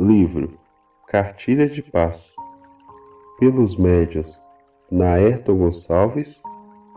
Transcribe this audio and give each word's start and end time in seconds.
Livro 0.00 0.56
Cartilha 1.08 1.68
de 1.68 1.82
Paz 1.82 2.36
pelos 3.36 3.76
médios 3.76 4.40
Naerton 4.88 5.58
Gonçalves 5.58 6.40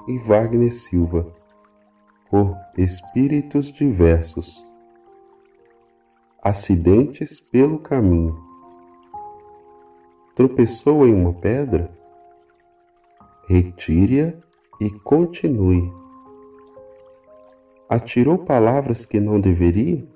e 0.08 0.20
Wagner 0.20 0.72
Silva 0.72 1.34
por 2.30 2.56
espíritos 2.78 3.72
diversos. 3.72 4.64
Acidentes 6.44 7.40
pelo 7.40 7.80
caminho. 7.80 8.40
Tropeçou 10.36 11.08
em 11.08 11.16
uma 11.16 11.34
pedra? 11.34 11.92
Retire-a 13.48 14.32
e 14.80 14.92
continue. 14.92 15.92
Atirou 17.90 18.38
palavras 18.38 19.08
que 19.08 19.20
não 19.20 19.42
deveria 19.42 20.08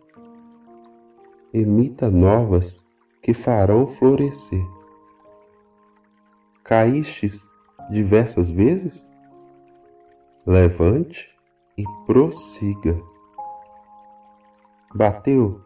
emita 1.57 2.11
novas 2.11 2.93
que 3.21 3.33
farão 3.33 3.87
florescer. 3.87 4.61
Caístes 6.65 7.47
diversas 7.89 8.51
vezes? 8.51 9.15
Levante 10.45 11.33
e 11.77 11.83
prossiga. 12.05 13.01
Bateu? 14.93 15.61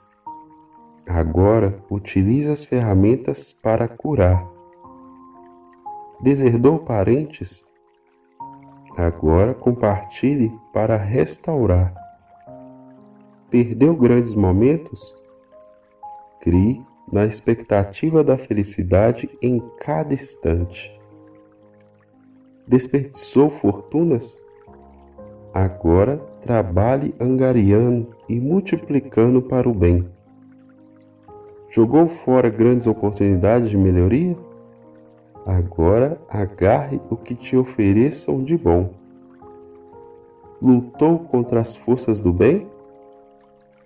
Agora 1.08 1.84
utilize 1.90 2.52
as 2.52 2.64
ferramentas 2.66 3.52
para 3.52 3.88
curar. 3.88 4.48
Deserdou 6.22 6.78
parentes? 6.78 7.66
Agora 8.96 9.56
compartilhe 9.56 10.52
para 10.72 10.98
restaurar. 10.98 11.96
Perdeu 13.50 13.96
grandes 13.96 14.36
momentos? 14.36 15.19
Crie 16.50 16.84
na 17.12 17.26
expectativa 17.26 18.24
da 18.24 18.36
felicidade 18.36 19.30
em 19.40 19.62
cada 19.78 20.16
instante. 20.16 21.00
Desperdiçou 22.68 23.52
fortunas? 23.52 24.50
Agora 25.54 26.18
trabalhe 26.42 27.14
angariando 27.20 28.16
e 28.28 28.40
multiplicando 28.40 29.44
para 29.44 29.70
o 29.70 29.76
bem. 29.76 30.10
Jogou 31.70 32.08
fora 32.08 32.50
grandes 32.50 32.88
oportunidades 32.88 33.70
de 33.70 33.78
melhoria? 33.78 34.36
Agora 35.46 36.20
agarre 36.28 37.00
o 37.12 37.16
que 37.16 37.36
te 37.36 37.56
ofereçam 37.56 38.44
de 38.44 38.58
bom. 38.58 38.96
Lutou 40.60 41.20
contra 41.20 41.62
as 41.62 41.76
forças 41.76 42.20
do 42.20 42.34
bem? 42.34 42.68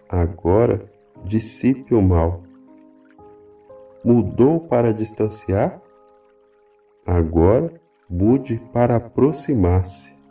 Agora 0.07 0.89
dissipe 1.25 1.93
o 1.93 2.01
mal. 2.01 2.42
Mudou 4.03 4.59
para 4.59 4.93
distanciar? 4.93 5.81
Agora 7.05 7.71
mude 8.09 8.57
para 8.73 8.97
aproximar-se. 8.97 10.21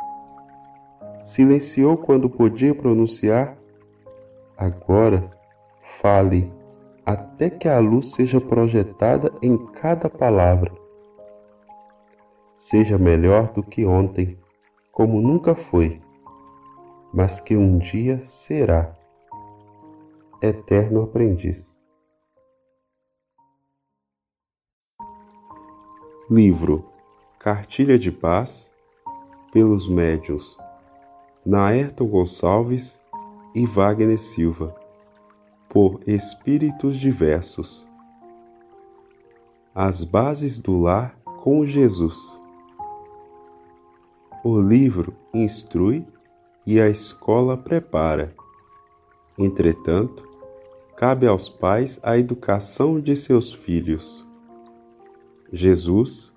Silenciou 1.22 1.96
quando 1.96 2.28
podia 2.28 2.74
pronunciar? 2.74 3.56
Agora 4.58 5.30
fale 5.80 6.52
até 7.04 7.48
que 7.48 7.66
a 7.66 7.78
luz 7.78 8.12
seja 8.12 8.40
projetada 8.40 9.32
em 9.40 9.56
cada 9.72 10.10
palavra. 10.10 10.70
Seja 12.54 12.98
melhor 12.98 13.54
do 13.54 13.62
que 13.62 13.86
ontem, 13.86 14.38
como 14.92 15.20
nunca 15.20 15.54
foi, 15.54 15.98
mas 17.12 17.40
que 17.40 17.56
um 17.56 17.78
dia 17.78 18.22
será 18.22 18.94
eterno 20.42 21.02
aprendiz. 21.02 21.81
Livro 26.34 26.86
Cartilha 27.38 27.98
de 27.98 28.10
Paz 28.10 28.72
pelos 29.52 29.86
médiuns 29.86 30.56
Naerton 31.44 32.08
Gonçalves 32.08 33.04
e 33.54 33.66
Wagner 33.66 34.18
Silva 34.18 34.74
por 35.68 36.00
espíritos 36.06 36.96
diversos. 36.96 37.86
As 39.74 40.04
bases 40.04 40.58
do 40.58 40.80
lar 40.80 41.14
com 41.42 41.66
Jesus. 41.66 42.40
O 44.42 44.58
livro 44.58 45.14
instrui 45.34 46.02
e 46.64 46.80
a 46.80 46.88
escola 46.88 47.58
prepara. 47.58 48.34
Entretanto, 49.38 50.26
cabe 50.96 51.26
aos 51.26 51.50
pais 51.50 52.00
a 52.02 52.16
educação 52.16 52.98
de 53.02 53.14
seus 53.16 53.52
filhos. 53.52 54.26
Jesus, 55.54 56.31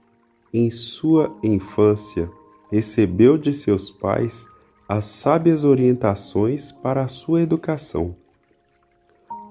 em 0.58 0.72
sua 0.72 1.36
infância, 1.44 2.32
recebeu 2.72 3.38
de 3.38 3.54
seus 3.54 3.92
pais 3.92 4.48
as 4.88 5.04
sábias 5.04 5.66
orientações 5.66 6.72
para 6.72 7.04
a 7.04 7.10
sua 7.10 7.42
educação. 7.42 8.16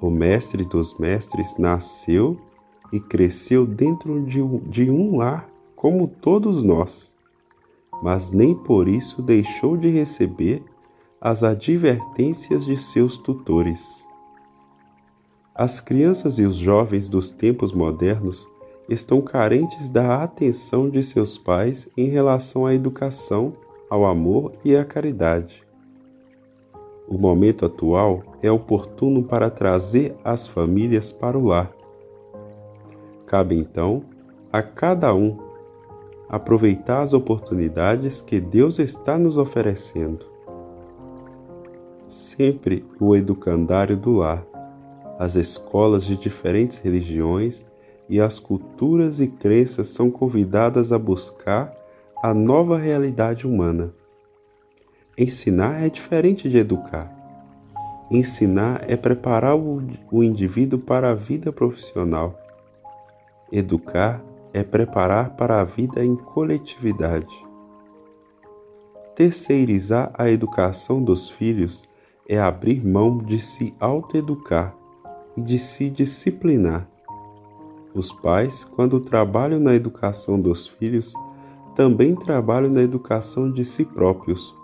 O 0.01 0.09
Mestre 0.09 0.65
dos 0.65 0.99
Mestres 0.99 1.59
nasceu 1.59 2.41
e 2.91 2.99
cresceu 2.99 3.67
dentro 3.67 4.25
de 4.25 4.91
um, 4.91 5.19
lar 5.19 5.47
como 5.77 6.09
todos 6.09 6.65
nós, 6.65 7.15
mas 8.03 8.33
nem 8.33 8.55
por 8.55 8.89
isso 8.89 9.21
deixou 9.21 9.77
de 9.77 9.91
receber 9.91 10.63
as 11.21 11.43
advertências 11.43 12.65
de 12.65 12.79
seus 12.79 13.19
tutores. 13.19 14.07
As 15.55 15.81
crianças 15.81 16.39
e 16.39 16.47
os 16.47 16.57
jovens 16.57 17.11
dos 17.11 17.31
tempos 17.31 17.73
modernos 17.73 18.49
estão 18.89 19.21
carentes 19.21 19.89
da 19.89 20.22
atenção 20.22 20.89
de 20.89 21.03
seus 21.03 21.39
pais 21.39 21.91
em 21.97 22.09
relação 22.09 22.67
à 22.67 22.75
educação, 22.75 23.55
ao 23.89 24.05
amor 24.05 24.53
e 24.65 24.77
à 24.77 24.84
caridade. 24.84 25.65
O 27.09 27.19
momento 27.19 27.67
atual 27.67 28.23
é 28.43 28.50
oportuno 28.50 29.25
para 29.25 29.50
trazer 29.50 30.17
as 30.25 30.47
famílias 30.47 31.12
para 31.12 31.39
o 31.39 31.47
lar. 31.47 31.73
Cabe 33.27 33.56
então 33.56 34.05
a 34.53 34.62
cada 34.62 35.15
um 35.15 35.39
aproveitar 36.28 37.03
as 37.03 37.12
oportunidades 37.12 38.21
que 38.21 38.41
Deus 38.41 38.78
está 38.78 39.19
nos 39.19 39.39
oferecendo. 39.39 40.27
Sempre 42.06 42.84
o 43.00 43.15
educandário 43.15 43.97
do 43.97 44.12
lar 44.12 44.47
as 45.19 45.37
escolas 45.37 46.05
de 46.05 46.17
diferentes 46.17 46.78
religiões 46.78 47.67
e 48.09 48.21
as 48.21 48.39
culturas 48.39 49.21
e 49.21 49.29
crenças 49.29 49.89
são 49.89 50.11
convidadas 50.11 50.93
a 50.93 50.99
buscar 50.99 51.75
a 52.23 52.33
nova 52.33 52.79
realidade 52.79 53.47
humana. 53.47 53.93
Ensinar 55.17 55.85
é 55.85 55.89
diferente 55.89 56.49
de 56.49 56.59
educar. 56.59 57.13
Ensinar 58.11 58.85
é 58.89 58.97
preparar 58.97 59.57
o, 59.57 60.23
indivíduo 60.23 60.79
para 60.79 61.11
a 61.11 61.15
vida 61.15 61.53
profissional. 61.53 62.39
Educar 63.51 64.23
é 64.53 64.63
preparar 64.63 65.37
para 65.37 65.61
a 65.61 65.65
vida 65.65 66.05
em 66.05 66.17
coletividade. 66.17 67.35
Terceirizar 69.15 70.11
a 70.15 70.29
educação 70.29 71.03
dos 71.03 71.29
filhos 71.29 71.85
é 72.29 72.39
abrir 72.39 72.85
mão 72.85 73.19
de 73.19 73.39
se 73.39 73.75
autoeducar 73.79 74.75
e 75.37 75.43
de 75.43 75.59
se 75.59 75.89
disciplinar. 75.89 76.94
Os 77.94 78.12
pais, 78.12 78.65
quando 78.65 78.99
trabalham 78.99 79.60
na 79.60 79.72
educação 79.72 80.41
dos 80.41 80.66
filhos, 80.66 81.15
também 81.77 82.16
trabalham 82.16 82.71
na 82.71 82.82
educação 82.82 83.53
de 83.53 83.65
si 83.65 83.84
próprios. 83.84 84.55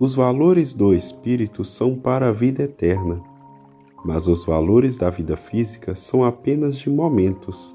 Os 0.00 0.14
valores 0.16 0.72
do 0.72 0.92
espírito 0.92 1.64
são 1.64 1.96
para 1.96 2.30
a 2.30 2.32
vida 2.32 2.64
eterna, 2.64 3.22
mas 4.04 4.26
os 4.26 4.44
valores 4.44 4.96
da 4.96 5.08
vida 5.08 5.36
física 5.36 5.94
são 5.94 6.24
apenas 6.24 6.76
de 6.76 6.90
momentos. 6.90 7.72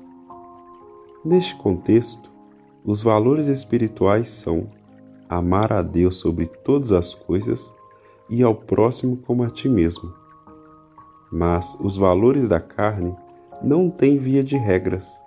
Neste 1.24 1.56
contexto, 1.56 2.30
os 2.84 3.02
valores 3.02 3.48
espirituais 3.48 4.28
são 4.28 4.70
amar 5.30 5.72
a 5.72 5.82
Deus 5.82 6.18
sobre 6.18 6.48
todas 6.48 6.92
as 6.92 7.16
coisas 7.16 7.74
e 8.30 8.44
ao 8.44 8.56
próximo 8.56 9.18
como 9.18 9.44
a 9.44 9.50
ti 9.50 9.70
mesmo. 9.70 10.14
Mas 11.32 11.78
os 11.80 11.96
valores 11.96 12.50
da 12.50 12.60
carne 12.60 13.16
não 13.62 13.90
têm 13.90 14.18
via 14.18 14.44
de 14.44 14.58
regras, 14.58 15.20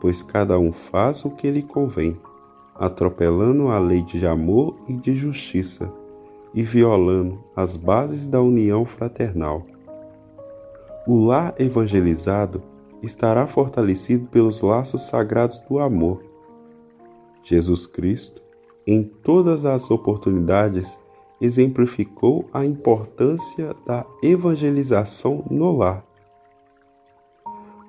pois 0.00 0.22
cada 0.22 0.58
um 0.58 0.72
faz 0.72 1.24
o 1.24 1.30
que 1.30 1.50
lhe 1.50 1.62
convém, 1.62 2.20
atropelando 2.74 3.68
a 3.68 3.78
lei 3.78 4.02
de 4.02 4.26
amor 4.26 4.76
e 4.88 4.94
de 4.94 5.14
justiça 5.14 5.92
e 6.54 6.62
violando 6.62 7.42
as 7.56 7.76
bases 7.76 8.28
da 8.28 8.40
união 8.40 8.84
fraternal. 8.84 9.66
O 11.06 11.24
lar 11.24 11.54
evangelizado 11.58 12.62
estará 13.02 13.46
fortalecido 13.46 14.26
pelos 14.28 14.60
laços 14.60 15.02
sagrados 15.02 15.58
do 15.58 15.78
amor. 15.78 16.22
Jesus 17.42 17.86
Cristo, 17.86 18.40
em 18.86 19.02
todas 19.02 19.64
as 19.64 19.90
oportunidades, 19.90 20.98
exemplificou 21.40 22.48
a 22.52 22.64
importância 22.64 23.74
da 23.84 24.06
evangelização 24.22 25.44
no 25.50 25.76
lar. 25.76 26.06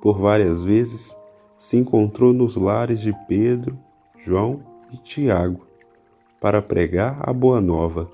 Por 0.04 0.18
várias 0.18 0.62
vezes, 0.62 1.18
se 1.56 1.78
encontrou 1.78 2.34
nos 2.34 2.58
lares 2.58 3.00
de 3.00 3.16
Pedro, 3.26 3.80
João 4.18 4.62
e 4.92 4.98
Tiago 4.98 5.66
para 6.42 6.62
pregar 6.62 7.22
a 7.22 7.32
Boa 7.32 7.62
Nova. 7.62 8.12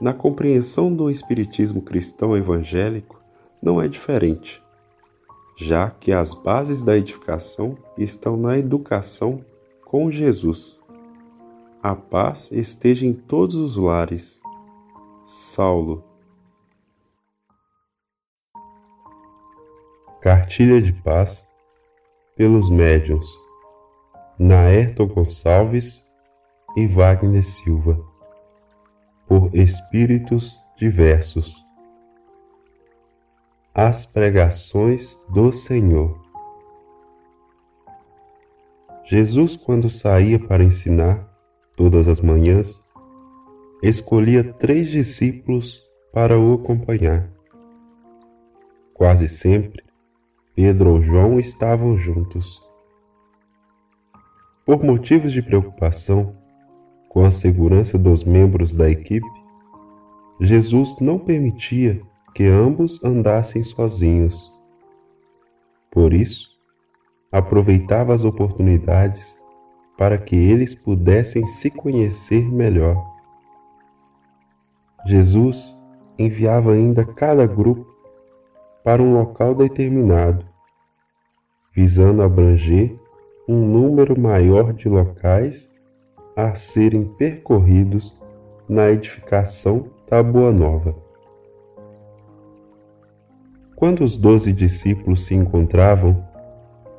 Na 0.00 0.12
compreensão 0.12 0.92
do 0.92 1.08
Espiritismo 1.08 1.82
cristão 1.82 2.36
evangélico, 2.36 3.22
não 3.62 3.80
é 3.80 3.86
diferente, 3.86 4.60
já 5.56 5.88
que 5.88 6.10
as 6.10 6.34
bases 6.34 6.82
da 6.82 6.96
edificação 6.96 7.78
estão 7.96 8.36
na 8.36 8.58
educação 8.58 9.44
com 9.84 10.10
Jesus. 10.10 10.82
A 11.80 11.94
paz 11.94 12.50
esteja 12.50 13.06
em 13.06 13.12
todos 13.12 13.54
os 13.54 13.76
lares. 13.76 14.42
Saulo. 15.24 16.09
Cartilha 20.20 20.82
de 20.82 20.92
Paz 20.92 21.54
pelos 22.36 22.68
médiuns 22.68 23.26
Naerton 24.38 25.06
Gonçalves 25.06 26.12
e 26.76 26.86
Wagner 26.86 27.42
Silva 27.42 27.98
por 29.26 29.54
espíritos 29.54 30.58
diversos 30.76 31.64
As 33.74 34.04
pregações 34.04 35.16
do 35.30 35.50
Senhor 35.52 36.20
Jesus, 39.06 39.56
quando 39.56 39.88
saía 39.88 40.38
para 40.38 40.62
ensinar 40.62 41.28
todas 41.74 42.06
as 42.06 42.20
manhãs, 42.20 42.88
escolhia 43.82 44.44
três 44.44 44.88
discípulos 44.88 45.84
para 46.12 46.38
o 46.38 46.54
acompanhar. 46.54 47.28
Quase 48.94 49.28
sempre, 49.28 49.89
Pedro 50.62 50.90
ou 50.90 51.00
João 51.00 51.40
estavam 51.40 51.96
juntos. 51.96 52.62
Por 54.66 54.84
motivos 54.84 55.32
de 55.32 55.40
preocupação 55.40 56.36
com 57.08 57.24
a 57.24 57.30
segurança 57.32 57.96
dos 57.96 58.22
membros 58.24 58.76
da 58.76 58.90
equipe, 58.90 59.26
Jesus 60.38 60.96
não 61.00 61.18
permitia 61.18 62.02
que 62.34 62.44
ambos 62.44 63.02
andassem 63.02 63.62
sozinhos. 63.62 64.54
Por 65.90 66.12
isso, 66.12 66.50
aproveitava 67.32 68.12
as 68.12 68.22
oportunidades 68.22 69.38
para 69.96 70.18
que 70.18 70.36
eles 70.36 70.74
pudessem 70.74 71.46
se 71.46 71.70
conhecer 71.70 72.52
melhor. 72.52 73.02
Jesus 75.06 75.74
enviava 76.18 76.72
ainda 76.72 77.02
cada 77.02 77.46
grupo 77.46 77.86
para 78.84 79.02
um 79.02 79.14
local 79.14 79.54
determinado, 79.54 80.49
visando 81.80 82.20
abranger 82.20 82.94
um 83.48 83.56
número 83.56 84.20
maior 84.20 84.70
de 84.74 84.86
locais 84.86 85.80
a 86.36 86.54
serem 86.54 87.06
percorridos 87.06 88.22
na 88.68 88.90
edificação 88.90 89.86
da 90.06 90.22
Boa 90.22 90.52
Nova. 90.52 90.94
Quando 93.74 94.04
os 94.04 94.14
doze 94.14 94.52
discípulos 94.52 95.24
se 95.24 95.34
encontravam, 95.34 96.22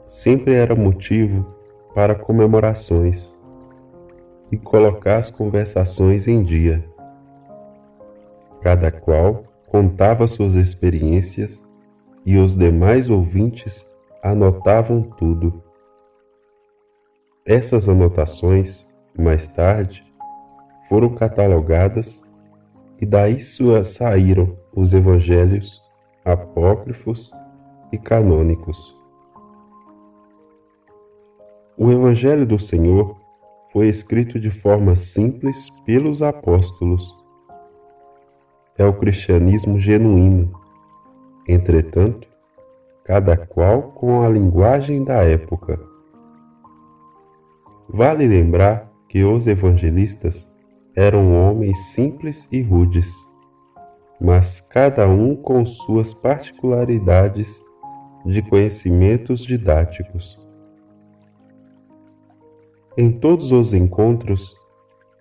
sempre 0.07 0.55
era 0.55 0.73
motivo 0.73 1.45
para 1.93 2.15
comemorações 2.15 3.39
e 4.51 4.57
colocar 4.57 5.17
as 5.17 5.29
conversações 5.29 6.27
em 6.27 6.41
dia. 6.41 6.83
Cada 8.61 8.89
qual 8.91 9.43
contava 9.67 10.27
suas 10.27 10.55
experiências 10.55 11.63
e 12.25 12.35
os 12.35 12.57
demais 12.57 13.11
ouvintes 13.11 13.90
anotavam 14.23 15.01
tudo. 15.01 15.63
Essas 17.45 17.89
anotações, 17.89 18.87
mais 19.17 19.47
tarde, 19.47 20.05
foram 20.87 21.09
catalogadas 21.15 22.23
e 22.99 23.05
daí 23.05 23.39
saíram 23.39 24.57
os 24.73 24.93
evangelhos 24.93 25.81
apócrifos 26.23 27.31
e 27.91 27.97
canônicos. 27.97 28.95
O 31.77 31.91
Evangelho 31.91 32.45
do 32.45 32.59
Senhor 32.59 33.17
foi 33.73 33.87
escrito 33.87 34.39
de 34.39 34.51
forma 34.51 34.95
simples 34.95 35.69
pelos 35.83 36.21
apóstolos. 36.21 37.15
É 38.77 38.85
o 38.85 38.93
cristianismo 38.93 39.79
genuíno 39.79 40.61
entretanto, 41.47 42.27
cada 43.11 43.35
qual 43.35 43.91
com 43.91 44.23
a 44.23 44.29
linguagem 44.29 45.03
da 45.03 45.21
época. 45.21 45.77
Vale 47.89 48.25
lembrar 48.25 48.89
que 49.09 49.21
os 49.21 49.47
evangelistas 49.47 50.47
eram 50.95 51.35
homens 51.35 51.77
simples 51.87 52.47
e 52.53 52.61
rudes, 52.61 53.13
mas 54.17 54.61
cada 54.61 55.09
um 55.09 55.35
com 55.35 55.65
suas 55.65 56.13
particularidades 56.13 57.61
de 58.25 58.41
conhecimentos 58.41 59.41
didáticos. 59.41 60.39
Em 62.97 63.11
todos 63.11 63.51
os 63.51 63.73
encontros, 63.73 64.55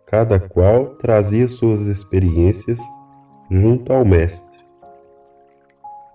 cada 0.07 0.39
qual 0.39 0.95
trazia 0.95 1.49
suas 1.49 1.89
experiências 1.89 2.79
junto 3.51 3.93
ao 3.93 4.05
Mestre 4.05 4.61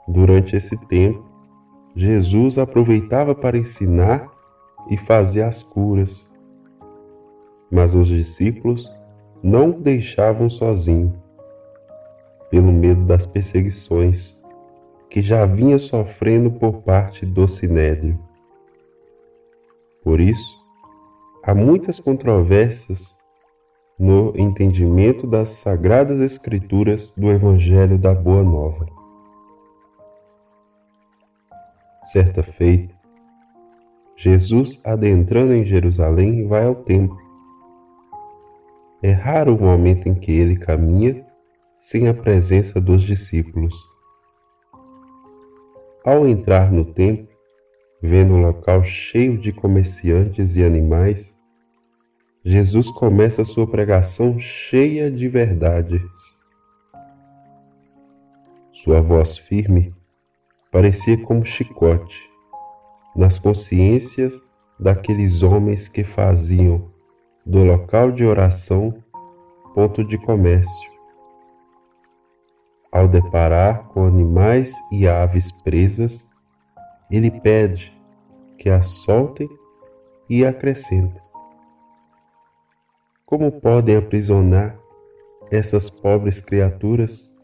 Durante 0.07 0.55
esse 0.55 0.77
tempo, 0.87 1.34
Jesus 1.95 2.57
aproveitava 2.57 3.33
para 3.33 3.57
ensinar 3.57 4.29
e 4.89 4.97
fazer 4.97 5.43
as 5.43 5.63
curas. 5.63 6.29
Mas 7.71 7.95
os 7.95 8.07
discípulos 8.07 8.91
não 9.41 9.69
o 9.69 9.73
deixavam 9.73 10.49
sozinho, 10.49 11.13
pelo 12.49 12.71
medo 12.71 13.05
das 13.05 13.25
perseguições 13.25 14.43
que 15.09 15.21
já 15.21 15.45
vinha 15.45 15.79
sofrendo 15.79 16.51
por 16.51 16.81
parte 16.81 17.25
do 17.25 17.47
Sinédrio. 17.47 18.19
Por 20.03 20.19
isso, 20.19 20.53
há 21.41 21.55
muitas 21.55 21.99
controvérsias 21.99 23.17
no 23.97 24.33
entendimento 24.35 25.25
das 25.25 25.49
sagradas 25.49 26.19
Escrituras 26.19 27.11
do 27.11 27.31
Evangelho 27.31 27.97
da 27.97 28.13
Boa 28.13 28.43
Nova. 28.43 28.94
Certa 32.11 32.43
feita, 32.43 32.93
Jesus, 34.15 34.79
adentrando 34.85 35.55
em 35.55 35.65
Jerusalém, 35.65 36.47
vai 36.47 36.63
ao 36.63 36.75
templo. 36.75 37.17
É 39.01 39.11
raro 39.11 39.55
o 39.55 39.59
momento 39.59 40.07
em 40.07 40.13
que 40.13 40.31
ele 40.31 40.55
caminha 40.55 41.25
sem 41.79 42.07
a 42.07 42.13
presença 42.13 42.79
dos 42.79 43.01
discípulos. 43.01 43.73
Ao 46.05 46.27
entrar 46.27 46.71
no 46.71 46.85
templo, 46.85 47.35
vendo 47.99 48.35
o 48.35 48.41
local 48.41 48.83
cheio 48.83 49.39
de 49.39 49.51
comerciantes 49.51 50.55
e 50.55 50.63
animais, 50.63 51.35
Jesus 52.43 52.91
começa 52.91 53.43
sua 53.43 53.65
pregação 53.65 54.39
cheia 54.39 55.09
de 55.09 55.27
verdades. 55.27 56.35
Sua 58.71 59.01
voz 59.01 59.39
firme 59.39 59.94
parecia 60.75 61.17
como 61.17 61.45
chicote 61.45 62.29
nas 63.15 63.39
consciências 63.39 64.43
daqueles 64.77 65.41
homens 65.41 65.87
que 65.87 66.03
faziam 66.03 66.91
do 67.45 67.63
local 67.63 68.11
de 68.11 68.25
oração 68.25 69.01
ponto 69.73 70.03
de 70.03 70.17
comércio. 70.17 70.91
Ao 72.91 73.07
deparar 73.07 73.87
com 73.87 74.03
animais 74.03 74.73
e 74.91 75.07
aves 75.07 75.49
presas, 75.61 76.27
ele 77.09 77.31
pede 77.31 77.97
que 78.57 78.69
as 78.69 78.85
soltem 78.87 79.47
e 80.29 80.45
acrescenta: 80.45 81.23
Como 83.25 83.49
podem 83.49 83.95
aprisionar 83.95 84.77
essas 85.49 85.89
pobres 85.89 86.41
criaturas? 86.41 87.34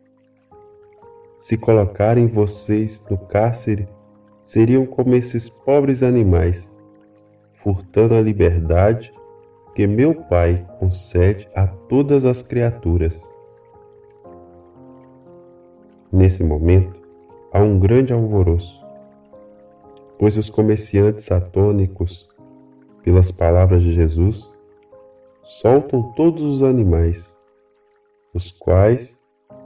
Se 1.42 1.58
colocarem 1.58 2.28
vocês 2.28 3.04
no 3.10 3.18
cárcere, 3.18 3.88
seriam 4.44 4.86
como 4.86 5.16
esses 5.16 5.50
pobres 5.50 6.04
animais, 6.04 6.72
furtando 7.52 8.14
a 8.14 8.22
liberdade 8.22 9.12
que 9.74 9.88
meu 9.88 10.14
Pai 10.14 10.64
concede 10.78 11.50
a 11.56 11.66
todas 11.66 12.26
as 12.26 12.44
criaturas. 12.44 13.28
Nesse 16.12 16.44
momento, 16.44 17.02
há 17.52 17.60
um 17.60 17.80
grande 17.80 18.14
alvoroço, 18.14 18.80
pois 20.20 20.38
os 20.38 20.48
comerciantes 20.48 21.32
atônicos, 21.32 22.30
pelas 23.02 23.32
palavras 23.32 23.82
de 23.82 23.94
Jesus, 23.94 24.54
soltam 25.42 26.04
todos 26.12 26.44
os 26.44 26.62
animais, 26.62 27.44
os 28.32 28.52
quais 28.52 29.21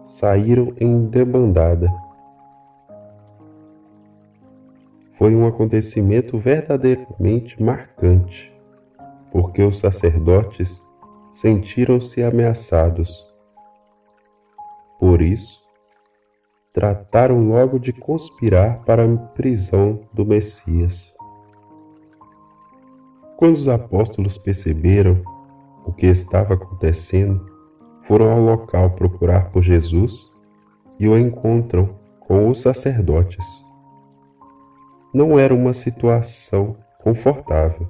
saíram 0.06 0.74
em 0.80 1.06
debandada. 1.06 2.06
foi 5.18 5.34
um 5.34 5.48
acontecimento 5.48 6.38
verdadeiramente 6.38 7.62
marcante, 7.62 8.54
porque 9.32 9.64
os 9.64 9.78
sacerdotes 9.78 10.82
sentiram-se 11.32 12.22
ameaçados. 12.22 13.26
Por 15.00 15.22
isso, 15.22 15.62
trataram 16.74 17.48
logo 17.48 17.80
de 17.80 17.94
conspirar 17.94 18.84
para 18.84 19.06
a 19.06 19.18
prisão 19.18 20.02
do 20.14 20.26
Messias. 20.26 21.16
Quando 23.38 23.56
os 23.56 23.70
apóstolos 23.70 24.38
perceberam 24.38 25.22
o 25.86 25.94
que 25.94 26.08
estava 26.08 26.56
acontecendo, 26.56 27.55
foram 28.08 28.32
ao 28.32 28.40
local 28.40 28.92
procurar 28.92 29.52
por 29.52 29.62
Jesus 29.62 30.32
e 31.00 31.08
o 31.08 31.18
encontram 31.18 31.96
com 32.20 32.50
os 32.50 32.62
sacerdotes. 32.62 33.46
Não 35.14 35.40
era 35.40 35.54
uma 35.54 35.74
situação 35.74 36.76
confortável, 37.04 37.88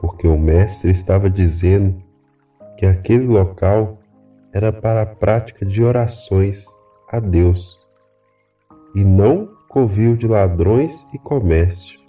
porque 0.00 0.26
o 0.26 0.38
Mestre 0.38 0.90
estava 0.90 1.30
dizendo 1.30 2.02
que 2.76 2.86
aquele 2.86 3.26
local 3.26 3.98
era 4.52 4.72
para 4.72 5.02
a 5.02 5.06
prática 5.06 5.64
de 5.64 5.82
orações 5.82 6.64
a 7.10 7.18
Deus 7.18 7.78
e 8.94 9.02
não 9.02 9.48
covil 9.68 10.16
de 10.16 10.26
ladrões 10.26 11.06
e 11.14 11.18
comércio. 11.18 12.01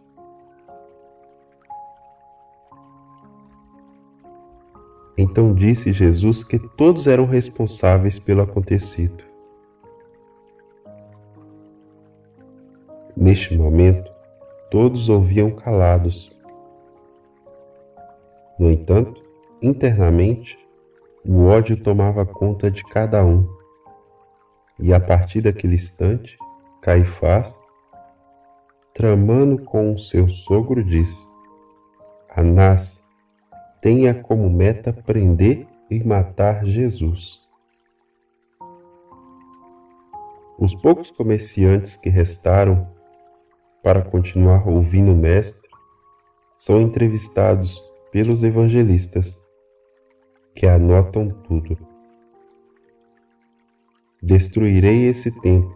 Então 5.17 5.53
disse 5.53 5.93
Jesus 5.93 6.43
que 6.43 6.57
todos 6.57 7.07
eram 7.07 7.25
responsáveis 7.25 8.17
pelo 8.17 8.41
acontecido. 8.41 9.23
Neste 13.15 13.55
momento, 13.55 14.11
todos 14.71 15.09
ouviam 15.09 15.51
calados. 15.51 16.35
No 18.57 18.71
entanto, 18.71 19.23
internamente, 19.61 20.57
o 21.23 21.45
ódio 21.45 21.77
tomava 21.77 22.25
conta 22.25 22.71
de 22.71 22.83
cada 22.83 23.23
um 23.23 23.47
e 24.79 24.93
a 24.93 24.99
partir 24.99 25.41
daquele 25.41 25.75
instante, 25.75 26.37
Caifás, 26.81 27.63
tramando 28.93 29.63
com 29.63 29.97
seu 29.97 30.27
sogro, 30.27 30.83
disse: 30.83 31.27
Anás, 32.35 33.02
tenha 33.83 34.13
como 34.13 34.49
meta 34.49 34.93
prender 34.93 35.67
e 35.91 36.01
matar 36.01 36.65
Jesus. 36.65 37.41
Os 40.57 40.73
poucos 40.73 41.11
comerciantes 41.11 41.97
que 41.97 42.07
restaram 42.07 42.89
para 43.83 44.01
continuar 44.01 44.65
ouvindo 44.65 45.11
o 45.11 45.15
Mestre 45.17 45.69
são 46.55 46.79
entrevistados 46.79 47.83
pelos 48.09 48.41
evangelistas, 48.41 49.37
que 50.55 50.65
anotam 50.65 51.27
tudo. 51.43 51.77
Destruirei 54.21 55.07
esse 55.07 55.29
templo 55.41 55.75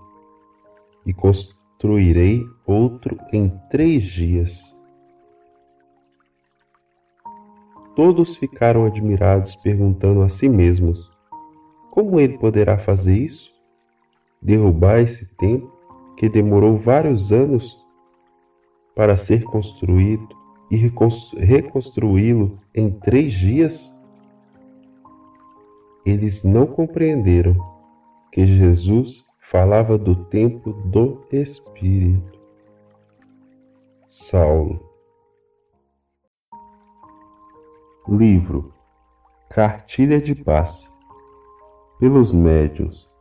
e 1.06 1.12
construirei 1.12 2.42
outro 2.66 3.20
em 3.34 3.50
três 3.70 4.04
dias. 4.04 4.77
Todos 7.98 8.36
ficaram 8.36 8.86
admirados, 8.86 9.56
perguntando 9.56 10.22
a 10.22 10.30
si 10.30 10.48
mesmos: 10.48 11.10
Como 11.90 12.20
ele 12.20 12.38
poderá 12.38 12.78
fazer 12.78 13.18
isso? 13.18 13.52
Derrubar 14.40 15.00
esse 15.00 15.36
templo 15.36 15.74
que 16.16 16.30
demorou 16.30 16.78
vários 16.78 17.32
anos 17.32 17.76
para 18.96 19.18
ser 19.18 19.44
construído 19.44 20.28
e 20.70 20.76
reconstruí-lo 21.40 22.60
em 22.72 22.92
três 22.92 23.34
dias? 23.34 24.00
Eles 26.06 26.44
não 26.44 26.68
compreenderam 26.68 27.56
que 28.32 28.46
Jesus 28.46 29.26
falava 29.50 29.98
do 29.98 30.16
templo 30.26 30.72
do 30.86 31.26
Espírito. 31.32 32.40
Saulo. 34.06 34.87
Livro 38.08 38.74
Cartilha 39.50 40.22
de 40.22 40.36
Paz 40.36 40.98
pelos 42.00 42.34
médiuns 42.34 43.12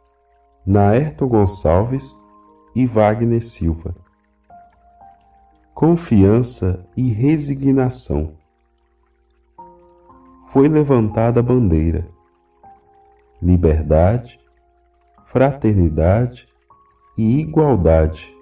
Naerto 0.66 1.28
Gonçalves 1.28 2.26
e 2.74 2.86
Wagner 2.86 3.44
Silva. 3.44 3.94
Confiança 5.74 6.86
e 6.96 7.10
resignação. 7.10 8.36
Foi 10.52 10.68
levantada 10.68 11.40
a 11.40 11.42
bandeira. 11.42 12.08
Liberdade 13.42 14.40
fraternidade 15.26 16.48
e 17.18 17.40
igualdade. 17.40 18.34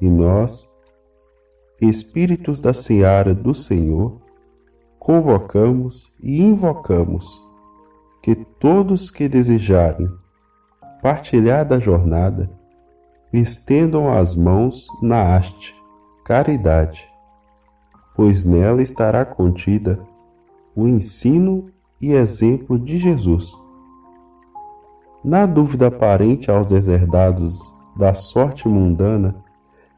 E 0.00 0.08
nós, 0.08 0.76
espíritos 1.80 2.58
da 2.58 2.74
seara 2.74 3.32
do 3.32 3.54
Senhor, 3.54 4.20
convocamos 5.06 6.18
e 6.20 6.42
invocamos 6.42 7.48
que 8.20 8.34
todos 8.34 9.08
que 9.08 9.28
desejarem 9.28 10.10
partilhar 11.00 11.64
da 11.64 11.78
jornada 11.78 12.50
estendam 13.32 14.12
as 14.12 14.34
mãos 14.34 14.88
na 15.00 15.36
haste, 15.36 15.76
caridade, 16.24 17.08
pois 18.16 18.44
nela 18.44 18.82
estará 18.82 19.24
contida 19.24 20.00
o 20.74 20.88
ensino 20.88 21.70
e 22.00 22.10
exemplo 22.10 22.76
de 22.76 22.98
Jesus. 22.98 23.52
Na 25.22 25.46
dúvida 25.46 25.86
aparente 25.86 26.50
aos 26.50 26.66
deserdados 26.66 27.80
da 27.96 28.12
sorte 28.12 28.66
mundana, 28.66 29.36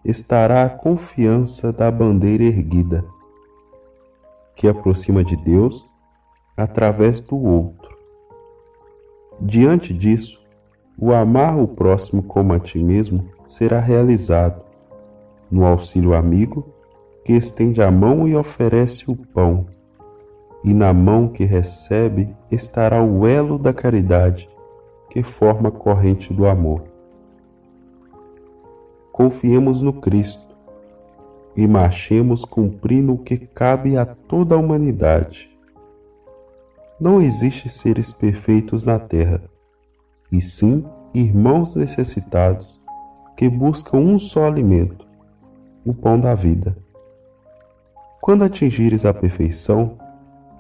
estará 0.05 0.65
a 0.65 0.69
confiança 0.69 1.73
da 1.73 1.91
bandeira 1.91 2.45
erguida, 2.45 3.07
que 4.59 4.67
aproxima 4.67 5.23
de 5.23 5.37
Deus 5.37 5.89
através 6.57 7.21
do 7.21 7.37
outro. 7.37 7.97
Diante 9.41 9.95
disso, 9.95 10.45
o 10.99 11.13
amar 11.13 11.57
o 11.57 11.69
próximo 11.69 12.25
como 12.25 12.53
a 12.53 12.59
ti 12.59 12.83
mesmo 12.83 13.31
será 13.47 13.79
realizado 13.79 14.65
no 15.49 15.65
auxílio 15.65 16.13
amigo 16.13 16.75
que 17.25 17.35
estende 17.35 17.81
a 17.81 17.89
mão 17.89 18.27
e 18.27 18.35
oferece 18.35 19.09
o 19.09 19.17
pão, 19.29 19.67
e 20.65 20.75
na 20.75 20.93
mão 20.93 21.29
que 21.29 21.45
recebe 21.45 22.35
estará 22.51 23.01
o 23.01 23.29
elo 23.29 23.59
da 23.59 23.73
caridade 23.73 24.51
que 25.09 25.23
forma 25.23 25.69
a 25.69 25.73
corrente 25.73 26.35
do 26.35 26.47
amor. 26.47 26.83
Confiemos 29.13 29.83
no 29.83 29.93
Cristo 29.93 30.48
e 31.59 31.67
marchemos 31.67 32.45
cumprindo 32.45 33.15
o 33.15 33.19
que 33.19 33.37
cabe 33.37 33.97
a 33.97 34.07
toda 34.07 34.55
a 34.55 34.59
humanidade. 34.59 35.51
Não 37.01 37.21
existe 37.21 37.69
seres 37.69 38.13
perfeitos 38.13 38.85
na 38.85 39.01
terra, 39.01 39.43
e 40.31 40.41
sim 40.41 40.85
irmãos 41.13 41.75
necessitados 41.75 42.81
que 43.37 43.49
buscam 43.49 43.99
um 43.99 44.21
só 44.21 44.47
alimento, 44.47 45.05
o 45.85 45.93
pão 45.93 46.21
da 46.21 46.33
vida. 46.33 46.79
Quando 48.21 48.45
atingires 48.45 49.05
a 49.05 49.13
perfeição 49.13 49.99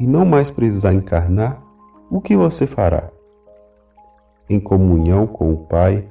e 0.00 0.04
não 0.04 0.24
mais 0.24 0.50
precisar 0.50 0.92
encarnar, 0.92 1.62
o 2.10 2.20
que 2.20 2.36
você 2.36 2.66
fará? 2.66 3.08
em 4.48 4.58
comunhão 4.58 5.26
com 5.26 5.52
o 5.52 5.58
Pai 5.66 6.08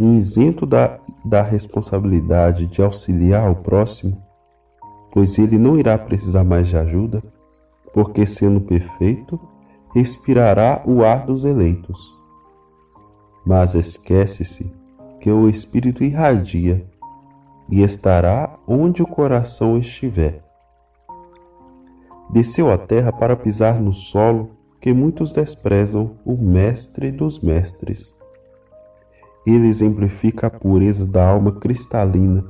e 0.00 0.16
isento 0.16 0.64
da, 0.64 0.98
da 1.22 1.42
responsabilidade 1.42 2.66
de 2.66 2.80
auxiliar 2.80 3.46
ao 3.46 3.56
próximo, 3.56 4.16
pois 5.12 5.38
ele 5.38 5.58
não 5.58 5.78
irá 5.78 5.98
precisar 5.98 6.42
mais 6.42 6.68
de 6.68 6.76
ajuda, 6.78 7.22
porque, 7.92 8.24
sendo 8.24 8.62
perfeito, 8.62 9.38
respirará 9.94 10.82
o 10.86 11.04
ar 11.04 11.26
dos 11.26 11.44
eleitos. 11.44 12.16
Mas 13.44 13.74
esquece-se 13.74 14.72
que 15.20 15.30
o 15.30 15.50
Espírito 15.50 16.02
irradia 16.02 16.88
e 17.68 17.82
estará 17.82 18.58
onde 18.66 19.02
o 19.02 19.06
coração 19.06 19.76
estiver. 19.76 20.42
Desceu 22.30 22.70
à 22.70 22.78
terra 22.78 23.12
para 23.12 23.36
pisar 23.36 23.78
no 23.82 23.92
solo 23.92 24.52
que 24.80 24.94
muitos 24.94 25.30
desprezam 25.30 26.16
o 26.24 26.38
Mestre 26.38 27.10
dos 27.10 27.38
Mestres. 27.40 28.19
Ele 29.46 29.68
exemplifica 29.68 30.46
a 30.46 30.50
pureza 30.50 31.06
da 31.06 31.26
alma 31.26 31.52
cristalina 31.52 32.44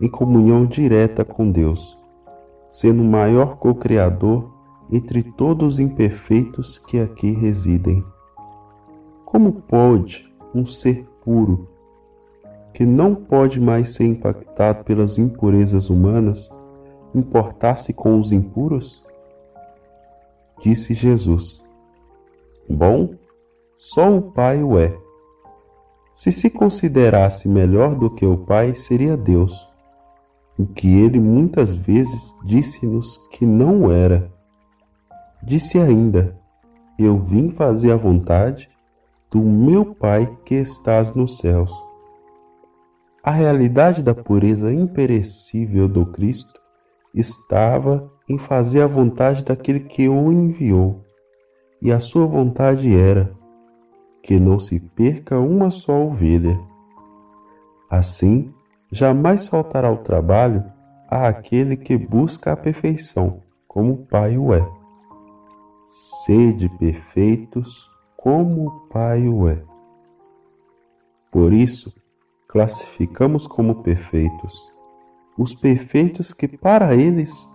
em 0.00 0.08
comunhão 0.08 0.66
direta 0.66 1.24
com 1.24 1.50
Deus, 1.50 1.96
sendo 2.70 3.02
o 3.02 3.06
maior 3.06 3.56
co-criador 3.56 4.52
entre 4.90 5.22
todos 5.22 5.74
os 5.74 5.78
imperfeitos 5.78 6.78
que 6.78 6.98
aqui 6.98 7.30
residem. 7.30 8.04
Como 9.24 9.52
pode 9.52 10.32
um 10.54 10.66
ser 10.66 11.06
puro 11.22 11.68
que 12.72 12.84
não 12.84 13.14
pode 13.14 13.60
mais 13.60 13.90
ser 13.90 14.04
impactado 14.04 14.84
pelas 14.84 15.16
impurezas 15.16 15.88
humanas, 15.88 16.50
importar-se 17.14 17.94
com 17.94 18.18
os 18.18 18.32
impuros? 18.32 19.04
Disse 20.60 20.92
Jesus: 20.92 21.72
Bom, 22.68 23.14
só 23.76 24.16
o 24.16 24.22
Pai 24.22 24.62
o 24.62 24.78
é. 24.78 25.03
Se 26.14 26.30
se 26.30 26.48
considerasse 26.50 27.48
melhor 27.48 27.96
do 27.96 28.08
que 28.08 28.24
o 28.24 28.38
Pai, 28.38 28.72
seria 28.76 29.16
Deus, 29.16 29.68
o 30.56 30.64
que 30.64 30.86
ele 30.86 31.18
muitas 31.18 31.72
vezes 31.72 32.32
disse-nos 32.44 33.26
que 33.32 33.44
não 33.44 33.90
era. 33.90 34.32
Disse 35.42 35.76
ainda: 35.76 36.38
Eu 36.96 37.18
vim 37.18 37.50
fazer 37.50 37.90
a 37.90 37.96
vontade 37.96 38.70
do 39.28 39.40
meu 39.40 39.92
Pai 39.92 40.38
que 40.44 40.54
estás 40.54 41.12
nos 41.16 41.38
céus. 41.38 41.74
A 43.20 43.32
realidade 43.32 44.00
da 44.00 44.14
pureza 44.14 44.72
imperecível 44.72 45.88
do 45.88 46.06
Cristo 46.06 46.60
estava 47.12 48.08
em 48.28 48.38
fazer 48.38 48.82
a 48.82 48.86
vontade 48.86 49.44
daquele 49.44 49.80
que 49.80 50.08
o 50.08 50.30
enviou, 50.30 51.02
e 51.82 51.90
a 51.90 51.98
sua 51.98 52.24
vontade 52.24 52.96
era 52.96 53.34
que 54.24 54.40
não 54.40 54.58
se 54.58 54.80
perca 54.80 55.38
uma 55.38 55.70
só 55.70 56.02
ovelha. 56.02 56.60
Assim, 57.88 58.52
jamais 58.90 59.46
faltará 59.46 59.90
o 59.92 59.98
trabalho 59.98 60.64
àquele 61.08 61.76
que 61.76 61.96
busca 61.96 62.52
a 62.52 62.56
perfeição, 62.56 63.42
como 63.68 63.92
o 63.92 64.06
Pai 64.06 64.36
o 64.36 64.52
é. 64.52 64.68
Sede 65.86 66.68
perfeitos, 66.78 67.88
como 68.16 68.66
o 68.66 68.70
Pai 68.88 69.28
o 69.28 69.48
é. 69.48 69.62
Por 71.30 71.52
isso, 71.52 71.94
classificamos 72.48 73.46
como 73.46 73.82
perfeitos 73.82 74.74
os 75.36 75.54
perfeitos 75.54 76.32
que 76.32 76.46
para 76.46 76.94
eles 76.94 77.48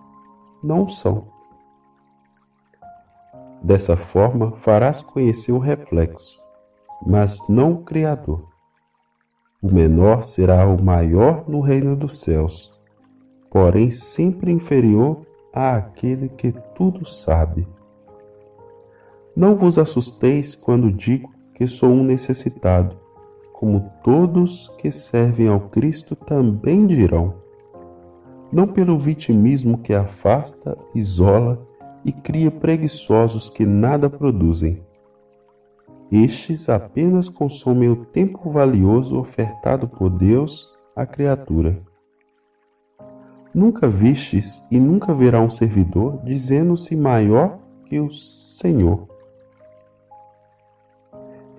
não 0.62 0.88
são. 0.88 1.28
Dessa 3.62 3.96
forma, 3.96 4.52
farás 4.52 5.02
conhecer 5.02 5.52
o 5.52 5.58
reflexo, 5.58 6.39
mas 7.06 7.48
não 7.48 7.72
o 7.72 7.78
Criador. 7.82 8.48
O 9.62 9.72
menor 9.72 10.22
será 10.22 10.66
o 10.66 10.82
maior 10.82 11.44
no 11.48 11.60
reino 11.60 11.94
dos 11.94 12.20
céus, 12.20 12.72
porém 13.50 13.90
sempre 13.90 14.50
inferior 14.50 15.26
àquele 15.52 16.28
que 16.28 16.52
tudo 16.74 17.04
sabe. 17.04 17.68
Não 19.36 19.54
vos 19.54 19.78
assusteis 19.78 20.54
quando 20.54 20.92
digo 20.92 21.30
que 21.54 21.66
sou 21.66 21.90
um 21.90 22.02
necessitado, 22.02 22.96
como 23.52 23.90
todos 24.02 24.68
que 24.78 24.90
servem 24.90 25.48
ao 25.48 25.60
Cristo 25.60 26.16
também 26.16 26.86
dirão. 26.86 27.34
Não 28.50 28.66
pelo 28.66 28.98
vitimismo 28.98 29.78
que 29.78 29.92
afasta, 29.92 30.76
isola 30.94 31.66
e 32.04 32.12
cria 32.12 32.50
preguiçosos 32.50 33.50
que 33.50 33.64
nada 33.66 34.08
produzem. 34.08 34.82
Estes 36.10 36.68
apenas 36.68 37.28
consomem 37.28 37.88
o 37.88 38.04
tempo 38.04 38.50
valioso 38.50 39.18
ofertado 39.18 39.88
por 39.88 40.10
Deus 40.10 40.76
à 40.96 41.06
criatura. 41.06 41.80
Nunca 43.54 43.88
vistes 43.88 44.66
e 44.70 44.78
nunca 44.78 45.14
verá 45.14 45.40
um 45.40 45.50
servidor 45.50 46.20
dizendo-se 46.24 46.96
maior 46.96 47.58
que 47.84 48.00
o 48.00 48.10
Senhor 48.10 49.10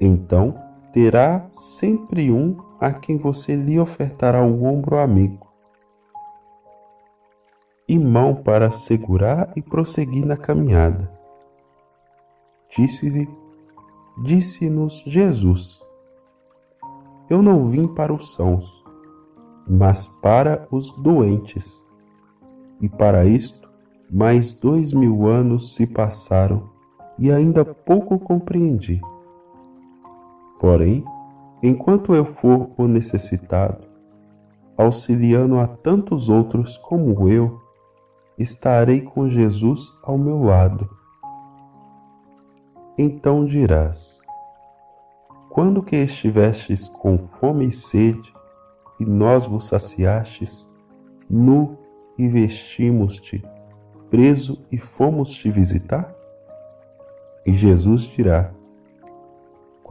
então 0.02 0.56
terá 0.92 1.46
sempre 1.52 2.32
um 2.32 2.58
a 2.80 2.92
quem 2.92 3.20
você 3.20 3.56
lhe 3.56 3.80
ofertará 3.80 4.42
o 4.42 4.64
ombro 4.64 4.98
amigo 4.98 5.48
e 7.88 8.00
mão 8.00 8.34
para 8.34 8.72
segurar 8.72 9.52
e 9.56 9.62
prosseguir 9.62 10.26
na 10.26 10.38
caminhada. 10.38 11.12
Disse-nos 14.18 14.94
disse 14.94 15.10
Jesus: 15.10 15.82
Eu 17.30 17.42
não 17.42 17.68
vim 17.68 17.88
para 17.88 18.14
os 18.14 18.34
sãos, 18.34 18.84
mas 19.68 20.20
para 20.20 20.68
os 20.72 20.92
doentes. 20.92 21.92
E 22.82 22.90
para 22.90 23.26
isto, 23.26 23.70
mais 24.12 24.52
dois 24.52 24.92
mil 24.92 25.28
anos 25.28 25.76
se 25.76 25.88
passaram 25.88 26.70
e 27.18 27.32
ainda 27.32 27.64
pouco 27.64 28.20
compreendi. 28.20 29.00
Porém, 30.60 31.06
enquanto 31.64 32.14
eu 32.14 32.26
for 32.26 32.70
o 32.78 32.88
necessitado, 32.88 33.88
auxiliando 34.78 35.60
a 35.60 35.68
tantos 35.68 36.28
outros 36.28 36.78
como 36.78 37.30
eu, 37.30 37.62
estarei 38.38 39.02
com 39.02 39.30
Jesus 39.30 40.00
ao 40.04 40.18
meu 40.18 40.42
lado. 40.42 40.90
Então 42.98 43.46
dirás: 43.46 44.22
Quando 45.50 45.84
que 45.84 45.96
estivestes 45.96 46.88
com 46.88 47.18
fome 47.18 47.70
e 47.70 47.72
sede, 47.72 48.34
e 49.00 49.06
nós 49.06 49.46
vos 49.46 49.68
saciastes, 49.68 50.78
nu 51.30 51.78
e 52.18 52.28
vestimos-te, 52.28 53.42
preso 54.10 54.66
e 54.72 54.78
fomos 54.78 55.32
te 55.32 55.50
visitar? 55.50 56.14
E 57.46 57.54
Jesus 57.54 58.04
dirá: 58.04 58.54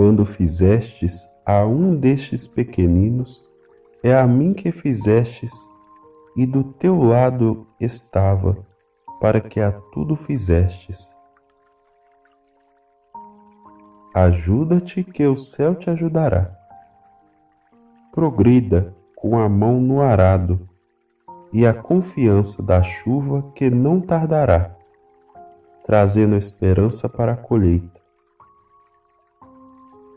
quando 0.01 0.25
fizestes 0.25 1.39
a 1.45 1.67
um 1.67 1.95
destes 1.95 2.49
pequeninos, 2.49 3.45
é 4.03 4.17
a 4.17 4.27
mim 4.27 4.55
que 4.55 4.73
fizestes, 4.73 5.53
e 6.35 6.47
do 6.47 6.65
teu 6.65 7.03
lado 7.03 7.67
estava, 7.79 8.67
para 9.21 9.43
que 9.43 9.61
a 9.61 9.71
tudo 9.71 10.17
fizestes. 10.17 11.20
Ajuda-te, 14.15 15.05
que 15.05 15.27
o 15.27 15.37
céu 15.37 15.75
te 15.75 15.91
ajudará. 15.91 16.57
Progrida 18.13 18.95
com 19.15 19.39
a 19.39 19.49
mão 19.49 19.81
no 19.81 20.01
arado, 20.01 20.69
e 21.53 21.67
a 21.67 21.75
confiança 21.75 22.65
da 22.65 22.83
chuva 22.83 23.51
que 23.55 23.71
não 23.71 24.01
tardará, 24.01 24.77
trazendo 25.85 26.37
esperança 26.37 27.09
para 27.09 27.33
a 27.33 27.37
colheita 27.37 28.01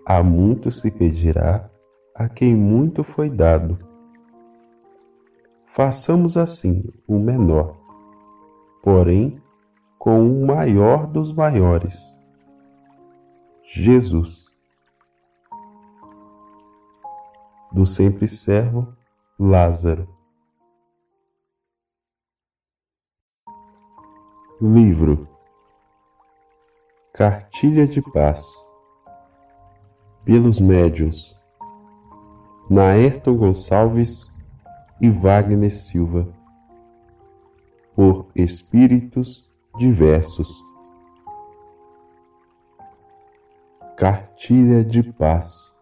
a 0.06 0.22
muito 0.22 0.70
se 0.70 0.92
pedirá 0.92 1.70
a 2.14 2.28
quem 2.28 2.56
muito 2.56 3.04
foi 3.04 3.30
dado. 3.30 3.80
Façamos 5.66 6.38
assim 6.38 6.84
o 7.08 7.18
menor, 7.18 7.78
porém 8.84 9.34
com 9.98 10.28
o 10.28 10.46
maior 10.46 11.08
dos 11.08 11.32
maiores. 11.32 12.23
Jesus. 13.64 14.56
Do 17.72 17.86
sempre 17.86 18.28
servo 18.28 18.88
Lázaro. 19.40 20.08
Livro 24.62 25.28
Cartilha 27.14 27.88
de 27.88 28.02
Paz 28.02 28.68
pelos 30.24 30.60
médiuns 30.60 31.36
Naerton 32.70 33.36
Gonçalves 33.36 34.40
e 35.02 35.10
Wagner 35.10 35.70
Silva, 35.70 36.34
por 37.94 38.28
espíritos 38.34 39.52
diversos. 39.78 40.63
Cartilha 43.96 44.84
de 44.84 45.04
Paz 45.14 45.80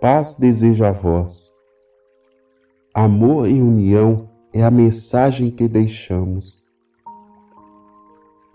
Paz 0.00 0.34
desejo 0.34 0.84
a 0.84 0.92
vós. 0.92 1.52
Amor 2.94 3.48
e 3.48 3.60
união 3.60 4.28
é 4.52 4.62
a 4.62 4.70
mensagem 4.70 5.50
que 5.50 5.66
deixamos 5.66 6.68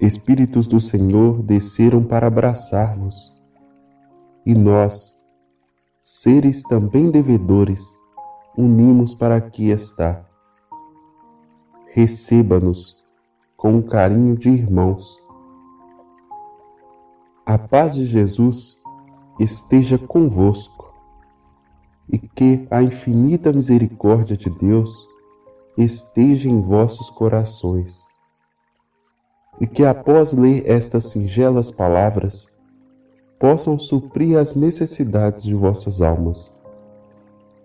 Espíritos 0.04 0.68
do 0.68 0.82
Senhor 0.82 1.42
desceram 1.42 2.04
para 2.04 2.28
abraçar-vos, 2.28 3.42
e 4.46 4.54
nós, 4.54 5.26
seres 6.02 6.62
também 6.62 7.10
devedores, 7.10 8.02
unimos 8.58 9.16
para 9.16 9.38
aqui 9.38 9.70
estar. 9.70 10.30
Receba-nos 11.94 13.02
com 13.56 13.78
o 13.78 13.84
carinho 13.84 14.36
de 14.36 14.50
irmãos. 14.50 15.23
A 17.46 17.58
paz 17.58 17.94
de 17.96 18.06
Jesus 18.06 18.82
esteja 19.40 19.98
convosco 19.98 20.94
e 22.10 22.18
que 22.18 22.66
a 22.72 22.82
infinita 22.82 23.52
misericórdia 23.52 24.38
de 24.38 24.50
Deus 24.50 25.06
esteja 25.78 26.50
em 26.50 26.62
vossos 26.62 27.10
corações 27.10 28.08
e 29.60 29.68
que 29.68 29.84
após 29.84 30.34
ler 30.34 30.70
estas 30.70 31.06
singelas 31.06 31.72
palavras, 31.72 32.52
possam 33.40 33.78
suprir 33.78 34.38
as 34.38 34.56
necessidades 34.56 35.44
de 35.44 35.54
vossas 35.54 36.02
almas, 36.02 36.58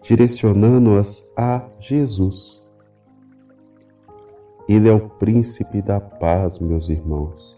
direcionando-as 0.03 1.33
a 1.37 1.65
Jesus. 1.79 2.69
Ele 4.69 4.89
é 4.89 4.93
o 4.93 5.09
príncipe 5.09 5.81
da 5.81 6.01
paz, 6.01 6.59
meus 6.59 6.89
irmãos. 6.89 7.58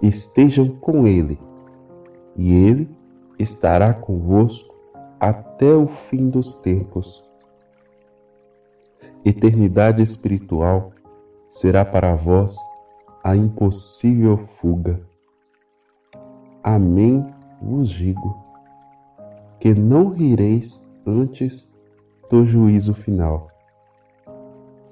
Estejam 0.00 0.68
com 0.68 1.06
ele, 1.06 1.38
e 2.36 2.52
ele 2.52 2.88
estará 3.38 3.92
convosco 3.92 4.74
até 5.18 5.74
o 5.74 5.86
fim 5.86 6.28
dos 6.28 6.54
tempos. 6.54 7.28
Eternidade 9.24 10.02
espiritual 10.02 10.92
será 11.48 11.84
para 11.84 12.14
vós 12.14 12.56
a 13.22 13.34
impossível 13.34 14.36
fuga. 14.36 15.02
Amém 16.62 17.26
vos 17.60 17.90
digo, 17.90 18.36
que 19.58 19.74
não 19.74 20.10
rireis 20.10 20.88
antes 21.06 21.80
do 22.30 22.44
juízo 22.46 22.94
final. 22.94 23.48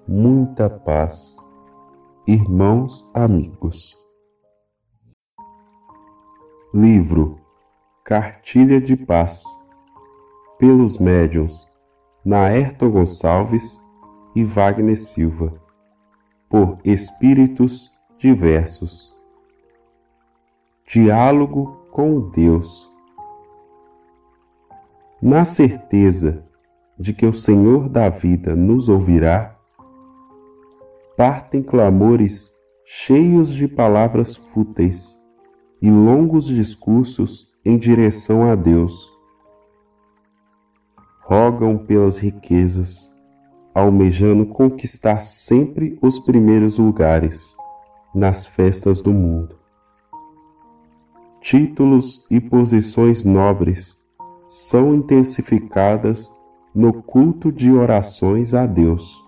Muita 0.08 0.68
paz, 0.68 1.36
irmãos 2.26 3.08
amigos. 3.14 4.05
Livro 6.78 7.40
Cartilha 8.04 8.78
de 8.78 8.98
Paz, 8.98 9.42
pelos 10.58 10.98
médiuns 10.98 11.66
Naerton 12.22 12.90
Gonçalves 12.90 13.80
e 14.34 14.44
Wagner 14.44 14.98
Silva, 14.98 15.54
por 16.50 16.76
espíritos 16.84 17.90
diversos. 18.18 19.14
Diálogo 20.86 21.80
com 21.90 22.28
Deus. 22.28 22.90
Na 25.22 25.46
certeza 25.46 26.46
de 26.98 27.14
que 27.14 27.24
o 27.24 27.32
Senhor 27.32 27.88
da 27.88 28.10
vida 28.10 28.54
nos 28.54 28.90
ouvirá, 28.90 29.58
partem 31.16 31.62
clamores 31.62 32.52
cheios 32.84 33.54
de 33.54 33.66
palavras 33.66 34.36
fúteis 34.36 35.25
e 35.80 35.90
longos 35.90 36.46
discursos 36.46 37.54
em 37.64 37.76
direção 37.76 38.48
a 38.48 38.54
Deus. 38.54 39.12
Rogam 41.22 41.76
pelas 41.76 42.18
riquezas, 42.18 43.22
almejando 43.74 44.46
conquistar 44.46 45.20
sempre 45.20 45.98
os 46.00 46.18
primeiros 46.18 46.78
lugares 46.78 47.56
nas 48.14 48.46
festas 48.46 49.00
do 49.00 49.12
mundo. 49.12 49.56
Títulos 51.40 52.26
e 52.30 52.40
posições 52.40 53.24
nobres 53.24 54.08
são 54.48 54.94
intensificadas 54.94 56.42
no 56.74 57.02
culto 57.02 57.50
de 57.52 57.72
orações 57.72 58.54
a 58.54 58.64
Deus. 58.66 59.22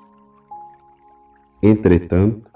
Entretanto, 1.62 2.50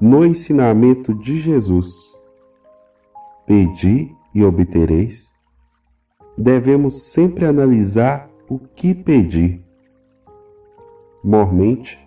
no 0.00 0.24
ensinamento 0.24 1.14
de 1.14 1.38
Jesus, 1.38 2.21
pedi 3.46 4.14
e 4.34 4.42
obtereis, 4.44 5.36
devemos 6.36 7.10
sempre 7.10 7.44
analisar 7.44 8.30
o 8.48 8.58
que 8.58 8.94
pedir. 8.94 9.64
Mormente, 11.22 11.98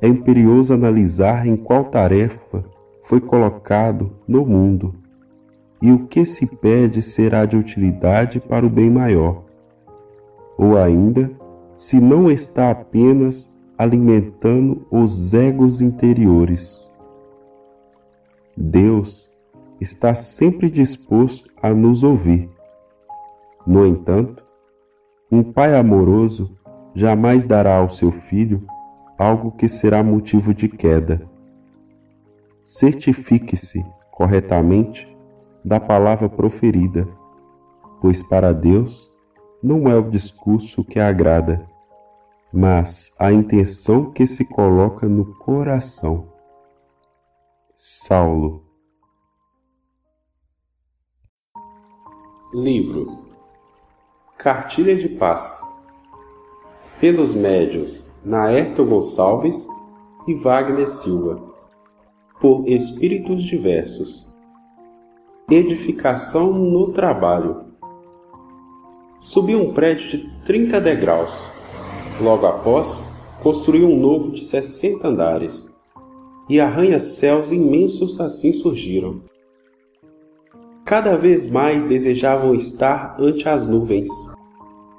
é 0.00 0.08
imperioso 0.08 0.74
analisar 0.74 1.46
em 1.46 1.56
qual 1.56 1.84
tarefa 1.84 2.64
foi 3.00 3.20
colocado 3.20 4.12
no 4.26 4.44
mundo 4.44 4.94
e 5.82 5.90
o 5.90 6.06
que 6.06 6.24
se 6.24 6.46
pede 6.56 7.02
será 7.02 7.44
de 7.44 7.56
utilidade 7.56 8.38
para 8.38 8.64
o 8.64 8.70
bem 8.70 8.88
maior, 8.88 9.44
ou 10.56 10.78
ainda 10.78 11.30
se 11.74 12.00
não 12.00 12.30
está 12.30 12.70
apenas 12.70 13.60
alimentando 13.76 14.86
os 14.90 15.34
egos 15.34 15.80
interiores. 15.80 16.96
Deus 18.56 19.31
está 19.82 20.14
sempre 20.14 20.70
disposto 20.70 21.52
a 21.60 21.74
nos 21.74 22.04
ouvir. 22.04 22.48
No 23.66 23.84
entanto, 23.84 24.46
um 25.30 25.42
pai 25.42 25.76
amoroso 25.76 26.56
jamais 26.94 27.46
dará 27.46 27.76
ao 27.76 27.90
seu 27.90 28.12
filho 28.12 28.64
algo 29.18 29.52
que 29.52 29.68
será 29.68 30.02
motivo 30.02 30.54
de 30.54 30.68
queda. 30.68 31.28
Certifique-se 32.62 33.84
corretamente 34.10 35.06
da 35.64 35.80
palavra 35.80 36.28
proferida, 36.28 37.08
pois 38.00 38.22
para 38.22 38.52
Deus 38.52 39.10
não 39.62 39.88
é 39.88 39.96
o 39.96 40.08
discurso 40.08 40.84
que 40.84 41.00
agrada, 41.00 41.66
mas 42.52 43.16
a 43.18 43.32
intenção 43.32 44.12
que 44.12 44.26
se 44.26 44.48
coloca 44.48 45.08
no 45.08 45.34
coração. 45.38 46.28
Saulo 47.74 48.71
Livro 52.54 53.18
Cartilha 54.36 54.94
de 54.94 55.08
Paz 55.08 55.62
Pelos 57.00 57.32
médios 57.32 58.12
Naerto 58.22 58.84
Gonçalves 58.84 59.66
e 60.28 60.34
Wagner 60.34 60.86
Silva 60.86 61.42
por 62.38 62.68
espíritos 62.68 63.42
diversos. 63.44 64.30
Edificação 65.50 66.52
no 66.52 66.92
trabalho. 66.92 67.68
Subiu 69.18 69.58
um 69.58 69.72
prédio 69.72 70.10
de 70.10 70.44
30 70.44 70.78
degraus. 70.78 71.50
Logo 72.20 72.44
após, 72.44 73.12
construiu 73.42 73.88
um 73.88 73.96
novo 73.98 74.30
de 74.30 74.44
60 74.44 75.08
andares. 75.08 75.80
E 76.50 76.60
arranha-céus 76.60 77.50
imensos 77.50 78.20
assim 78.20 78.52
surgiram. 78.52 79.31
Cada 80.92 81.16
vez 81.16 81.50
mais 81.50 81.86
desejavam 81.86 82.54
estar 82.54 83.16
ante 83.18 83.48
as 83.48 83.64
nuvens, 83.64 84.10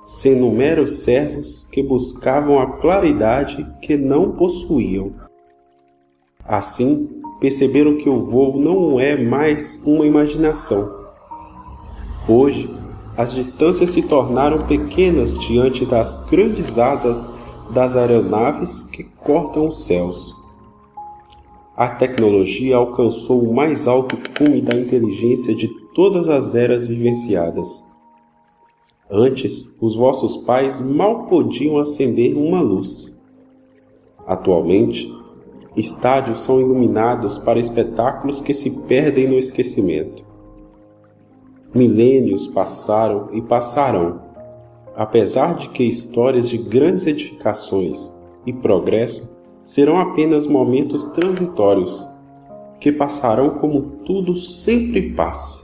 sendo 0.03 0.49
meros 0.49 1.03
servos 1.03 1.65
que 1.71 1.83
buscavam 1.83 2.57
a 2.57 2.65
claridade 2.65 3.63
que 3.79 3.95
não 3.95 4.31
possuíam. 4.31 5.13
Assim, 6.43 7.21
perceberam 7.39 7.95
que 7.95 8.09
o 8.09 8.25
voo 8.25 8.59
não 8.59 8.99
é 8.99 9.15
mais 9.15 9.83
uma 9.85 10.03
imaginação. 10.03 10.99
Hoje, 12.27 12.75
as 13.15 13.31
distâncias 13.31 13.91
se 13.91 14.01
tornaram 14.01 14.65
pequenas 14.65 15.37
diante 15.37 15.85
das 15.85 16.25
grandes 16.27 16.79
asas 16.79 17.29
das 17.71 17.95
aeronaves 17.95 18.81
que 18.85 19.03
cortam 19.03 19.67
os 19.67 19.85
céus. 19.85 20.35
A 21.77 21.87
tecnologia 21.87 22.77
alcançou 22.77 23.43
o 23.43 23.53
mais 23.53 23.87
alto 23.87 24.17
cume 24.35 24.59
da 24.59 24.73
inteligência 24.73 25.53
de 25.53 25.82
todas 25.93 26.27
as 26.27 26.55
eras 26.55 26.87
vivenciadas. 26.87 27.93
Antes, 29.09 29.77
os 29.81 29.95
vossos 29.95 30.37
pais 30.37 30.79
mal 30.79 31.27
podiam 31.27 31.77
acender 31.77 32.35
uma 32.35 32.61
luz. 32.61 33.21
Atualmente, 34.25 35.13
estádios 35.75 36.41
são 36.41 36.59
iluminados 36.59 37.37
para 37.37 37.59
espetáculos 37.59 38.41
que 38.41 38.53
se 38.53 38.87
perdem 38.87 39.27
no 39.27 39.37
esquecimento. 39.37 40.23
Milênios 41.75 42.47
passaram 42.47 43.29
e 43.33 43.41
passarão, 43.41 44.21
apesar 44.95 45.55
de 45.55 45.69
que 45.69 45.83
histórias 45.83 46.49
de 46.49 46.57
grandes 46.57 47.07
edificações 47.07 48.19
e 48.45 48.53
progresso 48.53 49.37
serão 49.63 49.99
apenas 49.99 50.45
momentos 50.45 51.05
transitórios 51.07 52.07
que 52.79 52.91
passarão 52.91 53.51
como 53.51 53.81
tudo 54.05 54.35
sempre 54.35 55.13
passa. 55.13 55.62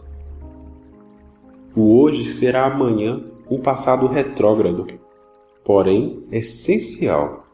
O 1.79 1.97
hoje 1.97 2.25
será 2.25 2.65
amanhã 2.65 3.23
um 3.49 3.57
passado 3.57 4.05
retrógrado, 4.05 4.85
porém 5.63 6.25
essencial 6.29 7.45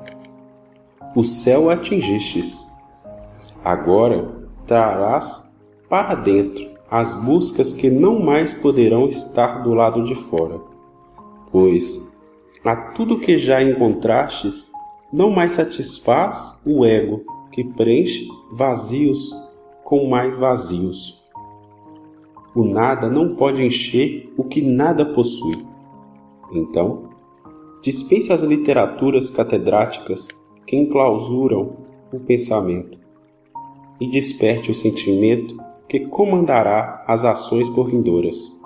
o 1.16 1.24
céu 1.24 1.70
atingistes. 1.70 2.68
Agora 3.64 4.28
trarás 4.66 5.62
para 5.88 6.16
dentro 6.16 6.72
as 6.90 7.14
buscas 7.24 7.72
que 7.72 7.88
não 7.88 8.18
mais 8.18 8.52
poderão 8.52 9.08
estar 9.08 9.62
do 9.62 9.76
lado 9.76 10.04
de 10.04 10.16
fora, 10.16 10.60
pois 11.52 12.12
a 12.64 12.76
tudo 12.76 13.20
que 13.20 13.38
já 13.38 13.62
encontrastes 13.62 14.72
não 15.14 15.30
mais 15.30 15.52
satisfaz 15.52 16.64
o 16.66 16.84
ego 16.84 17.24
que 17.52 17.64
preenche 17.64 18.28
vazios 18.52 19.40
com 19.84 20.10
mais 20.10 20.36
vazios. 20.36 21.25
O 22.56 22.64
nada 22.64 23.10
não 23.10 23.36
pode 23.36 23.62
encher 23.62 24.34
o 24.38 24.44
que 24.46 24.62
nada 24.62 25.06
possui. 25.06 25.68
Então, 26.54 27.10
dispense 27.82 28.32
as 28.32 28.44
literaturas 28.44 29.30
catedráticas 29.30 30.30
que 30.66 30.78
enclausuram 30.78 31.76
o 32.14 32.20
pensamento 32.20 32.98
e 34.00 34.10
desperte 34.10 34.72
o 34.72 34.76
sentimento 34.76 35.62
que 35.88 36.00
comandará 36.08 37.04
as 37.06 37.26
ações 37.26 37.68
por 37.68 37.90
vindouras. 37.90 38.62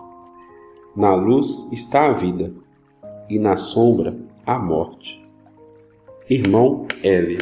Na 0.96 1.16
luz 1.16 1.68
está 1.72 2.08
a 2.08 2.14
vida, 2.14 2.54
e 3.30 3.38
na 3.38 3.56
sombra 3.56 4.18
a 4.46 4.58
morte. 4.58 5.24
Irmão 6.30 6.88
L. 7.04 7.38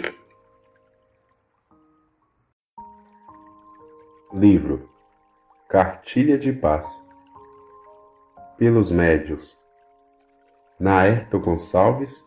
Livro 4.33 4.96
Cartilha 5.69 6.37
de 6.37 6.53
Paz 6.53 7.09
Pelos 8.57 8.89
Médios 8.89 9.57
Naerto 10.79 11.37
Gonçalves 11.41 12.25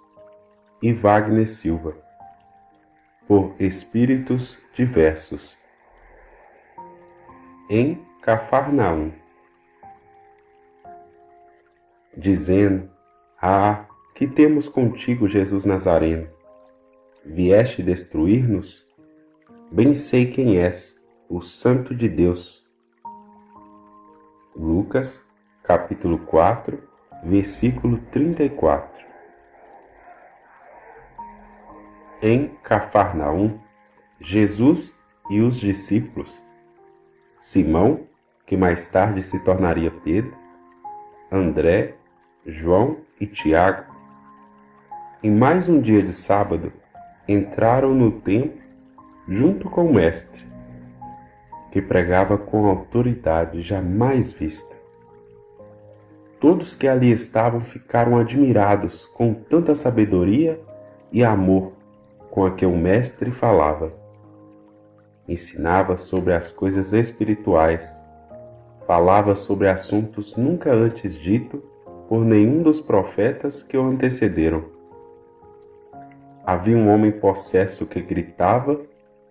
e 0.83 0.93
Wagner 0.93 1.49
Silva 1.49 1.97
Por 3.27 3.55
Espíritos 3.59 4.59
Diversos 4.75 5.57
Em 7.71 8.07
Cafarnaum 8.21 9.11
Dizendo 12.15 12.91
Ah, 13.41 13.87
que 14.15 14.29
temos 14.29 14.69
contigo, 14.69 15.27
Jesus 15.27 15.65
Nazareno? 15.65 16.29
Vieste 17.25 17.83
destruir-nos? 17.83 18.87
Bem 19.73 19.95
sei 19.95 20.31
quem 20.31 20.59
és, 20.59 21.09
o 21.27 21.41
Santo 21.41 21.95
de 21.95 22.07
Deus. 22.07 22.60
Lucas, 24.57 25.31
capítulo 25.63 26.19
4, 26.19 26.83
versículo 27.23 27.99
34. 28.11 29.07
Em 32.21 32.49
Cafarnaum, 32.61 33.61
Jesus 34.19 35.01
e 35.31 35.41
os 35.41 35.61
discípulos, 35.61 36.45
Simão, 37.39 38.09
que 38.45 38.57
mais 38.57 38.89
tarde 38.89 39.23
se 39.23 39.39
tornaria 39.45 39.91
Pedro, 39.91 40.37
André, 41.31 41.95
João 42.45 42.99
e 43.21 43.29
Tiago, 43.29 43.95
em 45.23 45.31
mais 45.31 45.69
um 45.69 45.81
dia 45.81 46.03
de 46.03 46.13
sábado, 46.13 46.73
entraram 47.29 47.95
no 47.95 48.11
templo 48.21 48.61
junto 49.29 49.71
com 49.71 49.87
o 49.87 49.95
Mestre, 49.95 50.50
que 51.71 51.81
pregava 51.81 52.37
com 52.37 52.67
autoridade 52.67 53.63
jamais 53.63 54.33
vista. 54.33 54.77
Todos 56.41 56.75
que 56.75 56.89
ali 56.89 57.13
estavam 57.13 57.61
ficaram 57.61 58.17
admirados 58.17 59.07
com 59.15 59.35
tanta 59.35 59.75
sabedoria 59.75 60.61
e 61.13 61.23
amor 61.23 61.73
com 62.31 62.45
a 62.45 62.53
que 62.53 62.65
o 62.65 62.77
Mestre 62.77 63.31
falava. 63.31 63.93
Ensinava 65.29 65.97
sobre 65.97 66.33
as 66.33 66.51
coisas 66.51 66.93
espirituais, 66.93 68.03
falava 68.87 69.35
sobre 69.35 69.69
assuntos 69.69 70.37
nunca 70.37 70.73
antes 70.73 71.15
dito 71.15 71.63
por 72.09 72.25
nenhum 72.25 72.63
dos 72.63 72.81
profetas 72.81 73.63
que 73.63 73.77
o 73.77 73.83
antecederam 73.83 74.81
havia 76.51 76.77
um 76.77 76.93
homem 76.93 77.13
possesso 77.13 77.87
que 77.87 78.01
gritava 78.01 78.81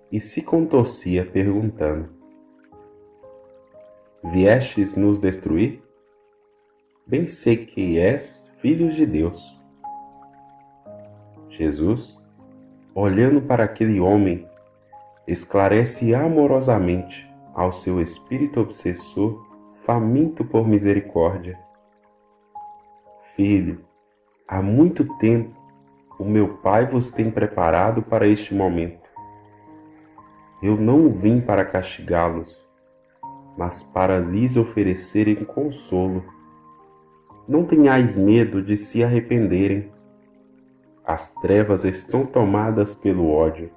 e 0.10 0.22
se 0.22 0.42
contorcia, 0.42 1.26
perguntando: 1.26 2.10
Viestes 4.22 4.98
nos 4.98 5.18
destruir? 5.18 5.82
Bem 7.08 7.26
sei 7.26 7.66
que 7.66 7.98
és 7.98 8.54
filho 8.58 8.92
de 8.92 9.06
Deus. 9.06 9.58
Jesus, 11.48 12.28
olhando 12.94 13.42
para 13.42 13.64
aquele 13.64 13.98
homem, 14.02 14.46
esclarece 15.26 16.14
amorosamente 16.14 17.34
ao 17.54 17.72
seu 17.72 18.02
espírito 18.02 18.60
obsessor, 18.60 19.42
faminto 19.86 20.44
por 20.44 20.68
misericórdia: 20.68 21.58
Filho, 23.38 23.86
há 24.46 24.62
muito 24.62 25.18
tempo 25.18 25.58
o 26.20 26.26
meu 26.26 26.58
Pai 26.58 26.86
vos 26.86 27.10
tem 27.10 27.32
preparado 27.32 28.04
para 28.04 28.28
este 28.28 28.54
momento. 28.54 29.10
Eu 30.62 30.76
não 30.76 31.10
vim 31.10 31.40
para 31.40 31.64
castigá-los, 31.64 32.69
mas 33.60 33.84
para 33.84 34.18
lhes 34.18 34.56
oferecerem 34.56 35.44
consolo. 35.44 36.24
Não 37.46 37.66
tenhais 37.66 38.16
medo 38.16 38.64
de 38.64 38.78
se 38.78 39.04
arrependerem. 39.04 39.92
As 41.06 41.32
trevas 41.42 41.84
estão 41.84 42.26
tomadas 42.26 42.96
pelo 42.96 43.30
ódio. 43.30 43.70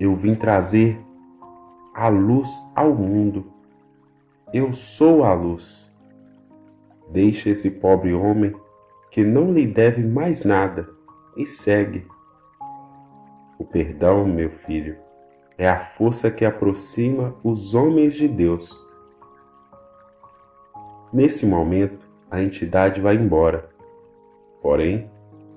Eu 0.00 0.14
vim 0.14 0.34
trazer 0.34 0.98
a 1.94 2.08
luz 2.08 2.48
ao 2.74 2.94
mundo. 2.94 3.52
Eu 4.54 4.72
sou 4.72 5.22
a 5.22 5.34
luz. 5.34 5.92
Deixa 7.10 7.50
esse 7.50 7.72
pobre 7.72 8.14
homem 8.14 8.54
que 9.10 9.22
não 9.22 9.52
lhe 9.52 9.66
deve 9.66 10.02
mais 10.02 10.44
nada 10.44 10.88
e 11.36 11.44
segue. 11.44 12.06
O 13.58 13.66
perdão, 13.66 14.24
meu 14.24 14.48
filho, 14.48 14.96
é 15.58 15.68
a 15.68 15.78
força 15.78 16.30
que 16.30 16.44
aproxima 16.44 17.34
os 17.42 17.74
homens 17.74 18.14
de 18.14 18.28
Deus. 18.28 18.84
Nesse 21.12 21.46
momento, 21.46 22.06
a 22.30 22.42
entidade 22.42 23.00
vai 23.00 23.16
embora. 23.16 23.70
Porém, 24.60 25.10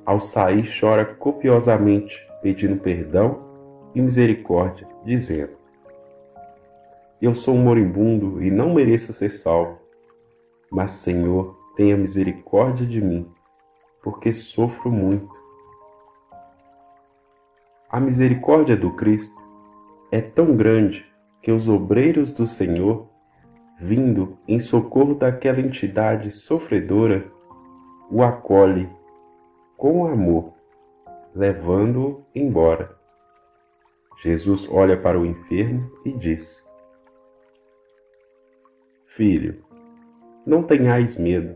ao 0.06 0.20
sair, 0.20 0.68
chora 0.80 1.04
copiosamente, 1.04 2.26
pedindo 2.42 2.80
perdão 2.80 3.42
e 3.94 4.02
misericórdia, 4.02 4.88
dizendo: 5.04 5.52
Eu 7.22 7.34
sou 7.34 7.56
um 7.56 7.64
moribundo 7.64 8.42
e 8.42 8.50
não 8.50 8.74
mereço 8.74 9.12
ser 9.12 9.30
salvo, 9.30 9.80
mas, 10.72 10.92
Senhor, 10.92 11.58
tenha 11.76 11.98
misericórdia 11.98 12.86
de 12.86 13.02
mim, 13.02 13.30
porque 14.02 14.32
sofro 14.32 14.90
muito. 14.90 15.38
A 17.90 18.00
misericórdia 18.00 18.78
do 18.78 18.92
Cristo 18.96 19.49
é 20.12 20.22
tão 20.22 20.56
grande 20.56 21.06
que 21.41 21.52
os 21.52 21.69
obreiros 21.69 22.32
do 22.32 22.45
Senhor, 22.45 23.08
vindo 23.80 24.38
em 24.48 24.60
socorro 24.60 25.15
daquela 25.15 25.60
entidade 25.60 26.32
sofredora, 26.32 27.32
o 28.12 28.24
acolhe 28.24 28.89
com 29.78 30.06
amor, 30.06 30.54
levando-o 31.34 32.26
embora. 32.36 32.98
Jesus 34.22 34.67
olha 34.69 34.98
para 34.98 35.17
o 35.17 35.26
enfermo 35.26 35.89
e 36.04 36.12
diz: 36.12 36.69
Filho, 39.06 39.63
não 40.45 40.63
tenhais 40.63 41.17
medo. 41.17 41.56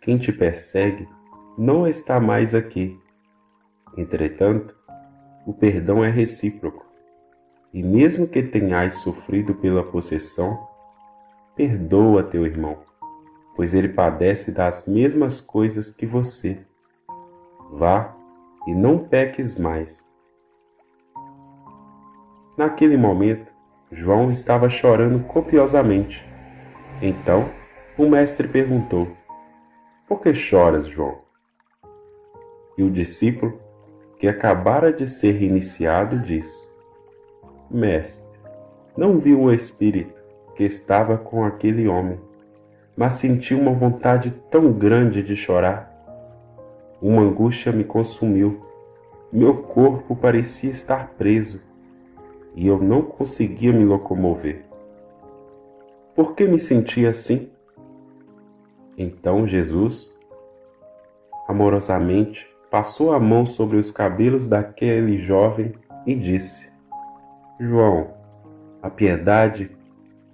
Quem 0.00 0.18
te 0.18 0.32
persegue 0.32 1.08
não 1.56 1.86
está 1.86 2.20
mais 2.20 2.54
aqui. 2.54 3.00
Entretanto, 3.96 4.76
o 5.46 5.52
perdão 5.52 6.04
é 6.04 6.10
recíproco. 6.10 6.84
E 7.74 7.82
mesmo 7.82 8.28
que 8.28 8.40
tenhais 8.40 8.94
sofrido 8.94 9.52
pela 9.52 9.82
possessão, 9.82 10.68
perdoa 11.56 12.22
teu 12.22 12.46
irmão, 12.46 12.78
pois 13.56 13.74
ele 13.74 13.88
padece 13.88 14.52
das 14.52 14.86
mesmas 14.86 15.40
coisas 15.40 15.90
que 15.90 16.06
você. 16.06 16.64
Vá 17.72 18.14
e 18.64 18.72
não 18.72 19.00
peques 19.00 19.58
mais. 19.58 20.08
Naquele 22.56 22.96
momento, 22.96 23.52
João 23.90 24.30
estava 24.30 24.70
chorando 24.70 25.24
copiosamente. 25.24 26.24
Então, 27.02 27.50
o 27.98 28.08
mestre 28.08 28.46
perguntou: 28.46 29.08
Por 30.06 30.20
que 30.20 30.32
choras, 30.32 30.86
João? 30.86 31.18
E 32.78 32.84
o 32.84 32.90
discípulo, 32.90 33.60
que 34.16 34.28
acabara 34.28 34.92
de 34.92 35.08
ser 35.08 35.42
iniciado, 35.42 36.20
diz: 36.20 36.73
Mestre, 37.70 38.40
não 38.96 39.18
vi 39.18 39.34
o 39.34 39.50
espírito 39.52 40.22
que 40.54 40.62
estava 40.62 41.18
com 41.18 41.44
aquele 41.44 41.88
homem, 41.88 42.20
mas 42.96 43.14
senti 43.14 43.54
uma 43.54 43.72
vontade 43.72 44.30
tão 44.50 44.72
grande 44.72 45.22
de 45.22 45.34
chorar. 45.34 45.90
Uma 47.02 47.22
angústia 47.22 47.72
me 47.72 47.84
consumiu. 47.84 48.62
Meu 49.32 49.62
corpo 49.62 50.14
parecia 50.14 50.70
estar 50.70 51.14
preso 51.18 51.60
e 52.54 52.66
eu 52.66 52.80
não 52.80 53.02
conseguia 53.02 53.72
me 53.72 53.84
locomover. 53.84 54.64
Por 56.14 56.34
que 56.34 56.46
me 56.46 56.58
sentia 56.58 57.10
assim? 57.10 57.50
Então 58.96 59.46
Jesus, 59.46 60.16
amorosamente, 61.48 62.46
passou 62.70 63.12
a 63.12 63.18
mão 63.18 63.44
sobre 63.44 63.76
os 63.76 63.90
cabelos 63.90 64.46
daquele 64.46 65.16
jovem 65.16 65.74
e 66.06 66.14
disse: 66.14 66.73
João, 67.58 68.12
a 68.82 68.90
piedade 68.90 69.70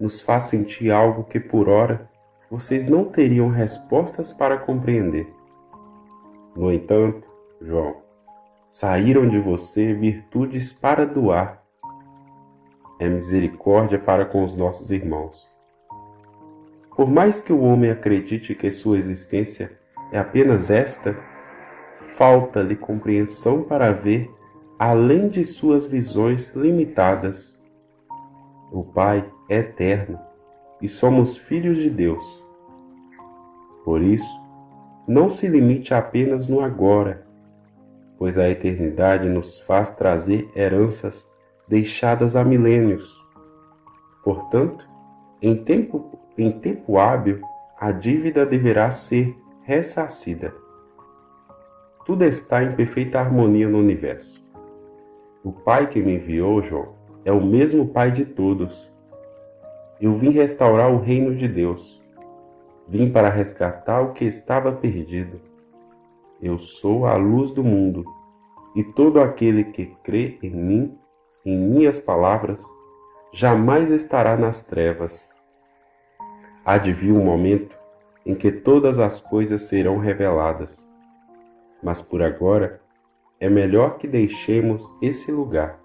nos 0.01 0.23
faz 0.23 0.45
sentir 0.45 0.91
algo 0.91 1.25
que 1.25 1.39
por 1.39 1.69
ora 1.69 2.09
vocês 2.51 2.87
não 2.87 3.05
teriam 3.05 3.49
respostas 3.49 4.33
para 4.33 4.57
compreender. 4.57 5.31
No 6.57 6.73
entanto, 6.73 7.23
João, 7.61 7.97
saíram 8.67 9.29
de 9.29 9.39
você 9.39 9.93
virtudes 9.93 10.73
para 10.73 11.05
doar. 11.05 11.63
é 12.99 13.09
misericórdia 13.09 13.99
para 13.99 14.25
com 14.25 14.43
os 14.43 14.57
nossos 14.57 14.91
irmãos. 14.91 15.47
Por 16.97 17.11
mais 17.11 17.41
que 17.41 17.53
o 17.53 17.63
homem 17.63 17.91
acredite 17.91 18.55
que 18.55 18.71
sua 18.73 18.99
existência 18.99 19.79
é 20.13 20.19
apenas 20.19 20.71
esta, 20.71 21.17
falta-lhe 22.17 22.77
compreensão 22.77 23.63
para 23.63 23.93
ver 23.93 24.31
além 24.81 25.29
de 25.29 25.45
suas 25.45 25.85
visões 25.85 26.57
limitadas. 26.57 27.62
O 28.73 28.83
Pai 28.83 29.31
é 29.47 29.59
eterno 29.59 30.19
e 30.81 30.88
somos 30.88 31.37
filhos 31.37 31.77
de 31.77 31.90
Deus. 31.90 32.43
Por 33.85 34.01
isso, 34.01 34.40
não 35.07 35.29
se 35.29 35.49
limite 35.49 35.93
apenas 35.93 36.49
no 36.49 36.62
agora, 36.62 37.27
pois 38.16 38.38
a 38.38 38.49
eternidade 38.49 39.29
nos 39.29 39.61
faz 39.61 39.90
trazer 39.90 40.51
heranças 40.57 41.29
deixadas 41.69 42.35
há 42.35 42.43
milênios. 42.43 43.21
Portanto, 44.25 44.88
em 45.43 45.62
tempo, 45.62 46.19
em 46.38 46.51
tempo 46.51 46.97
hábil, 46.97 47.43
a 47.79 47.93
dívida 47.93 48.47
deverá 48.47 48.90
ser 48.90 49.37
ressarcida. 49.61 50.55
Tudo 52.07 52.25
está 52.25 52.62
em 52.62 52.73
perfeita 52.73 53.21
harmonia 53.21 53.69
no 53.69 53.77
universo. 53.77 54.50
O 55.42 55.53
Pai 55.53 55.88
que 55.88 56.00
me 56.00 56.16
enviou, 56.16 56.62
João, 56.62 56.94
é 57.24 57.33
o 57.33 57.44
mesmo 57.44 57.88
Pai 57.88 58.11
de 58.11 58.24
todos. 58.24 58.90
Eu 60.00 60.12
vim 60.12 60.31
restaurar 60.31 60.92
o 60.92 61.00
reino 61.00 61.35
de 61.35 61.48
Deus. 61.48 62.05
Vim 62.87 63.11
para 63.11 63.29
resgatar 63.29 64.00
o 64.00 64.12
que 64.12 64.24
estava 64.24 64.72
perdido. 64.72 65.40
Eu 66.40 66.59
sou 66.59 67.07
a 67.07 67.16
luz 67.16 67.53
do 67.53 67.62
mundo, 67.62 68.05
e 68.74 68.83
todo 68.83 69.20
aquele 69.20 69.64
que 69.64 69.87
crê 70.03 70.38
em 70.42 70.50
mim, 70.50 70.98
em 71.44 71.59
minhas 71.59 71.98
palavras, 71.98 72.64
jamais 73.33 73.90
estará 73.90 74.37
nas 74.37 74.62
trevas. 74.62 75.35
Há 76.64 76.79
de 76.79 76.92
vir 76.92 77.12
um 77.12 77.24
momento 77.24 77.79
em 78.24 78.35
que 78.35 78.50
todas 78.50 78.98
as 78.98 79.20
coisas 79.20 79.62
serão 79.62 79.98
reveladas 79.98 80.90
mas 81.83 82.03
por 82.03 82.22
agora 82.22 82.81
é 83.40 83.48
melhor 83.48 83.96
que 83.96 84.07
deixemos 84.07 84.94
esse 85.00 85.33
lugar. 85.33 85.81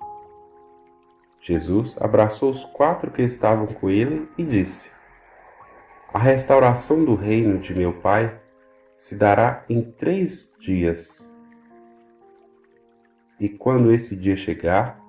Jesus 1.39 1.97
abraçou 2.01 2.49
os 2.49 2.65
quatro 2.65 3.09
que 3.09 3.21
estavam 3.21 3.65
com 3.65 3.89
ele 3.89 4.27
e 4.37 4.43
disse: 4.43 4.91
A 6.13 6.19
restauração 6.19 7.05
do 7.05 7.15
reino 7.15 7.57
de 7.57 7.73
meu 7.73 7.93
Pai 7.93 8.41
se 8.93 9.15
dará 9.15 9.63
em 9.69 9.81
três 9.81 10.55
dias. 10.59 11.39
E 13.39 13.47
quando 13.47 13.93
esse 13.93 14.17
dia 14.17 14.35
chegar, 14.35 14.99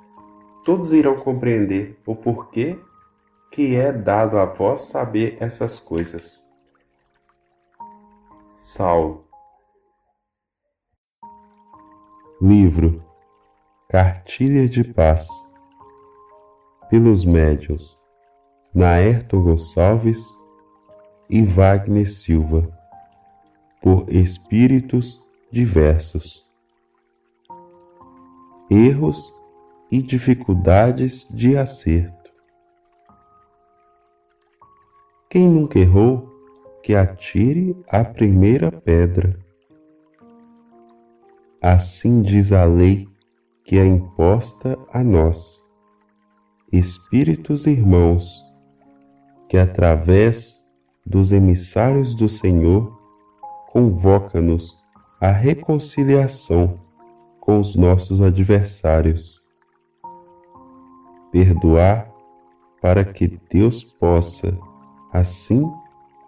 todos 0.65 0.93
irão 0.93 1.17
compreender 1.17 1.99
o 2.07 2.15
porquê 2.15 2.79
que 3.51 3.75
é 3.77 3.93
dado 3.93 4.39
a 4.39 4.45
vós 4.45 4.83
saber 4.83 5.37
essas 5.41 5.79
coisas. 5.81 6.53
Saulo 8.51 9.26
Livro 12.39 13.03
Cartilha 13.89 14.69
de 14.69 14.85
Paz 14.85 15.27
pelos 16.91 17.25
médios 17.25 17.97
Naerton 18.75 19.43
Gonçalves 19.43 20.23
e 21.31 21.43
Wagner 21.43 22.07
Silva 22.07 22.71
por 23.81 24.13
espíritos 24.13 25.27
diversos. 25.51 26.45
Erros 28.71 29.33
e 29.91 30.03
dificuldades 30.03 31.27
de 31.33 31.57
acerto. 31.57 32.31
Quem 35.31 35.49
nunca 35.49 35.79
errou 35.79 36.31
que 36.83 36.95
atire 36.95 37.83
a 37.89 38.05
primeira 38.05 38.71
pedra 38.71 39.46
Assim 41.61 42.23
diz 42.23 42.53
a 42.53 42.65
lei 42.65 43.09
que 43.65 43.79
é 43.79 43.85
imposta 43.85 44.79
a 44.93 45.03
nós, 45.03 45.61
espíritos 46.71 47.67
irmãos, 47.67 48.45
que 49.49 49.57
através 49.57 50.71
dos 51.05 51.33
emissários 51.33 52.15
do 52.15 52.29
Senhor 52.29 52.97
convoca-nos 53.73 54.77
à 55.21 55.31
reconciliação 55.31 56.79
com 57.41 57.59
os 57.59 57.75
nossos 57.75 58.21
adversários. 58.21 59.41
Perdoar 61.33 62.13
para 62.83 63.05
que 63.05 63.41
Deus 63.51 63.83
possa, 63.83 64.57
assim, 65.13 65.65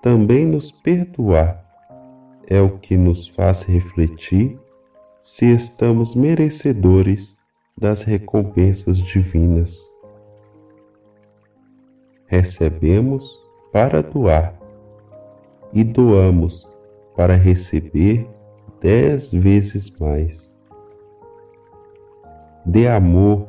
também 0.03 0.47
nos 0.47 0.73
perdoar, 0.73 1.64
é 2.47 2.61
o 2.61 2.79
que 2.79 2.97
nos 2.97 3.29
faz 3.29 3.62
refletir 3.62 4.59
se 5.31 5.45
estamos 5.53 6.14
merecedores 6.14 7.37
das 7.77 8.01
recompensas 8.01 8.97
divinas. 8.97 9.79
Recebemos 12.25 13.38
para 13.71 14.03
doar 14.03 14.59
e 15.71 15.85
doamos 15.85 16.67
para 17.14 17.35
receber 17.37 18.27
dez 18.81 19.31
vezes 19.31 19.91
mais. 19.99 20.59
Dê 22.64 22.88
amor 22.88 23.47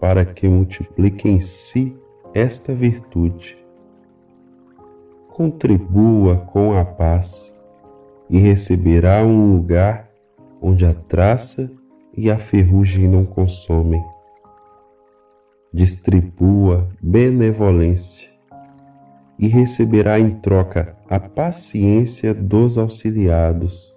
para 0.00 0.24
que 0.24 0.48
multiplique 0.48 1.28
em 1.28 1.38
si 1.38 1.96
esta 2.34 2.74
virtude. 2.74 3.56
Contribua 5.28 6.38
com 6.52 6.76
a 6.76 6.84
paz 6.84 7.56
e 8.28 8.38
receberá 8.38 9.22
um 9.22 9.54
lugar 9.54 10.11
onde 10.62 10.86
a 10.86 10.94
traça 10.94 11.68
e 12.16 12.30
a 12.30 12.38
ferrugem 12.38 13.08
não 13.08 13.26
consomem. 13.26 14.02
Distribua 15.74 16.88
benevolência 17.02 18.30
e 19.38 19.48
receberá 19.48 20.20
em 20.20 20.38
troca 20.38 20.96
a 21.10 21.18
paciência 21.18 22.32
dos 22.32 22.78
auxiliados. 22.78 23.92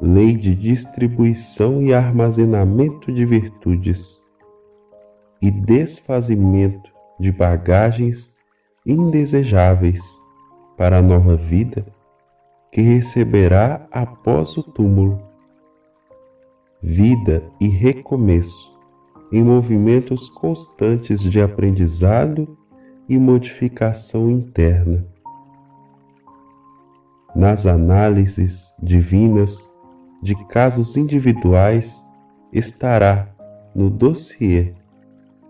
Lei 0.00 0.34
de 0.36 0.54
distribuição 0.54 1.80
e 1.80 1.94
armazenamento 1.94 3.12
de 3.12 3.24
virtudes 3.24 4.24
e 5.40 5.48
desfazimento 5.48 6.90
de 7.20 7.30
bagagens 7.30 8.36
indesejáveis 8.84 10.02
para 10.76 10.98
a 10.98 11.02
nova 11.02 11.36
vida 11.36 11.86
que 12.72 12.80
receberá 12.80 13.86
após 13.92 14.56
o 14.56 14.62
túmulo. 14.62 15.20
Vida 16.82 17.44
e 17.60 17.68
recomeço 17.68 18.72
em 19.30 19.44
movimentos 19.44 20.30
constantes 20.30 21.20
de 21.20 21.40
aprendizado 21.40 22.56
e 23.06 23.18
modificação 23.18 24.30
interna. 24.30 25.06
Nas 27.36 27.66
análises 27.66 28.74
divinas 28.82 29.68
de 30.22 30.34
casos 30.46 30.96
individuais 30.96 32.02
estará 32.50 33.34
no 33.74 33.90
dossiê 33.90 34.74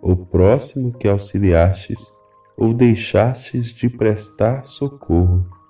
o 0.01 0.17
próximo 0.17 0.93
que 0.93 1.07
auxiliastes 1.07 2.01
ou 2.57 2.75
deixastes 2.75 3.67
de 3.67 3.89
prestar 3.89 4.65
socorro 4.65 5.62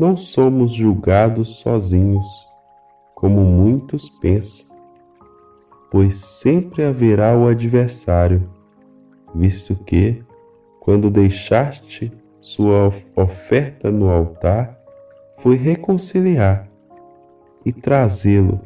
não 0.00 0.16
somos 0.16 0.72
julgados 0.72 1.56
sozinhos, 1.56 2.26
como 3.14 3.42
muitos 3.42 4.08
pensam, 4.08 4.74
pois 5.90 6.14
sempre 6.14 6.82
haverá 6.82 7.36
o 7.36 7.46
adversário, 7.46 8.48
visto 9.34 9.76
que, 9.76 10.24
quando 10.80 11.10
deixaste 11.10 12.10
sua 12.40 12.90
oferta 13.14 13.90
no 13.90 14.08
altar, 14.08 14.80
foi 15.36 15.56
reconciliar 15.56 16.66
e 17.62 17.70
trazê-lo 17.70 18.58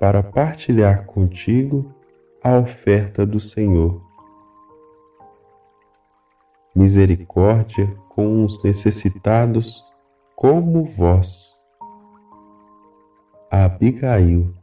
para 0.00 0.22
partilhar 0.22 1.04
contigo 1.04 1.94
a 2.42 2.56
oferta 2.58 3.26
do 3.26 3.38
Senhor. 3.38 4.00
Misericórdia 6.74 7.94
com 8.08 8.42
os 8.42 8.62
necessitados 8.62 9.87
como 10.38 10.84
vós. 10.84 11.66
Abigail 13.50 14.54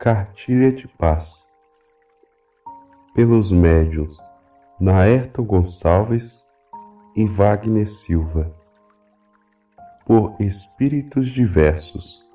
Cartilha 0.00 0.72
de 0.72 0.88
Paz 0.88 1.56
pelos 3.14 3.52
médios 3.52 4.18
Naerton 4.80 5.44
Gonçalves 5.44 6.52
e 7.14 7.24
Wagner 7.24 7.86
Silva 7.86 8.52
por 10.04 10.34
espíritos 10.40 11.28
diversos 11.28 12.28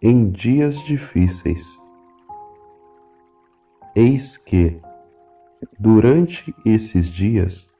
em 0.00 0.30
dias 0.30 0.78
difíceis. 0.84 1.76
Eis 3.94 4.38
que, 4.38 4.80
durante 5.78 6.54
esses 6.64 7.06
dias, 7.06 7.78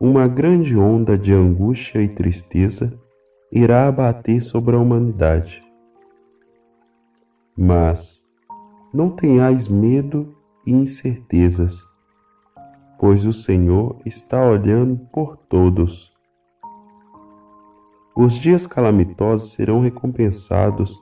uma 0.00 0.26
grande 0.28 0.76
onda 0.76 1.16
de 1.16 1.32
angústia 1.32 2.02
e 2.02 2.08
tristeza 2.08 2.98
irá 3.50 3.86
abater 3.86 4.42
sobre 4.42 4.76
a 4.76 4.78
humanidade. 4.78 5.64
Mas 7.56 8.32
não 8.92 9.10
tenhais 9.10 9.68
medo 9.68 10.36
e 10.66 10.72
incertezas, 10.72 11.84
pois 12.98 13.24
o 13.24 13.32
Senhor 13.32 14.00
está 14.04 14.44
olhando 14.44 14.98
por 15.12 15.36
todos. 15.36 16.12
Os 18.16 18.34
dias 18.34 18.66
calamitosos 18.66 19.52
serão 19.52 19.80
recompensados 19.80 20.98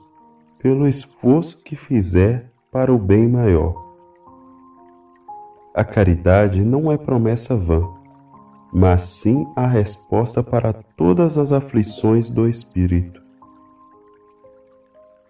pelo 0.59 0.87
esforço 0.87 1.63
que 1.63 1.75
fizer 1.75 2.51
para 2.71 2.93
o 2.93 2.97
bem 2.97 3.27
maior. 3.27 3.82
A 5.73 5.83
caridade 5.83 6.61
não 6.61 6.91
é 6.91 6.97
promessa 6.97 7.57
vã, 7.57 7.89
mas 8.71 9.01
sim 9.01 9.43
a 9.55 9.65
resposta 9.65 10.43
para 10.43 10.71
todas 10.71 11.35
as 11.35 11.51
aflições 11.51 12.29
do 12.29 12.47
espírito. 12.47 13.23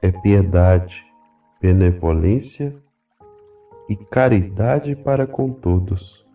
É 0.02 0.12
piedade, 0.12 1.06
benevolência 1.62 2.76
e 3.88 3.96
caridade 3.96 4.98
para 4.98 5.26
com 5.26 5.50
todos. 5.50 6.28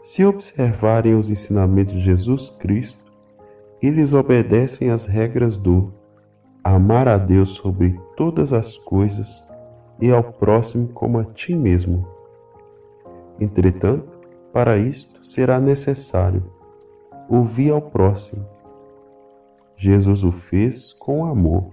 Se 0.00 0.24
observarem 0.24 1.14
os 1.14 1.28
ensinamentos 1.28 1.92
de 1.92 2.00
Jesus 2.00 2.48
Cristo, 2.48 3.12
eles 3.82 4.14
obedecem 4.14 4.88
às 4.88 5.04
regras 5.04 5.58
do 5.58 5.92
amar 6.64 7.08
a 7.08 7.18
Deus 7.18 7.50
sobre 7.50 8.00
todas 8.16 8.54
as 8.54 8.78
coisas 8.78 9.46
e 10.00 10.10
ao 10.10 10.24
próximo 10.24 10.88
como 10.88 11.18
a 11.18 11.24
ti 11.26 11.54
mesmo. 11.54 12.16
Entretanto, 13.40 14.18
para 14.52 14.76
isto 14.76 15.24
será 15.24 15.60
necessário 15.60 16.42
ouvir 17.28 17.70
ao 17.70 17.82
próximo. 17.82 18.46
Jesus 19.76 20.24
o 20.24 20.32
fez 20.32 20.92
com 20.92 21.24
amor 21.24 21.70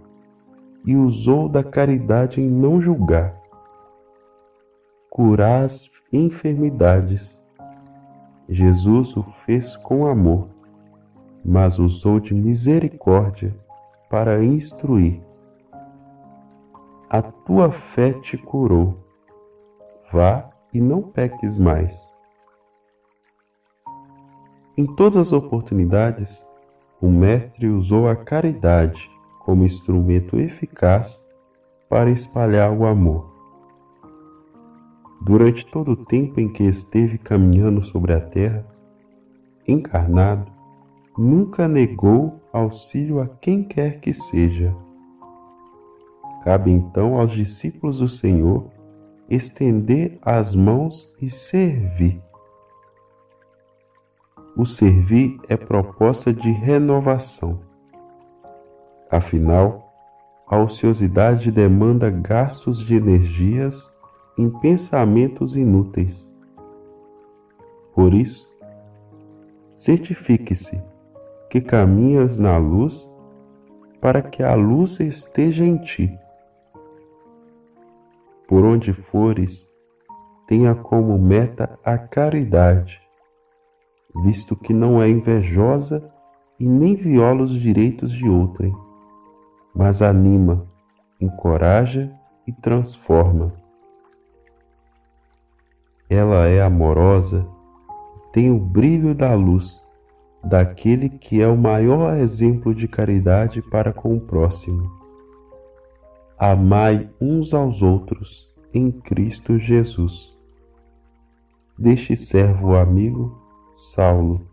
e 0.85 0.95
usou 0.95 1.49
da 1.49 1.63
caridade 1.63 2.39
em 2.39 2.47
não 2.47 2.79
julgar, 2.79 3.41
curar 5.09 5.63
as 5.63 5.89
enfermidades. 6.13 7.51
Jesus 8.47 9.17
o 9.17 9.23
fez 9.23 9.75
com 9.75 10.05
amor, 10.05 10.49
mas 11.43 11.79
usou 11.79 12.19
de 12.19 12.35
misericórdia 12.35 13.55
para 14.09 14.43
instruir. 14.43 15.23
A 17.09 17.21
tua 17.21 17.71
fé 17.71 18.13
te 18.13 18.37
curou. 18.37 18.99
Vá 20.11 20.54
e 20.75 20.81
não 20.81 21.01
peques 21.01 21.57
mais. 21.57 22.13
Em 24.77 24.85
todas 24.85 25.15
as 25.15 25.31
oportunidades, 25.31 26.45
o 27.01 27.07
Mestre 27.07 27.69
usou 27.69 28.09
a 28.09 28.15
caridade 28.15 29.09
como 29.39 29.63
instrumento 29.63 30.37
eficaz 30.37 31.33
para 31.87 32.11
espalhar 32.11 32.73
o 32.73 32.85
amor. 32.85 33.33
Durante 35.21 35.65
todo 35.65 35.93
o 35.93 35.95
tempo 35.95 36.41
em 36.41 36.51
que 36.51 36.63
esteve 36.63 37.17
caminhando 37.17 37.81
sobre 37.81 38.11
a 38.13 38.19
terra, 38.19 38.67
encarnado, 39.65 40.51
nunca 41.17 41.69
negou 41.69 42.41
auxílio 42.51 43.21
a 43.21 43.27
quem 43.29 43.63
quer 43.63 44.01
que 44.01 44.13
seja. 44.13 44.75
Cabe 46.43 46.69
então 46.69 47.17
aos 47.17 47.31
discípulos 47.31 47.99
do 47.99 48.09
Senhor 48.09 48.74
estender 49.29 50.17
as 50.21 50.53
mãos 50.55 51.15
e 51.21 51.29
servir. 51.29 52.21
O 54.55 54.65
servir 54.65 55.39
é 55.49 55.57
proposta 55.57 56.33
de 56.33 56.51
renovação 56.51 57.65
Afinal, 59.09 59.93
a 60.47 60.57
ociosidade 60.57 61.51
demanda 61.51 62.09
gastos 62.09 62.79
de 62.79 62.95
energias 62.95 63.99
em 64.37 64.49
pensamentos 64.49 65.55
inúteis. 65.55 66.35
Por 67.93 68.13
isso, 68.13 68.45
certifique-se 69.73 70.83
que 71.49 71.61
caminhas 71.61 72.39
na 72.39 72.57
luz 72.57 73.09
para 74.01 74.21
que 74.21 74.43
a 74.43 74.53
luz 74.55 74.99
esteja 74.99 75.63
em 75.63 75.77
ti. 75.77 76.17
Por 78.47 78.63
onde 78.63 78.93
fores, 78.93 79.75
tenha 80.47 80.75
como 80.75 81.17
meta 81.17 81.79
a 81.83 81.97
caridade, 81.97 83.01
visto 84.23 84.55
que 84.55 84.73
não 84.73 85.01
é 85.01 85.09
invejosa 85.09 86.11
e 86.59 86.67
nem 86.67 86.95
viola 86.95 87.43
os 87.43 87.51
direitos 87.51 88.11
de 88.11 88.29
outrem 88.29 88.73
mas 89.75 90.01
anima, 90.01 90.65
encoraja 91.19 92.09
e 92.47 92.53
transforma. 92.53 93.53
Ela 96.09 96.47
é 96.47 96.61
amorosa 96.61 97.45
e 98.15 98.31
tem 98.31 98.49
o 98.49 98.59
brilho 98.59 99.13
da 99.13 99.33
luz 99.35 99.83
daquele 100.41 101.09
que 101.09 101.41
é 101.41 101.47
o 101.47 101.57
maior 101.57 102.15
exemplo 102.15 102.73
de 102.73 102.87
caridade 102.87 103.61
para 103.61 103.91
com 103.91 104.15
o 104.15 104.21
próximo. 104.21 105.04
Amai 106.37 107.09
uns 107.21 107.53
aos 107.53 107.81
outros 107.81 108.53
em 108.73 108.91
Cristo 108.91 109.57
Jesus. 109.57 110.37
Deste 111.79 112.13
servo 112.17 112.75
amigo, 112.75 113.41
Saulo. 113.71 114.45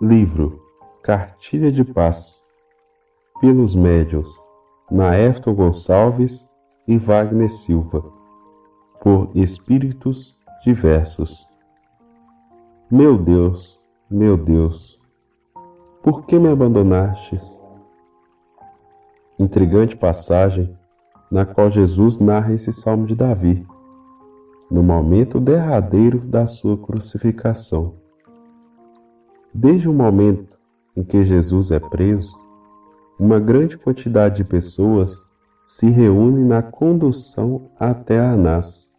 Livro 0.00 0.62
Cartilha 1.02 1.70
de 1.70 1.84
Paz, 1.84 2.46
pelos 3.38 3.74
médiuns 3.74 4.40
Naefton 4.90 5.54
Gonçalves 5.54 6.48
e 6.86 6.96
Wagner 6.96 7.50
Silva, 7.50 8.02
por 9.02 9.30
espíritos 9.34 10.40
diversos. 10.64 11.46
Meu 12.90 13.18
Deus, 13.18 13.78
meu 14.08 14.38
Deus, 14.38 15.02
por 16.02 16.24
que 16.24 16.38
me 16.38 16.48
abandonastes? 16.48 17.67
Intrigante 19.38 19.96
passagem 19.96 20.76
na 21.30 21.44
qual 21.44 21.70
Jesus 21.70 22.18
narra 22.18 22.52
esse 22.52 22.72
salmo 22.72 23.06
de 23.06 23.14
Davi, 23.14 23.66
no 24.70 24.82
momento 24.82 25.38
derradeiro 25.38 26.18
da 26.18 26.46
sua 26.46 26.76
crucificação. 26.76 27.94
Desde 29.54 29.88
o 29.88 29.92
momento 29.92 30.58
em 30.96 31.04
que 31.04 31.24
Jesus 31.24 31.70
é 31.70 31.78
preso, 31.78 32.36
uma 33.18 33.38
grande 33.38 33.78
quantidade 33.78 34.36
de 34.36 34.44
pessoas 34.44 35.24
se 35.64 35.88
reúne 35.88 36.44
na 36.44 36.62
condução 36.62 37.70
até 37.78 38.18
Anás, 38.18 38.94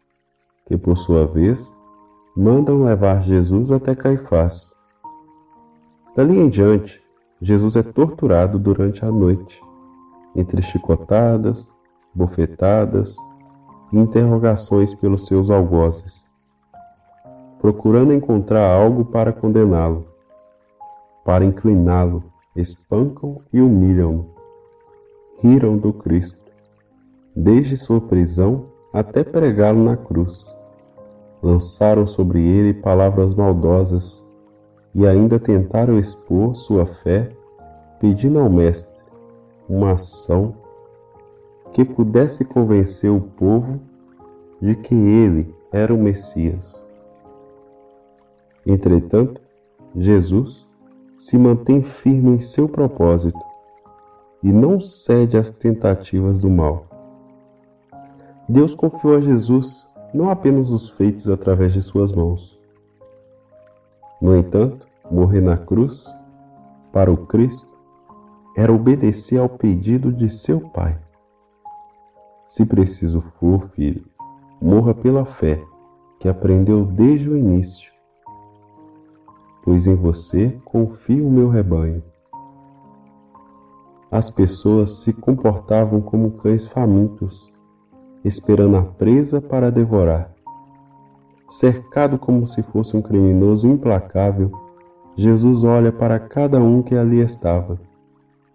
que 0.66 0.78
por 0.78 0.98
sua 0.98 1.26
vez 1.26 1.76
mandam 2.36 2.84
levar 2.84 3.24
Jesus 3.24 3.72
até 3.72 3.96
Caifás. 3.96 4.76
Dali 6.16 6.38
em 6.38 6.50
diante, 6.50 7.02
Jesus 7.42 7.76
é 7.76 7.84
torturado 7.84 8.60
durante 8.60 9.04
a 9.04 9.12
noite, 9.12 9.62
entre 10.36 10.62
chicotadas, 10.62 11.74
bofetadas 12.14 13.16
e 13.92 14.00
interrogações 14.00 14.94
pelos 14.94 15.26
seus 15.26 15.50
algozes, 15.50 16.28
procurando 17.60 18.14
encontrar 18.14 18.66
algo 18.66 19.06
para 19.06 19.34
condená-lo 19.34 20.10
para 21.30 21.46
incliná-lo, 21.46 22.24
espancam 22.56 23.40
e 23.54 23.62
humilham-no. 23.62 24.34
Riram 25.44 25.78
do 25.78 25.94
Cristo, 25.94 26.52
desde 27.36 27.78
sua 27.78 28.02
prisão 28.02 28.66
até 28.92 29.24
pregá-lo 29.24 29.84
na 29.84 29.96
cruz. 29.96 30.58
Lançaram 31.40 32.08
sobre 32.08 32.42
ele 32.42 32.74
palavras 32.74 33.36
maldosas 33.36 34.28
e 34.96 35.06
ainda 35.06 35.40
tentaram 35.40 36.00
expor 36.00 36.56
sua 36.56 36.84
fé, 36.84 37.32
pedindo 38.00 38.40
ao 38.40 38.50
Mestre 38.50 38.99
uma 39.70 39.92
ação 39.92 40.56
que 41.72 41.86
pudesse 41.86 42.44
convencer 42.46 43.12
o 43.12 43.22
povo 43.22 43.80
de 44.60 44.76
que 44.76 44.96
ele 44.96 45.54
era 45.72 45.94
o 45.94 45.98
Messias. 45.98 46.88
Entretanto, 48.66 49.40
Jesus 49.96 50.68
se 51.16 51.38
mantém 51.38 51.82
firme 51.82 52.32
em 52.32 52.40
seu 52.40 52.68
propósito 52.68 53.40
e 54.42 54.52
não 54.52 54.80
cede 54.80 55.38
às 55.38 55.50
tentativas 55.50 56.40
do 56.40 56.50
mal. 56.50 56.86
Deus 58.48 58.74
confiou 58.74 59.16
a 59.16 59.22
Jesus 59.22 59.88
não 60.14 60.30
apenas 60.30 60.72
os 60.72 60.90
feitos 60.90 61.30
através 61.30 61.74
de 61.74 61.82
suas 61.82 62.12
mãos. 62.12 62.60
No 64.22 64.36
entanto, 64.36 64.88
morrer 65.10 65.42
na 65.42 65.56
cruz, 65.56 66.06
para 66.92 67.12
o 67.12 67.18
Cristo, 67.28 67.78
era 68.56 68.74
obedecer 68.74 69.40
ao 69.40 69.50
pedido 69.50 70.12
de 70.12 70.30
seu 70.30 70.60
pai. 70.60 71.00
Se 72.44 72.66
preciso 72.66 73.22
for, 73.22 73.62
filho, 73.62 74.06
morra 74.62 74.94
pela 74.94 75.24
fé 75.24 75.64
que 76.20 76.28
aprendeu 76.28 76.86
desde 76.86 77.30
o 77.30 77.38
início, 77.38 77.92
pois 79.64 79.88
em 79.88 79.96
você 79.96 80.60
confio 80.66 81.28
o 81.28 81.32
meu 81.32 81.48
rebanho. 81.48 82.04
As 84.12 84.30
pessoas 84.30 85.02
se 85.02 85.14
comportavam 85.14 86.02
como 86.02 86.32
cães 86.32 86.66
famintos, 86.66 87.54
esperando 88.26 88.78
a 88.78 88.84
presa 88.84 89.40
para 89.40 89.72
devorar. 89.72 90.34
Cercado 91.48 92.18
como 92.18 92.46
se 92.46 92.64
fosse 92.64 92.98
um 92.98 93.02
criminoso 93.02 93.68
implacável, 93.68 94.52
Jesus 95.16 95.64
olha 95.64 95.92
para 95.92 96.20
cada 96.20 96.60
um 96.60 96.82
que 96.82 96.96
ali 96.96 97.20
estava, 97.20 97.80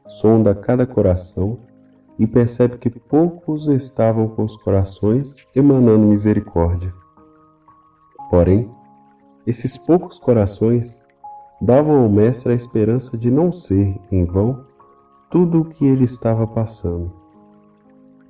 sonda 0.07 0.55
cada 0.55 0.87
coração 0.87 1.59
e 2.19 2.27
percebe 2.27 2.79
que 2.79 2.91
poucos 2.91 3.67
estavam 3.69 4.29
com 4.29 4.45
os 4.45 4.57
corações 4.57 5.35
emanando 5.55 6.07
misericórdia. 6.07 6.93
Porém, 8.31 8.71
esses 9.47 9.77
poucos 9.77 10.19
corações 10.19 11.07
davam 11.61 12.03
ao 12.03 12.09
Mestre 12.09 12.53
a 12.53 12.57
esperança 12.57 13.19
de 13.19 13.31
não 13.31 13.51
ser, 13.51 13.99
em 14.11 14.25
vão, 14.25 14.65
tudo 15.31 15.63
o 15.63 15.65
que 15.65 15.85
ele 15.85 16.05
estava 16.05 16.47
passando. 16.47 17.13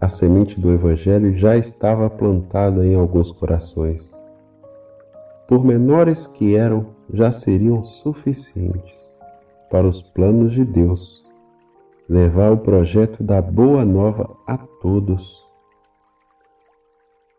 A 0.01 0.09
semente 0.09 0.61
do 0.61 0.73
Evangelho 0.73 1.37
já 1.37 1.57
estava 1.57 2.09
plantada 2.11 2.87
em 2.87 2.95
alguns 2.95 3.31
corações. 3.31 4.23
Por 5.47 5.65
menores 5.65 6.27
que 6.27 6.57
eram, 6.57 6.89
já 7.13 7.31
seriam 7.31 7.85
suficientes 7.85 9.19
para 9.71 9.87
os 9.87 10.03
planos 10.03 10.53
de 10.53 10.65
Deus 10.65 11.24
levar 12.09 12.53
o 12.53 12.59
projeto 12.59 13.23
da 13.23 13.41
Boa 13.41 13.85
Nova 13.85 14.37
a 14.47 14.59
todos. 14.59 15.45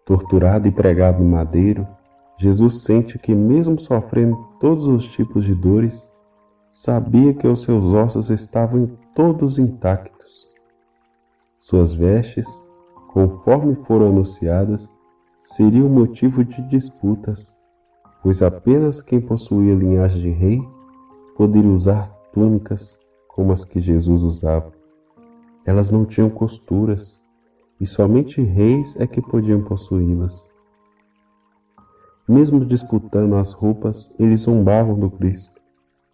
Torturado 0.06 0.68
e 0.68 0.72
pregado 0.72 1.24
no 1.24 1.30
madeiro, 1.30 1.88
Jesus 2.38 2.82
sente 2.84 3.18
que, 3.18 3.34
mesmo 3.34 3.80
sofrendo 3.80 4.36
todos 4.60 4.88
os 4.88 5.06
tipos 5.08 5.46
de 5.46 5.56
dores, 5.56 6.12
sabia 6.68 7.34
que 7.34 7.48
os 7.48 7.62
seus 7.62 7.86
ossos 7.86 8.30
estavam 8.30 8.98
todos 9.14 9.58
intactos. 9.58 10.54
Suas 11.58 11.94
vestes, 11.94 12.48
conforme 13.14 13.76
foram 13.76 14.10
anunciadas, 14.10 14.92
seriam 15.42 15.88
motivo 15.88 16.44
de 16.44 16.62
disputas, 16.64 17.62
pois 18.22 18.42
apenas 18.42 19.02
quem 19.02 19.22
possuía 19.22 19.76
linhagem 19.76 20.22
de 20.22 20.30
rei 20.32 20.62
poderia 21.38 21.70
usar 21.70 22.10
túnicas 22.34 23.05
como 23.36 23.52
as 23.52 23.66
que 23.66 23.82
Jesus 23.82 24.24
usava. 24.24 24.72
Elas 25.66 25.92
não 25.92 26.06
tinham 26.06 26.30
costuras 26.30 27.22
e 27.82 27.86
somente 27.86 28.42
reis 28.42 28.96
é 28.98 29.06
que 29.06 29.22
podiam 29.22 29.62
possuí-las. 29.62 30.48
Mesmo 32.26 32.64
disputando 32.64 33.36
as 33.36 33.52
roupas, 33.52 34.16
eles 34.18 34.42
zombavam 34.42 34.98
do 34.98 35.12
Cristo. 35.12 35.60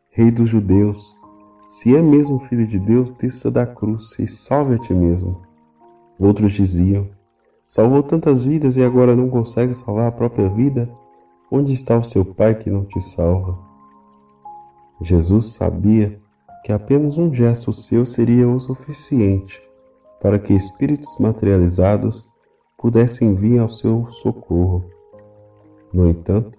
Rei 0.09 0.31
dos 0.31 0.49
judeus, 0.49 1.15
se 1.67 1.95
é 1.95 2.01
mesmo 2.01 2.39
filho 2.39 2.65
de 2.65 2.79
Deus, 2.79 3.11
desça 3.11 3.51
da 3.51 3.67
cruz 3.67 4.17
e 4.17 4.27
salve 4.27 4.73
a 4.73 4.79
ti 4.79 4.91
mesmo. 4.91 5.43
Outros 6.19 6.53
diziam: 6.53 7.07
Salvou 7.63 8.01
tantas 8.01 8.43
vidas 8.43 8.77
e 8.77 8.83
agora 8.83 9.15
não 9.15 9.29
consegue 9.29 9.75
salvar 9.75 10.07
a 10.07 10.11
própria 10.11 10.49
vida? 10.49 10.91
Onde 11.51 11.71
está 11.71 11.97
o 11.97 12.03
seu 12.03 12.25
Pai 12.25 12.55
que 12.55 12.69
não 12.69 12.83
te 12.83 12.99
salva? 12.99 13.59
Jesus 15.01 15.53
sabia 15.53 16.19
que 16.63 16.71
apenas 16.71 17.17
um 17.17 17.33
gesto 17.33 17.73
seu 17.73 18.05
seria 18.05 18.47
o 18.47 18.59
suficiente 18.59 19.61
para 20.21 20.37
que 20.37 20.53
espíritos 20.53 21.17
materializados 21.19 22.29
pudessem 22.77 23.33
vir 23.33 23.59
ao 23.59 23.67
seu 23.67 24.07
socorro. 24.09 24.85
No 25.91 26.07
entanto, 26.07 26.57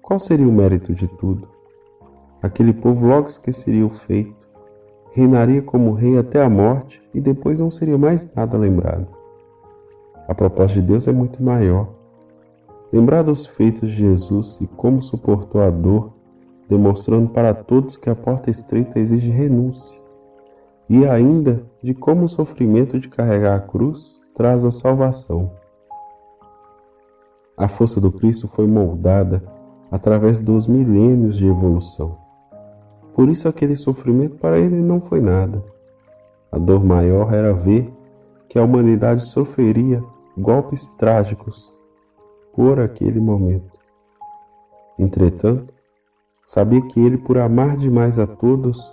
qual 0.00 0.18
seria 0.18 0.46
o 0.46 0.52
mérito 0.52 0.94
de 0.94 1.08
tudo? 1.08 1.48
Aquele 2.40 2.72
povo 2.72 3.06
logo 3.06 3.26
esqueceria 3.26 3.84
o 3.84 3.90
feito, 3.90 4.48
reinaria 5.12 5.62
como 5.62 5.92
rei 5.92 6.16
até 6.16 6.42
a 6.42 6.48
morte 6.48 7.02
e 7.12 7.20
depois 7.20 7.60
não 7.60 7.70
seria 7.70 7.98
mais 7.98 8.34
nada 8.34 8.56
lembrado. 8.56 9.06
A 10.28 10.34
proposta 10.34 10.80
de 10.80 10.86
Deus 10.86 11.06
é 11.08 11.12
muito 11.12 11.42
maior. 11.42 11.88
Lembrar 12.92 13.22
dos 13.22 13.46
feitos 13.46 13.90
de 13.90 13.96
Jesus 13.96 14.60
e 14.60 14.66
como 14.66 15.02
suportou 15.02 15.60
a 15.60 15.70
dor 15.70 16.12
demonstrando 16.68 17.30
para 17.30 17.54
todos 17.54 17.96
que 17.96 18.08
a 18.08 18.14
porta 18.14 18.50
estreita 18.50 18.98
exige 18.98 19.30
renúncia, 19.30 20.00
e 20.88 21.06
ainda 21.06 21.62
de 21.82 21.94
como 21.94 22.24
o 22.24 22.28
sofrimento 22.28 22.98
de 22.98 23.08
carregar 23.08 23.56
a 23.56 23.60
cruz 23.60 24.22
traz 24.34 24.64
a 24.64 24.70
salvação. 24.70 25.52
A 27.56 27.68
força 27.68 28.00
do 28.00 28.10
Cristo 28.10 28.48
foi 28.48 28.66
moldada 28.66 29.42
através 29.90 30.38
dos 30.38 30.66
milênios 30.66 31.36
de 31.36 31.46
evolução. 31.46 32.18
Por 33.14 33.28
isso, 33.28 33.46
aquele 33.46 33.76
sofrimento 33.76 34.36
para 34.36 34.58
ele 34.58 34.80
não 34.80 35.00
foi 35.00 35.20
nada. 35.20 35.62
A 36.50 36.58
dor 36.58 36.82
maior 36.82 37.32
era 37.32 37.52
ver 37.52 37.92
que 38.48 38.58
a 38.58 38.64
humanidade 38.64 39.22
sofreria 39.22 40.02
golpes 40.36 40.86
trágicos 40.96 41.72
por 42.54 42.80
aquele 42.80 43.20
momento. 43.20 43.78
Entretanto, 44.98 45.72
Sabia 46.44 46.82
que 46.82 47.00
ele, 47.00 47.16
por 47.16 47.38
amar 47.38 47.76
demais 47.76 48.18
a 48.18 48.26
todos, 48.26 48.92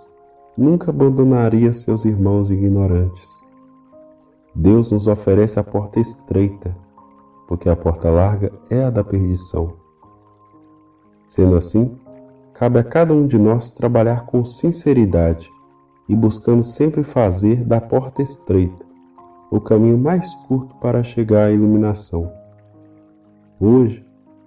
nunca 0.56 0.92
abandonaria 0.92 1.74
seus 1.74 2.06
irmãos 2.06 2.52
ignorantes. 2.52 3.44
Deus 4.54 4.92
nos 4.92 5.08
oferece 5.08 5.60
a 5.60 5.64
porta 5.64 6.00
estreita, 6.00 6.76
porque 7.48 7.68
a 7.68 7.76
porta 7.76 8.10
larga 8.10 8.52
é 8.70 8.84
a 8.84 8.90
da 8.90 9.04
perdição. 9.04 9.74
Sendo 11.26 11.56
assim, 11.56 11.98
cabe 12.54 12.80
a 12.80 12.84
cada 12.84 13.14
um 13.14 13.26
de 13.26 13.38
nós 13.38 13.72
trabalhar 13.72 14.26
com 14.26 14.46
sinceridade 14.46 15.50
e 16.08 16.16
buscando 16.16 16.64
sempre 16.64 17.04
fazer 17.04 17.64
da 17.64 17.82
porta 17.82 18.22
estreita 18.22 18.90
o 19.52 19.60
caminho 19.60 19.98
mais 19.98 20.34
curto 20.46 20.76
para 20.76 21.04
chegar 21.04 21.46
à 21.46 21.52
iluminação. 21.52 22.32
Hoje, 23.60 24.06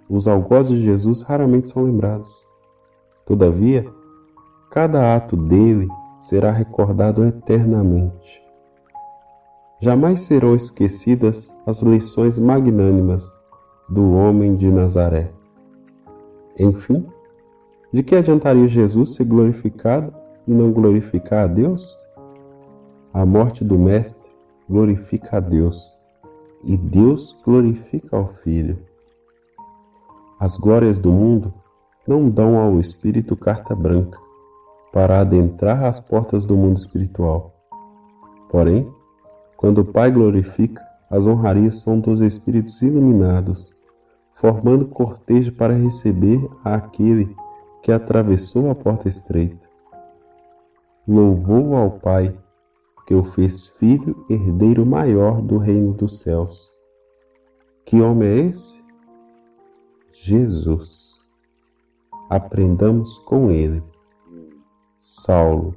os 0.08 0.28
algozes 0.28 0.78
de 0.78 0.84
Jesus 0.84 1.22
raramente 1.22 1.68
são 1.68 1.82
lembrados. 1.82 2.41
Todavia, 3.26 3.86
cada 4.70 5.14
ato 5.16 5.36
dele 5.36 5.88
será 6.18 6.50
recordado 6.50 7.24
eternamente. 7.24 8.42
Jamais 9.80 10.20
serão 10.20 10.54
esquecidas 10.54 11.60
as 11.66 11.82
lições 11.82 12.38
magnânimas 12.38 13.34
do 13.88 14.12
homem 14.12 14.56
de 14.56 14.70
Nazaré. 14.70 15.32
Enfim, 16.58 17.06
de 17.92 18.02
que 18.02 18.14
adiantaria 18.14 18.68
Jesus 18.68 19.14
ser 19.14 19.24
glorificado 19.24 20.14
e 20.46 20.52
não 20.52 20.72
glorificar 20.72 21.44
a 21.44 21.46
Deus? 21.46 21.98
A 23.12 23.26
morte 23.26 23.64
do 23.64 23.78
Mestre 23.78 24.32
glorifica 24.68 25.36
a 25.36 25.40
Deus 25.40 25.90
e 26.64 26.76
Deus 26.76 27.36
glorifica 27.44 28.16
ao 28.16 28.28
Filho. 28.28 28.78
As 30.38 30.56
glórias 30.56 30.98
do 30.98 31.12
mundo 31.12 31.52
não 32.06 32.28
dão 32.28 32.58
ao 32.58 32.80
espírito 32.80 33.36
carta 33.36 33.74
branca 33.74 34.18
para 34.92 35.20
adentrar 35.20 35.84
as 35.84 36.00
portas 36.00 36.44
do 36.44 36.56
mundo 36.56 36.76
espiritual. 36.76 37.54
Porém, 38.50 38.92
quando 39.56 39.78
o 39.78 39.84
Pai 39.84 40.10
glorifica, 40.10 40.82
as 41.08 41.26
honrarias 41.26 41.76
são 41.76 42.00
dos 42.00 42.20
espíritos 42.20 42.82
iluminados, 42.82 43.72
formando 44.32 44.86
cortejo 44.86 45.52
para 45.52 45.74
receber 45.74 46.46
aquele 46.64 47.34
que 47.82 47.92
atravessou 47.92 48.70
a 48.70 48.74
porta 48.74 49.08
estreita. 49.08 49.68
Louvou 51.06 51.76
ao 51.76 51.92
Pai, 51.92 52.36
que 53.06 53.14
o 53.14 53.22
fez 53.22 53.66
filho 53.66 54.24
herdeiro 54.28 54.84
maior 54.86 55.40
do 55.40 55.58
reino 55.58 55.92
dos 55.92 56.20
céus. 56.20 56.70
Que 57.84 58.00
homem 58.00 58.28
é 58.28 58.36
esse? 58.46 58.82
Jesus 60.12 61.11
aprendamos 62.28 63.18
com 63.18 63.50
ele. 63.50 63.82
Saulo. 64.98 65.74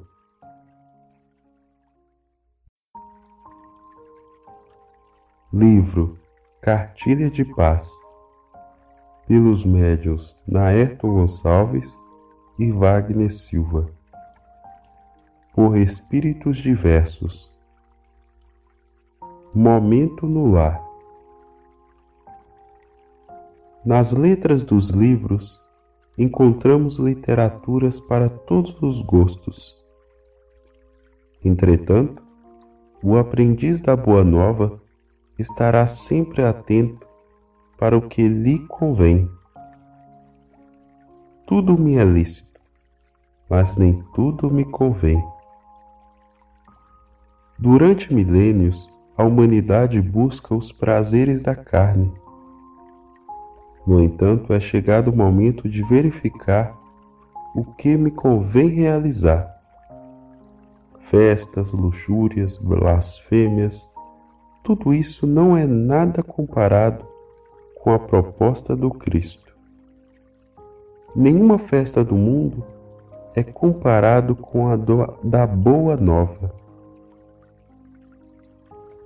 Livro 5.51 6.19
Cartilha 6.61 7.29
de 7.29 7.45
Paz, 7.45 7.89
pelos 9.27 9.63
médios 9.63 10.37
Naerton 10.47 11.13
Gonçalves 11.13 11.97
e 12.59 12.71
Wagner 12.71 13.31
Silva, 13.31 13.89
por 15.53 15.77
espíritos 15.77 16.57
diversos. 16.57 17.55
Momento 19.53 20.27
no 20.27 20.47
lar. 20.47 20.83
Nas 23.85 24.11
letras 24.11 24.63
dos 24.63 24.89
livros 24.89 25.64
encontramos 26.17 26.97
literaturas 26.97 27.99
para 27.99 28.29
todos 28.29 28.81
os 28.81 29.01
gostos. 29.01 29.75
Entretanto, 31.43 32.23
o 33.03 33.17
aprendiz 33.17 33.81
da 33.81 33.95
Boa 33.95 34.23
Nova 34.23 34.81
estará 35.37 35.85
sempre 35.85 36.43
atento 36.43 37.05
para 37.77 37.97
o 37.97 38.01
que 38.01 38.27
lhe 38.27 38.59
convém. 38.67 39.29
Tudo 41.45 41.77
me 41.77 41.97
é 41.97 42.03
lícito, 42.03 42.59
mas 43.49 43.77
nem 43.77 44.01
tudo 44.13 44.49
me 44.49 44.65
convém. 44.65 45.23
Durante 47.59 48.13
milênios, 48.13 48.89
a 49.17 49.23
humanidade 49.23 50.01
busca 50.01 50.55
os 50.55 50.71
prazeres 50.71 51.43
da 51.43 51.55
carne. 51.55 52.11
No 53.85 54.01
entanto, 54.01 54.51
é 54.51 54.59
chegado 54.59 55.11
o 55.11 55.15
momento 55.15 55.69
de 55.69 55.83
verificar 55.83 56.75
o 57.55 57.63
que 57.63 57.95
me 57.95 58.09
convém 58.09 58.67
realizar. 58.69 59.55
Festas, 60.99 61.71
luxúrias, 61.71 62.57
blasfêmias, 62.57 63.93
tudo 64.63 64.91
isso 64.91 65.27
não 65.27 65.55
é 65.55 65.65
nada 65.65 66.23
comparado 66.23 67.05
com 67.75 67.91
a 67.91 67.99
proposta 67.99 68.75
do 68.75 68.89
Cristo. 68.89 69.55
Nenhuma 71.15 71.59
festa 71.59 72.03
do 72.03 72.15
mundo 72.15 72.65
é 73.35 73.43
comparado 73.43 74.35
com 74.35 74.67
a 74.67 74.75
do, 74.75 75.15
da 75.23 75.45
Boa 75.45 75.95
Nova. 75.95 76.51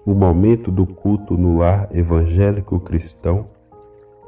O 0.06 0.14
momento 0.14 0.72
do 0.72 0.88
culto 0.88 1.38
no 1.38 1.58
lar 1.58 1.90
evangélico 1.92 2.80
cristão 2.80 3.50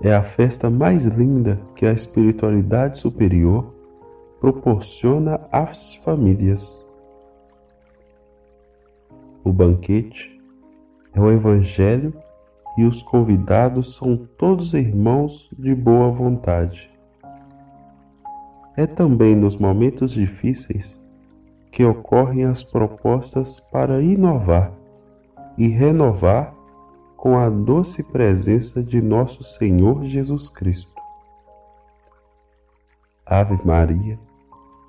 é 0.03 0.13
a 0.13 0.23
festa 0.23 0.69
mais 0.69 1.05
linda 1.05 1.61
que 1.75 1.85
a 1.85 1.91
espiritualidade 1.91 2.97
superior 2.97 3.73
proporciona 4.39 5.39
às 5.51 5.93
famílias. 5.95 6.91
O 9.43 9.53
banquete 9.53 10.41
é 11.13 11.19
o 11.21 11.31
Evangelho 11.31 12.13
e 12.77 12.83
os 12.83 13.03
convidados 13.03 13.95
são 13.95 14.17
todos 14.17 14.73
irmãos 14.73 15.49
de 15.57 15.75
boa 15.75 16.09
vontade. 16.09 16.89
É 18.75 18.87
também 18.87 19.35
nos 19.35 19.57
momentos 19.57 20.11
difíceis 20.11 21.07
que 21.71 21.85
ocorrem 21.85 22.45
as 22.45 22.63
propostas 22.63 23.59
para 23.59 24.01
inovar 24.01 24.73
e 25.57 25.67
renovar 25.67 26.55
com 27.21 27.37
a 27.37 27.51
doce 27.51 28.01
presença 28.01 28.81
de 28.81 28.99
nosso 28.99 29.43
Senhor 29.43 30.03
Jesus 30.05 30.49
Cristo. 30.49 30.99
Ave 33.23 33.63
Maria, 33.63 34.19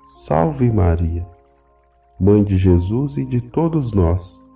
Salve 0.01 0.71
Maria, 0.71 1.27
Mãe 2.19 2.43
de 2.43 2.57
Jesus 2.57 3.17
e 3.17 3.25
de 3.27 3.39
todos 3.39 3.93
nós 3.93 4.51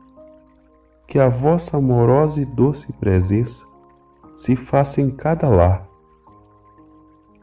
que 1.06 1.20
a 1.20 1.30
vossa 1.30 1.78
amorosa 1.78 2.42
e 2.42 2.46
doce 2.46 2.92
presença 2.94 3.64
se 4.36 4.56
faça 4.56 5.00
em 5.00 5.12
cada 5.12 5.48
lar. 5.48 5.88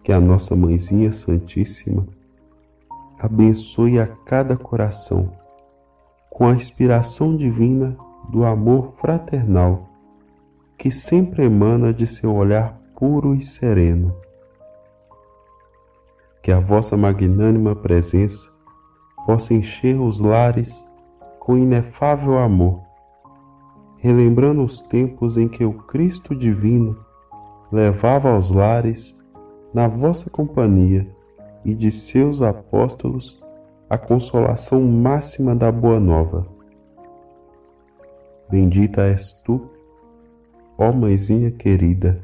Que 0.02 0.12
a 0.12 0.18
nossa 0.18 0.56
Mãezinha 0.56 1.12
Santíssima 1.12 2.08
abençoe 3.20 4.00
a 4.00 4.08
cada 4.08 4.56
coração 4.56 5.30
com 6.28 6.48
a 6.48 6.54
inspiração 6.54 7.36
divina 7.36 7.96
do 8.30 8.44
amor 8.44 8.90
fraternal 8.94 9.93
que 10.76 10.90
sempre 10.90 11.44
emana 11.44 11.92
de 11.92 12.06
seu 12.06 12.34
olhar 12.34 12.80
puro 12.96 13.34
e 13.34 13.40
sereno. 13.40 14.16
Que 16.42 16.52
a 16.52 16.60
vossa 16.60 16.96
magnânima 16.96 17.74
presença 17.74 18.58
possa 19.24 19.54
encher 19.54 20.00
os 20.00 20.20
lares 20.20 20.94
com 21.38 21.56
inefável 21.56 22.38
amor 22.38 22.84
relembrando 24.04 24.62
os 24.62 24.82
tempos 24.82 25.38
em 25.38 25.48
que 25.48 25.64
o 25.64 25.72
Cristo 25.72 26.36
Divino 26.36 26.94
levava 27.72 28.28
aos 28.28 28.50
lares, 28.50 29.24
na 29.72 29.88
vossa 29.88 30.28
companhia 30.28 31.08
e 31.64 31.74
de 31.74 31.90
seus 31.90 32.42
apóstolos, 32.42 33.42
a 33.88 33.96
consolação 33.96 34.82
máxima 34.82 35.56
da 35.56 35.72
Boa 35.72 35.98
Nova. 35.98 36.46
Bendita 38.50 39.00
és 39.06 39.40
tu, 39.40 39.70
ó 40.78 40.92
Mãezinha 40.92 41.50
querida. 41.50 42.22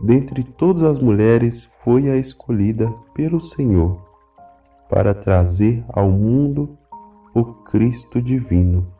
Dentre 0.00 0.44
todas 0.44 0.82
as 0.82 0.98
mulheres 0.98 1.76
foi 1.82 2.10
a 2.10 2.16
escolhida 2.16 2.92
pelo 3.14 3.40
Senhor 3.40 4.04
para 4.88 5.14
trazer 5.14 5.84
ao 5.88 6.10
mundo 6.10 6.76
o 7.34 7.44
Cristo 7.64 8.20
Divino. 8.20 8.92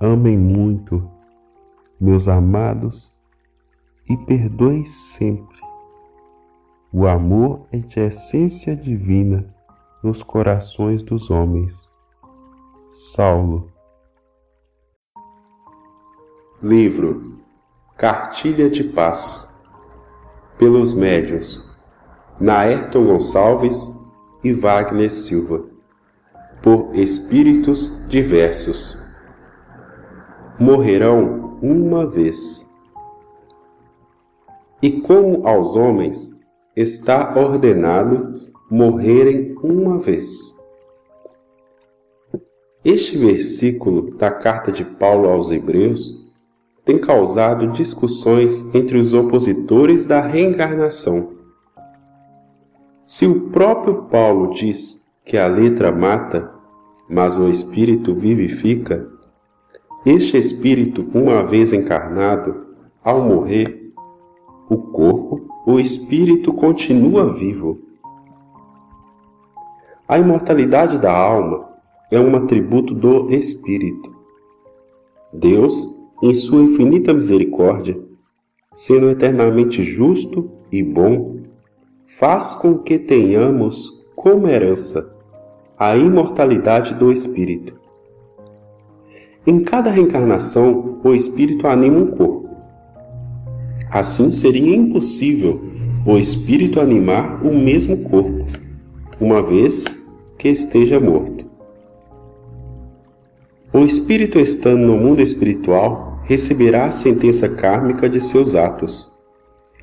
Amem 0.00 0.38
muito, 0.38 1.10
meus 2.00 2.28
amados, 2.28 3.12
e 4.08 4.16
perdoe 4.16 4.86
sempre. 4.86 5.60
O 6.92 7.06
amor 7.06 7.66
é 7.70 7.78
de 7.78 8.00
essência 8.00 8.74
divina 8.74 9.54
nos 10.02 10.22
corações 10.22 11.02
dos 11.02 11.30
homens. 11.30 11.92
Saulo. 12.88 13.69
Livro 16.62 17.40
Cartilha 17.96 18.68
de 18.68 18.84
Paz 18.84 19.58
pelos 20.58 20.92
médios 20.92 21.66
Naerton 22.38 23.06
Gonçalves 23.06 23.98
e 24.44 24.52
Wagner 24.52 25.10
Silva 25.10 25.64
por 26.62 26.94
espíritos 26.94 28.06
diversos 28.08 28.98
morrerão 30.60 31.58
uma 31.62 32.06
vez. 32.06 32.70
E 34.82 35.00
como 35.00 35.48
aos 35.48 35.76
homens 35.76 36.38
está 36.76 37.38
ordenado 37.38 38.34
morrerem 38.70 39.56
uma 39.62 39.98
vez. 39.98 40.54
Este 42.84 43.16
versículo 43.16 44.14
da 44.18 44.30
carta 44.30 44.70
de 44.70 44.84
Paulo 44.84 45.30
aos 45.30 45.50
Hebreus 45.50 46.19
tem 46.90 46.98
causado 46.98 47.68
discussões 47.68 48.74
entre 48.74 48.98
os 48.98 49.14
opositores 49.14 50.06
da 50.06 50.20
reencarnação. 50.20 51.34
Se 53.04 53.26
o 53.26 53.48
próprio 53.50 54.06
Paulo 54.10 54.52
diz 54.52 55.08
que 55.24 55.36
a 55.36 55.46
letra 55.46 55.92
mata, 55.92 56.52
mas 57.08 57.38
o 57.38 57.48
espírito 57.48 58.12
vivifica, 58.12 59.08
este 60.04 60.36
espírito, 60.36 61.06
uma 61.14 61.44
vez 61.44 61.72
encarnado, 61.72 62.66
ao 63.04 63.20
morrer, 63.20 63.92
o 64.68 64.76
corpo, 64.76 65.48
o 65.64 65.78
espírito 65.78 66.52
continua 66.52 67.32
vivo. 67.32 67.78
A 70.08 70.18
imortalidade 70.18 70.98
da 70.98 71.16
alma 71.16 71.68
é 72.10 72.18
um 72.18 72.34
atributo 72.34 72.92
do 72.92 73.32
espírito. 73.32 74.12
Deus, 75.32 75.99
em 76.22 76.34
sua 76.34 76.62
infinita 76.62 77.12
misericórdia, 77.12 77.98
sendo 78.72 79.10
eternamente 79.10 79.82
justo 79.82 80.50
e 80.70 80.82
bom, 80.82 81.40
faz 82.06 82.54
com 82.54 82.78
que 82.78 82.98
tenhamos 82.98 84.02
como 84.14 84.48
herança 84.48 85.16
a 85.78 85.96
imortalidade 85.96 86.94
do 86.94 87.10
espírito 87.10 87.80
em 89.46 89.58
cada 89.58 89.90
reencarnação, 89.90 91.00
o 91.02 91.14
espírito 91.14 91.66
anima 91.66 91.98
um 91.98 92.06
corpo. 92.08 92.50
Assim, 93.90 94.30
seria 94.30 94.76
impossível 94.76 95.64
o 96.06 96.18
espírito 96.18 96.78
animar 96.78 97.44
o 97.44 97.52
mesmo 97.54 97.96
corpo, 98.04 98.46
uma 99.18 99.42
vez 99.42 100.04
que 100.36 100.48
esteja 100.48 101.00
morto. 101.00 101.46
O 103.72 103.80
espírito 103.80 104.38
estando 104.38 104.86
no 104.86 104.96
mundo 104.98 105.22
espiritual 105.22 106.09
receberá 106.30 106.84
a 106.84 106.92
sentença 106.92 107.48
kármica 107.48 108.08
de 108.08 108.20
seus 108.20 108.54
atos, 108.54 109.12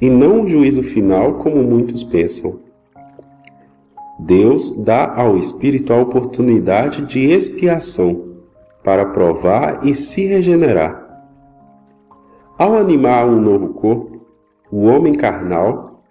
e 0.02 0.10
não 0.10 0.44
o 0.44 0.48
juízo 0.48 0.82
final 0.82 1.34
como 1.40 1.62
muitos 1.62 2.06
pensam. 2.06 2.62
Deus 4.18 4.72
dá 4.72 5.14
ao 5.14 5.38
espírito 5.38 5.92
a 5.92 6.00
oportunidade 6.00 7.06
de 7.06 7.20
expiação 7.26 8.38
para 8.82 9.08
provar 9.08 9.86
e 9.86 9.94
se 9.94 10.26
regenerar. 10.26 11.26
Ao 12.58 12.78
animar 12.78 13.28
um 13.28 13.42
novo 13.42 13.74
corpo, 13.74 14.26
o 14.72 14.86
homem 14.86 15.16
carnal, 15.16 16.02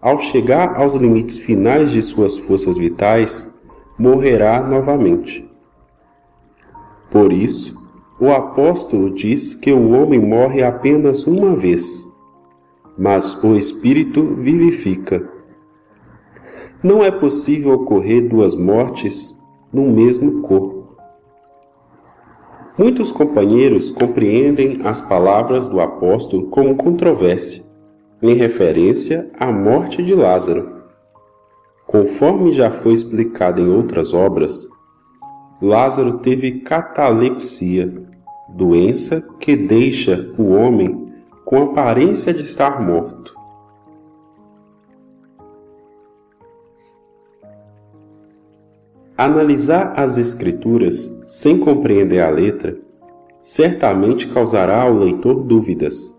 ao 0.00 0.18
chegar 0.20 0.74
aos 0.74 0.94
limites 0.94 1.36
finais 1.36 1.90
de 1.90 2.00
suas 2.00 2.38
forças 2.38 2.78
vitais, 2.78 3.54
morrerá 3.98 4.62
novamente. 4.62 5.46
Por 7.10 7.30
isso, 7.30 7.81
o 8.22 8.30
apóstolo 8.30 9.10
diz 9.10 9.56
que 9.56 9.72
o 9.72 9.90
homem 9.90 10.20
morre 10.20 10.62
apenas 10.62 11.26
uma 11.26 11.56
vez, 11.56 12.08
mas 12.96 13.42
o 13.42 13.56
espírito 13.56 14.36
vivifica. 14.36 15.28
Não 16.80 17.02
é 17.02 17.10
possível 17.10 17.72
ocorrer 17.72 18.28
duas 18.28 18.54
mortes 18.54 19.42
no 19.72 19.90
mesmo 19.90 20.40
corpo. 20.42 20.98
Muitos 22.78 23.10
companheiros 23.10 23.90
compreendem 23.90 24.82
as 24.84 25.00
palavras 25.00 25.66
do 25.66 25.80
apóstolo 25.80 26.46
como 26.46 26.76
controvérsia, 26.76 27.64
em 28.22 28.34
referência 28.34 29.32
à 29.36 29.50
morte 29.50 30.00
de 30.00 30.14
Lázaro. 30.14 30.76
Conforme 31.88 32.52
já 32.52 32.70
foi 32.70 32.92
explicado 32.92 33.60
em 33.60 33.68
outras 33.68 34.14
obras, 34.14 34.68
Lázaro 35.60 36.18
teve 36.18 36.60
catalepsia, 36.60 38.11
doença 38.54 39.34
que 39.40 39.56
deixa 39.56 40.32
o 40.38 40.52
homem 40.52 41.12
com 41.44 41.62
aparência 41.62 42.32
de 42.32 42.42
estar 42.42 42.80
morto. 42.80 43.34
Analisar 49.16 49.94
as 49.96 50.18
Escrituras 50.18 51.22
sem 51.26 51.58
compreender 51.58 52.20
a 52.20 52.30
letra 52.30 52.76
certamente 53.40 54.28
causará 54.28 54.82
ao 54.82 54.92
leitor 54.92 55.42
dúvidas, 55.42 56.18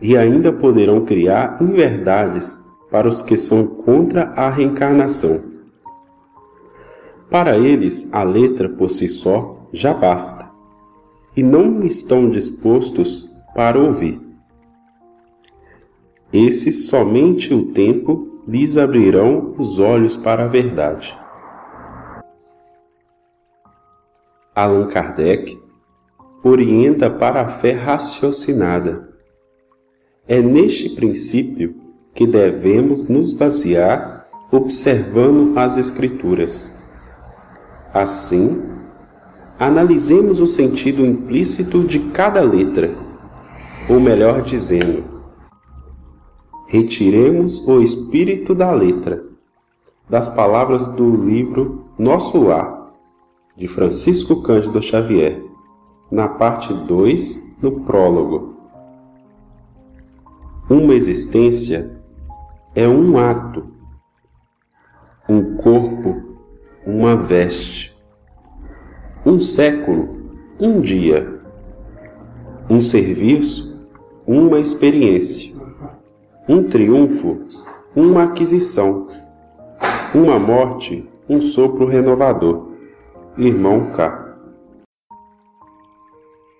e 0.00 0.16
ainda 0.16 0.52
poderão 0.52 1.04
criar 1.04 1.58
inverdades 1.60 2.64
para 2.90 3.08
os 3.08 3.22
que 3.22 3.36
são 3.36 3.66
contra 3.66 4.32
a 4.36 4.48
reencarnação. 4.48 5.44
Para 7.28 7.56
eles, 7.56 8.08
a 8.12 8.22
letra 8.22 8.68
por 8.68 8.90
si 8.90 9.06
só 9.06 9.68
já 9.72 9.94
basta, 9.94 10.49
e 11.36 11.42
não 11.42 11.84
estão 11.84 12.30
dispostos 12.30 13.30
para 13.54 13.78
ouvir. 13.78 14.20
Esses 16.32 16.88
somente 16.88 17.52
o 17.52 17.72
tempo 17.72 18.42
lhes 18.46 18.76
abrirão 18.76 19.54
os 19.58 19.78
olhos 19.78 20.16
para 20.16 20.44
a 20.44 20.48
verdade. 20.48 21.16
Allan 24.54 24.86
Kardec 24.88 25.60
orienta 26.42 27.10
para 27.10 27.42
a 27.42 27.48
fé 27.48 27.72
raciocinada. 27.72 29.08
É 30.26 30.40
neste 30.40 30.90
princípio 30.90 31.74
que 32.14 32.26
devemos 32.26 33.08
nos 33.08 33.32
basear 33.32 34.26
observando 34.52 35.56
as 35.58 35.76
Escrituras. 35.76 36.74
Assim, 37.92 38.62
analisemos 39.60 40.40
o 40.40 40.46
sentido 40.46 41.04
implícito 41.04 41.84
de 41.84 41.98
cada 41.98 42.40
letra, 42.40 42.96
ou 43.90 44.00
melhor 44.00 44.40
dizendo, 44.40 45.04
retiremos 46.66 47.62
o 47.68 47.78
espírito 47.82 48.54
da 48.54 48.72
letra, 48.72 49.22
das 50.08 50.30
palavras 50.30 50.86
do 50.86 51.14
livro 51.14 51.84
Nosso 51.98 52.42
Lar 52.42 52.86
de 53.54 53.68
Francisco 53.68 54.40
Cândido 54.42 54.80
Xavier, 54.80 55.44
na 56.10 56.26
parte 56.26 56.72
2, 56.72 57.56
no 57.60 57.82
prólogo. 57.82 58.56
Uma 60.70 60.94
existência 60.94 62.00
é 62.74 62.88
um 62.88 63.18
ato, 63.18 63.66
um 65.28 65.56
corpo, 65.58 66.38
uma 66.86 67.14
veste, 67.14 67.89
um 69.24 69.38
século, 69.38 70.38
um 70.58 70.80
dia, 70.80 71.40
um 72.70 72.80
serviço, 72.80 73.88
uma 74.26 74.58
experiência, 74.58 75.54
um 76.48 76.66
triunfo, 76.68 77.44
uma 77.94 78.24
aquisição, 78.24 79.08
uma 80.14 80.38
morte, 80.38 81.08
um 81.28 81.40
sopro 81.40 81.86
renovador. 81.86 82.70
Irmão 83.36 83.92
K. 83.92 84.36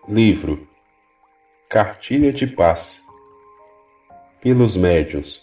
Livro. 0.08 0.66
Cartilha 1.68 2.32
de 2.32 2.46
Paz. 2.46 3.02
Pelos 4.40 4.76
médiuns 4.76 5.42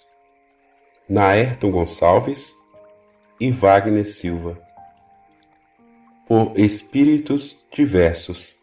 Naerton 1.07 1.69
Gonçalves 1.71 2.55
e 3.39 3.51
Wagner 3.51 4.05
Silva 4.05 4.66
por 6.27 6.59
espíritos 6.59 7.65
diversos 7.71 8.57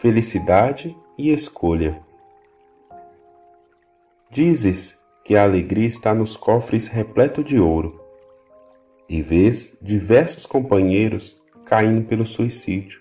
Felicidade 0.00 0.96
e 1.18 1.30
escolha 1.30 2.02
Dizes 4.30 5.04
que 5.22 5.36
a 5.36 5.42
alegria 5.42 5.86
está 5.86 6.14
nos 6.14 6.34
cofres 6.34 6.86
repleto 6.86 7.44
de 7.44 7.60
ouro 7.60 8.00
e 9.06 9.20
vês 9.20 9.78
diversos 9.82 10.46
companheiros 10.46 11.44
caindo 11.66 12.06
pelo 12.06 12.24
suicídio, 12.24 13.00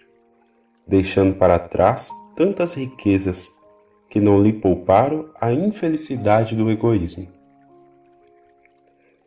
deixando 0.85 1.35
para 1.35 1.57
trás 1.57 2.09
tantas 2.35 2.73
riquezas 2.73 3.61
que 4.09 4.19
não 4.19 4.43
lhe 4.43 4.51
pouparam 4.51 5.29
a 5.39 5.53
infelicidade 5.53 6.55
do 6.55 6.69
egoísmo. 6.69 7.34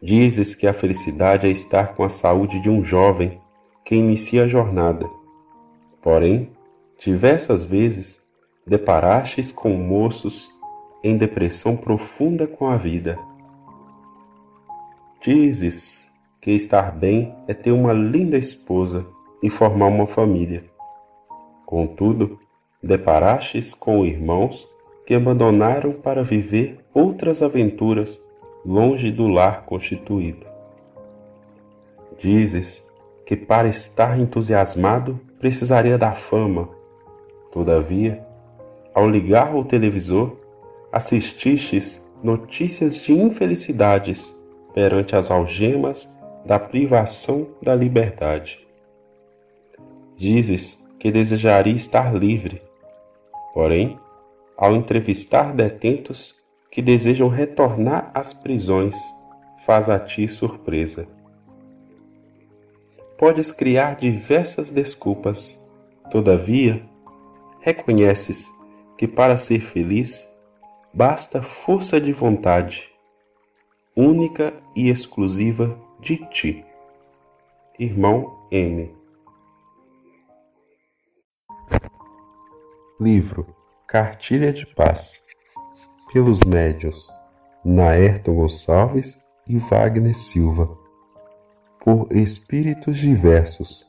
Dizes 0.00 0.54
que 0.54 0.66
a 0.66 0.72
felicidade 0.72 1.46
é 1.46 1.50
estar 1.50 1.94
com 1.94 2.04
a 2.04 2.08
saúde 2.08 2.60
de 2.60 2.70
um 2.70 2.84
jovem 2.84 3.40
que 3.84 3.96
inicia 3.96 4.44
a 4.44 4.48
jornada. 4.48 5.10
Porém, 6.00 6.52
diversas 6.96 7.64
vezes 7.64 8.30
deparastes 8.64 9.50
com 9.50 9.70
moços 9.70 10.50
em 11.02 11.16
depressão 11.16 11.76
profunda 11.76 12.46
com 12.46 12.68
a 12.68 12.76
vida. 12.76 13.18
Dizes 15.20 16.12
que 16.40 16.52
estar 16.52 16.92
bem 16.92 17.34
é 17.48 17.54
ter 17.54 17.72
uma 17.72 17.92
linda 17.92 18.38
esposa 18.38 19.04
e 19.42 19.50
formar 19.50 19.86
uma 19.86 20.06
família. 20.06 20.64
Contudo, 21.66 22.38
deparastes 22.80 23.74
com 23.74 24.04
irmãos 24.04 24.64
que 25.04 25.14
abandonaram 25.14 25.92
para 25.92 26.22
viver 26.22 26.84
outras 26.94 27.42
aventuras 27.42 28.27
longe 28.64 29.10
do 29.10 29.26
lar 29.26 29.64
constituído. 29.64 30.46
Dizes 32.16 32.92
que 33.24 33.36
para 33.36 33.68
estar 33.68 34.18
entusiasmado 34.18 35.20
precisaria 35.38 35.96
da 35.96 36.12
fama. 36.12 36.68
Todavia, 37.52 38.26
ao 38.94 39.08
ligar 39.08 39.54
o 39.54 39.64
televisor, 39.64 40.36
assististes 40.90 42.10
notícias 42.22 42.96
de 42.96 43.12
infelicidades 43.12 44.42
perante 44.74 45.14
as 45.14 45.30
algemas 45.30 46.18
da 46.44 46.58
privação 46.58 47.48
da 47.62 47.74
liberdade. 47.74 48.66
Dizes 50.16 50.88
que 50.98 51.12
desejaria 51.12 51.74
estar 51.74 52.14
livre, 52.14 52.62
porém, 53.54 53.98
ao 54.56 54.74
entrevistar 54.74 55.54
detentos 55.54 56.34
que 56.70 56.82
desejam 56.82 57.28
retornar 57.28 58.10
às 58.14 58.32
prisões, 58.32 58.96
faz 59.64 59.88
a 59.88 59.98
ti 59.98 60.28
surpresa. 60.28 61.08
Podes 63.16 63.50
criar 63.50 63.96
diversas 63.96 64.70
desculpas, 64.70 65.68
todavia, 66.10 66.88
reconheces 67.60 68.48
que 68.96 69.08
para 69.08 69.36
ser 69.36 69.60
feliz 69.60 70.36
basta 70.92 71.42
força 71.42 72.00
de 72.00 72.12
vontade, 72.12 72.90
única 73.96 74.54
e 74.76 74.88
exclusiva 74.88 75.78
de 76.00 76.16
ti. 76.28 76.64
Irmão 77.78 78.46
M. 78.50 78.94
Livro 83.00 83.54
Cartilha 83.86 84.52
de 84.52 84.66
Paz 84.66 85.27
pelos 86.12 86.40
médios 86.40 87.10
Naerton 87.64 88.34
Gonçalves 88.34 89.28
e 89.46 89.58
Wagner 89.58 90.16
Silva 90.16 90.68
por 91.80 92.08
espíritos 92.10 92.98
diversos 92.98 93.86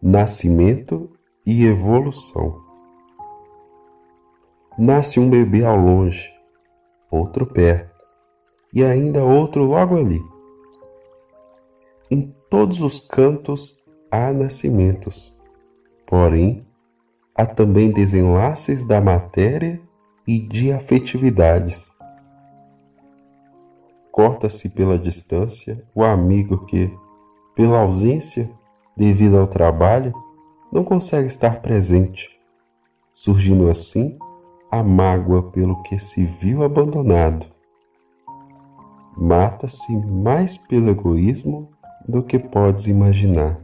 Nascimento 0.00 1.10
e 1.44 1.64
evolução 1.64 2.68
Nasce 4.78 5.18
um 5.18 5.28
bebê 5.28 5.64
ao 5.64 5.76
longe, 5.76 6.32
outro 7.10 7.44
perto 7.44 8.06
e 8.72 8.84
ainda 8.84 9.24
outro 9.24 9.64
logo 9.64 9.96
ali. 9.96 10.22
Em 12.08 12.32
todos 12.48 12.80
os 12.80 13.00
cantos 13.00 13.84
há 14.08 14.32
nascimentos, 14.32 15.36
porém 16.06 16.64
há 17.34 17.44
também 17.44 17.90
desenlaces 17.90 18.84
da 18.84 19.00
matéria 19.00 19.87
e 20.28 20.38
de 20.38 20.70
afetividades. 20.70 21.98
Corta-se 24.12 24.68
pela 24.68 24.96
distância 24.96 25.84
o 25.92 26.04
amigo 26.04 26.64
que, 26.66 26.88
pela 27.56 27.80
ausência 27.80 28.48
devido 28.96 29.38
ao 29.38 29.48
trabalho, 29.48 30.12
não 30.72 30.84
consegue 30.84 31.26
estar 31.26 31.60
presente, 31.60 32.28
surgindo 33.12 33.68
assim 33.68 34.16
a 34.70 34.84
mágoa 34.84 35.50
pelo 35.50 35.82
que 35.82 35.98
se 35.98 36.24
viu 36.24 36.62
abandonado 36.62 37.58
mata-se 39.18 39.96
mais 40.06 40.56
pelo 40.56 40.90
egoísmo 40.90 41.68
do 42.06 42.22
que 42.22 42.38
podes 42.38 42.86
imaginar. 42.86 43.60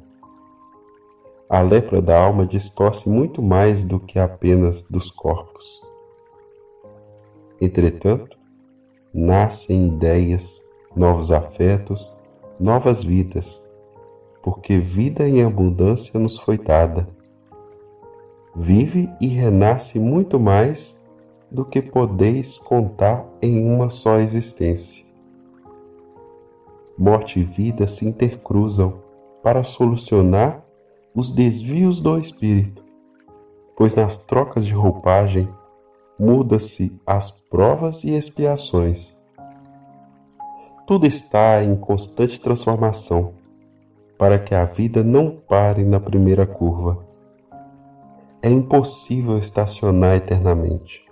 A 1.49 1.61
lepra 1.61 2.03
da 2.03 2.19
alma 2.19 2.45
distorce 2.45 3.09
muito 3.09 3.41
mais 3.41 3.85
do 3.85 4.01
que 4.01 4.19
apenas 4.19 4.83
dos 4.83 5.13
corpos. 5.13 5.84
Entretanto, 7.65 8.39
nascem 9.13 9.87
ideias, 9.87 10.63
novos 10.95 11.33
afetos, 11.33 12.21
novas 12.61 13.03
vidas, 13.03 13.73
porque 14.43 14.79
vida 14.79 15.27
em 15.27 15.43
abundância 15.43 16.21
nos 16.21 16.39
foi 16.39 16.59
dada. 16.59 17.09
Vive 18.55 19.09
e 19.19 19.27
renasce 19.29 19.99
muito 19.99 20.39
mais 20.39 21.03
do 21.51 21.65
que 21.65 21.81
podeis 21.81 22.59
contar 22.59 23.27
em 23.41 23.65
uma 23.65 23.89
só 23.89 24.19
existência. 24.19 25.07
Morte 26.99 27.41
e 27.41 27.45
vida 27.45 27.87
se 27.87 28.07
intercruzam 28.07 29.01
para 29.43 29.63
solucionar 29.63 30.63
os 31.15 31.31
desvios 31.31 31.99
do 31.99 32.19
espírito, 32.19 32.85
pois 33.75 33.97
nas 33.97 34.19
trocas 34.19 34.67
de 34.67 34.75
roupagem 34.75 35.49
muda-se 36.19 37.01
as 37.07 37.41
provas 37.41 38.05
e 38.05 38.15
expiações. 38.15 39.23
Tudo 40.87 41.07
está 41.07 41.63
em 41.63 41.75
constante 41.77 42.41
transformação 42.41 43.35
para 44.19 44.39
que 44.39 44.55
a 44.55 44.65
vida 44.65 45.03
não 45.03 45.31
pare 45.31 45.85
na 45.85 45.99
primeira 45.99 46.47
curva. 46.47 47.05
É 48.41 48.49
impossível 48.49 49.39
estacionar 49.39 50.17
eternamente, 50.17 51.05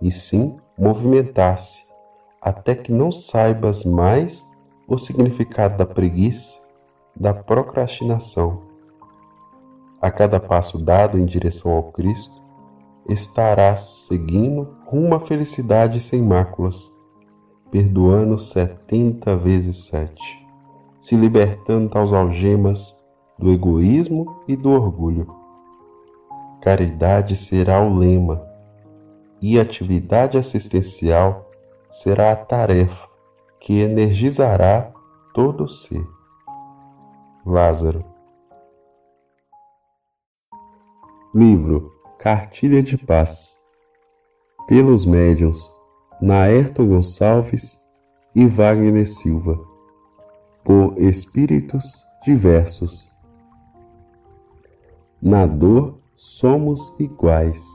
e 0.00 0.10
sim 0.10 0.56
movimentar-se 0.78 1.92
até 2.40 2.74
que 2.74 2.90
não 2.90 3.12
saibas 3.12 3.84
mais 3.84 4.50
o 4.88 4.98
significado 4.98 5.76
da 5.76 5.86
preguiça, 5.86 6.66
da 7.14 7.32
procrastinação. 7.32 8.62
A 10.00 10.10
cada 10.10 10.40
passo 10.40 10.82
dado 10.82 11.18
em 11.18 11.24
direção 11.24 11.72
ao 11.72 11.84
Cristo, 11.92 12.41
estarás 13.08 14.06
seguindo 14.06 14.76
rumo 14.86 15.14
à 15.14 15.20
felicidade 15.20 16.00
sem 16.00 16.22
máculas, 16.22 16.92
perdoando 17.70 18.38
setenta 18.38 19.36
vezes 19.36 19.86
sete 19.86 20.42
se 21.02 21.16
libertando 21.16 21.88
das 21.88 22.12
algemas 22.12 23.04
do 23.36 23.50
egoísmo 23.50 24.40
e 24.46 24.54
do 24.54 24.70
orgulho. 24.70 25.26
Caridade 26.62 27.34
será 27.34 27.80
o 27.80 27.98
lema 27.98 28.40
e 29.40 29.58
atividade 29.58 30.38
assistencial 30.38 31.50
será 31.90 32.30
a 32.30 32.36
tarefa 32.36 33.08
que 33.58 33.80
energizará 33.80 34.92
todo 35.34 35.64
o 35.64 35.68
ser. 35.68 36.06
Lázaro. 37.44 38.04
Livro 41.34 41.91
Cartilha 42.22 42.80
de 42.80 42.96
Paz 42.96 43.66
pelos 44.68 45.04
médiuns 45.04 45.68
Naerto 46.20 46.86
Gonçalves 46.86 47.88
e 48.32 48.46
Wagner 48.46 49.08
Silva 49.08 49.58
por 50.62 50.96
espíritos 51.02 52.04
diversos. 52.22 53.08
Na 55.20 55.46
dor 55.46 55.98
somos 56.14 56.96
iguais. 57.00 57.66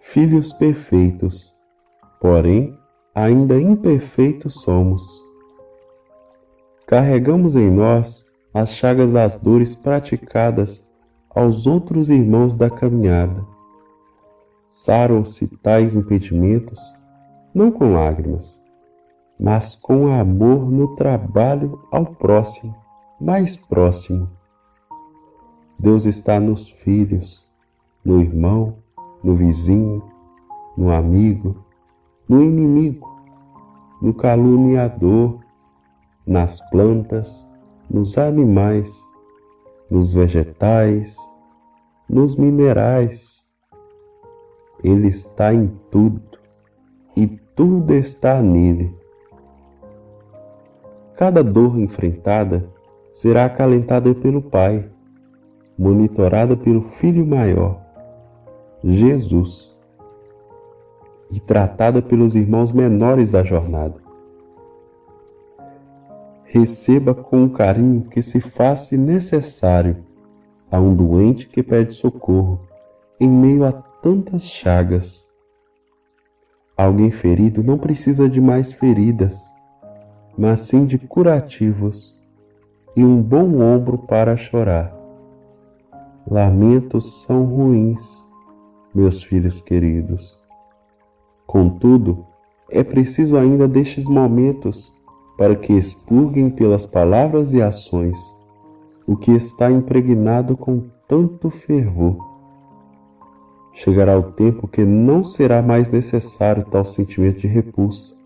Filhos 0.00 0.52
perfeitos, 0.52 1.56
porém 2.20 2.76
ainda 3.14 3.60
imperfeitos 3.60 4.54
somos. 4.54 5.24
Carregamos 6.84 7.54
em 7.54 7.70
nós 7.70 8.34
as 8.52 8.72
chagas 8.72 9.12
das 9.12 9.36
dores 9.36 9.76
praticadas 9.76 10.95
aos 11.36 11.66
outros 11.66 12.08
irmãos 12.08 12.56
da 12.56 12.70
caminhada. 12.70 13.46
Saram-se 14.66 15.46
tais 15.58 15.94
impedimentos, 15.94 16.80
não 17.54 17.70
com 17.70 17.92
lágrimas, 17.92 18.64
mas 19.38 19.74
com 19.74 20.06
amor 20.08 20.70
no 20.70 20.96
trabalho 20.96 21.78
ao 21.92 22.06
próximo, 22.06 22.74
mais 23.20 23.54
próximo. 23.54 24.30
Deus 25.78 26.06
está 26.06 26.40
nos 26.40 26.70
filhos, 26.70 27.46
no 28.02 28.18
irmão, 28.18 28.78
no 29.22 29.34
vizinho, 29.34 30.02
no 30.74 30.90
amigo, 30.90 31.54
no 32.26 32.42
inimigo, 32.42 33.06
no 34.00 34.14
caluniador, 34.14 35.40
nas 36.26 36.66
plantas, 36.70 37.54
nos 37.90 38.16
animais, 38.16 39.04
nos 39.90 40.12
vegetais, 40.12 41.16
nos 42.08 42.36
minerais. 42.36 43.54
Ele 44.82 45.08
está 45.08 45.52
em 45.52 45.68
tudo 45.90 46.22
e 47.16 47.26
tudo 47.54 47.94
está 47.94 48.42
nele. 48.42 48.94
Cada 51.14 51.42
dor 51.42 51.78
enfrentada 51.78 52.68
será 53.10 53.46
acalentada 53.46 54.14
pelo 54.14 54.42
Pai, 54.42 54.90
monitorada 55.78 56.56
pelo 56.56 56.82
Filho 56.82 57.26
maior, 57.26 57.80
Jesus, 58.84 59.80
e 61.30 61.40
tratada 61.40 62.02
pelos 62.02 62.36
irmãos 62.36 62.72
menores 62.72 63.32
da 63.32 63.42
jornada. 63.42 64.05
Receba 66.46 67.14
com 67.14 67.44
o 67.44 67.50
carinho 67.50 68.02
que 68.02 68.22
se 68.22 68.40
faça 68.40 68.96
necessário 68.96 70.04
a 70.70 70.80
um 70.80 70.94
doente 70.94 71.46
que 71.46 71.62
pede 71.62 71.94
socorro 71.94 72.60
em 73.20 73.28
meio 73.28 73.64
a 73.64 73.72
tantas 73.72 74.44
chagas. 74.44 75.28
Alguém 76.76 77.10
ferido 77.10 77.62
não 77.62 77.78
precisa 77.78 78.28
de 78.28 78.40
mais 78.40 78.72
feridas 78.72 79.56
mas 80.36 80.60
sim 80.60 80.84
de 80.84 80.98
curativos 80.98 82.22
e 82.94 83.02
um 83.02 83.22
bom 83.22 83.60
ombro 83.60 83.98
para 83.98 84.36
chorar. 84.36 84.94
Lamentos 86.28 87.22
são 87.22 87.44
ruins, 87.44 88.30
meus 88.94 89.22
filhos 89.22 89.60
queridos. 89.60 90.40
Contudo, 91.46 92.26
é 92.70 92.82
preciso 92.82 93.36
ainda 93.36 93.66
destes 93.66 94.08
momentos 94.08 94.92
para 95.36 95.54
que 95.54 95.72
expurguem 95.72 96.50
pelas 96.50 96.86
palavras 96.86 97.52
e 97.52 97.60
ações 97.60 98.18
o 99.06 99.16
que 99.16 99.30
está 99.30 99.70
impregnado 99.70 100.56
com 100.56 100.88
tanto 101.06 101.48
fervor. 101.48 102.16
Chegará 103.72 104.18
o 104.18 104.32
tempo 104.32 104.66
que 104.66 104.84
não 104.84 105.22
será 105.22 105.62
mais 105.62 105.90
necessário 105.90 106.64
tal 106.64 106.84
sentimento 106.84 107.40
de 107.40 107.46
repulsa, 107.46 108.16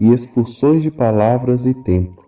e 0.00 0.12
expulsões 0.12 0.82
de 0.82 0.90
palavras 0.90 1.64
e 1.66 1.74
tempo. 1.74 2.26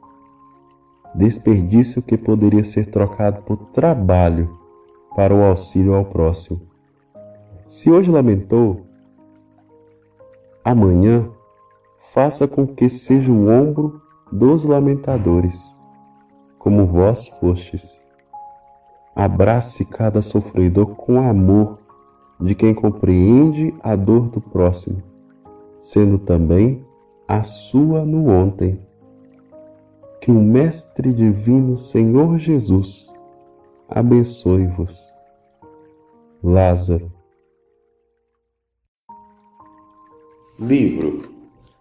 Desperdício 1.14 2.02
que 2.02 2.16
poderia 2.16 2.62
ser 2.62 2.86
trocado 2.86 3.42
por 3.42 3.56
trabalho 3.72 4.56
para 5.16 5.34
o 5.34 5.42
auxílio 5.42 5.94
ao 5.94 6.04
próximo. 6.04 6.60
Se 7.66 7.90
hoje 7.90 8.10
lamentou, 8.10 8.86
amanhã 10.64 11.28
faça 12.14 12.46
com 12.46 12.64
que 12.64 12.88
seja 12.88 13.32
o 13.32 13.48
ombro 13.48 14.00
dos 14.30 14.64
lamentadores, 14.64 15.84
como 16.60 16.86
vós 16.86 17.26
fostes. 17.26 18.08
Abrace 19.16 19.84
cada 19.84 20.22
sofredor 20.22 20.94
com 20.94 21.20
amor 21.20 21.80
de 22.40 22.54
quem 22.54 22.72
compreende 22.72 23.74
a 23.82 23.96
dor 23.96 24.28
do 24.28 24.40
próximo, 24.40 25.02
sendo 25.80 26.16
também 26.16 26.86
a 27.26 27.42
sua 27.42 28.04
no 28.04 28.28
ontem. 28.28 28.80
Que 30.20 30.30
o 30.30 30.40
Mestre 30.40 31.12
Divino 31.12 31.76
Senhor 31.76 32.38
Jesus 32.38 33.12
abençoe-vos. 33.88 35.12
Lázaro. 36.42 37.12
Livro 40.58 41.33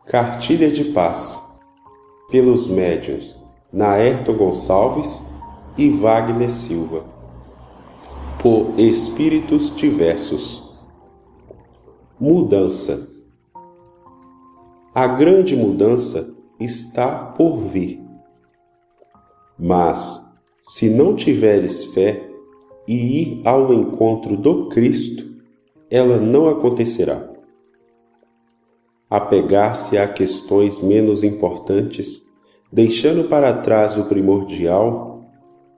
Cartilha 0.05 0.71
de 0.71 0.85
Paz 0.85 1.41
pelos 2.29 2.67
médiuns 2.67 3.35
Naerto 3.71 4.33
Gonçalves 4.33 5.23
e 5.77 5.89
Wagner 5.89 6.49
Silva 6.49 7.05
por 8.41 8.73
espíritos 8.77 9.75
diversos. 9.75 10.63
Mudança 12.19 13.13
a 14.95 15.07
grande 15.07 15.55
mudança 15.55 16.35
está 16.59 17.09
por 17.09 17.57
vir. 17.57 17.99
Mas, 19.57 20.31
se 20.59 20.87
não 20.87 21.15
tiveres 21.15 21.85
fé 21.85 22.29
e 22.87 22.93
ir 22.93 23.41
ao 23.43 23.73
encontro 23.73 24.37
do 24.37 24.69
Cristo, 24.69 25.41
ela 25.89 26.19
não 26.19 26.47
acontecerá. 26.47 27.32
Apegar-se 29.13 29.95
a 29.95 30.07
questões 30.07 30.79
menos 30.79 31.23
importantes, 31.23 32.25
deixando 32.71 33.25
para 33.25 33.53
trás 33.53 33.95
o 33.95 34.05
primordial, 34.05 35.21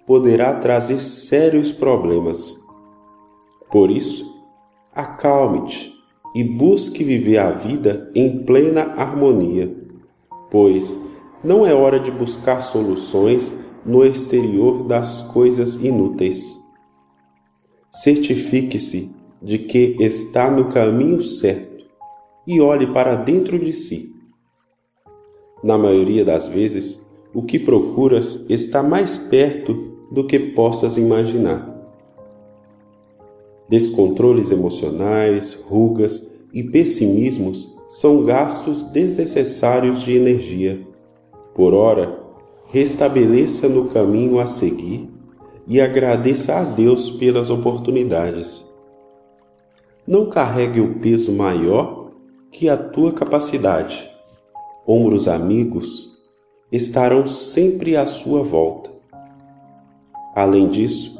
poderá 0.08 0.54
trazer 0.54 1.02
sérios 1.02 1.70
problemas. 1.70 2.58
Por 3.70 3.92
isso, 3.92 4.26
acalme-te 4.94 5.92
e 6.34 6.46
busque 6.46 7.04
viver 7.04 7.40
a 7.40 7.52
vida 7.52 8.10
em 8.16 8.42
plena 8.46 8.94
harmonia, 8.96 9.70
pois 10.50 10.98
não 11.44 11.66
é 11.66 11.74
hora 11.74 12.00
de 12.00 12.12
buscar 12.12 12.62
soluções 12.62 13.54
no 13.86 14.06
exterior 14.06 14.88
das 14.88 15.24
coisas 15.24 15.76
inúteis. 15.84 16.58
Certifique-se 17.92 19.14
de 19.42 19.58
que 19.58 19.98
está 20.00 20.50
no 20.50 20.70
caminho 20.70 21.22
certo 21.22 21.75
e 22.46 22.62
olhe 22.62 22.88
para 22.88 23.16
dentro 23.16 23.58
de 23.58 23.74
si. 23.74 24.16
Na 25.64 25.78
maioria 25.78 26.24
das 26.24 26.48
vezes, 26.48 27.04
o 27.34 27.42
que 27.42 27.58
procuras 27.58 28.46
está 28.50 28.84
mais 28.84 29.18
perto 29.18 29.74
do 30.12 30.26
que 30.26 30.40
possas 30.40 30.98
imaginar. 30.98 31.74
Descontroles 33.68 34.52
emocionais, 34.52 35.56
rugas 35.68 36.34
e 36.54 36.64
pessimismos 36.64 37.76
são 37.88 38.24
gastos 38.24 38.84
desnecessários 38.84 40.02
de 40.04 40.14
energia. 40.14 40.86
Por 41.54 41.74
ora, 41.74 42.20
restabeleça 42.68 43.68
no 43.68 43.86
caminho 43.86 44.40
a 44.40 44.46
seguir 44.46 45.10
e 45.68 45.82
agradeça 45.82 46.56
a 46.56 46.64
Deus 46.64 47.10
pelas 47.10 47.50
oportunidades. 47.50 48.66
Não 50.08 50.30
carregue 50.30 50.80
o 50.80 51.00
peso 51.00 51.32
maior 51.32 52.05
que 52.56 52.70
a 52.70 52.78
tua 52.78 53.12
capacidade. 53.12 54.10
Ombros 54.88 55.28
amigos 55.28 56.10
estarão 56.72 57.28
sempre 57.28 57.98
à 57.98 58.06
sua 58.06 58.42
volta. 58.44 58.92
Além 60.34 60.70
disso, 60.70 61.20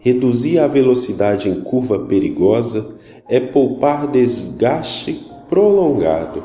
reduzir 0.00 0.58
a 0.58 0.66
velocidade 0.66 1.48
em 1.48 1.60
curva 1.60 2.00
perigosa 2.00 2.96
é 3.28 3.38
poupar 3.38 4.08
desgaste 4.08 5.24
prolongado. 5.48 6.42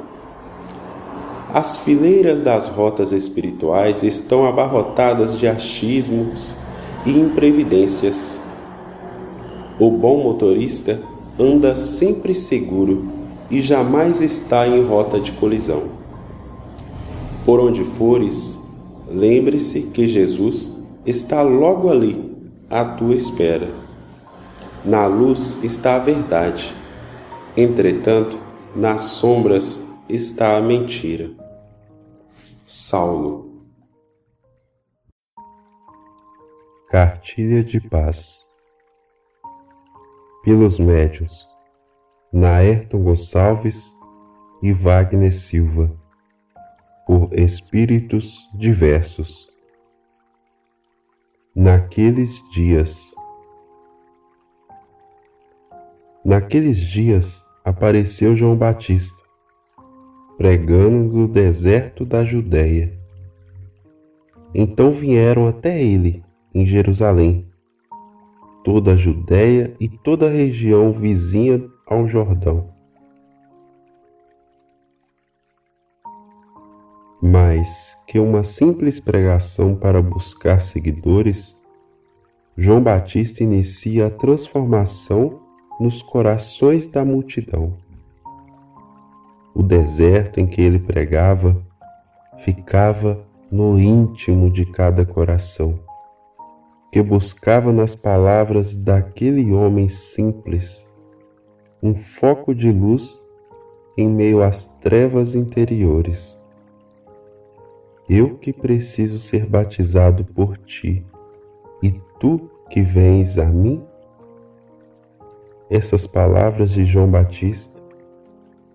As 1.52 1.78
fileiras 1.78 2.44
das 2.44 2.68
rotas 2.68 3.12
espirituais 3.12 4.04
estão 4.04 4.46
abarrotadas 4.46 5.40
de 5.40 5.48
achismos 5.48 6.56
e 7.04 7.10
imprevidências. 7.10 8.40
O 9.80 9.90
bom 9.90 10.22
motorista 10.22 11.02
anda 11.40 11.76
sempre 11.76 12.36
seguro 12.36 13.23
e 13.54 13.62
jamais 13.62 14.20
está 14.20 14.68
em 14.68 14.84
rota 14.84 15.20
de 15.20 15.32
colisão. 15.34 15.92
Por 17.46 17.60
onde 17.60 17.84
fores, 17.84 18.60
lembre-se 19.08 19.84
que 19.84 20.08
Jesus 20.08 20.76
está 21.06 21.44
logo 21.44 21.88
ali, 21.92 22.36
à 22.68 22.84
tua 22.84 23.14
espera. 23.14 23.70
Na 24.84 25.06
luz 25.06 25.56
está 25.62 25.98
a 25.98 26.00
verdade, 26.00 26.76
entretanto, 27.56 28.40
nas 28.76 29.04
sombras 29.04 29.86
está 30.10 30.58
a 30.58 30.60
mentira. 30.60 31.30
Saulo 32.66 33.52
Cartilha 36.90 37.64
de 37.64 37.80
Paz 37.82 38.52
Pelos 40.44 40.80
Médios 40.80 41.53
Naerton 42.36 43.04
Gonçalves 43.04 43.96
e 44.60 44.74
Wagner 44.74 45.32
Silva, 45.32 45.96
por 47.06 47.32
espíritos 47.32 48.50
diversos. 48.56 49.48
Naqueles 51.56 52.40
dias. 52.50 53.14
Naqueles 56.26 56.78
dias 56.78 57.46
apareceu 57.64 58.36
João 58.36 58.58
Batista, 58.58 59.30
pregando 60.36 61.16
no 61.16 61.28
deserto 61.28 62.04
da 62.04 62.26
Judéia. 62.26 62.98
Então 64.56 64.92
vieram 64.92 65.48
até 65.48 65.80
ele, 65.80 66.24
em 66.52 66.66
Jerusalém, 66.66 67.48
toda 68.64 68.94
a 68.94 68.98
Judéia 68.98 69.76
e 69.80 69.88
toda 69.88 70.26
a 70.26 70.32
região 70.32 70.92
vizinha 70.94 71.72
ao 71.86 72.08
Jordão. 72.08 72.70
Mais 77.22 78.04
que 78.06 78.20
uma 78.20 78.44
simples 78.44 79.00
pregação 79.00 79.76
para 79.76 80.02
buscar 80.02 80.62
seguidores, 80.62 81.62
João 82.58 82.84
Batista 82.84 83.44
inicia 83.44 84.08
a 84.08 84.10
transformação 84.10 85.40
nos 85.80 86.02
corações 86.02 86.88
da 86.88 87.04
multidão. 87.04 87.74
O 89.56 89.64
deserto 89.64 90.40
em 90.40 90.46
que 90.46 90.62
ele 90.62 90.80
pregava 90.80 91.66
ficava 92.40 93.26
no 93.52 93.80
íntimo 93.80 94.52
de 94.52 94.66
cada 94.66 95.06
coração, 95.06 95.80
que 96.92 97.02
buscava 97.02 97.72
nas 97.72 97.96
palavras 97.96 98.76
daquele 98.76 99.54
homem 99.54 99.88
simples 99.88 100.93
um 101.84 101.94
foco 101.94 102.56
de 102.56 102.72
luz 102.72 103.30
em 103.98 104.08
meio 104.08 104.42
às 104.42 104.78
trevas 104.78 105.36
interiores. 105.36 106.42
Eu 108.08 108.38
que 108.38 108.54
preciso 108.54 109.20
ser 109.20 109.46
batizado 109.46 110.24
por 110.24 110.58
ti, 110.60 111.06
e 111.82 111.92
tu 112.22 112.50
que 112.70 112.82
vens 112.82 113.38
a 113.38 113.46
mim? 113.48 113.84
Essas 115.70 116.08
palavras 116.08 116.72
de 116.72 116.86
João 116.86 117.12
Batista, 117.12 117.82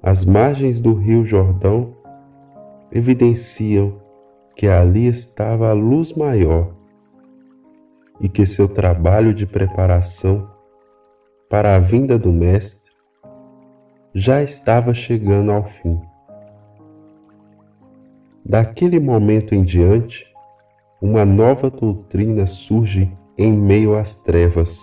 às 0.03 0.23
margens 0.23 0.79
do 0.79 0.93
rio 0.93 1.25
Jordão, 1.25 1.97
evidenciam 2.93 4.03
que 4.55 4.67
ali 4.67 5.07
estava 5.07 5.71
a 5.71 5.73
luz 5.73 6.13
maior 6.13 6.75
e 8.21 8.29
que 8.29 8.45
seu 8.45 8.69
trabalho 8.69 9.33
de 9.33 9.47
preparação 9.47 10.51
para 11.49 11.75
a 11.75 11.79
vinda 11.79 12.19
do 12.19 12.31
Mestre 12.31 12.88
já 14.19 14.43
estava 14.43 14.93
chegando 14.93 15.53
ao 15.53 15.63
fim. 15.63 16.01
Daquele 18.45 18.99
momento 18.99 19.55
em 19.55 19.63
diante, 19.63 20.27
uma 21.01 21.25
nova 21.25 21.71
doutrina 21.71 22.45
surge 22.45 23.17
em 23.37 23.53
meio 23.53 23.97
às 23.97 24.17
trevas. 24.17 24.81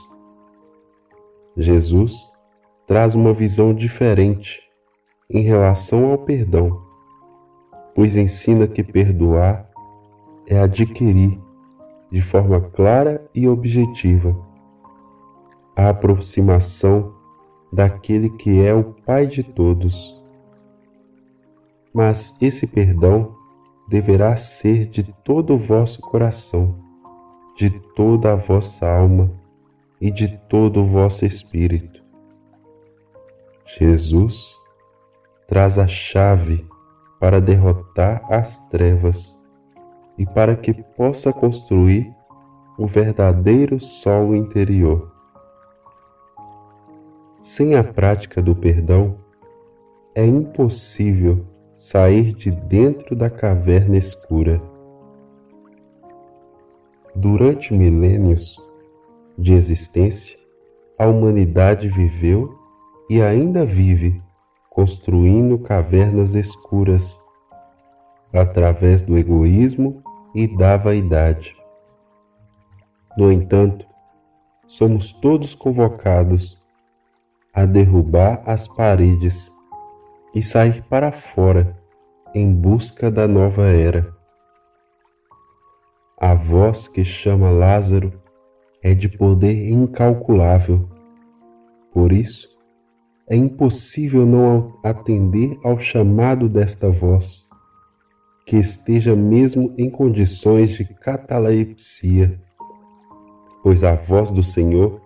Jesus 1.58 2.32
traz 2.88 3.14
uma 3.14 3.34
visão 3.34 3.74
diferente 3.74 4.62
em 5.30 5.42
relação 5.42 6.12
ao 6.12 6.20
perdão, 6.20 6.82
pois 7.94 8.16
ensina 8.16 8.66
que 8.66 8.84
perdoar 8.84 9.70
é 10.48 10.58
adquirir 10.58 11.38
de 12.10 12.22
forma 12.22 12.62
clara 12.62 13.30
e 13.36 13.50
objetiva 13.50 14.34
a 15.76 15.90
aproximação 15.90 17.15
daquele 17.76 18.30
que 18.30 18.62
é 18.62 18.74
o 18.74 18.86
Pai 19.06 19.28
de 19.28 19.44
todos. 19.44 20.18
Mas 21.94 22.42
esse 22.42 22.68
perdão 22.68 23.36
deverá 23.88 24.36
ser 24.38 24.86
de 24.86 25.04
todo 25.04 25.54
o 25.54 25.58
vosso 25.58 26.00
coração, 26.00 26.80
de 27.58 27.70
toda 27.70 28.32
a 28.32 28.36
vossa 28.36 28.90
alma 28.90 29.30
e 30.00 30.10
de 30.10 30.38
todo 30.50 30.82
o 30.82 30.86
vosso 30.86 31.26
espírito. 31.26 32.02
Jesus 33.78 34.56
traz 35.46 35.78
a 35.78 35.88
chave 35.88 36.66
para 37.20 37.42
derrotar 37.42 38.24
as 38.32 38.70
trevas 38.70 39.46
e 40.18 40.26
para 40.26 40.56
que 40.56 40.74
possa 40.74 41.34
construir 41.34 42.10
o 42.78 42.88
verdadeiro 42.88 43.80
sol 43.80 44.34
interior. 44.34 45.15
Sem 47.48 47.76
a 47.76 47.84
prática 47.84 48.42
do 48.42 48.56
perdão, 48.56 49.20
é 50.16 50.26
impossível 50.26 51.46
sair 51.76 52.34
de 52.34 52.50
dentro 52.50 53.16
da 53.16 53.30
caverna 53.30 53.98
escura. 53.98 54.60
Durante 57.16 57.72
milênios 57.72 58.58
de 59.38 59.54
existência, 59.54 60.40
a 60.98 61.06
humanidade 61.06 61.88
viveu 61.88 62.58
e 63.08 63.22
ainda 63.22 63.64
vive 63.64 64.18
construindo 64.68 65.60
cavernas 65.60 66.34
escuras 66.34 67.22
através 68.34 69.04
do 69.04 69.20
egoísmo 69.20 70.02
e 70.34 70.48
da 70.48 70.78
vaidade. 70.78 71.56
No 73.16 73.32
entanto, 73.32 73.86
somos 74.68 75.14
todos 75.14 75.54
convocados 75.54 76.65
a 77.56 77.66
derrubar 77.66 78.44
as 78.46 78.68
paredes 78.68 79.50
e 80.34 80.44
sair 80.44 80.84
para 80.90 81.10
fora 81.10 81.80
em 82.34 82.54
busca 82.54 83.10
da 83.10 83.30
nova 83.30 83.68
era. 83.68 84.14
A 86.20 86.34
voz 86.34 86.90
que 86.90 87.06
chama 87.06 87.50
Lázaro 87.50 88.12
é 88.84 88.94
de 88.94 89.08
poder 89.08 89.70
incalculável. 89.70 90.90
Por 91.94 92.12
isso, 92.12 92.50
é 93.26 93.38
impossível 93.38 94.26
não 94.26 94.78
atender 94.84 95.58
ao 95.64 95.80
chamado 95.80 96.50
desta 96.50 96.90
voz, 96.90 97.48
que 98.46 98.58
esteja 98.58 99.16
mesmo 99.16 99.74
em 99.78 99.90
condições 99.90 100.72
de 100.72 100.84
catalepsia, 100.84 102.38
pois 103.64 103.82
a 103.82 103.96
voz 103.96 104.30
do 104.30 104.44
Senhor 104.44 105.05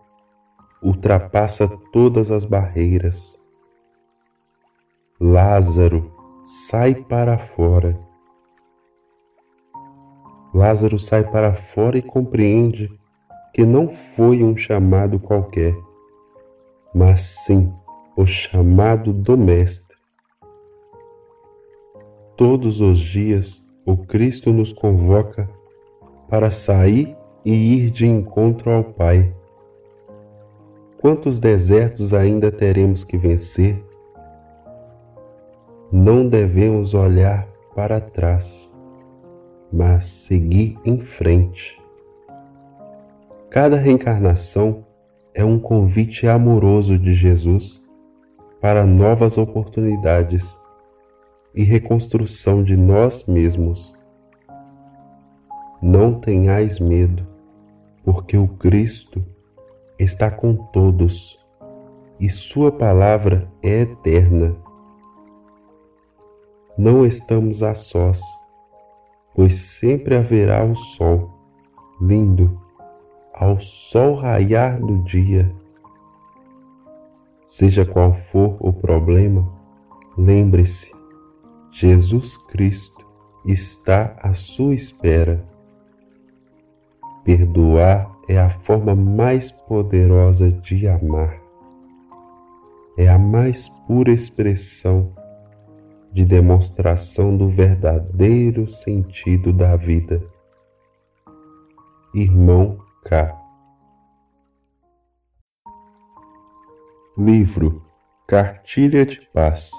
ultrapassa 0.82 1.68
todas 1.92 2.32
as 2.32 2.46
barreiras. 2.46 3.44
Lázaro, 5.20 6.12
sai 6.44 6.96
para 6.96 7.38
fora. 7.38 8.00
Lázaro 10.54 10.98
sai 10.98 11.24
para 11.24 11.54
fora 11.54 11.98
e 11.98 12.02
compreende 12.02 12.90
que 13.54 13.66
não 13.66 13.90
foi 13.90 14.44
um 14.44 14.56
chamado 14.56 15.20
qualquer, 15.20 15.76
mas 16.94 17.22
sim 17.22 17.74
o 18.16 18.26
chamado 18.26 19.14
do 19.14 19.38
Mestre. 19.38 19.98
Todos 22.36 22.80
os 22.80 23.00
dias 23.00 23.70
o 23.86 23.98
Cristo 23.98 24.54
nos 24.54 24.72
convoca 24.72 25.50
para 26.30 26.50
sair 26.50 27.16
e 27.44 27.52
ir 27.52 27.90
de 27.90 28.06
encontro 28.06 28.72
ao 28.72 28.84
Pai. 28.84 29.36
Quantos 31.02 31.40
desertos 31.40 32.14
ainda 32.14 32.52
teremos 32.52 33.06
que 33.06 33.18
vencer? 33.18 33.82
Não 35.90 36.28
devemos 36.28 36.94
olhar 36.94 37.48
para 37.74 38.02
trás, 38.02 38.84
mas 39.72 40.08
seguir 40.08 40.78
em 40.84 41.00
frente. 41.00 41.82
Cada 43.50 43.78
reencarnação 43.78 44.86
é 45.34 45.42
um 45.42 45.58
convite 45.58 46.28
amoroso 46.28 47.00
de 47.00 47.14
Jesus 47.14 47.90
para 48.60 48.86
novas 48.86 49.38
oportunidades 49.38 50.60
e 51.56 51.64
reconstrução 51.64 52.62
de 52.62 52.76
nós 52.76 53.26
mesmos. 53.26 53.96
Não 55.82 56.20
tenhais 56.20 56.78
medo, 56.78 57.26
porque 58.04 58.36
o 58.36 58.50
Cristo 58.50 59.24
está 60.00 60.32
com 60.32 60.56
todos 60.56 61.38
e 62.20 62.28
Sua 62.28 62.72
palavra 62.72 63.50
é 63.62 63.82
eterna. 63.82 64.56
Não 66.78 67.06
estamos 67.06 67.64
a 67.64 67.74
sós, 67.76 68.22
pois 69.34 69.56
sempre 69.56 70.16
haverá 70.16 70.64
o 70.64 70.76
sol, 70.76 71.30
lindo, 72.02 72.62
ao 73.34 73.60
sol 73.60 74.16
raiar 74.16 74.80
do 74.80 75.02
dia. 75.04 75.54
Seja 77.46 77.86
qual 77.86 78.14
for 78.14 78.58
o 78.60 78.72
problema, 78.72 79.50
lembre-se, 80.18 80.92
Jesus 81.72 82.38
Cristo 82.48 83.06
está 83.46 84.16
à 84.22 84.34
sua 84.34 84.74
espera. 84.74 85.46
Perdoar 87.24 88.19
é 88.30 88.38
a 88.38 88.48
forma 88.48 88.94
mais 88.94 89.52
poderosa 89.52 90.52
de 90.52 90.88
amar. 90.88 91.42
É 92.96 93.10
a 93.10 93.18
mais 93.18 93.68
pura 93.88 94.12
expressão 94.12 95.16
de 96.14 96.24
demonstração 96.24 97.36
do 97.36 97.50
verdadeiro 97.50 98.68
sentido 98.68 99.52
da 99.52 99.76
vida. 99.76 100.24
Irmão 102.14 102.78
K. 103.08 103.36
Livro 107.18 107.84
Cartilha 108.28 109.08
de 109.08 109.28
Paz 109.34 109.72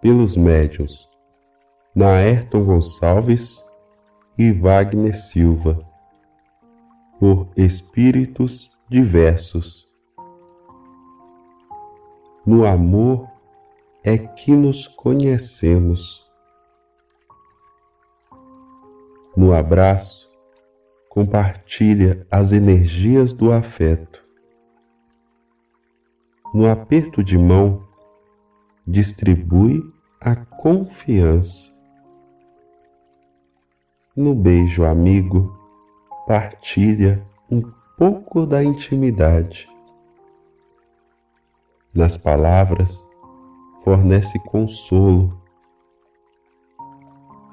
Pelos 0.00 0.36
médiuns 0.36 1.10
Naerton 1.96 2.64
Gonçalves 2.64 3.60
e 4.38 4.52
Wagner 4.52 5.16
Silva 5.16 5.93
por 7.18 7.48
espíritos 7.56 8.78
diversos. 8.88 9.88
No 12.46 12.66
amor 12.66 13.28
é 14.02 14.18
que 14.18 14.52
nos 14.52 14.86
conhecemos. 14.86 16.30
No 19.36 19.54
abraço, 19.54 20.32
compartilha 21.08 22.26
as 22.30 22.52
energias 22.52 23.32
do 23.32 23.50
afeto. 23.50 24.22
No 26.52 26.70
aperto 26.70 27.24
de 27.24 27.38
mão, 27.38 27.82
distribui 28.86 29.82
a 30.20 30.36
confiança. 30.36 31.72
No 34.14 34.34
beijo 34.34 34.84
amigo, 34.84 35.63
partilha 36.26 37.24
um 37.50 37.62
pouco 37.96 38.46
da 38.46 38.64
intimidade. 38.64 39.68
Nas 41.94 42.16
palavras, 42.16 43.02
fornece 43.84 44.38
consolo. 44.46 45.40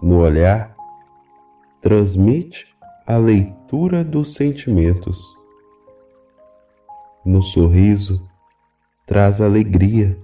No 0.02 0.20
olhar, 0.20 0.76
transmite 1.80 2.76
a 3.06 3.18
leitura 3.18 4.04
dos 4.04 4.34
sentimentos. 4.34 5.22
No 7.24 7.44
sorriso, 7.44 8.28
traz 9.06 9.42
alegria. 9.42 10.18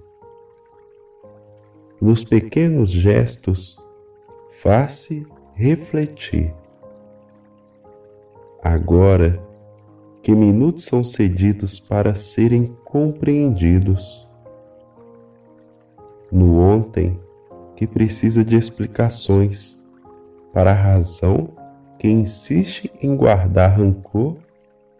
Nos 2.00 2.24
pequenos 2.24 2.90
gestos, 2.90 3.76
faz-se 4.62 5.26
refletir. 5.54 6.54
Agora 8.62 9.40
que 10.22 10.34
minutos 10.34 10.84
são 10.84 11.04
cedidos 11.04 11.78
para 11.78 12.14
serem 12.14 12.76
compreendidos. 12.84 14.28
No 16.30 16.58
ontem, 16.58 17.18
que 17.76 17.86
precisa 17.86 18.44
de 18.44 18.56
explicações 18.56 19.86
para 20.52 20.72
a 20.72 20.74
razão 20.74 21.50
que 21.98 22.08
insiste 22.08 22.92
em 23.00 23.16
guardar 23.16 23.78
rancor 23.78 24.36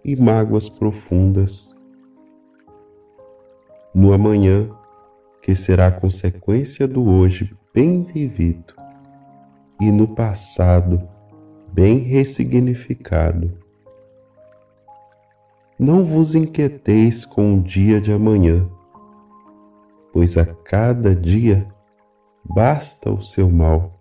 e 0.05 0.15
mágoas 0.17 0.69
profundas. 0.69 1.77
No 3.93 4.13
amanhã, 4.13 4.71
que 5.43 5.55
será 5.55 5.91
consequência 5.91 6.87
do 6.87 7.09
hoje 7.09 7.57
bem 7.75 8.03
vivido, 8.05 8.75
e 9.81 9.91
no 9.91 10.09
passado, 10.09 11.09
bem 11.73 11.99
ressignificado. 11.99 13.53
Não 15.79 16.05
vos 16.05 16.35
inquieteis 16.35 17.25
com 17.25 17.55
o 17.55 17.63
dia 17.63 18.01
de 18.01 18.13
amanhã, 18.13 18.69
pois 20.13 20.37
a 20.37 20.45
cada 20.45 21.15
dia 21.15 21.69
basta 22.45 23.11
o 23.11 23.23
seu 23.23 23.49
mal. 23.49 23.93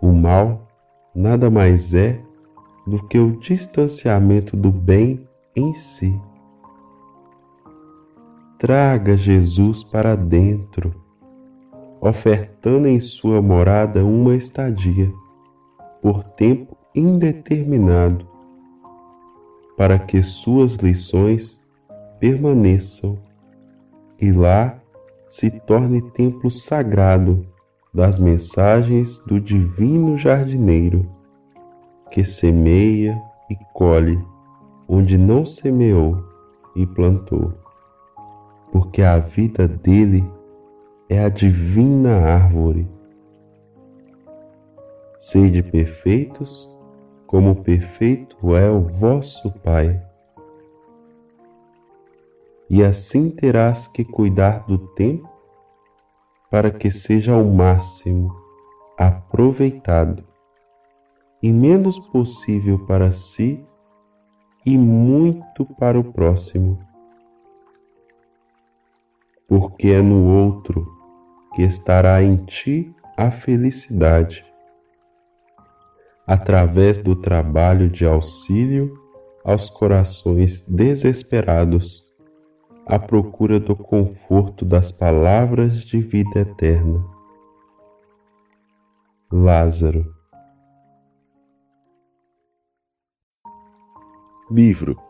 O 0.00 0.12
mal 0.12 0.68
nada 1.14 1.50
mais 1.50 1.94
é 1.94 2.20
do 2.86 3.04
que 3.06 3.18
o 3.18 3.38
distanciamento 3.38 4.56
do 4.56 4.70
bem 4.70 5.26
em 5.56 5.74
si. 5.74 6.18
Traga 8.58 9.16
Jesus 9.16 9.82
para 9.82 10.14
dentro 10.16 11.01
ofertando 12.02 12.88
em 12.88 12.98
sua 12.98 13.40
morada 13.40 14.04
uma 14.04 14.34
estadia, 14.34 15.08
por 16.02 16.24
tempo 16.24 16.76
indeterminado, 16.92 18.26
para 19.76 20.00
que 20.00 20.20
suas 20.20 20.74
lições 20.74 21.70
permaneçam 22.18 23.16
e 24.20 24.32
lá 24.32 24.80
se 25.28 25.48
torne 25.60 26.02
templo 26.10 26.50
sagrado 26.50 27.46
das 27.94 28.18
mensagens 28.18 29.20
do 29.20 29.40
Divino 29.40 30.18
Jardineiro, 30.18 31.08
que 32.10 32.24
semeia 32.24 33.16
e 33.48 33.56
colhe 33.72 34.20
onde 34.88 35.16
não 35.16 35.46
semeou 35.46 36.20
e 36.74 36.84
plantou, 36.84 37.52
porque 38.72 39.02
a 39.02 39.18
vida 39.18 39.68
dele 39.68 40.28
é 41.12 41.24
a 41.24 41.28
divina 41.28 42.16
árvore. 42.16 42.88
Sede 45.18 45.62
perfeitos, 45.62 46.68
como 47.26 47.62
perfeito 47.62 48.56
é 48.56 48.70
o 48.70 48.80
vosso 48.80 49.50
Pai. 49.60 50.00
e 52.72 52.82
assim 52.82 53.28
terás 53.28 53.86
que 53.86 54.02
cuidar 54.02 54.64
do 54.64 54.78
tempo 54.78 55.28
para 56.50 56.70
que 56.70 56.90
seja 56.90 57.34
ao 57.34 57.44
máximo 57.44 58.34
aproveitado 58.96 60.24
e 61.42 61.52
menos 61.52 61.98
possível 61.98 62.78
para 62.86 63.12
si 63.12 63.62
e 64.64 64.78
muito 64.78 65.66
para 65.66 66.00
o 66.00 66.04
próximo. 66.14 66.78
Porque 69.46 69.88
é 69.88 70.00
no 70.00 70.26
outro 70.34 70.91
que 71.54 71.62
estará 71.62 72.22
em 72.22 72.36
ti 72.36 72.94
a 73.16 73.30
felicidade, 73.30 74.44
através 76.26 76.98
do 76.98 77.14
trabalho 77.14 77.88
de 77.90 78.06
auxílio 78.06 78.98
aos 79.44 79.68
corações 79.68 80.68
desesperados, 80.68 82.10
à 82.86 82.98
procura 82.98 83.60
do 83.60 83.76
conforto 83.76 84.64
das 84.64 84.90
palavras 84.90 85.82
de 85.84 86.00
vida 86.00 86.40
eterna. 86.40 87.04
Lázaro. 89.30 90.14
Livro. 94.50 95.00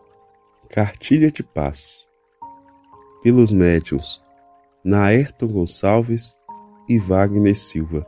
Cartilha 0.71 1.31
de 1.31 1.43
Paz. 1.43 2.09
Pelos 3.23 3.53
médiuns 3.53 4.23
Naerton 4.85 5.47
Gonçalves 5.47 6.39
e 6.89 6.99
Wagner 6.99 7.57
Silva 7.57 8.07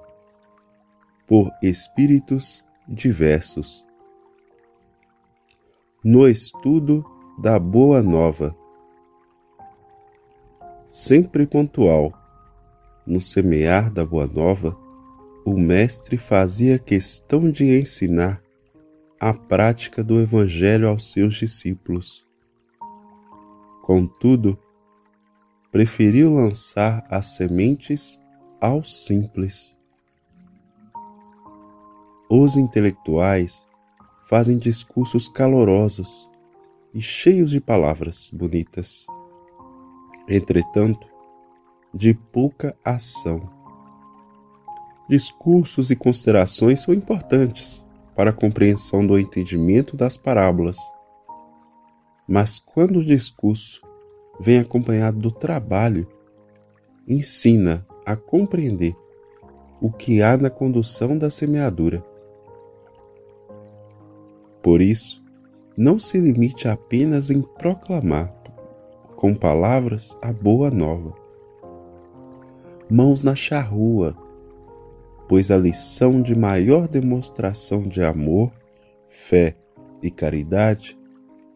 por 1.26 1.50
espíritos 1.62 2.66
diversos 2.86 3.86
no 6.04 6.28
estudo 6.28 7.04
da 7.38 7.58
Boa 7.58 8.02
Nova 8.02 8.54
sempre 10.84 11.46
pontual 11.46 12.12
no 13.06 13.20
semear 13.20 13.90
da 13.90 14.04
Boa 14.04 14.26
Nova 14.26 14.76
o 15.44 15.58
mestre 15.58 16.16
fazia 16.16 16.78
questão 16.78 17.50
de 17.50 17.78
ensinar 17.78 18.42
a 19.20 19.32
prática 19.32 20.02
do 20.02 20.20
Evangelho 20.20 20.88
aos 20.88 21.12
seus 21.12 21.36
discípulos. 21.36 22.26
Contudo, 23.82 24.58
preferiu 25.74 26.32
lançar 26.32 27.04
as 27.10 27.34
sementes 27.34 28.22
aos 28.60 29.04
simples. 29.06 29.76
Os 32.30 32.56
intelectuais 32.56 33.66
fazem 34.22 34.56
discursos 34.56 35.28
calorosos 35.28 36.30
e 36.94 37.02
cheios 37.02 37.50
de 37.50 37.60
palavras 37.60 38.30
bonitas. 38.32 39.04
Entretanto, 40.28 41.08
de 41.92 42.14
pouca 42.14 42.76
ação. 42.84 43.50
Discursos 45.08 45.90
e 45.90 45.96
considerações 45.96 46.82
são 46.82 46.94
importantes, 46.94 47.84
para 48.14 48.30
a 48.30 48.32
compreensão 48.32 49.04
do 49.04 49.18
entendimento 49.18 49.96
das 49.96 50.16
parábolas. 50.16 50.78
Mas 52.28 52.60
quando 52.60 53.00
o 53.00 53.04
discurso 53.04 53.83
vem 54.40 54.58
acompanhado 54.58 55.18
do 55.18 55.30
trabalho, 55.30 56.06
ensina 57.06 57.86
a 58.04 58.16
compreender 58.16 58.96
o 59.80 59.90
que 59.90 60.22
há 60.22 60.36
na 60.36 60.50
condução 60.50 61.16
da 61.16 61.28
semeadura. 61.28 62.04
Por 64.62 64.80
isso, 64.80 65.22
não 65.76 65.98
se 65.98 66.18
limite 66.18 66.68
apenas 66.68 67.30
em 67.30 67.42
proclamar 67.42 68.32
com 69.16 69.34
palavras 69.34 70.16
a 70.22 70.32
boa 70.32 70.70
nova. 70.70 71.14
Mãos 72.90 73.22
na 73.22 73.34
charrua, 73.34 74.16
pois 75.28 75.50
a 75.50 75.56
lição 75.56 76.22
de 76.22 76.34
maior 76.34 76.86
demonstração 76.86 77.82
de 77.82 78.02
amor, 78.02 78.52
fé 79.06 79.56
e 80.02 80.10
caridade 80.10 80.98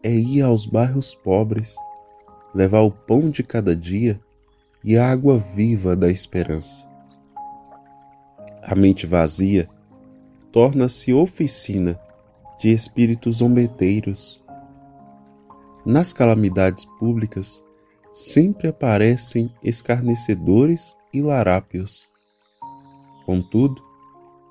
é 0.01 0.11
ir 0.11 0.41
aos 0.41 0.65
bairros 0.65 1.13
pobres, 1.13 1.75
levar 2.53 2.81
o 2.81 2.91
pão 2.91 3.29
de 3.29 3.43
cada 3.43 3.75
dia 3.75 4.19
e 4.83 4.97
a 4.97 5.09
água 5.09 5.37
viva 5.37 5.95
da 5.95 6.09
esperança. 6.09 6.87
A 8.61 8.75
mente 8.75 9.05
vazia 9.05 9.69
torna-se 10.51 11.13
oficina 11.13 11.99
de 12.59 12.73
espíritos 12.73 13.37
zombeteiros. 13.37 14.43
Nas 15.85 16.11
calamidades 16.11 16.85
públicas 16.99 17.63
sempre 18.13 18.67
aparecem 18.67 19.53
escarnecedores 19.63 20.95
e 21.13 21.21
larápios 21.21 22.09
Contudo, 23.29 23.79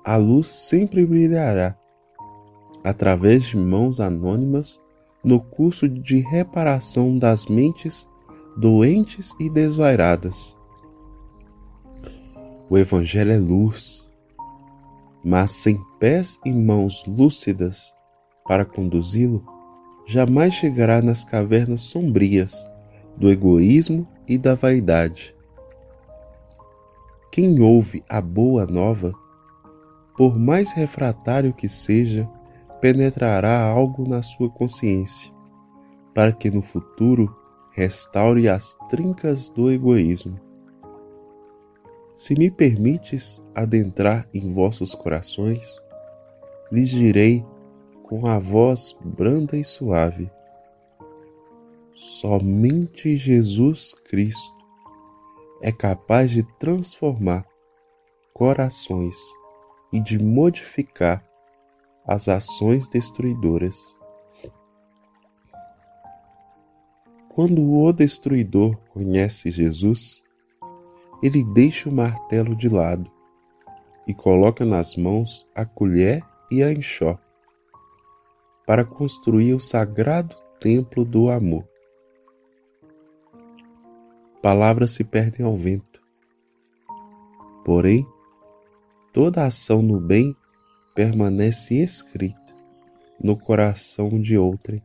a 0.05 0.15
luz 0.15 0.47
sempre 0.47 1.05
brilhará 1.05 1.77
através 2.81 3.43
de 3.43 3.57
mãos 3.57 3.99
anônimas 3.99 4.81
no 5.23 5.39
curso 5.39 5.87
de 5.87 6.19
reparação 6.19 7.17
das 7.17 7.45
mentes 7.47 8.07
doentes 8.57 9.35
e 9.39 9.49
desvairadas. 9.49 10.57
O 12.69 12.77
Evangelho 12.77 13.31
é 13.31 13.37
luz, 13.37 14.11
mas 15.23 15.51
sem 15.51 15.79
pés 15.99 16.39
e 16.45 16.51
mãos 16.51 17.03
lúcidas 17.07 17.95
para 18.45 18.65
conduzi-lo, 18.65 19.43
jamais 20.05 20.53
chegará 20.53 21.01
nas 21.01 21.23
cavernas 21.23 21.81
sombrias 21.81 22.67
do 23.15 23.29
egoísmo 23.29 24.07
e 24.27 24.37
da 24.37 24.55
vaidade. 24.55 25.35
Quem 27.31 27.61
ouve 27.61 28.03
a 28.09 28.19
boa 28.19 28.65
nova, 28.65 29.13
por 30.17 30.37
mais 30.37 30.71
refratário 30.71 31.53
que 31.53 31.67
seja, 31.67 32.29
penetrará 32.81 33.61
algo 33.61 34.07
na 34.07 34.21
sua 34.21 34.49
consciência, 34.49 35.33
para 36.13 36.31
que 36.31 36.49
no 36.49 36.61
futuro 36.61 37.35
restaure 37.73 38.47
as 38.47 38.75
trincas 38.89 39.49
do 39.49 39.71
egoísmo. 39.71 40.39
Se 42.15 42.35
me 42.35 42.51
permites 42.51 43.43
adentrar 43.55 44.27
em 44.33 44.51
vossos 44.51 44.93
corações, 44.93 45.81
lhes 46.71 46.89
direi 46.89 47.45
com 48.03 48.27
a 48.27 48.39
voz 48.39 48.97
branda 49.03 49.55
e 49.55 49.63
suave: 49.63 50.29
Somente 51.93 53.15
Jesus 53.15 53.93
Cristo 53.93 54.57
é 55.61 55.71
capaz 55.71 56.31
de 56.31 56.43
transformar 56.57 57.45
corações 58.33 59.17
e 59.91 59.99
de 59.99 60.17
modificar 60.17 61.28
as 62.09 62.27
ações 62.27 62.87
destruidoras. 62.87 63.97
Quando 67.29 67.61
o 67.61 67.93
destruidor 67.93 68.75
conhece 68.89 69.51
Jesus, 69.51 70.23
ele 71.21 71.43
deixa 71.43 71.87
o 71.87 71.93
martelo 71.93 72.55
de 72.55 72.67
lado 72.67 73.11
e 74.07 74.13
coloca 74.13 74.65
nas 74.65 74.95
mãos 74.95 75.47
a 75.53 75.63
colher 75.63 76.23
e 76.49 76.63
a 76.63 76.71
enxó 76.71 77.19
para 78.65 78.83
construir 78.83 79.53
o 79.53 79.59
sagrado 79.59 80.35
templo 80.59 81.05
do 81.05 81.29
amor 81.29 81.69
palavras 84.41 84.91
se 84.91 85.03
perdem 85.03 85.45
ao 85.45 85.55
vento. 85.55 86.01
Porém, 87.63 88.07
toda 89.13 89.45
ação 89.45 89.81
no 89.81 89.99
bem 89.99 90.35
permanece 90.99 91.75
escrita 91.75 92.53
no 93.23 93.37
coração 93.37 94.21
de 94.21 94.37
outrem. 94.37 94.83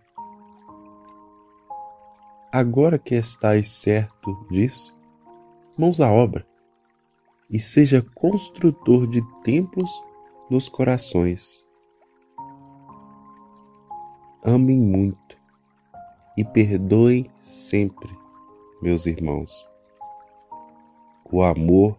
Agora 2.52 3.00
que 3.00 3.16
estáis 3.16 3.66
certo 3.68 4.46
disso, 4.48 4.94
mãos 5.76 6.00
à 6.00 6.08
obra, 6.08 6.46
e 7.50 7.58
seja 7.58 8.00
construtor 8.14 9.08
de 9.08 9.22
templos 9.42 9.90
nos 10.48 10.68
corações. 10.68 11.66
Amem 14.44 14.78
muito 14.78 15.36
e 16.36 16.44
perdoem 16.44 17.28
sempre 17.40 18.16
meus 18.80 19.04
irmãos. 19.06 19.68
O 21.24 21.42
amor 21.42 21.98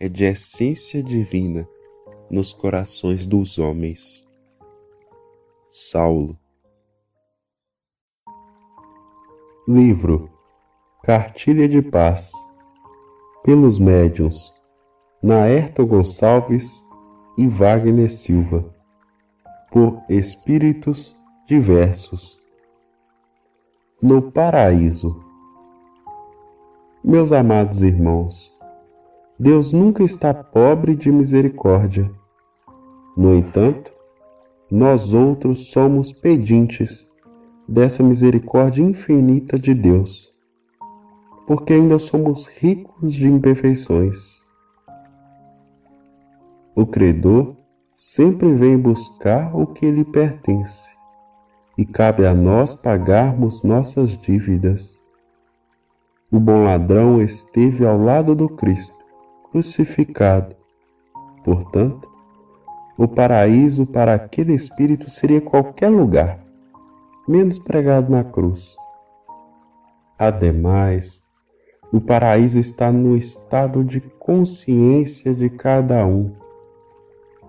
é 0.00 0.08
de 0.08 0.24
essência 0.24 1.00
divina 1.00 1.64
nos 2.32 2.54
corações 2.54 3.26
dos 3.26 3.58
homens. 3.58 4.26
Saulo. 5.68 6.38
Livro 9.68 10.30
Cartilha 11.04 11.68
de 11.68 11.82
Paz 11.82 12.32
pelos 13.44 13.78
médiuns 13.78 14.58
Naerto 15.22 15.86
Gonçalves 15.86 16.82
e 17.36 17.46
Wagner 17.46 18.10
Silva 18.10 18.74
por 19.70 20.02
espíritos 20.08 21.22
diversos. 21.46 22.40
No 24.00 24.32
paraíso 24.32 25.20
Meus 27.04 27.32
amados 27.32 27.82
irmãos, 27.82 28.56
Deus 29.38 29.72
nunca 29.72 30.02
está 30.02 30.32
pobre 30.32 30.94
de 30.94 31.10
misericórdia. 31.10 32.21
No 33.16 33.34
entanto, 33.34 33.92
nós 34.70 35.12
outros 35.12 35.70
somos 35.70 36.12
pedintes 36.12 37.14
dessa 37.68 38.02
misericórdia 38.02 38.82
infinita 38.82 39.58
de 39.58 39.74
Deus, 39.74 40.34
porque 41.46 41.74
ainda 41.74 41.98
somos 41.98 42.46
ricos 42.46 43.12
de 43.12 43.28
imperfeições. 43.28 44.42
O 46.74 46.86
credor 46.86 47.54
sempre 47.92 48.52
vem 48.54 48.78
buscar 48.78 49.54
o 49.54 49.66
que 49.66 49.90
lhe 49.90 50.04
pertence, 50.04 50.96
e 51.76 51.84
cabe 51.84 52.26
a 52.26 52.34
nós 52.34 52.74
pagarmos 52.74 53.62
nossas 53.62 54.16
dívidas. 54.16 55.02
O 56.30 56.40
bom 56.40 56.64
ladrão 56.64 57.20
esteve 57.20 57.84
ao 57.86 57.98
lado 57.98 58.34
do 58.34 58.48
Cristo, 58.48 59.04
crucificado. 59.50 60.56
Portanto, 61.44 62.11
o 62.96 63.08
paraíso 63.08 63.86
para 63.86 64.14
aquele 64.14 64.52
espírito 64.52 65.08
seria 65.08 65.40
qualquer 65.40 65.88
lugar, 65.88 66.38
menos 67.26 67.58
pregado 67.58 68.12
na 68.12 68.22
cruz. 68.22 68.76
Ademais, 70.18 71.30
o 71.92 72.00
paraíso 72.00 72.58
está 72.58 72.92
no 72.92 73.16
estado 73.16 73.82
de 73.82 74.00
consciência 74.00 75.34
de 75.34 75.48
cada 75.48 76.06
um, 76.06 76.32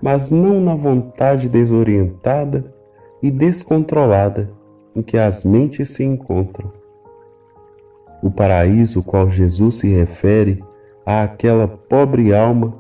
mas 0.01 0.29
não 0.29 0.61
na 0.61 0.75
vontade 0.75 1.49
desorientada 1.49 2.73
e 3.21 3.29
descontrolada 3.29 4.49
em 4.95 5.01
que 5.01 5.17
as 5.17 5.43
mentes 5.43 5.89
se 5.89 6.03
encontram. 6.03 6.71
O 8.21 8.31
paraíso 8.31 8.99
ao 8.99 9.05
qual 9.05 9.29
Jesus 9.29 9.77
se 9.77 9.93
refere 9.93 10.63
àquela 11.05 11.67
pobre 11.67 12.33
alma 12.33 12.73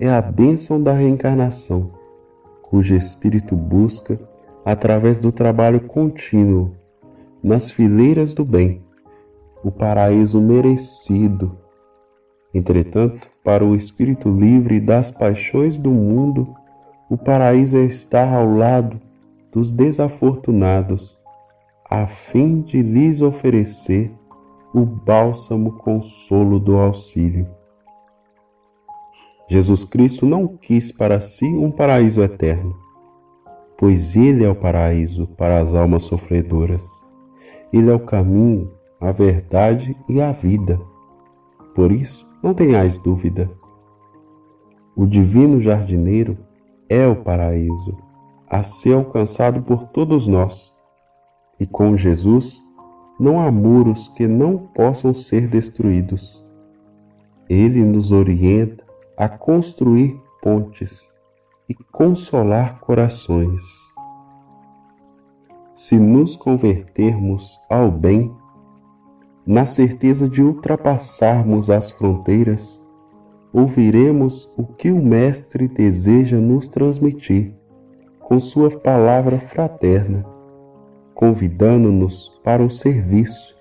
é 0.00 0.08
a 0.08 0.20
bênção 0.20 0.82
da 0.82 0.92
reencarnação 0.92 1.97
cujo 2.70 2.94
espírito 2.94 3.56
busca, 3.56 4.18
através 4.64 5.18
do 5.18 5.32
trabalho 5.32 5.80
contínuo, 5.80 6.72
nas 7.42 7.70
fileiras 7.70 8.34
do 8.34 8.44
bem, 8.44 8.82
o 9.64 9.70
paraíso 9.70 10.40
merecido. 10.40 11.56
Entretanto, 12.52 13.30
para 13.42 13.64
o 13.64 13.74
espírito 13.74 14.30
livre 14.30 14.80
das 14.80 15.10
paixões 15.10 15.78
do 15.78 15.90
mundo, 15.90 16.54
o 17.08 17.16
paraíso 17.16 17.78
é 17.78 17.84
estar 17.84 18.32
ao 18.34 18.54
lado 18.54 19.00
dos 19.50 19.72
desafortunados, 19.72 21.18
a 21.88 22.06
fim 22.06 22.60
de 22.60 22.82
lhes 22.82 23.22
oferecer 23.22 24.12
o 24.74 24.84
bálsamo 24.84 25.72
consolo 25.72 26.60
do 26.60 26.76
auxílio. 26.76 27.57
Jesus 29.50 29.82
Cristo 29.82 30.26
não 30.26 30.46
quis 30.46 30.92
para 30.92 31.18
si 31.20 31.46
um 31.46 31.70
paraíso 31.70 32.22
eterno, 32.22 32.76
pois 33.78 34.14
Ele 34.14 34.44
é 34.44 34.48
o 34.48 34.54
paraíso 34.54 35.26
para 35.26 35.58
as 35.58 35.74
almas 35.74 36.02
sofredoras. 36.02 36.86
Ele 37.72 37.90
é 37.90 37.94
o 37.94 38.00
caminho, 38.00 38.70
a 39.00 39.10
verdade 39.10 39.96
e 40.06 40.20
a 40.20 40.32
vida. 40.32 40.78
Por 41.74 41.90
isso, 41.90 42.30
não 42.42 42.52
tenhais 42.52 42.98
dúvida. 42.98 43.50
O 44.94 45.06
divino 45.06 45.62
jardineiro 45.62 46.36
é 46.86 47.06
o 47.06 47.16
paraíso, 47.16 47.96
a 48.50 48.62
ser 48.62 48.94
alcançado 48.94 49.62
por 49.62 49.84
todos 49.84 50.26
nós. 50.26 50.74
E 51.58 51.66
com 51.66 51.96
Jesus 51.96 52.62
não 53.18 53.40
há 53.40 53.50
muros 53.50 54.08
que 54.08 54.26
não 54.26 54.58
possam 54.58 55.14
ser 55.14 55.48
destruídos. 55.48 56.46
Ele 57.48 57.82
nos 57.82 58.12
orienta 58.12 58.87
a 59.18 59.28
construir 59.28 60.22
pontes 60.40 61.18
e 61.68 61.74
consolar 61.74 62.78
corações. 62.78 63.92
Se 65.72 65.98
nos 65.98 66.36
convertermos 66.36 67.58
ao 67.68 67.90
bem, 67.90 68.32
na 69.44 69.66
certeza 69.66 70.28
de 70.28 70.40
ultrapassarmos 70.40 71.68
as 71.68 71.90
fronteiras, 71.90 72.88
ouviremos 73.52 74.54
o 74.56 74.64
que 74.64 74.92
o 74.92 75.02
Mestre 75.02 75.66
deseja 75.66 76.36
nos 76.36 76.68
transmitir 76.68 77.56
com 78.20 78.38
Sua 78.38 78.70
palavra 78.70 79.40
fraterna, 79.40 80.24
convidando-nos 81.12 82.40
para 82.44 82.62
o 82.62 82.70
serviço. 82.70 83.58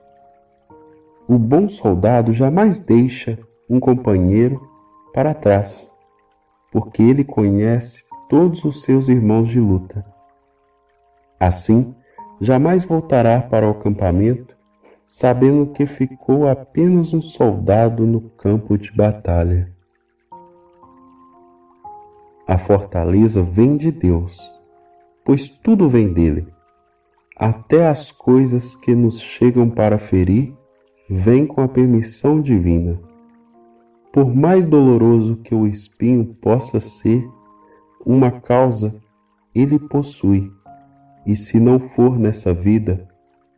O 1.27 1.39
bom 1.39 1.67
soldado 1.67 2.31
jamais 2.31 2.79
deixa 2.79 3.39
um 3.67 3.79
companheiro 3.79 4.66
para 5.18 5.34
trás, 5.34 5.98
porque 6.72 7.02
ele 7.02 7.23
conhece 7.23 8.03
todos 8.30 8.64
os 8.64 8.84
seus 8.84 9.10
irmãos 9.10 9.49
de 9.49 9.60
luta. 9.60 10.06
Assim, 11.39 11.95
jamais 12.39 12.85
voltará 12.85 13.41
para 13.41 13.68
o 13.68 13.72
acampamento, 13.72 14.56
sabendo 15.07 15.72
que 15.73 15.88
ficou 15.88 16.48
apenas 16.48 17.15
um 17.15 17.22
soldado 17.22 18.06
no 18.06 18.30
campo 18.30 18.77
de 18.77 18.91
batalha. 18.91 19.73
A 22.48 22.60
fortaleza 22.60 23.41
vem 23.41 23.76
de 23.76 23.91
Deus, 23.91 24.39
pois 25.26 25.49
tudo 25.49 25.89
vem 25.89 26.14
dele. 26.14 26.48
Até 27.35 27.88
as 27.88 28.11
coisas 28.11 28.76
que 28.76 28.94
nos 28.94 29.19
chegam 29.19 29.68
para 29.68 29.98
ferir 29.98 30.56
vêm 31.10 31.48
com 31.48 31.61
a 31.61 31.68
permissão 31.68 32.39
divina. 32.39 33.02
Por 34.11 34.34
mais 34.34 34.65
doloroso 34.65 35.38
que 35.38 35.53
o 35.53 35.67
espinho 35.67 36.25
possa 36.41 36.79
ser, 36.79 37.27
uma 38.05 38.31
causa 38.31 38.95
ele 39.53 39.77
possui, 39.77 40.51
e 41.25 41.35
se 41.35 41.59
não 41.59 41.79
for 41.79 42.17
nessa 42.17 42.53
vida, 42.53 43.07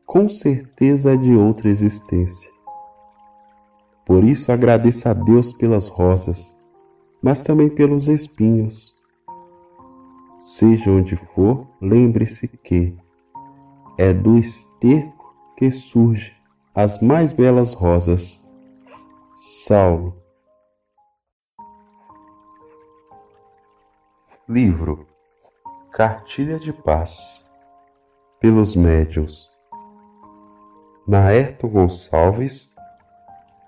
com 0.06 0.28
certeza 0.28 1.14
é 1.14 1.18
de 1.18 1.36
outra 1.36 1.70
existência. 1.70 2.50
Por 4.06 4.24
isso 4.24 4.52
agradeça 4.52 5.12
a 5.12 5.14
Deus 5.14 5.54
pelas 5.54 5.88
rosas, 5.88 6.60
mas 7.22 7.44
também 7.44 7.70
pelos 7.70 8.08
espinhos. 8.08 9.00
Seja 10.38 10.90
onde 10.90 11.16
for, 11.16 11.68
lembre-se 11.80 12.48
que 12.48 12.98
é 14.00 14.12
do 14.12 14.38
esterco 14.38 15.36
que 15.56 15.70
surge 15.70 16.34
as 16.74 17.02
mais 17.02 17.34
belas 17.34 17.74
rosas. 17.74 18.50
Saulo 19.34 20.19
Livro 24.52 25.06
Cartilha 25.92 26.58
de 26.58 26.74
Paz 26.74 27.48
pelos 28.40 28.76
Médiuns 28.76 29.48
Naerto 31.08 31.68
Gonçalves 31.68 32.76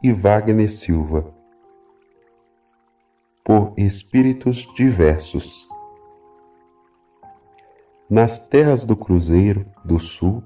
e 0.01 0.11
Wagner 0.11 0.71
Silva 0.71 1.35
por 3.43 3.75
espíritos 3.77 4.67
diversos. 4.73 5.67
Nas 8.09 8.49
terras 8.49 8.83
do 8.83 8.95
Cruzeiro 8.95 9.63
do 9.85 9.99
Sul 9.99 10.43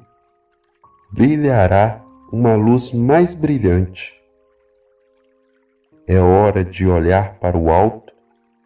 brilhará 1.13 2.03
uma 2.29 2.55
luz 2.55 2.91
mais 2.91 3.33
brilhante. 3.33 4.13
É 6.05 6.19
hora 6.19 6.61
de 6.61 6.85
olhar 6.85 7.39
para 7.39 7.57
o 7.57 7.71
alto 7.71 8.04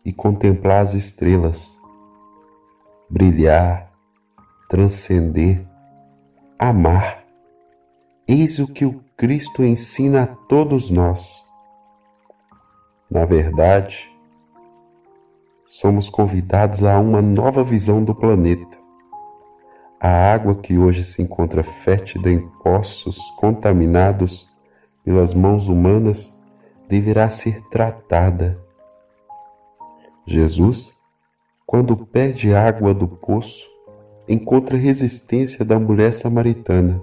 e 0.09 0.11
contemplar 0.11 0.81
as 0.81 0.95
estrelas, 0.95 1.79
brilhar, 3.07 3.91
transcender, 4.67 5.63
amar. 6.57 7.21
Eis 8.27 8.57
o 8.57 8.67
que 8.73 8.85
o 8.85 9.03
Cristo 9.15 9.63
ensina 9.63 10.23
a 10.23 10.25
todos 10.25 10.89
nós. 10.89 11.43
Na 13.07 13.23
verdade, 13.23 14.09
somos 15.63 16.09
convidados 16.09 16.83
a 16.83 16.99
uma 16.99 17.21
nova 17.21 17.63
visão 17.63 18.03
do 18.03 18.15
planeta. 18.15 18.79
A 20.01 20.33
água 20.33 20.55
que 20.55 20.75
hoje 20.75 21.03
se 21.03 21.21
encontra 21.21 21.61
fétida 21.61 22.31
em 22.31 22.47
poços 22.63 23.19
contaminados 23.37 24.49
pelas 25.03 25.35
mãos 25.35 25.67
humanas 25.67 26.41
deverá 26.87 27.29
ser 27.29 27.61
tratada 27.69 28.68
Jesus, 30.29 30.93
quando 31.65 31.97
pede 31.97 32.53
água 32.53 32.93
do 32.93 33.07
poço, 33.07 33.67
encontra 34.27 34.77
resistência 34.77 35.65
da 35.65 35.79
mulher 35.79 36.13
samaritana 36.13 37.01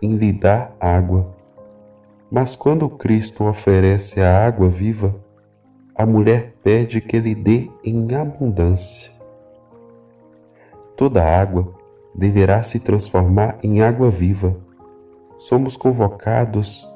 em 0.00 0.16
lhe 0.16 0.32
dar 0.32 0.74
água. 0.80 1.36
Mas 2.30 2.56
quando 2.56 2.88
Cristo 2.88 3.44
oferece 3.44 4.22
a 4.22 4.46
água 4.46 4.70
viva, 4.70 5.14
a 5.94 6.06
mulher 6.06 6.54
pede 6.64 7.02
que 7.02 7.18
lhe 7.18 7.34
dê 7.34 7.68
em 7.84 8.14
abundância. 8.14 9.12
Toda 10.96 11.22
água 11.22 11.74
deverá 12.14 12.62
se 12.62 12.80
transformar 12.80 13.58
em 13.62 13.82
água 13.82 14.10
viva. 14.10 14.56
Somos 15.36 15.76
convocados 15.76 16.88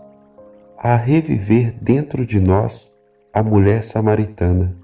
a 0.78 0.96
reviver 0.96 1.74
dentro 1.82 2.24
de 2.24 2.40
nós 2.40 2.98
a 3.30 3.42
mulher 3.42 3.82
samaritana 3.82 4.83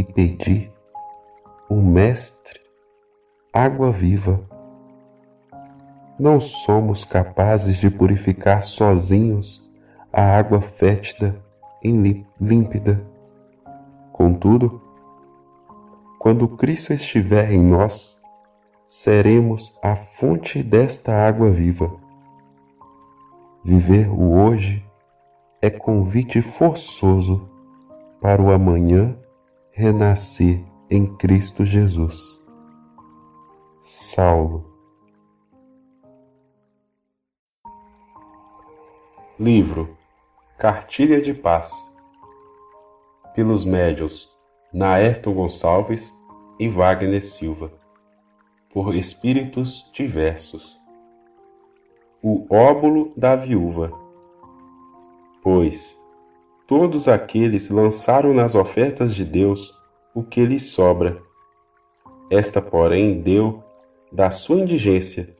e 0.00 0.04
pedir 0.04 0.72
o 1.68 1.76
Mestre 1.76 2.58
água 3.52 3.92
viva. 3.92 4.40
Não 6.18 6.40
somos 6.40 7.04
capazes 7.04 7.76
de 7.76 7.90
purificar 7.90 8.62
sozinhos 8.62 9.70
a 10.12 10.22
água 10.22 10.60
fétida 10.62 11.36
e 11.82 11.90
límpida. 12.40 13.06
Contudo, 14.12 14.80
quando 16.18 16.48
Cristo 16.48 16.92
estiver 16.92 17.52
em 17.52 17.62
nós, 17.62 18.20
seremos 18.86 19.78
a 19.82 19.96
fonte 19.96 20.62
desta 20.62 21.12
água 21.12 21.50
viva. 21.50 21.94
Viver 23.62 24.08
o 24.08 24.32
hoje 24.32 24.84
é 25.60 25.68
convite 25.68 26.40
forçoso 26.40 27.48
para 28.20 28.40
o 28.40 28.50
amanhã 28.50 29.16
renascer 29.72 30.64
em 30.90 31.06
Cristo 31.16 31.64
Jesus. 31.64 32.44
Saulo. 33.80 34.68
Livro 39.38 39.96
Cartilha 40.58 41.20
de 41.20 41.32
Paz. 41.32 41.72
Pelos 43.34 43.64
médios 43.64 44.28
Naerton 44.72 45.32
Gonçalves 45.34 46.12
e 46.58 46.68
Wagner 46.68 47.22
Silva. 47.22 47.72
Por 48.72 48.94
espíritos 48.94 49.90
diversos. 49.92 50.78
O 52.22 52.46
óbulo 52.54 53.12
da 53.16 53.34
viúva. 53.34 53.92
Pois 55.42 55.99
todos 56.70 57.08
aqueles 57.08 57.68
lançaram 57.68 58.32
nas 58.32 58.54
ofertas 58.54 59.12
de 59.12 59.24
Deus 59.24 59.74
o 60.14 60.22
que 60.22 60.46
lhe 60.46 60.60
sobra. 60.60 61.20
Esta, 62.30 62.62
porém, 62.62 63.20
deu, 63.20 63.60
da 64.12 64.30
sua 64.30 64.60
indigência, 64.60 65.36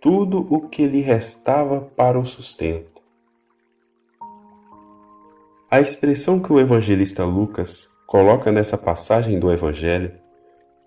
tudo 0.00 0.46
o 0.48 0.70
que 0.70 0.86
lhe 0.86 1.02
restava 1.02 1.82
para 1.94 2.18
o 2.18 2.24
sustento. 2.24 3.02
A 5.70 5.78
expressão 5.78 6.40
que 6.40 6.50
o 6.50 6.58
evangelista 6.58 7.22
Lucas 7.22 7.94
coloca 8.06 8.50
nessa 8.50 8.78
passagem 8.78 9.38
do 9.38 9.52
Evangelho 9.52 10.14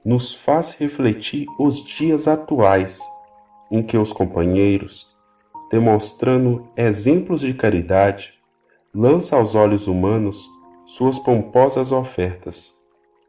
nos 0.03 0.33
faz 0.33 0.79
refletir 0.79 1.45
os 1.59 1.83
dias 1.83 2.27
atuais 2.27 2.99
em 3.69 3.83
que 3.83 3.99
os 3.99 4.11
companheiros, 4.11 5.15
demonstrando 5.69 6.67
exemplos 6.75 7.41
de 7.41 7.53
caridade, 7.53 8.34
lançam 8.95 9.39
aos 9.39 9.55
olhos 9.55 9.87
humanos 9.87 10.49
suas 10.85 11.19
pomposas 11.19 11.91
ofertas 11.91 12.75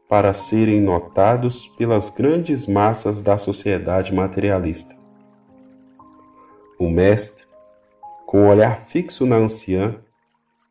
para 0.07 0.31
serem 0.31 0.79
notados 0.79 1.67
pelas 1.67 2.09
grandes 2.09 2.65
massas 2.65 3.21
da 3.21 3.37
sociedade 3.37 4.15
materialista. 4.15 4.95
O 6.79 6.89
mestre, 6.89 7.45
com 8.25 8.43
o 8.43 8.47
olhar 8.47 8.77
fixo 8.77 9.25
na 9.25 9.35
anciã, 9.35 9.97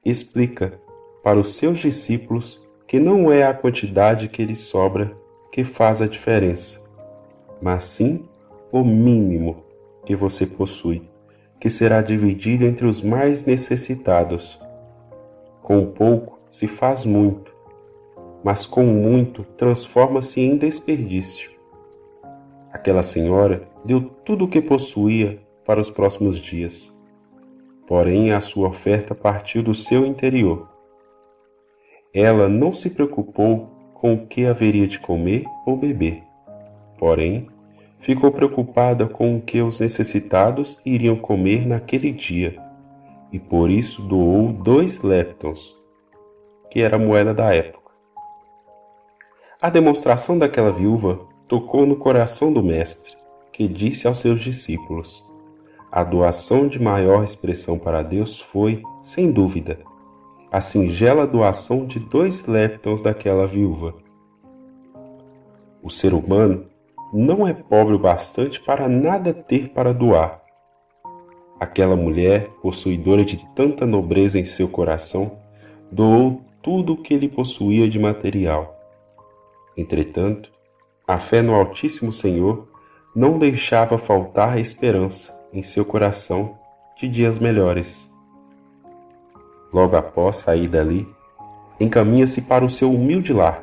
explica 0.03 0.81
para 1.23 1.39
os 1.39 1.57
seus 1.57 1.79
discípulos 1.79 2.67
que 2.87 2.99
não 2.99 3.31
é 3.31 3.45
a 3.45 3.53
quantidade 3.53 4.29
que 4.29 4.45
lhes 4.45 4.61
sobra 4.61 5.15
que 5.53 5.63
faz 5.63 6.01
a 6.01 6.07
diferença, 6.07 6.89
mas 7.61 7.85
sim 7.85 8.27
o 8.73 8.83
mínimo 8.83 9.63
que 10.07 10.17
você 10.17 10.47
possui, 10.47 11.07
que 11.61 11.69
será 11.69 12.01
dividido 12.01 12.65
entre 12.65 12.87
os 12.87 13.03
mais 13.03 13.45
necessitados. 13.45 14.66
Com 15.67 15.85
pouco 15.85 16.39
se 16.49 16.69
faz 16.69 17.05
muito, 17.05 17.53
mas 18.45 18.67
com 18.67 18.85
muito 18.85 19.43
transforma-se 19.43 20.41
em 20.41 20.57
desperdício. 20.57 21.51
Aquela 22.73 23.03
senhora 23.03 23.69
deu 23.85 24.01
tudo 24.01 24.45
o 24.45 24.49
que 24.49 24.63
possuía 24.63 25.41
para 25.65 25.81
os 25.81 25.91
próximos 25.91 26.39
dias. 26.39 27.03
Porém, 27.85 28.31
a 28.31 28.41
sua 28.41 28.69
oferta 28.69 29.13
partiu 29.13 29.61
do 29.61 29.75
seu 29.75 30.07
interior. 30.07 30.69
Ela 32.15 32.49
não 32.49 32.73
se 32.73 32.91
preocupou 32.91 33.67
com 33.93 34.15
o 34.15 34.25
que 34.25 34.47
haveria 34.47 34.87
de 34.87 35.01
comer 35.01 35.47
ou 35.67 35.77
beber. 35.77 36.23
Porém, 36.97 37.49
ficou 37.99 38.31
preocupada 38.31 39.09
com 39.09 39.35
o 39.35 39.43
que 39.43 39.61
os 39.61 39.81
necessitados 39.81 40.81
iriam 40.87 41.17
comer 41.17 41.67
naquele 41.67 42.13
dia, 42.13 42.57
e 43.33 43.39
por 43.39 43.71
isso 43.71 44.03
doou 44.03 44.53
dois 44.53 45.03
leptons, 45.03 45.75
que 46.71 46.81
era 46.81 46.97
a 46.97 46.99
moeda 46.99 47.35
da 47.35 47.55
época. 47.55 47.93
A 49.61 49.71
demonstração 49.71 50.39
daquela 50.39 50.71
viúva 50.71 51.27
tocou 51.49 51.87
no 51.87 51.97
coração 51.97 52.53
do 52.53 52.63
Mestre, 52.63 53.15
que 53.53 53.67
disse 53.67 54.07
aos 54.07 54.19
seus 54.19 54.41
discípulos: 54.41 55.25
A 55.91 56.05
doação 56.05 56.69
de 56.69 56.81
maior 56.81 57.25
expressão 57.25 57.79
para 57.79 58.03
Deus 58.03 58.39
foi, 58.39 58.83
sem 59.01 59.33
dúvida, 59.33 59.79
a 60.53 60.61
singela 60.61 61.27
doação 61.27 61.87
de 61.87 61.99
dois 61.99 62.47
leptons 62.47 63.01
daquela 63.01 63.47
viúva. 63.47 63.95
O 65.83 65.91
ser 65.91 66.15
humano 66.15 66.67
não 67.13 67.47
é 67.47 67.53
pobre 67.53 67.95
o 67.95 67.99
bastante 67.99 68.61
para 68.61 68.89
nada 68.89 69.33
ter 69.33 69.71
para 69.71 69.93
doar. 69.93 70.46
Aquela 71.59 71.97
mulher, 71.97 72.51
possuidora 72.61 73.25
de 73.25 73.37
tanta 73.55 73.87
nobreza 73.87 74.39
em 74.39 74.45
seu 74.45 74.69
coração, 74.69 75.39
doou 75.91 76.43
tudo 76.63 76.95
o 76.95 76.97
que 76.97 77.17
lhe 77.17 77.29
possuía 77.29 77.89
de 77.89 77.99
material 77.99 78.77
Entretanto, 79.77 80.51
a 81.07 81.19
fé 81.19 81.43
no 81.43 81.55
Altíssimo 81.55 82.13
Senhor 82.13 82.67
não 83.15 83.39
deixava 83.39 83.99
faltar 83.99 84.55
a 84.55 84.61
esperança 84.61 85.47
em 85.53 85.63
seu 85.63 85.85
coração 85.85 86.59
de 86.97 87.07
dias 87.07 87.39
melhores. 87.39 88.15
Logo 89.73 89.95
após 89.95 90.37
sair 90.37 90.67
dali, 90.67 91.07
encaminha-se 91.79 92.43
para 92.43 92.65
o 92.65 92.71
seu 92.71 92.91
humilde 92.91 93.35
lar. 93.35 93.63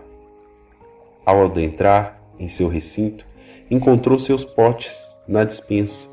Ao 1.25 1.45
adentrar 1.45 2.21
em 2.37 2.47
seu 2.47 2.67
recinto, 2.67 3.25
encontrou 3.71 4.19
seus 4.19 4.45
potes 4.45 5.17
na 5.27 5.43
despensa, 5.43 6.12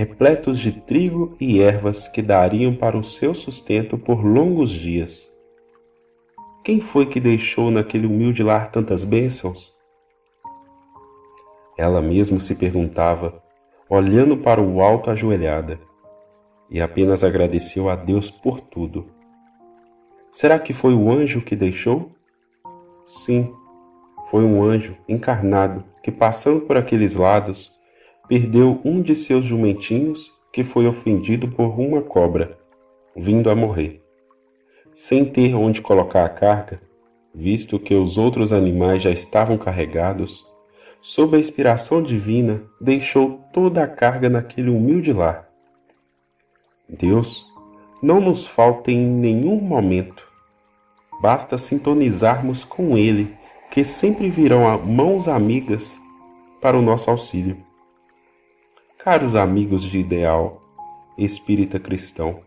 repletos 0.00 0.58
de 0.58 0.72
trigo 0.72 1.36
e 1.38 1.60
ervas 1.60 2.08
que 2.08 2.22
dariam 2.22 2.74
para 2.74 2.96
o 2.96 3.04
seu 3.04 3.34
sustento 3.34 3.98
por 3.98 4.24
longos 4.24 4.70
dias. 4.70 5.38
Quem 6.64 6.80
foi 6.80 7.04
que 7.04 7.20
deixou 7.20 7.70
naquele 7.70 8.06
humilde 8.06 8.42
lar 8.42 8.68
tantas 8.68 9.04
bênçãos? 9.04 9.78
Ela 11.76 12.00
mesmo 12.00 12.40
se 12.40 12.54
perguntava, 12.54 13.42
olhando 13.90 14.38
para 14.38 14.62
o 14.62 14.80
alto 14.80 15.10
ajoelhada, 15.10 15.78
e 16.70 16.80
apenas 16.80 17.22
agradeceu 17.22 17.90
a 17.90 17.94
Deus 17.94 18.30
por 18.30 18.58
tudo. 18.58 19.06
Será 20.30 20.58
que 20.58 20.72
foi 20.72 20.94
o 20.94 21.12
anjo 21.12 21.42
que 21.42 21.54
deixou? 21.54 22.10
Sim, 23.04 23.52
foi 24.30 24.44
um 24.44 24.62
anjo 24.62 24.96
encarnado 25.06 25.84
que, 26.02 26.10
passando 26.10 26.62
por 26.62 26.78
aqueles 26.78 27.16
lados, 27.16 27.79
perdeu 28.30 28.80
um 28.82 29.02
de 29.02 29.14
seus 29.14 29.44
jumentinhos 29.44 30.32
que 30.50 30.64
foi 30.64 30.86
ofendido 30.86 31.48
por 31.48 31.78
uma 31.78 32.00
cobra, 32.00 32.58
vindo 33.14 33.50
a 33.50 33.54
morrer 33.54 34.00
sem 34.92 35.24
ter 35.24 35.54
onde 35.54 35.80
colocar 35.80 36.24
a 36.24 36.28
carga, 36.28 36.80
visto 37.34 37.78
que 37.78 37.94
os 37.94 38.18
outros 38.18 38.52
animais 38.52 39.02
já 39.02 39.10
estavam 39.10 39.56
carregados, 39.56 40.44
sob 41.00 41.36
a 41.36 41.40
inspiração 41.40 42.02
divina, 42.02 42.62
deixou 42.80 43.40
toda 43.52 43.82
a 43.82 43.86
carga 43.86 44.28
naquele 44.28 44.68
humilde 44.68 45.12
lar. 45.12 45.48
Deus 46.88 47.46
não 48.02 48.20
nos 48.20 48.46
falta 48.46 48.90
em 48.90 48.98
nenhum 48.98 49.60
momento. 49.60 50.28
Basta 51.22 51.56
sintonizarmos 51.56 52.64
com 52.64 52.96
Ele, 52.96 53.34
que 53.70 53.84
sempre 53.84 54.28
virão 54.28 54.78
mãos 54.84 55.28
amigas 55.28 55.98
para 56.60 56.76
o 56.76 56.82
nosso 56.82 57.10
auxílio. 57.10 57.56
Caros 59.02 59.34
amigos 59.34 59.82
de 59.82 59.98
ideal, 59.98 60.60
espírita 61.16 61.80
cristão, 61.80 62.40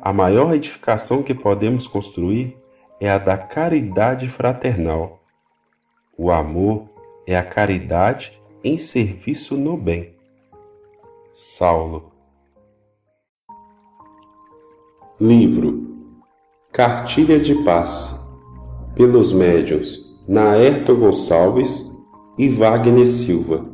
a 0.00 0.10
maior 0.10 0.54
edificação 0.54 1.22
que 1.22 1.34
podemos 1.34 1.86
construir 1.86 2.56
é 2.98 3.10
a 3.10 3.18
da 3.18 3.36
caridade 3.36 4.28
fraternal. 4.28 5.20
O 6.16 6.30
amor 6.30 6.88
é 7.26 7.36
a 7.36 7.44
caridade 7.44 8.32
em 8.64 8.78
serviço 8.78 9.54
no 9.58 9.76
bem. 9.76 10.16
Saulo. 11.30 12.10
Livro 15.20 15.86
Cartilha 16.72 17.38
de 17.38 17.56
Paz 17.62 18.18
pelos 18.94 19.34
médiuns 19.34 20.00
Naerto 20.26 20.96
Gonçalves 20.96 21.92
e 22.38 22.48
Wagner 22.48 23.06
Silva 23.06 23.71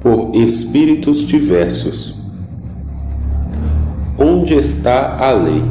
por 0.00 0.34
espíritos 0.34 1.18
diversos 1.18 2.20
onde 4.20 4.54
está 4.54 5.16
a 5.16 5.32
lei. 5.32 5.62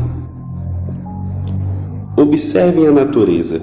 Observem 2.17 2.87
a 2.87 2.91
natureza, 2.91 3.61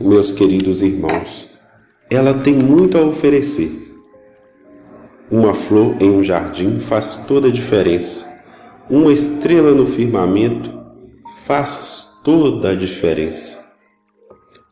meus 0.00 0.32
queridos 0.32 0.82
irmãos. 0.82 1.48
Ela 2.10 2.34
tem 2.34 2.54
muito 2.54 2.98
a 2.98 3.02
oferecer. 3.02 3.70
Uma 5.30 5.54
flor 5.54 5.94
em 6.00 6.10
um 6.10 6.24
jardim 6.24 6.80
faz 6.80 7.24
toda 7.28 7.46
a 7.46 7.52
diferença. 7.52 8.42
Uma 8.90 9.12
estrela 9.12 9.70
no 9.70 9.86
firmamento 9.86 10.72
faz 11.44 12.08
toda 12.24 12.70
a 12.70 12.74
diferença. 12.74 13.64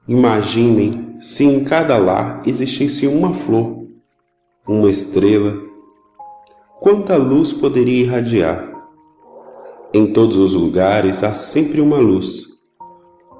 Imaginem 0.09 1.15
se 1.20 1.45
em 1.45 1.62
cada 1.62 1.97
lar 1.97 2.43
existisse 2.45 3.07
uma 3.07 3.33
flor, 3.33 3.82
uma 4.66 4.89
estrela. 4.89 5.60
Quanta 6.80 7.16
luz 7.16 7.52
poderia 7.52 8.02
irradiar! 8.05 8.70
Em 9.93 10.12
todos 10.12 10.36
os 10.36 10.55
lugares 10.55 11.24
há 11.24 11.34
sempre 11.34 11.80
uma 11.80 11.98
luz. 11.98 12.47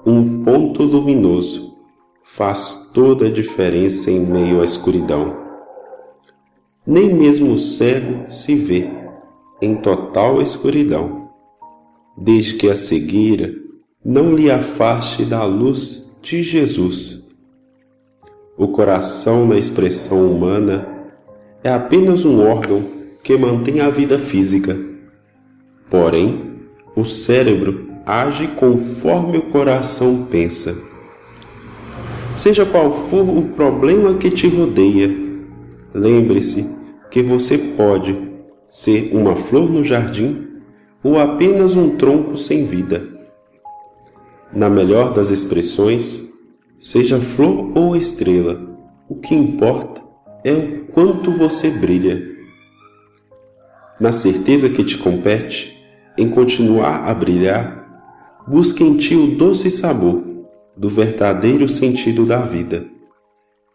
Um 0.05 0.43
ponto 0.43 0.83
luminoso 0.83 1.77
faz 2.21 2.91
toda 2.93 3.27
a 3.27 3.31
diferença 3.31 4.11
em 4.11 4.19
meio 4.19 4.61
à 4.61 4.65
escuridão. 4.65 5.41
Nem 6.85 7.13
mesmo 7.13 7.53
o 7.53 7.59
cego 7.59 8.29
se 8.29 8.55
vê 8.55 8.91
em 9.61 9.75
total 9.75 10.41
escuridão, 10.41 11.29
desde 12.17 12.55
que 12.55 12.69
a 12.69 12.75
cegueira 12.75 13.55
não 14.03 14.35
lhe 14.35 14.51
afaste 14.51 15.23
da 15.23 15.45
luz 15.45 16.17
de 16.21 16.41
Jesus. 16.41 17.29
O 18.57 18.67
coração, 18.67 19.47
na 19.47 19.57
expressão 19.57 20.29
humana, 20.29 20.92
é 21.63 21.71
apenas 21.71 22.25
um 22.25 22.45
órgão 22.45 22.83
que 23.23 23.37
mantém 23.37 23.79
a 23.79 23.89
vida 23.89 24.19
física. 24.19 24.77
Porém, 25.89 26.59
o 26.95 27.05
cérebro 27.05 27.89
age 28.05 28.47
conforme 28.49 29.37
o 29.37 29.43
coração 29.43 30.27
pensa. 30.29 30.75
Seja 32.35 32.65
qual 32.65 32.91
for 32.91 33.29
o 33.29 33.43
problema 33.49 34.15
que 34.15 34.29
te 34.29 34.47
rodeia, 34.47 35.15
lembre-se 35.93 36.75
que 37.09 37.21
você 37.21 37.57
pode 37.57 38.17
ser 38.67 39.11
uma 39.13 39.35
flor 39.35 39.71
no 39.71 39.83
jardim 39.83 40.47
ou 41.03 41.19
apenas 41.19 41.75
um 41.75 41.95
tronco 41.95 42.35
sem 42.35 42.65
vida. 42.65 43.07
Na 44.51 44.69
melhor 44.69 45.13
das 45.13 45.29
expressões, 45.29 46.33
seja 46.77 47.19
flor 47.21 47.71
ou 47.77 47.95
estrela, 47.95 48.59
o 49.07 49.15
que 49.15 49.35
importa 49.35 50.01
é 50.43 50.53
o 50.53 50.82
quanto 50.93 51.31
você 51.31 51.71
brilha. 51.71 52.31
Na 53.99 54.11
certeza 54.11 54.69
que 54.69 54.83
te 54.83 54.97
compete, 54.97 55.77
em 56.17 56.29
continuar 56.29 57.07
a 57.09 57.13
brilhar, 57.13 57.83
busque 58.47 58.83
em 58.83 58.97
ti 58.97 59.15
o 59.15 59.35
doce 59.35 59.71
sabor 59.71 60.23
do 60.77 60.89
verdadeiro 60.89 61.67
sentido 61.67 62.25
da 62.25 62.37
vida, 62.37 62.85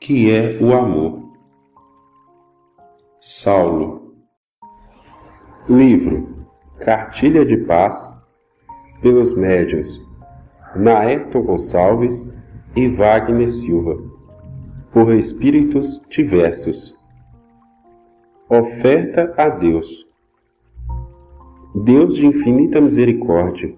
que 0.01 0.31
é 0.31 0.59
o 0.61 0.73
amor. 0.73 1.29
Saulo 3.21 4.15
Livro 5.69 6.47
Cartilha 6.81 7.45
de 7.45 7.57
Paz 7.57 8.23
pelos 9.03 9.35
médios 9.35 10.01
Naerton 10.77 11.43
Gonçalves 11.43 12.33
e 12.77 12.87
Wagner 12.87 13.49
Silva, 13.49 13.97
por 14.93 15.13
espíritos 15.13 16.07
diversos. 16.09 16.98
Oferta 18.51 19.35
a 19.37 19.51
Deus. 19.51 20.09
Deus 21.75 22.15
de 22.15 22.25
infinita 22.25 22.81
misericórdia, 22.81 23.75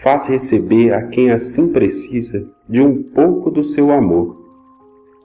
faz 0.00 0.28
receber 0.28 0.94
a 0.94 1.08
quem 1.08 1.32
assim 1.32 1.72
precisa 1.72 2.48
de 2.68 2.80
um 2.80 3.02
pouco 3.02 3.50
do 3.50 3.64
seu 3.64 3.90
amor, 3.90 4.40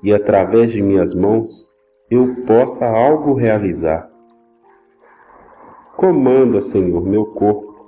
e 0.01 0.11
através 0.11 0.71
de 0.71 0.81
minhas 0.81 1.13
mãos 1.13 1.69
eu 2.09 2.37
possa 2.47 2.87
algo 2.87 3.35
realizar. 3.35 4.09
Comanda, 5.95 6.59
Senhor, 6.59 7.05
meu 7.05 7.27
corpo, 7.27 7.85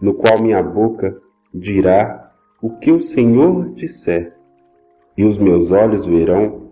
no 0.00 0.12
qual 0.12 0.42
minha 0.42 0.60
boca 0.60 1.22
dirá 1.54 2.32
o 2.60 2.68
que 2.68 2.90
o 2.90 3.00
Senhor 3.00 3.70
disser, 3.74 4.34
e 5.16 5.24
os 5.24 5.38
meus 5.38 5.70
olhos 5.70 6.04
verão 6.04 6.63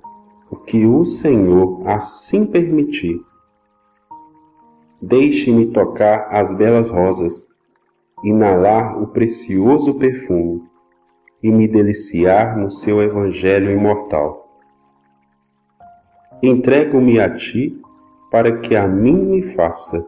o 0.52 0.56
que 0.56 0.84
o 0.84 1.02
Senhor 1.02 1.80
assim 1.88 2.44
permitir. 2.44 3.18
Deixe-me 5.00 5.68
tocar 5.68 6.28
as 6.30 6.52
belas 6.52 6.90
rosas, 6.90 7.56
inalar 8.22 9.02
o 9.02 9.06
precioso 9.06 9.94
perfume 9.94 10.62
e 11.42 11.50
me 11.50 11.66
deliciar 11.66 12.54
no 12.58 12.70
seu 12.70 13.02
Evangelho 13.02 13.70
imortal. 13.70 14.60
Entrego-me 16.42 17.18
a 17.18 17.34
ti 17.34 17.80
para 18.30 18.58
que 18.58 18.76
a 18.76 18.86
mim 18.86 19.24
me 19.24 19.42
faça 19.42 20.06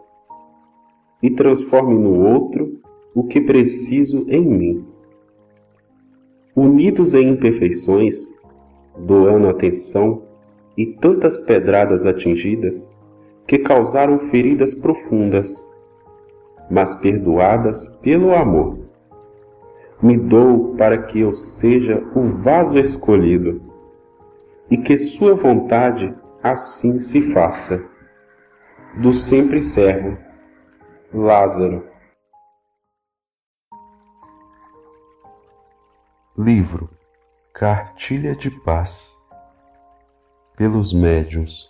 e 1.23 1.31
transforme 1.31 1.95
no 1.95 2.23
outro 2.23 2.83
o 3.15 3.25
que 3.25 3.41
preciso 3.41 4.27
em 4.29 4.45
mim. 4.47 4.87
Unidos 6.55 7.15
em 7.15 7.31
imperfeições, 7.31 8.39
doando 8.99 9.49
atenção 9.49 10.34
e 10.77 10.87
tantas 10.87 11.41
pedradas 11.41 12.05
atingidas 12.05 12.97
que 13.47 13.59
causaram 13.59 14.19
feridas 14.19 14.75
profundas, 14.75 15.71
mas 16.71 16.95
perdoadas 16.95 17.87
pelo 18.03 18.35
amor. 18.35 18.79
Me 20.03 20.17
dou 20.17 20.75
para 20.77 21.03
que 21.03 21.21
eu 21.21 21.33
seja 21.33 22.03
o 22.15 22.25
vaso 22.43 22.79
escolhido 22.79 23.63
e 24.71 24.77
que 24.77 24.97
Sua 24.97 25.35
vontade 25.35 26.15
assim 26.43 27.01
se 27.01 27.33
faça. 27.33 27.85
Do 28.97 29.13
sempre 29.13 29.63
servo, 29.63 30.17
Lázaro. 31.13 31.87
Livro 36.37 36.91
Cartilha 37.53 38.35
de 38.35 38.51
Paz 38.51 39.24
pelos 40.57 40.93
médiuns 40.93 41.69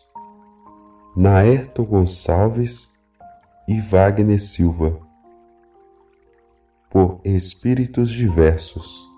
Naerto 1.16 1.84
Gonçalves 1.84 2.98
e 3.66 3.80
Wagner 3.80 4.40
Silva 4.40 5.00
por 6.90 7.20
espíritos 7.24 8.10
diversos 8.10 9.08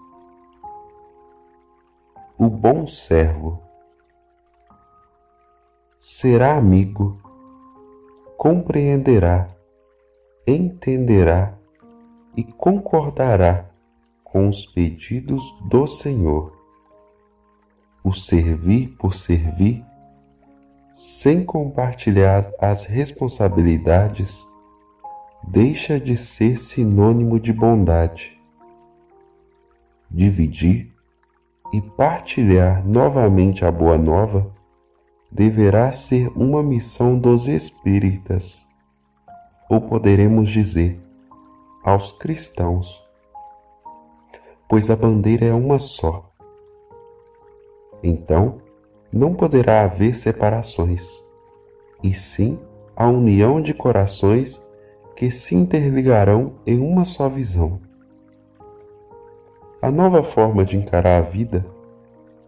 O 2.38 2.48
bom 2.48 2.86
servo 2.86 3.62
será 5.98 6.56
amigo 6.56 7.20
compreenderá 8.36 9.56
entenderá 10.46 11.58
e 12.36 12.44
concordará 12.44 13.68
com 14.22 14.48
os 14.48 14.66
pedidos 14.66 15.42
do 15.68 15.86
Senhor. 15.86 16.55
O 18.06 18.12
servir 18.12 18.94
por 18.98 19.14
servir, 19.14 19.84
sem 20.92 21.44
compartilhar 21.44 22.48
as 22.60 22.84
responsabilidades, 22.84 24.46
deixa 25.42 25.98
de 25.98 26.16
ser 26.16 26.56
sinônimo 26.56 27.40
de 27.40 27.52
bondade. 27.52 28.40
Dividir 30.08 30.94
e 31.72 31.80
partilhar 31.80 32.86
novamente 32.86 33.64
a 33.64 33.72
Boa 33.72 33.98
Nova 33.98 34.54
deverá 35.32 35.90
ser 35.90 36.28
uma 36.36 36.62
missão 36.62 37.18
dos 37.18 37.48
espíritas, 37.48 38.68
ou 39.68 39.80
poderemos 39.80 40.48
dizer, 40.48 41.00
aos 41.82 42.12
cristãos 42.12 43.04
pois 44.68 44.90
a 44.90 44.96
bandeira 44.96 45.46
é 45.46 45.52
uma 45.52 45.78
só. 45.78 46.35
Então, 48.08 48.58
não 49.12 49.34
poderá 49.34 49.82
haver 49.82 50.14
separações, 50.14 51.24
e 52.04 52.14
sim 52.14 52.56
a 52.94 53.08
união 53.08 53.60
de 53.60 53.74
corações 53.74 54.72
que 55.16 55.28
se 55.28 55.56
interligarão 55.56 56.52
em 56.64 56.78
uma 56.78 57.04
só 57.04 57.28
visão. 57.28 57.80
A 59.82 59.90
nova 59.90 60.22
forma 60.22 60.64
de 60.64 60.76
encarar 60.76 61.18
a 61.18 61.28
vida, 61.28 61.66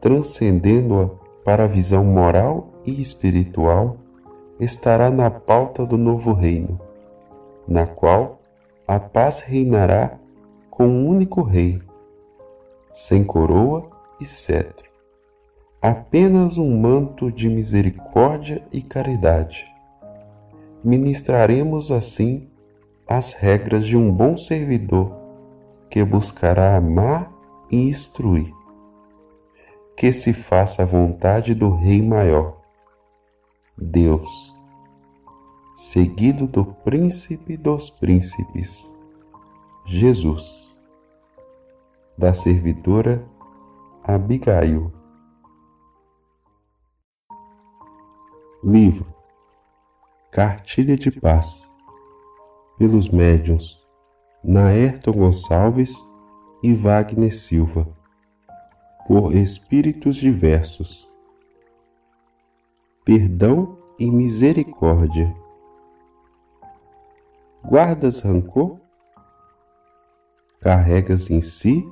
transcendendo-a 0.00 1.10
para 1.44 1.64
a 1.64 1.66
visão 1.66 2.04
moral 2.04 2.68
e 2.86 3.02
espiritual, 3.02 3.96
estará 4.60 5.10
na 5.10 5.28
pauta 5.28 5.84
do 5.84 5.98
novo 5.98 6.32
reino, 6.34 6.80
na 7.66 7.84
qual 7.84 8.40
a 8.86 9.00
paz 9.00 9.40
reinará 9.40 10.20
com 10.70 10.86
um 10.86 11.08
único 11.08 11.42
rei, 11.42 11.80
sem 12.92 13.24
coroa 13.24 13.90
e 14.20 14.24
cetro, 14.24 14.87
apenas 15.80 16.58
um 16.58 16.80
manto 16.80 17.30
de 17.30 17.48
misericórdia 17.48 18.66
e 18.72 18.82
caridade. 18.82 19.64
Ministraremos 20.82 21.90
assim 21.90 22.48
as 23.06 23.32
regras 23.32 23.86
de 23.86 23.96
um 23.96 24.12
bom 24.12 24.36
servidor 24.36 25.16
que 25.90 26.04
buscará 26.04 26.76
amar 26.76 27.32
e 27.70 27.76
instruir. 27.76 28.52
Que 29.96 30.12
se 30.12 30.32
faça 30.32 30.82
a 30.82 30.86
vontade 30.86 31.54
do 31.54 31.74
Rei 31.74 32.00
Maior, 32.00 32.60
Deus, 33.76 34.54
seguido 35.72 36.46
do 36.46 36.64
Príncipe 36.64 37.56
dos 37.56 37.90
Príncipes, 37.90 38.94
Jesus, 39.84 40.78
da 42.16 42.34
servidora 42.34 43.24
Abigail. 44.04 44.97
Livro. 48.62 49.06
Cartilha 50.32 50.96
de 50.96 51.12
Paz. 51.12 51.72
Pelos 52.76 53.08
médiuns 53.08 53.78
Naerton 54.42 55.12
Gonçalves 55.12 55.96
e 56.60 56.74
Wagner 56.74 57.32
Silva. 57.32 57.86
Por 59.06 59.32
espíritos 59.32 60.16
diversos. 60.16 61.08
Perdão 63.04 63.78
e 63.96 64.10
misericórdia. 64.10 65.32
Guardas 67.64 68.22
rancor? 68.22 68.80
Carregas 70.58 71.30
em 71.30 71.40
si 71.40 71.88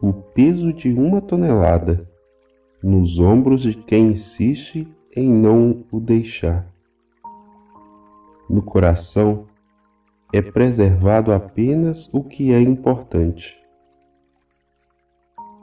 o 0.00 0.12
peso 0.12 0.72
de 0.72 0.92
uma 0.92 1.20
tonelada 1.20 2.08
nos 2.80 3.18
ombros 3.18 3.62
de 3.62 3.74
quem 3.74 4.12
insiste 4.12 4.86
em 5.18 5.28
não 5.28 5.84
o 5.90 5.98
deixar. 5.98 6.64
No 8.48 8.62
coração 8.62 9.46
é 10.32 10.40
preservado 10.40 11.32
apenas 11.32 12.12
o 12.14 12.22
que 12.22 12.52
é 12.52 12.60
importante. 12.60 13.58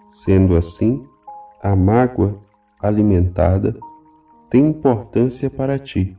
Sendo 0.10 0.58
assim, 0.58 1.08
a 1.64 1.74
mágoa 1.74 2.38
alimentada 2.82 3.78
tem 4.50 4.68
importância 4.68 5.50
para 5.50 5.80
ti, 5.80 6.18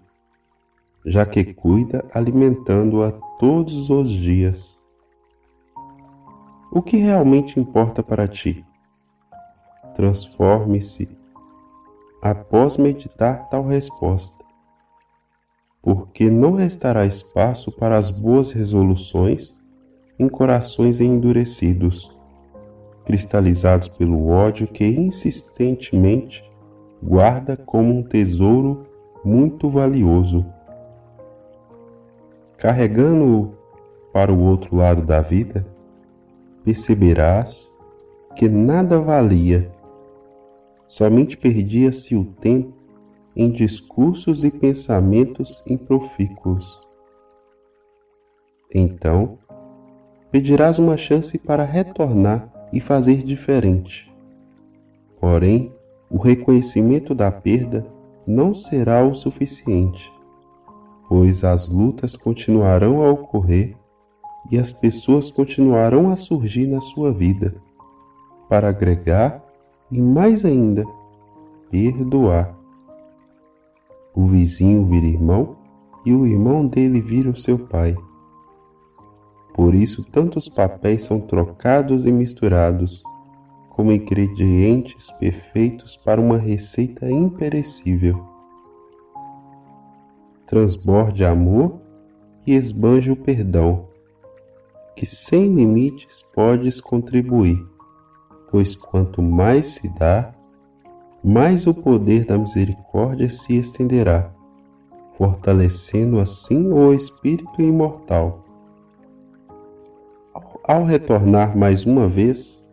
já 1.04 1.26
que 1.26 1.44
cuida 1.52 2.04
alimentando-a 2.12 3.12
todos 3.38 3.90
os 3.90 4.08
dias. 4.08 4.82
O 6.72 6.80
que 6.80 6.96
realmente 6.96 7.60
importa 7.60 8.02
para 8.02 8.26
ti? 8.26 8.64
Transforme-se 9.94 11.25
após 12.22 12.76
meditar 12.76 13.48
tal 13.48 13.64
resposta, 13.64 14.44
porque 15.82 16.30
não 16.30 16.54
restará 16.54 17.06
espaço 17.06 17.70
para 17.72 17.96
as 17.96 18.10
boas 18.10 18.50
resoluções 18.50 19.64
em 20.18 20.28
corações 20.28 21.00
endurecidos, 21.00 22.16
cristalizados 23.04 23.88
pelo 23.88 24.28
ódio 24.28 24.66
que 24.66 24.84
insistentemente 24.84 26.42
guarda 27.02 27.56
como 27.56 27.94
um 27.94 28.02
tesouro 28.02 28.86
muito 29.24 29.68
valioso. 29.68 30.44
Carregando-o 32.56 33.54
para 34.12 34.32
o 34.32 34.40
outro 34.40 34.76
lado 34.76 35.02
da 35.02 35.20
vida, 35.20 35.66
perceberás 36.64 37.70
que 38.34 38.48
nada 38.48 38.98
valia, 38.98 39.70
somente 40.86 41.36
perdia-se 41.36 42.14
o 42.14 42.24
tempo 42.24 42.74
em 43.34 43.50
discursos 43.50 44.44
e 44.44 44.50
pensamentos 44.50 45.62
improfícuos. 45.68 46.80
Então, 48.74 49.38
pedirás 50.30 50.78
uma 50.78 50.96
chance 50.96 51.38
para 51.38 51.64
retornar 51.64 52.52
e 52.72 52.80
fazer 52.80 53.22
diferente. 53.22 54.12
Porém, 55.20 55.72
o 56.10 56.18
reconhecimento 56.18 57.14
da 57.14 57.30
perda 57.30 57.86
não 58.26 58.54
será 58.54 59.04
o 59.04 59.14
suficiente, 59.14 60.12
pois 61.08 61.44
as 61.44 61.68
lutas 61.68 62.16
continuarão 62.16 63.04
a 63.04 63.10
ocorrer 63.10 63.76
e 64.50 64.58
as 64.58 64.72
pessoas 64.72 65.30
continuarão 65.30 66.10
a 66.10 66.16
surgir 66.16 66.66
na 66.66 66.80
sua 66.80 67.12
vida 67.12 67.54
para 68.48 68.68
agregar 68.68 69.45
e 69.90 70.00
mais 70.00 70.44
ainda 70.44 70.84
perdoar. 71.70 72.56
O 74.14 74.26
vizinho 74.26 74.84
vira 74.86 75.06
irmão 75.06 75.56
e 76.04 76.12
o 76.12 76.26
irmão 76.26 76.66
dele 76.66 77.00
vira 77.00 77.30
o 77.30 77.36
seu 77.36 77.58
pai. 77.58 77.94
Por 79.52 79.74
isso, 79.74 80.04
tantos 80.04 80.48
papéis 80.48 81.02
são 81.02 81.20
trocados 81.20 82.06
e 82.06 82.12
misturados 82.12 83.02
como 83.70 83.92
ingredientes 83.92 85.10
perfeitos 85.18 85.96
para 85.96 86.20
uma 86.20 86.38
receita 86.38 87.10
imperecível. 87.10 88.24
Transborde 90.46 91.24
amor 91.24 91.80
e 92.46 92.54
esbanje 92.54 93.10
o 93.10 93.16
perdão 93.16 93.88
que 94.96 95.04
sem 95.04 95.54
limites 95.54 96.22
podes 96.34 96.80
contribuir, 96.80 97.62
pois 98.56 98.74
quanto 98.74 99.20
mais 99.20 99.66
se 99.66 99.90
dá, 99.98 100.32
mais 101.22 101.66
o 101.66 101.74
poder 101.74 102.24
da 102.24 102.38
misericórdia 102.38 103.28
se 103.28 103.54
estenderá, 103.54 104.32
fortalecendo 105.10 106.18
assim 106.18 106.72
o 106.72 106.90
espírito 106.94 107.60
imortal. 107.60 108.42
Ao 110.64 110.84
retornar 110.84 111.54
mais 111.54 111.84
uma 111.84 112.08
vez, 112.08 112.66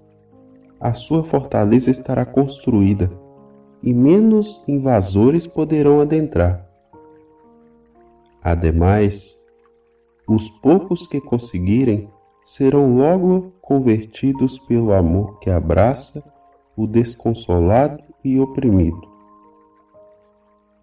a 0.80 0.94
sua 0.94 1.22
fortaleza 1.22 1.92
estará 1.92 2.26
construída 2.26 3.12
e 3.84 3.94
menos 3.94 4.64
invasores 4.70 5.46
poderão 5.46 6.00
adentrar. 6.00 6.66
Ademais, 8.42 9.46
os 10.30 10.50
poucos 10.50 11.08
que 11.08 11.20
conseguirem 11.20 12.10
serão 12.44 12.98
logo 12.98 13.54
convertidos 13.62 14.60
pelo 14.60 14.94
amor 14.94 15.40
que 15.40 15.50
abraça 15.50 16.22
o 16.76 16.86
desconsolado 16.86 18.04
e 18.24 18.38
oprimido. 18.40 19.02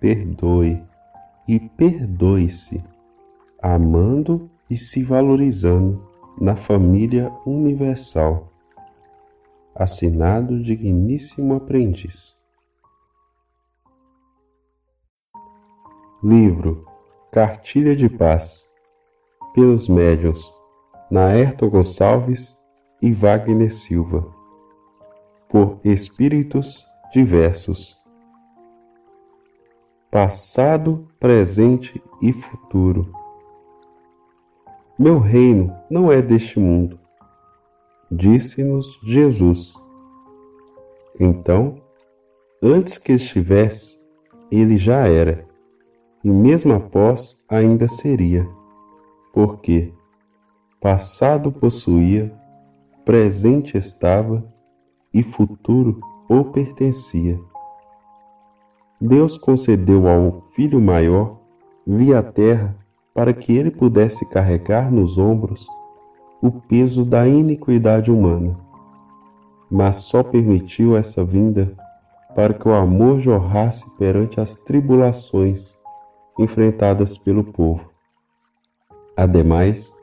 Perdoe 0.01 0.83
e 1.47 1.61
perdoe-se, 1.61 2.83
amando 3.61 4.51
e 4.71 4.79
se 4.79 5.05
valorizando 5.05 6.09
na 6.41 6.57
família 6.57 7.31
universal. 7.45 8.49
Assinado 9.75 10.63
Digníssimo 10.63 11.55
Aprendiz. 11.55 12.47
Livro 16.23 16.87
Cartilha 17.31 17.95
de 17.95 18.09
Paz 18.09 18.73
pelos 19.55 19.89
médiuns 19.89 20.60
Naerto 21.11 21.69
Gonçalves 21.69 22.67
e 23.03 23.13
Wagner 23.13 23.73
Silva, 23.73 24.33
por 25.49 25.81
espíritos 25.83 26.87
diversos. 27.13 27.97
Passado, 30.11 31.09
presente 31.19 32.01
e 32.23 32.33
futuro. 32.33 33.13
Meu 34.99 35.19
reino 35.19 35.75
não 35.91 36.13
é 36.13 36.23
deste 36.23 36.61
mundo, 36.61 37.01
disse-nos 38.11 39.01
Jesus. 39.03 39.75
Então, 41.19 41.83
antes 42.63 42.99
que 42.99 43.13
estivesse, 43.13 44.09
ele 44.51 44.77
já 44.77 45.09
era, 45.09 45.47
e 46.23 46.31
mesmo 46.31 46.73
após 46.75 47.45
ainda 47.49 47.89
seria 47.89 48.49
porque 49.33 49.93
passado 50.81 51.53
possuía, 51.53 52.33
presente 53.05 53.77
estava 53.77 54.43
e 55.13 55.23
futuro 55.23 56.01
o 56.29 56.45
pertencia. 56.45 57.39
Deus 58.99 59.37
concedeu 59.37 60.09
ao 60.09 60.41
filho 60.55 60.81
maior 60.81 61.39
via 61.87 62.23
terra 62.23 62.75
para 63.13 63.35
que 63.35 63.55
ele 63.55 63.71
pudesse 63.71 64.29
carregar 64.31 64.91
nos 64.91 65.19
ombros 65.19 65.67
o 66.41 66.51
peso 66.51 67.05
da 67.05 67.29
iniquidade 67.29 68.11
humana, 68.11 68.59
mas 69.71 69.97
só 69.97 70.23
permitiu 70.23 70.97
essa 70.97 71.23
vinda 71.23 71.77
para 72.35 72.55
que 72.55 72.67
o 72.67 72.73
amor 72.73 73.21
jorrasse 73.21 73.95
perante 73.99 74.41
as 74.41 74.57
tribulações 74.57 75.77
enfrentadas 76.39 77.19
pelo 77.19 77.45
povo. 77.45 77.91
Ademais, 79.15 80.00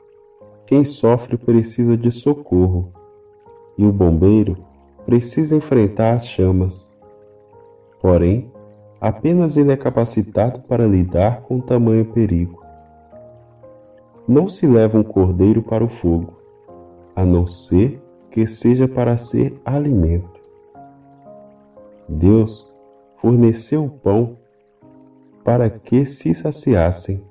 quem 0.68 0.84
sofre 0.84 1.38
precisa 1.38 1.96
de 1.96 2.10
socorro 2.10 2.92
e 3.78 3.86
o 3.86 3.90
bombeiro 3.90 4.54
precisa 5.02 5.56
enfrentar 5.56 6.12
as 6.12 6.28
chamas. 6.28 6.94
Porém, 8.02 8.52
apenas 9.00 9.56
ele 9.56 9.72
é 9.72 9.78
capacitado 9.78 10.60
para 10.60 10.86
lidar 10.86 11.40
com 11.40 11.58
tamanho 11.58 12.04
perigo. 12.12 12.62
não 14.28 14.46
se 14.46 14.66
leva 14.66 14.98
um 14.98 15.02
cordeiro 15.02 15.62
para 15.62 15.82
o 15.82 15.88
fogo, 15.88 16.34
a 17.16 17.24
não 17.24 17.46
ser 17.46 17.98
que 18.30 18.46
seja 18.46 18.86
para 18.86 19.16
ser 19.16 19.58
alimento. 19.64 20.38
Deus 22.06 22.70
forneceu 23.14 23.86
o 23.86 23.90
pão 23.90 24.36
para 25.42 25.70
que 25.70 26.04
se 26.04 26.34
saciassem, 26.34 27.24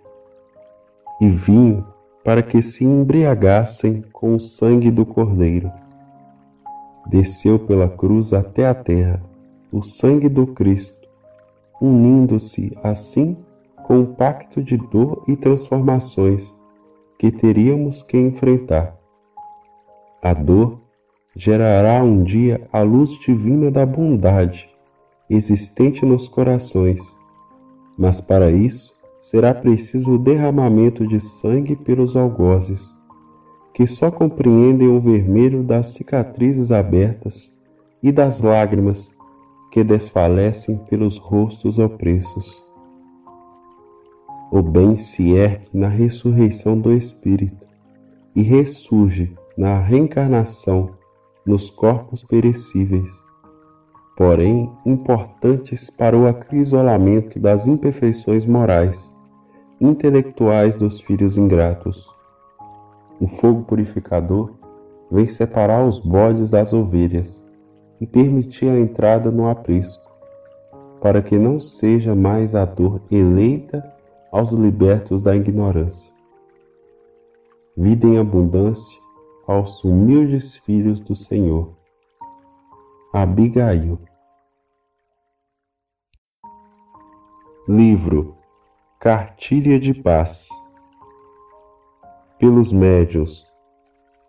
e 1.22 1.30
vinho 1.30 1.86
para 2.28 2.44
que 2.44 2.62
se 2.62 2.84
embriagassem 2.84 4.04
com 4.12 4.36
o 4.36 4.40
sangue 4.42 4.92
do 4.92 5.06
Cordeiro. 5.06 5.72
Desceu 7.10 7.58
pela 7.58 7.88
cruz 7.88 8.34
até 8.34 8.68
a 8.68 8.76
terra 8.76 9.24
o 9.72 9.82
sangue 9.82 10.28
do 10.28 10.46
Cristo, 10.48 11.08
unindo-se 11.80 12.78
assim 12.84 13.38
com 13.86 14.02
o 14.02 14.08
pacto 14.08 14.62
de 14.62 14.76
dor 14.76 15.24
e 15.26 15.38
transformações 15.38 16.62
que 17.18 17.32
teríamos 17.32 18.04
que 18.04 18.18
enfrentar. 18.18 18.98
A 20.22 20.34
dor 20.34 20.82
gerará 21.34 22.04
um 22.04 22.22
dia 22.22 22.68
a 22.74 22.82
luz 22.82 23.12
divina 23.12 23.72
da 23.72 23.86
bondade 23.86 24.70
existente 25.30 26.06
nos 26.06 26.28
corações, 26.28 27.22
mas 27.98 28.20
para 28.20 28.52
isso 28.52 28.97
será 29.30 29.54
preciso 29.54 30.12
o 30.12 30.18
derramamento 30.18 31.06
de 31.06 31.20
sangue 31.20 31.76
pelos 31.76 32.16
algozes, 32.16 32.98
que 33.74 33.86
só 33.86 34.10
compreendem 34.10 34.88
o 34.88 35.02
vermelho 35.02 35.64
das 35.64 35.88
cicatrizes 35.88 36.72
abertas 36.72 37.62
e 38.02 38.10
das 38.10 38.42
lágrimas 38.42 39.18
que 39.70 39.84
desfalecem 39.84 40.78
pelos 40.78 41.18
rostos 41.18 41.78
opressos. 41.78 42.72
O 44.50 44.62
bem 44.62 44.96
se 44.96 45.34
ergue 45.34 45.68
na 45.74 45.90
ressurreição 45.90 46.80
do 46.80 46.94
Espírito 46.94 47.68
e 48.34 48.42
ressurge 48.42 49.36
na 49.58 49.78
reencarnação 49.78 50.92
nos 51.46 51.70
corpos 51.70 52.24
perecíveis, 52.24 53.28
porém 54.16 54.72
importantes 54.86 55.90
para 55.90 56.18
o 56.18 56.28
acrisolamento 56.28 57.38
das 57.38 57.68
imperfeições 57.68 58.46
morais, 58.46 59.17
intelectuais 59.80 60.76
dos 60.76 61.00
filhos 61.00 61.38
ingratos. 61.38 62.10
O 63.20 63.28
fogo 63.28 63.64
purificador 63.64 64.54
vem 65.10 65.28
separar 65.28 65.86
os 65.86 66.00
bodes 66.00 66.50
das 66.50 66.74
ovelhas 66.74 67.46
e 68.00 68.06
permitir 68.06 68.70
a 68.70 68.80
entrada 68.80 69.32
no 69.32 69.48
aprisco, 69.48 70.12
para 71.02 71.22
que 71.22 71.38
não 71.38 71.60
seja 71.60 72.16
mais 72.16 72.56
a 72.56 72.66
dor 72.66 73.02
eleita 73.12 73.84
aos 74.32 74.52
libertos 74.52 75.22
da 75.22 75.36
ignorância. 75.36 76.12
Vida 77.76 78.08
em 78.08 78.18
abundância 78.18 79.00
aos 79.48 79.84
humildes 79.84 80.56
filhos 80.56 81.00
do 81.00 81.16
Senhor. 81.16 81.76
Abigail. 83.14 84.00
Livro 87.68 88.37
Cartilha 89.00 89.80
de 89.80 89.94
Paz 89.94 90.50
pelos 92.40 92.72
médiuns 92.72 93.46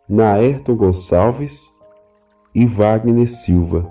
Naerto 0.07 0.77
Gonçalves 0.77 1.81
e 2.55 2.67
Wagner 2.67 3.27
Silva 3.27 3.91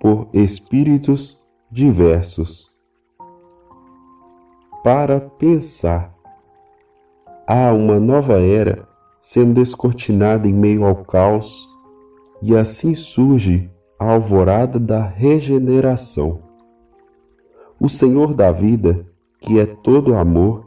por 0.00 0.28
espíritos 0.32 1.46
diversos 1.70 2.76
para 4.82 5.20
pensar. 5.20 6.12
Há 7.46 7.72
uma 7.72 8.00
nova 8.00 8.40
era 8.40 8.88
sendo 9.20 9.54
descortinada 9.54 10.48
em 10.48 10.52
meio 10.52 10.84
ao 10.84 11.04
caos, 11.04 11.68
e 12.42 12.56
assim 12.56 12.96
surge 12.96 13.70
a 13.96 14.12
alvorada 14.12 14.80
da 14.80 15.02
regeneração. 15.02 16.42
O 17.80 17.88
Senhor 17.88 18.34
da 18.34 18.50
vida, 18.50 19.06
que 19.46 19.58
é 19.58 19.66
todo 19.66 20.14
amor, 20.14 20.66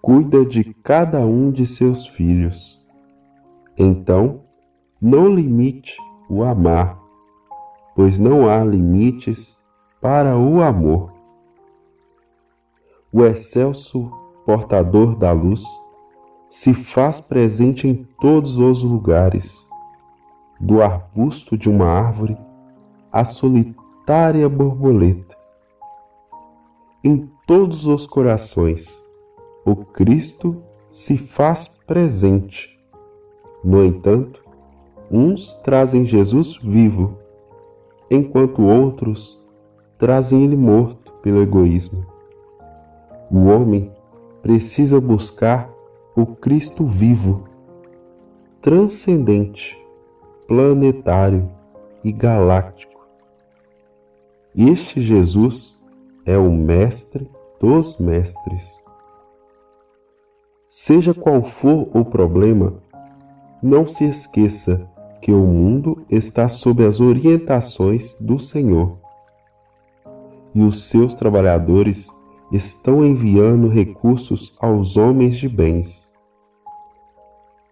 cuida 0.00 0.44
de 0.44 0.74
cada 0.82 1.20
um 1.20 1.52
de 1.52 1.66
seus 1.66 2.06
filhos. 2.06 2.84
Então, 3.76 4.40
não 5.00 5.28
limite 5.28 5.96
o 6.28 6.42
amar, 6.42 6.98
pois 7.94 8.18
não 8.18 8.48
há 8.48 8.64
limites 8.64 9.68
para 10.00 10.36
o 10.36 10.62
amor 10.62 11.14
o 13.16 13.24
excelso 13.24 14.10
portador 14.44 15.14
da 15.14 15.30
luz, 15.30 15.62
se 16.48 16.74
faz 16.74 17.20
presente 17.20 17.86
em 17.86 18.02
todos 18.20 18.58
os 18.58 18.82
lugares, 18.82 19.70
do 20.58 20.82
arbusto 20.82 21.56
de 21.56 21.70
uma 21.70 21.86
árvore 21.86 22.36
à 23.12 23.24
solitária 23.24 24.48
borboleta. 24.48 25.36
Em 27.04 27.30
todos 27.46 27.86
os 27.86 28.06
corações, 28.06 29.04
o 29.66 29.76
Cristo 29.76 30.62
se 30.90 31.18
faz 31.18 31.78
presente. 31.86 32.80
No 33.62 33.84
entanto, 33.84 34.42
uns 35.10 35.54
trazem 35.62 36.06
Jesus 36.06 36.56
vivo, 36.56 37.18
enquanto 38.10 38.62
outros 38.62 39.46
trazem 39.98 40.44
ele 40.44 40.56
morto 40.56 41.12
pelo 41.22 41.42
egoísmo. 41.42 42.06
O 43.30 43.44
homem 43.44 43.92
precisa 44.40 45.00
buscar 45.00 45.70
o 46.16 46.24
Cristo 46.24 46.86
vivo, 46.86 47.44
transcendente, 48.60 49.78
planetário 50.46 51.50
e 52.02 52.10
galáctico. 52.10 53.06
Este 54.56 55.00
Jesus 55.00 55.84
é 56.24 56.38
o 56.38 56.50
Mestre 56.50 57.33
dos 57.60 57.98
Mestres. 57.98 58.84
Seja 60.66 61.14
qual 61.14 61.42
for 61.42 61.88
o 61.94 62.04
problema, 62.04 62.74
não 63.62 63.86
se 63.86 64.04
esqueça 64.04 64.90
que 65.20 65.32
o 65.32 65.46
mundo 65.46 66.04
está 66.10 66.48
sob 66.48 66.84
as 66.84 67.00
orientações 67.00 68.14
do 68.20 68.38
Senhor 68.38 69.04
e 70.54 70.62
os 70.62 70.84
seus 70.84 71.14
trabalhadores 71.14 72.10
estão 72.52 73.04
enviando 73.04 73.68
recursos 73.68 74.56
aos 74.60 74.96
homens 74.96 75.36
de 75.36 75.48
bens. 75.48 76.14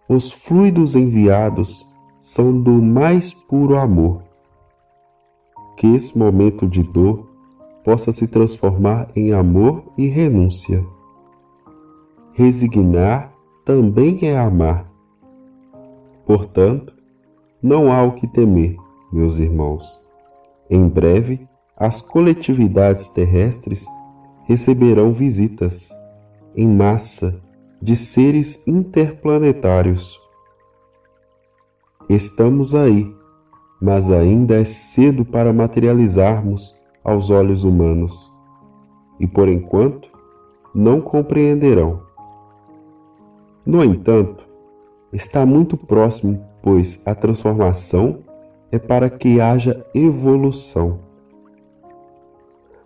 Os 0.09 0.31
fluidos 0.31 0.95
enviados 0.95 1.87
são 2.19 2.61
do 2.61 2.71
mais 2.71 3.31
puro 3.31 3.77
amor. 3.77 4.21
Que 5.77 5.87
esse 5.95 6.17
momento 6.17 6.67
de 6.67 6.83
dor 6.83 7.32
possa 7.83 8.11
se 8.11 8.27
transformar 8.27 9.09
em 9.15 9.33
amor 9.33 9.83
e 9.97 10.07
renúncia. 10.07 10.85
Resignar 12.33 13.33
também 13.65 14.19
é 14.23 14.37
amar. 14.37 14.91
Portanto, 16.25 16.93
não 17.61 17.91
há 17.91 18.03
o 18.03 18.13
que 18.13 18.27
temer, 18.27 18.75
meus 19.11 19.37
irmãos. 19.39 20.01
Em 20.69 20.87
breve, 20.87 21.47
as 21.77 22.01
coletividades 22.01 23.09
terrestres 23.09 23.85
receberão 24.45 25.11
visitas 25.11 25.89
em 26.55 26.67
massa 26.67 27.41
de 27.81 27.95
seres 27.95 28.67
interplanetários. 28.67 30.19
Estamos 32.09 32.73
aí, 32.75 33.13
mas 33.81 34.09
ainda 34.09 34.55
é 34.55 34.65
cedo 34.65 35.25
para 35.25 35.51
materializarmos 35.51 36.73
aos 37.03 37.29
olhos 37.29 37.63
humanos, 37.63 38.31
e 39.19 39.27
por 39.27 39.47
enquanto 39.47 40.09
não 40.73 41.01
compreenderão. 41.01 42.01
No 43.65 43.83
entanto, 43.83 44.47
está 45.11 45.45
muito 45.45 45.77
próximo, 45.77 46.43
pois 46.61 47.05
a 47.05 47.13
transformação 47.13 48.19
é 48.71 48.79
para 48.79 49.09
que 49.09 49.39
haja 49.39 49.85
evolução. 49.93 50.99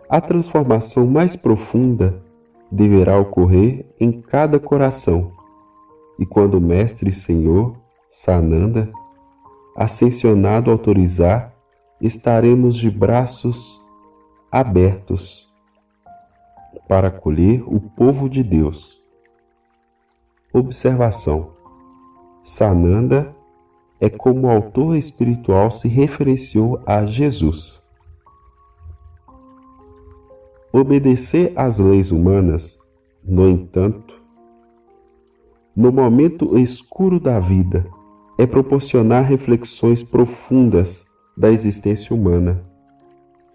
A 0.08 0.20
transformação 0.20 1.06
mais 1.06 1.36
profunda 1.36 2.22
deverá 2.70 3.18
ocorrer 3.18 3.86
em 3.98 4.20
cada 4.20 4.58
coração. 4.58 5.32
E 6.18 6.26
quando 6.26 6.54
o 6.54 6.60
Mestre 6.60 7.12
Senhor, 7.12 7.76
Sananda, 8.08 8.90
ascensionado 9.76 10.70
autorizar, 10.70 11.54
estaremos 12.00 12.76
de 12.76 12.90
braços 12.90 13.87
abertos 14.50 15.52
para 16.88 17.08
acolher 17.08 17.62
o 17.66 17.80
povo 17.80 18.28
de 18.28 18.42
Deus. 18.42 19.06
Observação: 20.52 21.52
Sananda 22.40 23.34
é 24.00 24.08
como 24.08 24.46
o 24.46 24.50
autor 24.50 24.96
espiritual 24.96 25.70
se 25.70 25.88
referenciou 25.88 26.80
a 26.86 27.04
Jesus. 27.04 27.82
Obedecer 30.72 31.52
às 31.56 31.78
leis 31.78 32.10
humanas, 32.10 32.78
no 33.24 33.48
entanto, 33.48 34.22
no 35.74 35.92
momento 35.92 36.58
escuro 36.58 37.18
da 37.20 37.40
vida, 37.40 37.86
é 38.38 38.46
proporcionar 38.46 39.24
reflexões 39.24 40.02
profundas 40.02 41.06
da 41.36 41.50
existência 41.50 42.14
humana, 42.14 42.64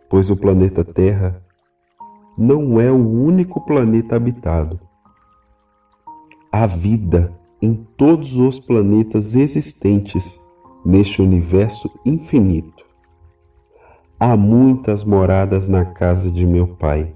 pois 0.09 0.29
o 0.29 0.35
planeta 0.35 0.83
Terra 0.83 1.43
não 2.37 2.79
é 2.79 2.91
o 2.91 3.09
único 3.09 3.61
planeta 3.61 4.15
habitado. 4.15 4.79
Há 6.51 6.65
vida 6.65 7.33
em 7.61 7.75
todos 7.97 8.35
os 8.37 8.59
planetas 8.59 9.35
existentes 9.35 10.39
neste 10.85 11.21
universo 11.21 11.89
infinito. 12.05 12.85
Há 14.19 14.35
muitas 14.35 15.03
moradas 15.03 15.67
na 15.67 15.85
casa 15.85 16.29
de 16.29 16.45
meu 16.45 16.67
Pai. 16.67 17.15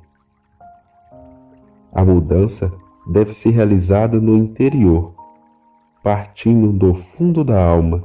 A 1.91 2.03
mudança 2.03 2.71
deve 3.07 3.33
ser 3.33 3.51
realizada 3.51 4.19
no 4.21 4.35
interior, 4.35 5.13
partindo 6.03 6.71
do 6.71 6.93
fundo 6.93 7.43
da 7.43 7.63
alma 7.63 8.03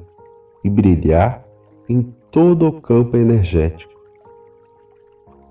e 0.65 0.71
brilhar 0.71 1.45
em 1.89 2.03
todo 2.31 2.67
o 2.67 2.81
campo 2.81 3.17
energético. 3.17 3.92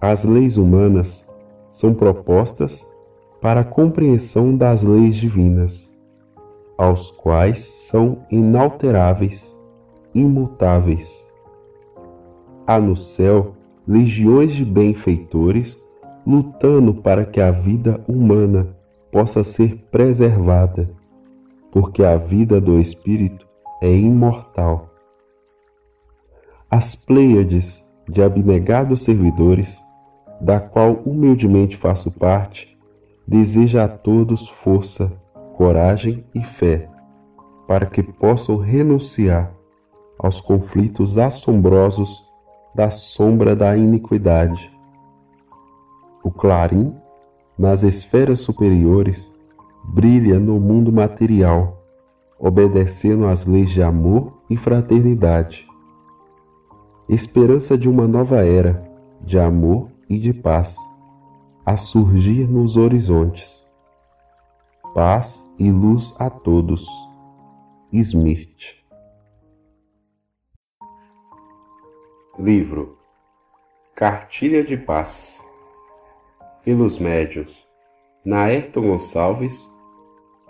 As 0.01 0.25
leis 0.25 0.57
humanas 0.57 1.31
são 1.69 1.93
propostas 1.93 2.95
para 3.39 3.59
a 3.59 3.63
compreensão 3.63 4.57
das 4.57 4.81
leis 4.81 5.15
divinas, 5.15 6.03
aos 6.75 7.11
quais 7.11 7.59
são 7.59 8.25
inalteráveis, 8.31 9.63
imutáveis. 10.15 11.31
Há 12.65 12.79
no 12.79 12.95
céu 12.95 13.53
legiões 13.87 14.53
de 14.53 14.65
benfeitores 14.65 15.87
lutando 16.25 16.95
para 16.95 17.23
que 17.23 17.39
a 17.39 17.51
vida 17.51 18.03
humana 18.07 18.75
possa 19.11 19.43
ser 19.43 19.77
preservada, 19.91 20.89
porque 21.71 22.03
a 22.03 22.17
vida 22.17 22.59
do 22.59 22.79
espírito 22.79 23.47
é 23.83 23.95
imortal. 23.95 24.89
As 26.71 26.95
Pleiades 26.95 27.91
de 28.09 28.21
abnegados 28.23 29.01
servidores, 29.01 29.90
da 30.41 30.59
qual 30.59 31.01
humildemente 31.05 31.77
faço 31.77 32.11
parte, 32.11 32.77
deseja 33.27 33.85
a 33.85 33.87
todos 33.87 34.49
força, 34.49 35.11
coragem 35.55 36.25
e 36.33 36.43
fé, 36.43 36.89
para 37.67 37.85
que 37.85 38.01
possam 38.01 38.57
renunciar 38.57 39.53
aos 40.17 40.41
conflitos 40.41 41.17
assombrosos 41.17 42.23
da 42.73 42.89
sombra 42.89 43.55
da 43.55 43.77
iniquidade. 43.77 44.71
O 46.23 46.31
clarim 46.31 46.95
nas 47.57 47.83
esferas 47.83 48.39
superiores, 48.39 49.45
brilha 49.83 50.39
no 50.39 50.59
mundo 50.59 50.91
material, 50.91 51.83
obedecendo 52.39 53.27
às 53.27 53.45
leis 53.45 53.69
de 53.69 53.83
amor 53.83 54.41
e 54.49 54.57
fraternidade. 54.57 55.67
Esperança 57.07 57.77
de 57.77 57.87
uma 57.87 58.07
nova 58.07 58.43
era 58.43 58.83
de 59.21 59.37
amor 59.37 59.90
e 60.11 60.19
de 60.19 60.33
paz 60.33 60.75
a 61.65 61.77
surgir 61.77 62.45
nos 62.45 62.75
horizontes. 62.75 63.65
Paz 64.93 65.55
e 65.57 65.71
luz 65.71 66.13
a 66.19 66.29
todos. 66.29 66.85
Smith. 67.93 68.75
Livro 72.37 72.99
Cartilha 73.95 74.61
de 74.65 74.75
Paz 74.75 75.41
pelos 76.65 76.99
médios 76.99 77.65
Naerton 78.25 78.81
Gonçalves 78.81 79.71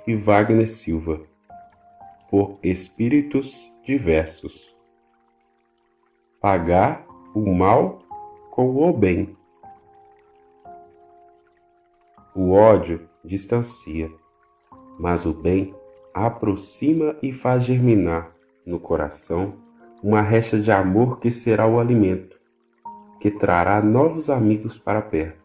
e 0.07 0.15
Wagner 0.15 0.67
Silva, 0.67 1.21
por 2.31 2.57
espíritos 2.63 3.71
diversos. 3.85 4.75
Pagar 6.39 7.05
o 7.35 7.53
mal 7.53 7.99
com 8.49 8.75
o 8.75 8.91
bem. 8.91 9.39
O 12.33 12.51
ódio 12.51 13.09
distancia, 13.25 14.09
mas 14.97 15.25
o 15.25 15.33
bem 15.33 15.75
aproxima 16.13 17.15
e 17.21 17.33
faz 17.33 17.63
germinar 17.63 18.31
no 18.65 18.79
coração 18.79 19.55
uma 20.01 20.21
recha 20.21 20.57
de 20.57 20.71
amor 20.71 21.19
que 21.19 21.29
será 21.29 21.67
o 21.67 21.77
alimento, 21.77 22.39
que 23.19 23.29
trará 23.29 23.81
novos 23.81 24.29
amigos 24.29 24.77
para 24.77 25.01
perto 25.01 25.41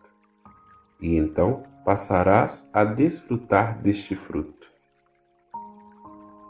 e 1.01 1.17
então 1.17 1.65
passarás 1.85 2.71
a 2.73 2.85
desfrutar 2.85 3.81
deste 3.81 4.15
fruto. 4.15 4.71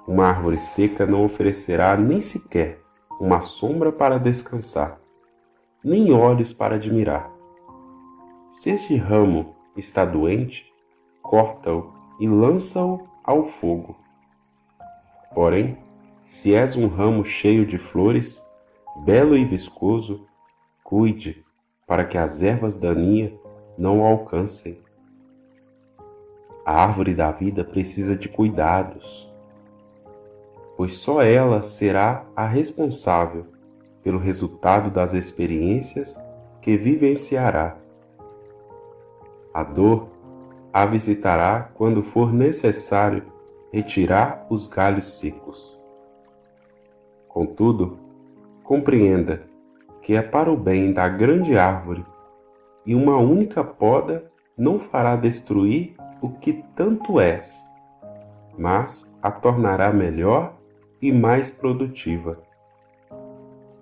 Uma 0.06 0.26
árvore 0.26 0.58
seca 0.58 1.06
não 1.06 1.24
oferecerá 1.24 1.96
nem 1.96 2.20
sequer 2.20 2.80
uma 3.18 3.40
sombra 3.40 3.90
para 3.90 4.18
descansar, 4.18 5.00
nem 5.82 6.12
olhos 6.12 6.52
para 6.52 6.76
admirar. 6.76 7.30
Se 8.48 8.70
este 8.70 8.96
ramo 8.96 9.55
está 9.76 10.04
doente, 10.04 10.66
corta-o 11.22 11.92
e 12.18 12.28
lança-o 12.28 13.06
ao 13.22 13.44
fogo. 13.44 13.96
Porém, 15.34 15.78
se 16.22 16.54
és 16.54 16.74
um 16.74 16.86
ramo 16.86 17.24
cheio 17.24 17.66
de 17.66 17.78
flores, 17.78 18.44
belo 19.04 19.36
e 19.36 19.44
viscoso, 19.44 20.26
cuide 20.82 21.44
para 21.86 22.04
que 22.04 22.18
as 22.18 22.42
ervas 22.42 22.76
daninhas 22.76 23.32
não 23.76 24.00
o 24.00 24.04
alcancem. 24.04 24.78
A 26.64 26.82
árvore 26.82 27.14
da 27.14 27.30
vida 27.30 27.62
precisa 27.62 28.16
de 28.16 28.28
cuidados, 28.28 29.32
pois 30.76 30.94
só 30.94 31.22
ela 31.22 31.62
será 31.62 32.24
a 32.34 32.46
responsável 32.46 33.46
pelo 34.02 34.18
resultado 34.18 34.90
das 34.90 35.12
experiências 35.12 36.18
que 36.60 36.76
vivenciará. 36.76 37.76
A 39.56 39.62
dor 39.62 40.08
a 40.70 40.84
visitará 40.84 41.70
quando 41.72 42.02
for 42.02 42.30
necessário 42.30 43.22
retirar 43.72 44.46
os 44.50 44.66
galhos 44.66 45.18
secos. 45.18 45.82
Contudo, 47.26 47.98
compreenda 48.62 49.44
que 50.02 50.14
é 50.14 50.20
para 50.20 50.52
o 50.52 50.58
bem 50.58 50.92
da 50.92 51.08
grande 51.08 51.56
árvore 51.56 52.04
e 52.84 52.94
uma 52.94 53.16
única 53.16 53.64
poda 53.64 54.30
não 54.58 54.78
fará 54.78 55.16
destruir 55.16 55.96
o 56.20 56.28
que 56.28 56.62
tanto 56.74 57.18
és, 57.18 57.66
mas 58.58 59.16
a 59.22 59.30
tornará 59.30 59.90
melhor 59.90 60.52
e 61.00 61.10
mais 61.10 61.50
produtiva. 61.50 62.42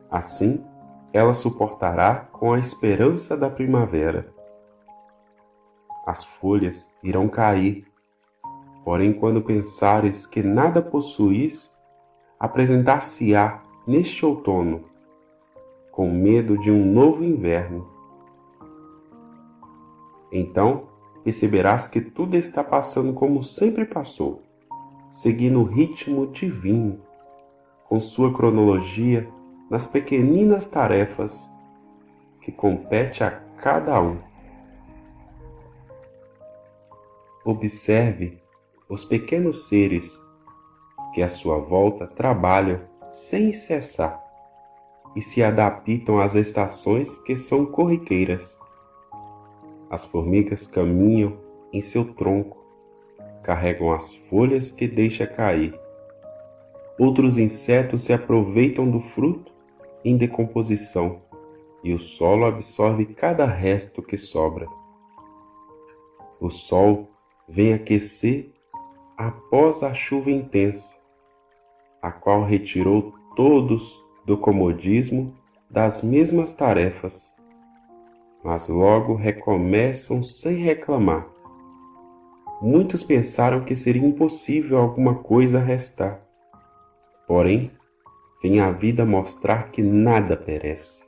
Assim, 0.09 0.64
ela 1.12 1.34
suportará 1.34 2.28
com 2.30 2.52
a 2.52 2.60
esperança 2.60 3.36
da 3.36 3.51
primavera. 3.51 4.34
As 6.06 6.24
folhas 6.24 6.97
irão 7.02 7.28
cair, 7.28 7.86
porém, 8.85 9.12
quando 9.12 9.40
pensares 9.43 10.26
que 10.26 10.43
nada 10.43 10.82
possuís, 10.82 11.74
apresentar-se-á 12.39 13.62
neste 13.86 14.24
outono, 14.24 14.85
com 15.90 16.10
medo 16.10 16.59
de 16.59 16.70
um 16.70 16.85
novo 16.85 17.24
inverno 17.24 17.94
então 20.35 20.89
perceberás 21.22 21.86
que 21.86 22.01
tudo 22.01 22.36
está 22.36 22.64
passando 22.64 23.12
como 23.12 23.44
sempre 23.44 23.85
passou, 23.85 24.43
seguindo 25.09 25.60
o 25.60 25.64
ritmo 25.64 26.26
divino, 26.26 27.01
com 27.89 28.01
sua 28.01 28.35
cronologia 28.35 29.28
nas 29.70 29.86
pequeninas 29.86 30.66
tarefas 30.66 31.56
que 32.40 32.51
compete 32.51 33.22
a 33.22 33.31
cada 33.56 34.01
um. 34.02 34.18
Observe 37.45 38.39
os 38.89 39.05
pequenos 39.05 39.69
seres 39.69 40.21
que 41.12 41.23
à 41.23 41.29
sua 41.29 41.59
volta 41.59 42.07
trabalham 42.07 42.81
sem 43.09 43.53
cessar 43.53 44.23
e 45.15 45.23
se 45.23 45.43
adaptam 45.43 46.19
às 46.19 46.35
estações 46.35 47.19
que 47.19 47.37
são 47.37 47.65
corriqueiras 47.66 48.59
as 49.95 50.05
formigas 50.05 50.66
caminham 50.66 51.39
em 51.73 51.81
seu 51.81 52.15
tronco, 52.15 52.59
carregam 53.45 53.93
as 53.93 54.12
folhas 54.12 54.73
que 54.73 54.89
deixa 54.89 55.25
cair. 55.25 55.79
Outros 56.99 57.39
insetos 57.39 58.03
se 58.03 58.12
aproveitam 58.12 58.91
do 58.91 58.99
fruto 58.99 59.53
em 60.05 60.16
decomposição 60.16 61.23
e 61.85 61.95
o 61.95 61.99
solo 61.99 62.45
absorve 62.45 63.07
cada 63.07 63.47
resto 63.47 64.03
que 64.03 64.19
sobra. 64.19 64.66
O 66.41 66.51
sol 66.51 67.11
vem 67.49 67.73
aquecer 67.73 68.51
após 69.16 69.83
a 69.83 69.95
chuva 69.95 70.31
intensa, 70.31 70.97
a 72.03 72.11
qual 72.11 72.45
retirou 72.45 73.12
todos 73.37 74.05
do 74.25 74.37
comodismo 74.37 75.37
das 75.71 76.03
mesmas 76.03 76.53
tarefas 76.53 77.35
mas 78.45 78.69
logo 78.69 79.15
recomeçam 79.15 80.23
sem 80.23 80.57
reclamar. 80.57 81.27
muitos 82.61 83.03
pensaram 83.03 83.65
que 83.65 83.75
seria 83.75 84.07
impossível 84.07 84.79
alguma 84.79 85.16
coisa 85.16 85.59
restar. 85.59 86.23
Porém, 87.27 87.71
vem 88.43 88.61
a 88.61 88.71
vida 88.71 89.05
mostrar 89.05 89.71
que 89.71 89.83
nada 89.83 90.37
perece. 90.37 91.07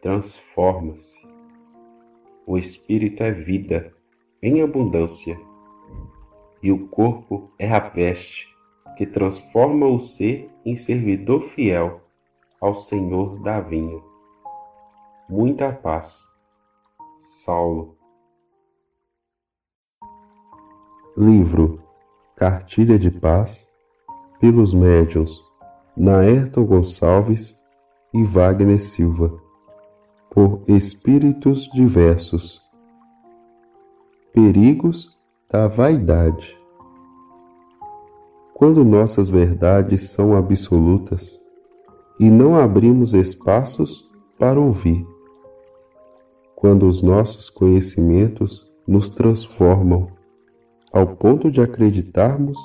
Transforma-se. 0.00 1.26
O 2.46 2.58
espírito 2.58 3.22
é 3.22 3.30
vida 3.30 3.92
em 4.42 4.60
abundância, 4.60 5.40
e 6.60 6.72
o 6.72 6.88
corpo 6.88 7.50
é 7.58 7.70
a 7.70 7.78
veste 7.78 8.48
que 8.96 9.06
transforma 9.06 9.86
o 9.86 10.00
ser 10.00 10.50
em 10.64 10.74
servidor 10.74 11.40
fiel 11.40 12.00
ao 12.60 12.74
Senhor 12.74 13.40
da 13.40 13.60
vinha. 13.60 14.02
Muita 15.28 15.72
paz. 15.72 16.32
Saulo. 17.16 17.96
Livro 21.16 21.80
Cartilha 22.36 22.98
de 22.98 23.10
Paz 23.10 23.76
pelos 24.40 24.74
médiuns 24.74 25.42
Naerton 25.96 26.64
Gonçalves 26.64 27.64
e 28.14 28.24
Wagner 28.24 28.80
Silva 28.80 29.38
por 30.30 30.62
espíritos 30.66 31.68
diversos 31.68 32.61
Perigos 34.34 35.20
da 35.46 35.68
vaidade. 35.68 36.58
Quando 38.54 38.82
nossas 38.82 39.28
verdades 39.28 40.08
são 40.08 40.34
absolutas 40.34 41.50
e 42.18 42.30
não 42.30 42.56
abrimos 42.56 43.12
espaços 43.12 44.10
para 44.38 44.58
ouvir, 44.58 45.06
quando 46.56 46.88
os 46.88 47.02
nossos 47.02 47.50
conhecimentos 47.50 48.72
nos 48.88 49.10
transformam 49.10 50.08
ao 50.90 51.08
ponto 51.08 51.50
de 51.50 51.60
acreditarmos 51.60 52.56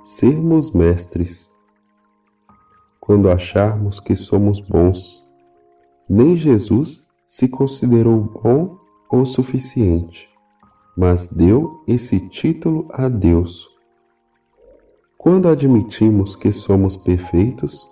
sermos 0.00 0.72
mestres, 0.72 1.54
quando 2.98 3.28
acharmos 3.28 4.00
que 4.00 4.16
somos 4.16 4.58
bons, 4.58 5.30
nem 6.08 6.34
Jesus 6.34 7.06
se 7.26 7.46
considerou 7.46 8.22
bom 8.22 8.78
ou 9.10 9.26
suficiente 9.26 10.29
mas 10.96 11.28
deu 11.28 11.82
esse 11.86 12.20
título 12.20 12.88
a 12.90 13.08
Deus. 13.08 13.68
Quando 15.16 15.48
admitimos 15.48 16.34
que 16.34 16.50
somos 16.50 16.96
perfeitos 16.96 17.88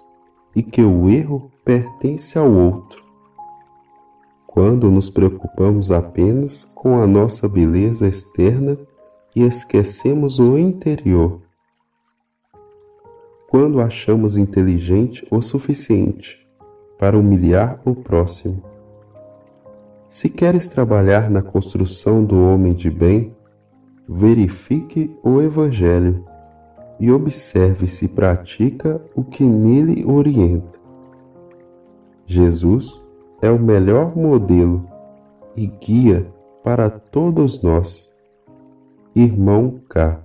e 0.56 0.62
que 0.62 0.82
o 0.82 1.08
erro 1.08 1.50
pertence 1.64 2.38
ao 2.38 2.50
outro, 2.50 3.04
quando 4.46 4.90
nos 4.90 5.10
preocupamos 5.10 5.90
apenas 5.90 6.64
com 6.64 7.00
a 7.00 7.06
nossa 7.06 7.48
beleza 7.48 8.08
externa 8.08 8.78
e 9.36 9.42
esquecemos 9.42 10.38
o 10.38 10.58
interior, 10.58 11.42
quando 13.48 13.80
achamos 13.80 14.36
inteligente 14.36 15.26
o 15.30 15.40
suficiente 15.40 16.46
para 16.98 17.16
humilhar 17.16 17.80
o 17.84 17.94
próximo, 17.94 18.62
se 20.08 20.30
queres 20.30 20.66
trabalhar 20.66 21.30
na 21.30 21.42
construção 21.42 22.24
do 22.24 22.42
homem 22.42 22.72
de 22.72 22.90
bem, 22.90 23.36
verifique 24.08 25.14
o 25.22 25.42
Evangelho 25.42 26.24
e 26.98 27.12
observe 27.12 27.86
se 27.86 28.08
pratica 28.08 29.00
o 29.14 29.22
que 29.22 29.44
nele 29.44 30.04
orienta. 30.06 30.80
Jesus 32.24 33.12
é 33.42 33.50
o 33.50 33.58
melhor 33.58 34.16
modelo 34.16 34.90
e 35.54 35.66
guia 35.66 36.32
para 36.64 36.88
todos 36.88 37.62
nós. 37.62 38.18
Irmão 39.14 39.80
K. 39.88 40.24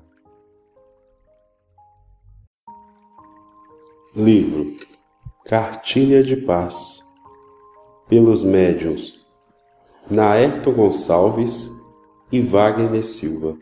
Livro 4.15 4.65
Cartilha 5.45 6.23
de 6.23 6.37
Paz 6.37 7.03
pelos 8.07 8.43
Médiuns 8.43 9.22
Naerto 10.13 10.71
Gonçalves 10.71 11.81
e 12.31 12.39
Wagner 12.39 13.03
Silva, 13.03 13.57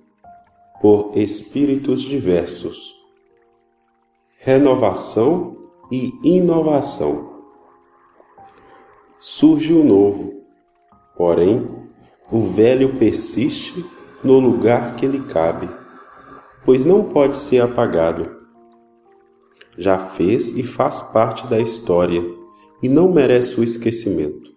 por 0.82 1.18
espíritos 1.18 2.02
diversos. 2.02 2.94
Renovação 4.40 5.70
e 5.90 6.14
inovação. 6.22 7.44
Surge 9.18 9.74
o 9.74 9.82
novo, 9.82 10.44
porém, 11.16 11.70
o 12.30 12.42
velho 12.42 12.96
persiste 12.96 13.86
no 14.22 14.38
lugar 14.38 14.98
que 14.98 15.08
lhe 15.08 15.22
cabe, 15.22 15.70
pois 16.66 16.84
não 16.84 17.06
pode 17.06 17.38
ser 17.38 17.62
apagado. 17.62 18.30
Já 19.78 19.98
fez 19.98 20.58
e 20.58 20.64
faz 20.64 21.02
parte 21.02 21.48
da 21.48 21.62
história 21.62 22.22
e 22.84 22.90
não 22.90 23.10
merece 23.10 23.58
o 23.58 23.64
esquecimento. 23.64 24.51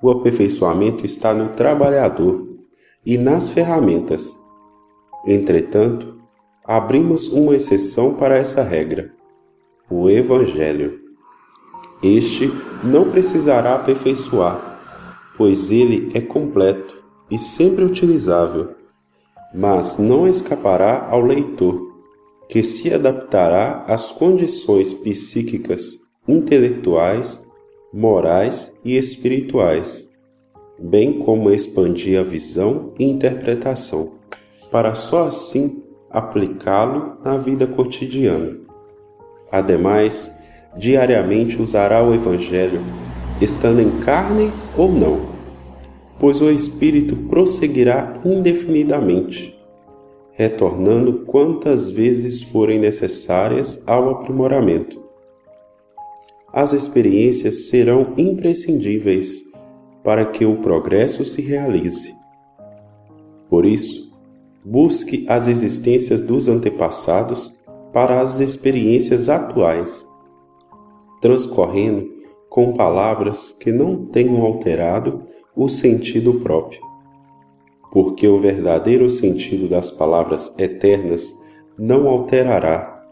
O 0.00 0.10
aperfeiçoamento 0.10 1.04
está 1.04 1.34
no 1.34 1.48
trabalhador 1.50 2.46
e 3.04 3.18
nas 3.18 3.50
ferramentas. 3.50 4.38
Entretanto, 5.26 6.20
abrimos 6.64 7.28
uma 7.28 7.56
exceção 7.56 8.14
para 8.14 8.36
essa 8.36 8.62
regra: 8.62 9.12
o 9.90 10.08
Evangelho. 10.08 11.00
Este 12.00 12.52
não 12.84 13.10
precisará 13.10 13.74
aperfeiçoar, 13.74 14.78
pois 15.36 15.72
ele 15.72 16.12
é 16.14 16.20
completo 16.20 17.02
e 17.28 17.36
sempre 17.36 17.84
utilizável, 17.84 18.74
mas 19.52 19.98
não 19.98 20.28
escapará 20.28 21.08
ao 21.10 21.20
leitor, 21.20 21.92
que 22.48 22.62
se 22.62 22.94
adaptará 22.94 23.84
às 23.88 24.12
condições 24.12 24.92
psíquicas, 24.94 26.08
intelectuais 26.28 27.47
morais 27.92 28.80
e 28.84 28.96
espirituais, 28.98 30.12
bem 30.78 31.20
como 31.20 31.50
expandir 31.50 32.20
a 32.20 32.22
visão 32.22 32.92
e 32.98 33.04
interpretação, 33.08 34.12
para 34.70 34.94
só 34.94 35.26
assim 35.26 35.84
aplicá-lo 36.10 37.16
na 37.24 37.38
vida 37.38 37.66
cotidiana. 37.66 38.58
Ademais, 39.50 40.38
diariamente 40.76 41.60
usará 41.60 42.04
o 42.04 42.14
Evangelho, 42.14 42.80
estando 43.40 43.80
em 43.80 43.90
carne 44.00 44.52
ou 44.76 44.92
não, 44.92 45.20
pois 46.18 46.42
o 46.42 46.50
Espírito 46.50 47.16
prosseguirá 47.16 48.20
indefinidamente, 48.22 49.58
retornando 50.32 51.20
quantas 51.20 51.88
vezes 51.88 52.42
forem 52.42 52.78
necessárias 52.78 53.84
ao 53.86 54.10
aprimoramento 54.10 55.07
as 56.58 56.72
experiências 56.72 57.68
serão 57.68 58.14
imprescindíveis 58.18 59.52
para 60.02 60.26
que 60.26 60.44
o 60.44 60.56
progresso 60.56 61.24
se 61.24 61.40
realize. 61.40 62.12
Por 63.48 63.64
isso, 63.64 64.12
busque 64.64 65.24
as 65.28 65.46
existências 65.46 66.20
dos 66.20 66.48
antepassados 66.48 67.62
para 67.92 68.20
as 68.20 68.40
experiências 68.40 69.28
atuais, 69.28 70.08
transcorrendo 71.20 72.10
com 72.50 72.72
palavras 72.72 73.52
que 73.52 73.70
não 73.70 74.06
tenham 74.06 74.42
alterado 74.42 75.22
o 75.54 75.68
sentido 75.68 76.40
próprio. 76.40 76.80
Porque 77.92 78.26
o 78.26 78.40
verdadeiro 78.40 79.08
sentido 79.08 79.68
das 79.68 79.92
palavras 79.92 80.58
eternas 80.58 81.40
não 81.78 82.08
alterará, 82.08 83.06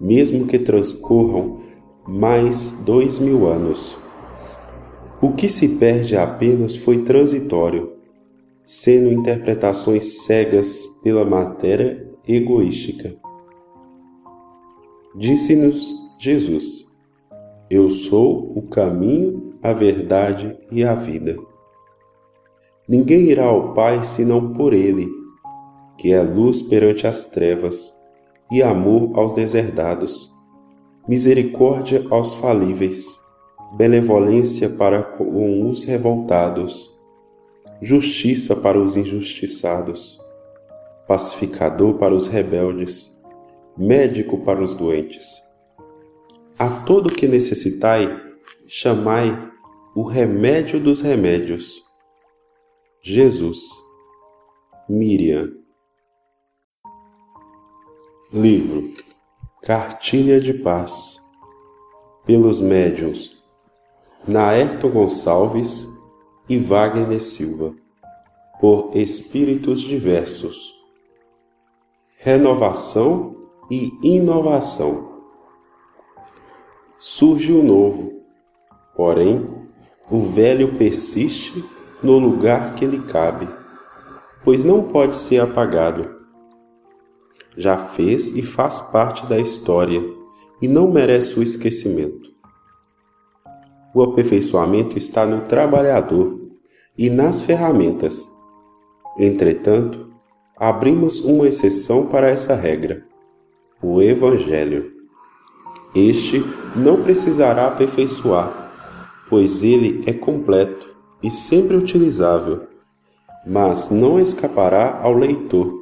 mesmo 0.00 0.48
que 0.48 0.58
transcorram 0.58 1.64
mais 2.06 2.84
dois 2.84 3.18
mil 3.18 3.46
anos. 3.46 3.98
O 5.20 5.32
que 5.32 5.48
se 5.48 5.76
perde 5.76 6.16
apenas 6.16 6.76
foi 6.76 7.02
transitório, 7.02 7.94
sendo 8.62 9.12
interpretações 9.12 10.24
cegas 10.24 11.00
pela 11.02 11.24
matéria 11.24 12.08
egoística. 12.26 13.16
Disse-nos 15.16 15.94
Jesus: 16.18 16.86
Eu 17.70 17.90
sou 17.90 18.52
o 18.56 18.62
caminho, 18.68 19.54
a 19.62 19.72
verdade 19.72 20.56
e 20.70 20.84
a 20.84 20.94
vida. 20.94 21.36
Ninguém 22.88 23.22
irá 23.30 23.46
ao 23.46 23.74
Pai 23.74 24.04
senão 24.04 24.52
por 24.52 24.72
Ele, 24.72 25.08
que 25.98 26.12
é 26.12 26.22
luz 26.22 26.62
perante 26.62 27.06
as 27.06 27.30
trevas 27.30 27.96
e 28.52 28.62
amor 28.62 29.18
aos 29.18 29.32
deserdados 29.32 30.35
misericórdia 31.08 32.04
aos 32.10 32.34
falíveis, 32.34 33.24
benevolência 33.76 34.70
para 34.70 35.02
com 35.02 35.68
os 35.68 35.84
revoltados, 35.84 36.90
justiça 37.80 38.56
para 38.56 38.80
os 38.80 38.96
injustiçados, 38.96 40.18
pacificador 41.06 41.94
para 41.94 42.14
os 42.14 42.26
rebeldes, 42.26 43.22
médico 43.76 44.38
para 44.38 44.62
os 44.62 44.74
doentes. 44.74 45.42
A 46.58 46.68
todo 46.84 47.12
que 47.12 47.28
necessitai, 47.28 48.08
chamai 48.66 49.52
o 49.94 50.02
remédio 50.02 50.80
dos 50.80 51.00
remédios. 51.00 51.82
Jesus. 53.02 53.60
Miriam. 54.88 55.52
Livro 58.32 59.05
Cartilha 59.66 60.38
de 60.38 60.54
Paz 60.54 61.20
pelos 62.24 62.60
médiuns 62.60 63.36
Naerto 64.24 64.88
Gonçalves 64.88 65.88
e 66.48 66.56
Wagner 66.56 67.20
Silva 67.20 67.74
por 68.60 68.96
espíritos 68.96 69.80
diversos. 69.80 70.72
Renovação 72.20 73.48
e 73.68 73.90
inovação. 74.04 75.20
Surge 76.96 77.52
o 77.52 77.60
novo, 77.60 78.22
porém 78.94 79.50
o 80.08 80.20
velho 80.20 80.76
persiste 80.78 81.64
no 82.00 82.20
lugar 82.20 82.76
que 82.76 82.86
lhe 82.86 83.02
cabe, 83.02 83.48
pois 84.44 84.62
não 84.62 84.84
pode 84.84 85.16
ser 85.16 85.40
apagado 85.40 86.15
já 87.56 87.78
fez 87.78 88.36
e 88.36 88.42
faz 88.42 88.80
parte 88.80 89.26
da 89.26 89.38
história 89.38 90.02
e 90.60 90.68
não 90.68 90.90
merece 90.90 91.38
o 91.38 91.42
esquecimento. 91.42 92.30
O 93.94 94.02
aperfeiçoamento 94.02 94.98
está 94.98 95.24
no 95.24 95.42
trabalhador 95.42 96.38
e 96.98 97.08
nas 97.08 97.42
ferramentas. 97.42 98.30
Entretanto, 99.18 100.10
abrimos 100.56 101.20
uma 101.22 101.48
exceção 101.48 102.06
para 102.06 102.28
essa 102.28 102.54
regra: 102.54 103.04
o 103.82 104.02
Evangelho. 104.02 104.92
Este 105.94 106.44
não 106.74 107.02
precisará 107.02 107.68
aperfeiçoar, 107.68 108.52
pois 109.30 109.62
ele 109.62 110.04
é 110.06 110.12
completo 110.12 110.94
e 111.22 111.30
sempre 111.30 111.74
utilizável, 111.74 112.66
mas 113.46 113.90
não 113.90 114.20
escapará 114.20 115.00
ao 115.02 115.14
leitor 115.14 115.75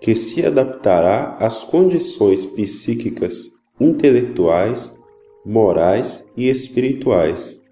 que 0.00 0.14
se 0.14 0.44
adaptará 0.44 1.36
às 1.40 1.64
condições 1.64 2.44
psíquicas, 2.44 3.66
intelectuais, 3.80 4.98
morais 5.44 6.32
e 6.36 6.48
espirituais, 6.48 7.64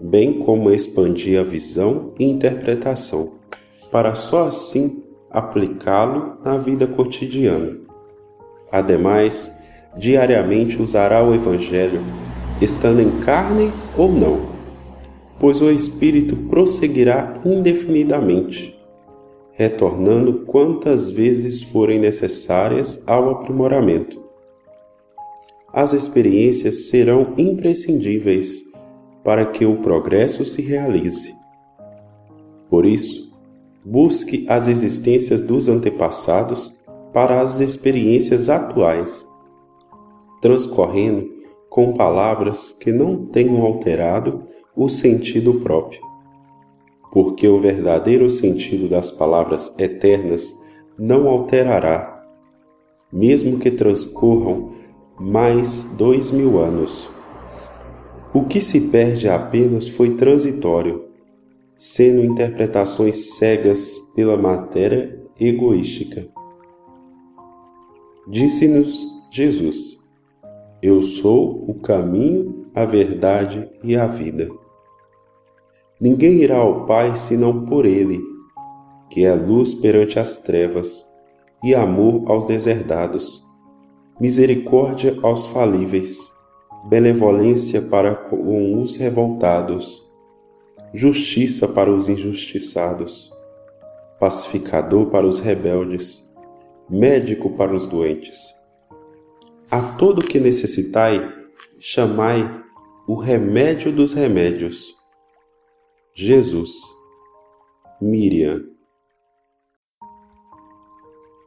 bem 0.00 0.40
como 0.40 0.70
expandir 0.70 1.38
a 1.38 1.42
visão 1.42 2.12
e 2.18 2.24
interpretação, 2.24 3.34
para 3.90 4.14
só 4.14 4.46
assim 4.48 5.04
aplicá-lo 5.30 6.38
na 6.44 6.56
vida 6.58 6.86
cotidiana. 6.86 7.78
Ademais, 8.70 9.58
diariamente 9.96 10.82
usará 10.82 11.22
o 11.22 11.34
Evangelho, 11.34 12.00
estando 12.60 13.00
em 13.00 13.10
carne 13.20 13.72
ou 13.96 14.10
não, 14.10 14.40
pois 15.38 15.62
o 15.62 15.70
Espírito 15.70 16.36
prosseguirá 16.48 17.40
indefinidamente 17.44 18.73
retornando 19.54 20.44
quantas 20.46 21.10
vezes 21.10 21.62
forem 21.62 21.98
necessárias 21.98 23.04
ao 23.06 23.30
aprimoramento. 23.30 24.22
As 25.72 25.92
experiências 25.92 26.88
serão 26.88 27.34
imprescindíveis 27.38 28.72
para 29.22 29.46
que 29.46 29.64
o 29.64 29.80
progresso 29.80 30.44
se 30.44 30.60
realize. 30.60 31.32
Por 32.68 32.84
isso, 32.84 33.32
busque 33.84 34.44
as 34.48 34.66
existências 34.66 35.40
dos 35.40 35.68
antepassados 35.68 36.84
para 37.12 37.40
as 37.40 37.60
experiências 37.60 38.48
atuais, 38.48 39.28
transcorrendo 40.40 41.32
com 41.70 41.92
palavras 41.94 42.72
que 42.72 42.90
não 42.90 43.26
tenham 43.26 43.62
alterado 43.62 44.44
o 44.76 44.88
sentido 44.88 45.54
próprio 45.60 46.13
porque 47.14 47.46
o 47.46 47.60
verdadeiro 47.60 48.28
sentido 48.28 48.88
das 48.88 49.12
palavras 49.12 49.78
eternas 49.78 50.64
não 50.98 51.28
alterará, 51.28 52.26
mesmo 53.12 53.60
que 53.60 53.70
transcorram 53.70 54.72
mais 55.18 55.94
dois 55.96 56.32
mil 56.32 56.58
anos. 56.58 57.08
O 58.34 58.46
que 58.46 58.60
se 58.60 58.88
perde 58.88 59.28
apenas 59.28 59.88
foi 59.88 60.16
transitório, 60.16 61.04
sendo 61.76 62.24
interpretações 62.24 63.36
cegas 63.36 63.96
pela 64.16 64.36
matéria 64.36 65.22
egoística. 65.38 66.26
Disse-nos 68.26 69.06
Jesus: 69.30 70.00
Eu 70.82 71.00
sou 71.00 71.64
o 71.70 71.74
caminho, 71.74 72.66
a 72.74 72.84
verdade 72.84 73.70
e 73.84 73.94
a 73.94 74.08
vida. 74.08 74.63
Ninguém 76.04 76.42
irá 76.42 76.58
ao 76.58 76.84
Pai 76.84 77.16
senão 77.16 77.64
por 77.64 77.86
Ele, 77.86 78.22
que 79.08 79.24
é 79.24 79.34
luz 79.34 79.72
perante 79.72 80.18
as 80.18 80.42
trevas 80.42 81.08
e 81.62 81.74
amor 81.74 82.30
aos 82.30 82.44
deserdados, 82.44 83.42
misericórdia 84.20 85.18
aos 85.22 85.46
falíveis, 85.46 86.30
benevolência 86.90 87.80
para 87.80 88.14
com 88.14 88.82
os 88.82 88.96
revoltados, 88.96 90.02
justiça 90.92 91.68
para 91.68 91.90
os 91.90 92.06
injustiçados, 92.06 93.32
pacificador 94.20 95.06
para 95.06 95.26
os 95.26 95.40
rebeldes, 95.40 96.30
médico 96.86 97.48
para 97.56 97.74
os 97.74 97.86
doentes. 97.86 98.54
A 99.70 99.80
todo 99.80 100.20
que 100.20 100.38
necessitai, 100.38 101.26
chamai 101.80 102.62
o 103.08 103.14
remédio 103.14 103.90
dos 103.90 104.12
remédios 104.12 104.93
Jesus, 106.16 106.96
Miriam. 108.00 108.62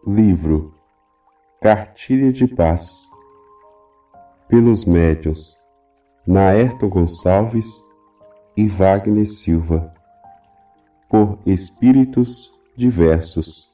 Livro 0.05 0.75
Cartilha 1.61 2.33
de 2.33 2.45
Paz 2.53 3.09
pelos 4.49 4.83
médiuns 4.83 5.55
Naerton 6.27 6.89
Gonçalves 6.89 7.81
e 8.57 8.67
Wagner 8.67 9.25
Silva 9.25 9.93
por 11.07 11.39
espíritos 11.45 12.59
diversos. 12.75 13.73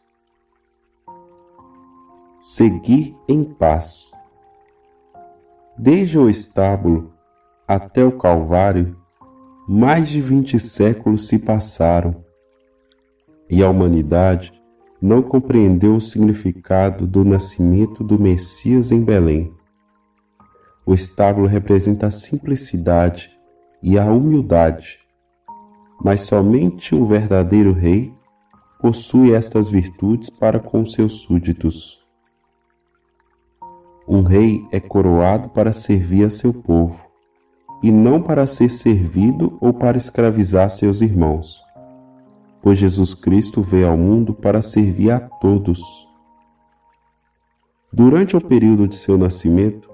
Seguir 2.39 3.17
em 3.27 3.43
paz. 3.43 4.11
Desde 5.75 6.19
o 6.19 6.29
estábulo 6.29 7.11
até 7.67 8.05
o 8.05 8.15
Calvário, 8.15 9.02
mais 9.67 10.09
de 10.09 10.19
vinte 10.19 10.59
séculos 10.59 11.27
se 11.27 11.39
passaram 11.39 12.23
e 13.49 13.63
a 13.63 13.69
humanidade 13.69 14.51
não 15.01 15.21
compreendeu 15.21 15.95
o 15.95 16.01
significado 16.01 17.07
do 17.07 17.23
nascimento 17.23 18.03
do 18.03 18.19
Messias 18.19 18.91
em 18.91 19.03
Belém. 19.03 19.53
O 20.85 20.93
estábulo 20.93 21.47
representa 21.47 22.07
a 22.07 22.11
simplicidade 22.11 23.31
e 23.81 23.97
a 23.97 24.05
humildade, 24.05 24.99
mas 26.03 26.21
somente 26.21 26.93
um 26.93 27.05
verdadeiro 27.05 27.71
rei 27.71 28.13
possui 28.81 29.33
estas 29.33 29.69
virtudes 29.69 30.29
para 30.29 30.59
com 30.59 30.85
seus 30.85 31.21
súditos. 31.21 32.05
Um 34.05 34.23
rei 34.23 34.65
é 34.73 34.79
coroado 34.81 35.49
para 35.49 35.71
servir 35.71 36.25
a 36.25 36.29
seu 36.29 36.53
povo 36.53 37.12
e 37.83 37.91
não 37.91 38.21
para 38.21 38.47
ser 38.47 38.69
servido 38.69 39.57
ou 39.59 39.73
para 39.73 39.97
escravizar 39.97 40.69
seus 40.69 41.01
irmãos. 41.01 41.61
Pois 42.61 42.77
Jesus 42.77 43.13
Cristo 43.13 43.61
veio 43.61 43.89
ao 43.89 43.97
mundo 43.97 44.33
para 44.33 44.61
servir 44.61 45.11
a 45.11 45.19
todos. 45.19 45.81
Durante 47.91 48.37
o 48.37 48.41
período 48.41 48.87
de 48.87 48.95
seu 48.95 49.17
nascimento, 49.17 49.91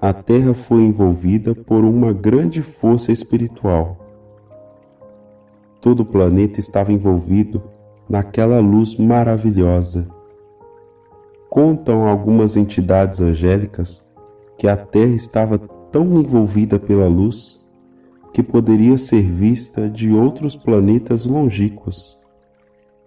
a 0.00 0.14
terra 0.14 0.54
foi 0.54 0.80
envolvida 0.80 1.54
por 1.54 1.84
uma 1.84 2.10
grande 2.10 2.62
força 2.62 3.12
espiritual. 3.12 3.98
Todo 5.78 6.00
o 6.00 6.06
planeta 6.06 6.58
estava 6.58 6.90
envolvido 6.90 7.62
naquela 8.08 8.60
luz 8.60 8.96
maravilhosa. 8.96 10.08
Contam 11.50 12.08
algumas 12.08 12.56
entidades 12.56 13.20
angélicas 13.20 14.12
que 14.56 14.66
a 14.66 14.76
terra 14.76 15.14
estava 15.14 15.58
tão 15.90 16.20
envolvida 16.20 16.78
pela 16.78 17.06
luz 17.06 17.66
que 18.32 18.42
poderia 18.42 18.98
ser 18.98 19.22
vista 19.22 19.88
de 19.88 20.12
outros 20.12 20.56
planetas 20.56 21.24
longínquos. 21.24 22.20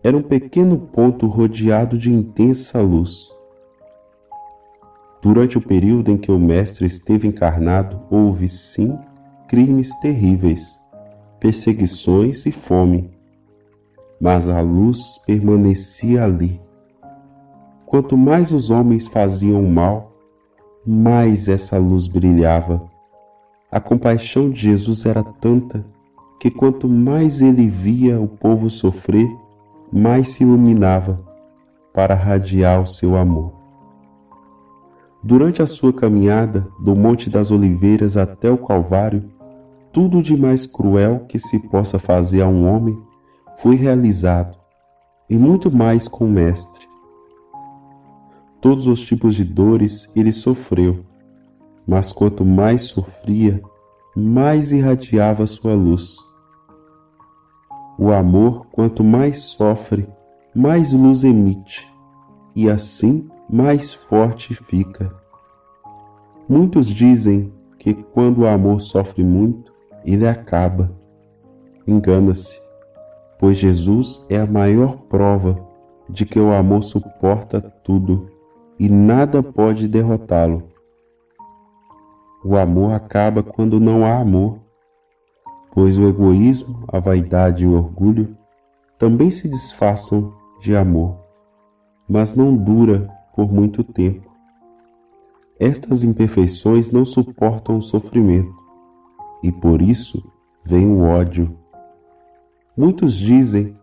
Era 0.04 0.18
um 0.18 0.24
pequeno 0.24 0.80
ponto 0.80 1.28
rodeado 1.28 1.98
de 1.98 2.12
intensa 2.12 2.82
luz. 2.82 3.30
Durante 5.22 5.58
o 5.58 5.62
período 5.62 6.10
em 6.10 6.18
que 6.18 6.32
o 6.32 6.40
Mestre 6.40 6.86
esteve 6.86 7.28
encarnado, 7.28 8.02
houve 8.10 8.48
sim 8.48 8.98
crimes 9.48 9.94
terríveis, 10.00 10.80
perseguições 11.40 12.46
e 12.46 12.52
fome, 12.52 13.12
mas 14.22 14.48
a 14.48 14.62
luz 14.62 15.20
permanecia 15.26 16.24
ali. 16.24 16.62
Quanto 17.86 18.16
mais 18.16 18.52
os 18.52 18.70
homens 18.70 19.08
faziam 19.08 19.64
mal, 19.64 20.09
mais 20.86 21.48
essa 21.48 21.78
luz 21.78 22.08
brilhava. 22.08 22.90
A 23.72 23.80
compaixão 23.80 24.50
de 24.50 24.62
Jesus 24.62 25.06
era 25.06 25.24
tanta 25.24 25.86
que 26.40 26.50
quanto 26.50 26.88
mais 26.88 27.42
ele 27.42 27.68
via 27.68 28.20
o 28.20 28.28
povo 28.28 28.70
sofrer, 28.70 29.28
mais 29.92 30.30
se 30.30 30.44
iluminava. 30.44 31.28
para 31.92 32.16
radiar 32.16 32.82
o 32.82 32.88
seu 32.88 33.18
amor. 33.18 33.52
Durante 35.22 35.62
a 35.62 35.68
sua 35.68 35.92
caminhada 35.92 36.66
do 36.80 36.96
Monte 36.96 37.30
das 37.30 37.52
Oliveiras 37.52 38.16
até 38.16 38.50
o 38.50 38.58
Calvário, 38.58 39.30
tudo 39.92 40.22
de 40.22 40.38
mais 40.38 40.66
cruel 40.66 41.26
que 41.28 41.38
se 41.38 41.68
possa 41.68 42.00
fazer 42.00 42.42
a 42.42 42.48
um 42.48 42.66
homem 42.72 42.98
foi 43.58 43.76
realizado, 43.76 44.56
e 45.30 45.36
muito 45.36 45.70
mais 45.70 46.08
com 46.08 46.26
o 46.26 46.30
Mestre. 46.30 46.88
Todos 48.62 48.88
os 48.88 49.02
tipos 49.02 49.36
de 49.36 49.46
dores 49.46 50.12
ele 50.16 50.34
sofreu, 50.34 51.06
mas 51.88 52.12
quanto 52.12 52.44
mais 52.44 52.84
sofria, 52.84 53.62
mais 54.16 54.74
irradiava 54.74 55.46
sua 55.48 55.74
luz. 55.74 56.18
O 57.98 58.12
amor, 58.12 58.68
quanto 58.72 59.04
mais 59.04 59.38
sofre, 59.38 60.08
mais 60.54 60.92
luz 60.92 61.24
emite, 61.24 61.88
e 62.54 62.70
assim 62.70 63.30
mais 63.50 63.94
forte 63.94 64.54
fica. 64.54 65.14
Muitos 66.48 66.88
dizem 66.88 67.54
que 67.78 67.94
quando 67.94 68.40
o 68.40 68.48
amor 68.48 68.82
sofre 68.82 69.24
muito, 69.24 69.74
ele 70.04 70.28
acaba. 70.28 70.92
Engana-se, 71.88 72.60
pois 73.40 73.58
Jesus 73.58 74.28
é 74.30 74.38
a 74.38 74.46
maior 74.46 74.98
prova 75.08 75.66
de 76.10 76.26
que 76.26 76.40
o 76.40 76.52
amor 76.52 76.84
suporta 76.84 77.62
tudo 77.84 78.29
e 78.80 78.88
nada 78.88 79.44
pode 79.44 79.88
derrotá-lo. 79.88 80.64
O 82.44 82.56
amor 82.56 82.94
acaba 82.94 83.44
quando 83.44 83.80
não 83.80 84.06
há 84.06 84.20
amor, 84.20 84.60
pois 85.72 85.98
o 85.98 86.08
egoísmo, 86.08 86.86
a 86.88 87.00
vaidade 87.00 87.64
e 87.64 87.68
o 87.68 87.74
orgulho 87.74 88.38
também 88.98 89.30
se 89.30 89.50
disfarçam 89.50 90.34
de 90.62 90.76
amor, 90.76 91.18
mas 92.08 92.34
não 92.34 92.56
dura 92.56 93.10
por 93.36 93.52
muito 93.52 93.84
tempo. 93.84 94.30
Estas 95.60 96.04
imperfeições 96.04 96.90
não 96.90 97.04
suportam 97.04 97.78
o 97.78 97.82
sofrimento 97.82 98.56
e 99.44 99.52
por 99.52 99.82
isso 99.82 100.24
vem 100.64 100.88
o 100.88 101.04
ódio. 101.04 101.58
Muitos 102.78 103.14
dizem 103.14 103.78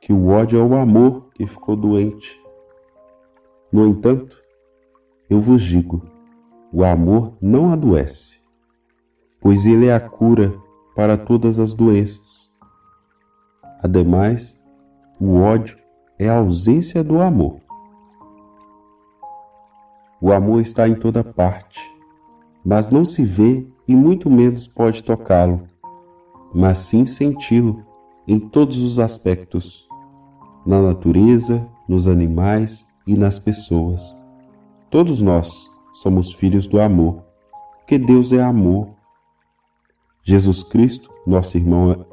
que 0.00 0.12
o 0.12 0.28
ódio 0.28 0.60
é 0.60 0.64
o 0.64 0.76
amor 0.76 1.28
que 1.32 1.46
ficou 1.46 1.76
doente. 1.76 2.41
No 3.72 3.86
entanto, 3.86 4.36
eu 5.30 5.40
vos 5.40 5.62
digo: 5.62 6.02
o 6.70 6.84
amor 6.84 7.32
não 7.40 7.72
adoece, 7.72 8.42
pois 9.40 9.64
ele 9.64 9.86
é 9.86 9.94
a 9.94 10.00
cura 10.00 10.54
para 10.94 11.16
todas 11.16 11.58
as 11.58 11.72
doenças. 11.72 12.54
Ademais, 13.82 14.62
o 15.18 15.36
ódio 15.40 15.78
é 16.18 16.28
a 16.28 16.36
ausência 16.36 17.02
do 17.02 17.22
amor. 17.22 17.60
O 20.20 20.30
amor 20.32 20.60
está 20.60 20.86
em 20.86 20.94
toda 20.94 21.24
parte, 21.24 21.80
mas 22.62 22.90
não 22.90 23.06
se 23.06 23.24
vê 23.24 23.66
e 23.88 23.96
muito 23.96 24.28
menos 24.28 24.68
pode 24.68 25.02
tocá-lo, 25.02 25.66
mas 26.54 26.78
sim 26.78 27.06
senti-lo 27.06 27.82
em 28.28 28.38
todos 28.38 28.78
os 28.78 28.98
aspectos, 28.98 29.88
na 30.64 30.80
natureza, 30.80 31.66
nos 31.88 32.06
animais 32.06 32.91
e 33.06 33.16
nas 33.16 33.38
pessoas. 33.38 34.24
Todos 34.90 35.20
nós 35.20 35.70
somos 35.94 36.32
filhos 36.32 36.66
do 36.66 36.80
amor, 36.80 37.22
porque 37.78 37.98
Deus 37.98 38.32
é 38.32 38.42
amor. 38.42 38.88
Jesus 40.22 40.62
Cristo, 40.62 41.10
nosso 41.26 41.56
irmão, 41.56 42.06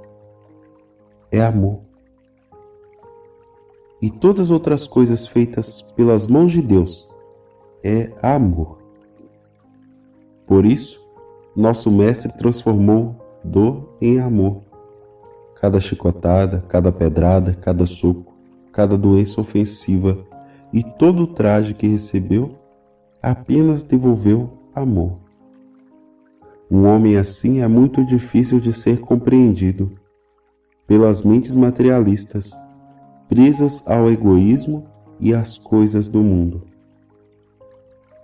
é 1.32 1.42
amor 1.42 1.90
e 4.02 4.10
todas 4.10 4.48
as 4.48 4.52
outras 4.52 4.88
coisas 4.88 5.28
feitas 5.28 5.82
pelas 5.82 6.26
mãos 6.26 6.52
de 6.52 6.62
Deus 6.62 7.10
é 7.84 8.12
amor. 8.22 8.80
Por 10.48 10.66
isso, 10.66 11.06
nosso 11.56 11.92
Mestre 11.92 12.36
transformou 12.38 13.16
dor 13.44 13.98
em 14.02 14.20
amor. 14.20 14.62
Cada 15.56 15.80
chicotada, 15.80 16.64
cada 16.68 16.92
pedrada, 16.92 17.54
cada 17.54 17.86
soco, 17.86 18.34
cada 18.72 18.98
doença 18.98 19.42
ofensiva 19.42 20.18
e 20.72 20.84
todo 20.84 21.24
o 21.24 21.28
traje 21.28 21.74
que 21.74 21.88
recebeu 21.88 22.56
apenas 23.22 23.84
devolveu 23.84 24.50
amor. 24.74 25.18
Um 26.72 26.86
homem 26.86 27.18
assim 27.18 27.62
é 27.62 27.68
muito 27.68 28.06
difícil 28.06 28.60
de 28.60 28.72
ser 28.72 29.00
compreendido 29.00 29.92
pelas 30.86 31.24
mentes 31.24 31.56
materialistas 31.56 32.54
presas 33.28 33.88
ao 33.88 34.10
egoísmo 34.10 34.86
e 35.20 35.34
às 35.34 35.58
coisas 35.58 36.08
do 36.08 36.22
mundo. 36.22 36.64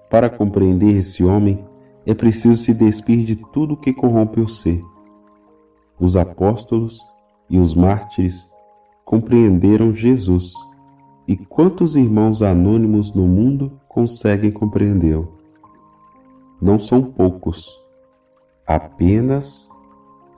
Para 0.09 0.29
compreender 0.29 0.97
esse 0.97 1.23
homem, 1.23 1.65
é 2.05 2.13
preciso 2.13 2.55
se 2.55 2.73
despir 2.73 3.25
de 3.25 3.35
tudo 3.35 3.77
que 3.77 3.93
corrompe 3.93 4.39
o 4.39 4.47
ser. 4.47 4.83
Os 5.99 6.15
apóstolos 6.15 6.99
e 7.49 7.57
os 7.57 7.73
mártires 7.73 8.55
compreenderam 9.03 9.93
Jesus, 9.93 10.53
e 11.27 11.35
quantos 11.35 11.95
irmãos 11.95 12.41
anônimos 12.41 13.13
no 13.13 13.27
mundo 13.27 13.79
conseguem 13.87 14.51
compreendê-lo? 14.51 15.33
Não 16.61 16.79
são 16.79 17.01
poucos, 17.01 17.69
apenas 18.65 19.69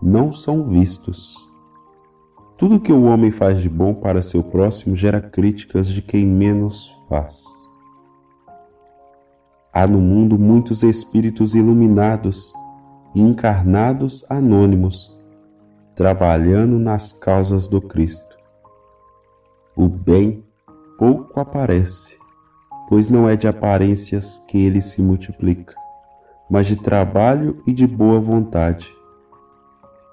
não 0.01 0.31
são 0.31 0.63
vistos. 0.69 1.35
Tudo 2.57 2.79
que 2.79 2.91
o 2.91 3.03
homem 3.03 3.31
faz 3.31 3.61
de 3.61 3.69
bom 3.69 3.93
para 3.93 4.21
seu 4.21 4.43
próximo 4.43 4.95
gera 4.95 5.21
críticas 5.21 5.87
de 5.87 6.01
quem 6.01 6.25
menos 6.25 6.95
faz. 7.07 7.43
Há 9.71 9.85
no 9.85 9.99
mundo 9.99 10.39
muitos 10.39 10.81
espíritos 10.81 11.53
iluminados 11.53 12.51
e 13.13 13.21
encarnados 13.21 14.25
anônimos, 14.29 15.19
trabalhando 15.93 16.79
nas 16.79 17.13
causas 17.13 17.67
do 17.67 17.79
Cristo. 17.79 18.35
O 19.75 19.87
bem 19.87 20.46
pouco 20.97 21.39
aparece, 21.39 22.17
pois 22.89 23.09
não 23.09 23.27
é 23.29 23.35
de 23.35 23.47
aparências 23.47 24.39
que 24.47 24.57
ele 24.57 24.81
se 24.81 25.01
multiplica, 25.01 25.75
mas 26.49 26.67
de 26.67 26.75
trabalho 26.75 27.61
e 27.67 27.73
de 27.73 27.85
boa 27.85 28.19
vontade. 28.19 28.89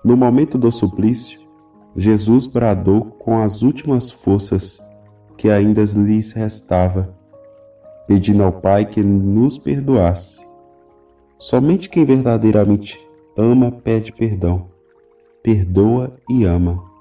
No 0.04 0.16
momento 0.16 0.58
do 0.58 0.70
suplício, 0.70 1.40
Jesus 1.96 2.46
bradou 2.46 3.04
com 3.18 3.40
as 3.40 3.62
últimas 3.62 4.10
forças 4.10 4.78
que 5.36 5.48
ainda 5.48 5.82
lhes 5.82 6.32
restava, 6.32 7.16
pedindo 8.06 8.42
ao 8.42 8.52
Pai 8.52 8.84
que 8.84 9.02
nos 9.02 9.58
perdoasse. 9.58 10.44
Somente 11.38 11.88
quem 11.88 12.04
verdadeiramente 12.04 13.00
ama 13.36 13.72
pede 13.72 14.12
perdão, 14.12 14.68
perdoa 15.42 16.16
e 16.28 16.44
ama. 16.44 16.93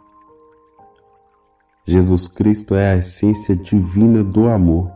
Jesus 1.85 2.29
Cristo 2.29 2.75
é 2.75 2.93
a 2.93 2.97
essência 2.97 3.55
divina 3.55 4.23
do 4.23 4.47
amor. 4.47 4.89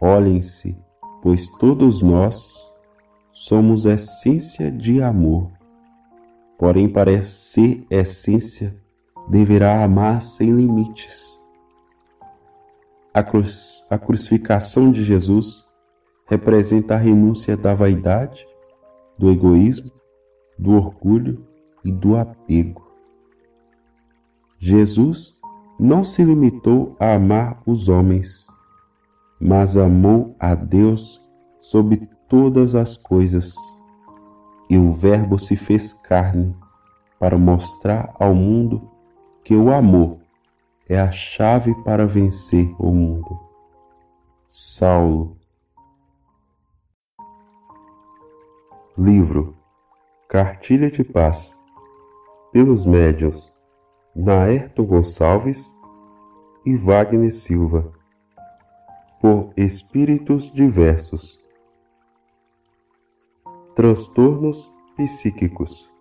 Olhem-se, 0.00 0.76
pois 1.22 1.46
todos 1.46 2.02
nós 2.02 2.76
somos 3.32 3.86
essência 3.86 4.72
de 4.72 5.00
amor. 5.00 5.52
Porém, 6.58 6.88
para 6.88 7.22
ser 7.22 7.86
essência, 7.88 8.76
deverá 9.28 9.84
amar 9.84 10.20
sem 10.20 10.50
limites. 10.50 11.40
A, 13.14 13.20
a 13.20 13.98
crucificação 13.98 14.90
de 14.90 15.04
Jesus 15.04 15.72
representa 16.26 16.94
a 16.94 16.98
renúncia 16.98 17.56
da 17.56 17.72
vaidade, 17.72 18.44
do 19.16 19.30
egoísmo, 19.30 19.92
do 20.58 20.72
orgulho 20.72 21.46
e 21.84 21.92
do 21.92 22.16
apego. 22.16 22.84
Jesus 24.58 25.35
não 25.78 26.02
se 26.02 26.24
limitou 26.24 26.96
a 26.98 27.14
amar 27.14 27.62
os 27.66 27.88
homens, 27.88 28.48
mas 29.38 29.76
amou 29.76 30.34
a 30.38 30.54
Deus 30.54 31.20
sobre 31.60 32.08
todas 32.28 32.74
as 32.74 32.96
coisas. 32.96 33.54
E 34.70 34.78
o 34.78 34.90
Verbo 34.90 35.38
se 35.38 35.54
fez 35.54 35.92
carne 35.92 36.56
para 37.18 37.36
mostrar 37.36 38.14
ao 38.18 38.34
mundo 38.34 38.90
que 39.44 39.54
o 39.54 39.70
amor 39.70 40.18
é 40.88 40.98
a 40.98 41.10
chave 41.10 41.74
para 41.84 42.06
vencer 42.06 42.74
o 42.78 42.90
mundo. 42.90 43.38
Saulo. 44.48 45.36
Livro. 48.96 49.56
Cartilha 50.28 50.90
de 50.90 51.04
Paz. 51.04 51.64
Pelos 52.52 52.86
médiuns 52.86 53.55
Naerto 54.18 54.82
Gonçalves 54.82 55.82
e 56.64 56.74
Wagner 56.74 57.30
Silva 57.30 57.92
por 59.20 59.52
espíritos 59.54 60.50
diversos 60.50 61.46
transtornos 63.74 64.72
psíquicos. 64.96 65.94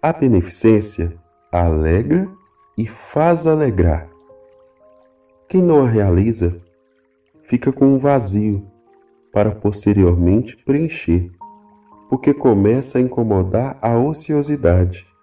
A 0.00 0.10
beneficência 0.10 1.20
alegra 1.52 2.34
e 2.78 2.86
faz 2.86 3.46
alegrar, 3.46 4.08
Quem 5.46 5.60
não 5.60 5.84
a 5.84 5.90
realiza 5.90 6.62
fica 7.42 7.70
com 7.70 7.84
um 7.84 7.98
vazio 7.98 8.66
para 9.30 9.54
posteriormente 9.54 10.56
preencher, 10.64 11.30
porque 12.08 12.32
começa 12.32 12.96
a 12.96 13.02
incomodar 13.02 13.78
a 13.82 13.98
ociosidade. 13.98 15.13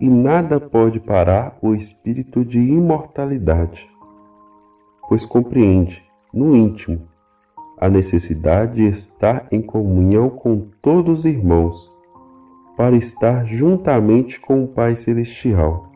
E 0.00 0.08
nada 0.08 0.58
pode 0.58 0.98
parar 0.98 1.58
o 1.60 1.74
espírito 1.74 2.44
de 2.44 2.58
imortalidade, 2.58 3.88
pois 5.08 5.26
compreende, 5.26 6.02
no 6.32 6.56
íntimo, 6.56 7.06
a 7.78 7.88
necessidade 7.88 8.76
de 8.76 8.84
estar 8.84 9.46
em 9.52 9.60
comunhão 9.60 10.30
com 10.30 10.68
todos 10.80 11.20
os 11.20 11.24
irmãos, 11.26 11.92
para 12.76 12.96
estar 12.96 13.44
juntamente 13.44 14.40
com 14.40 14.64
o 14.64 14.68
Pai 14.68 14.96
Celestial. 14.96 15.90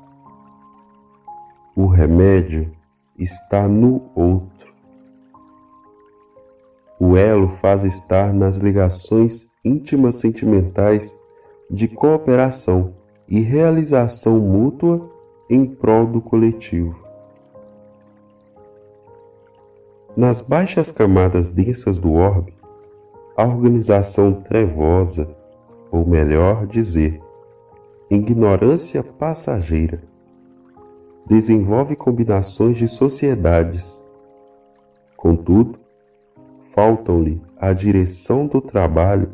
O 1.75 1.87
remédio 1.87 2.71
está 3.19 3.67
no 3.67 4.11
outro 4.15 4.75
o 7.07 7.17
elo 7.17 7.49
faz 7.49 7.85
estar 7.85 8.33
nas 8.33 8.57
ligações 8.57 9.57
íntimas 9.65 10.17
sentimentais 10.17 11.23
de 11.71 11.87
cooperação 11.87 12.95
e 13.29 13.41
realização 13.41 14.39
mútua 14.39 15.11
em 15.49 15.67
prol 15.67 16.07
do 16.07 16.21
coletivo. 16.21 17.03
Nas 20.17 20.41
baixas 20.41 20.93
camadas 20.93 21.51
densas 21.51 21.99
do 21.99 22.13
orbe, 22.13 22.55
a 23.37 23.45
organização 23.45 24.33
trevosa, 24.33 25.35
ou 25.91 26.07
melhor 26.07 26.67
dizer, 26.67 27.21
ignorância 28.11 29.03
passageira, 29.03 30.03
desenvolve 31.27 31.97
combinações 31.97 32.77
de 32.77 32.87
sociedades. 32.87 34.09
Contudo, 35.17 35.81
faltam-lhe 36.61 37.43
a 37.57 37.73
direção 37.73 38.47
do 38.47 38.61
trabalho 38.61 39.33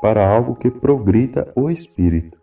para 0.00 0.28
algo 0.28 0.54
que 0.54 0.70
progrida 0.70 1.50
o 1.56 1.70
espírito, 1.70 2.38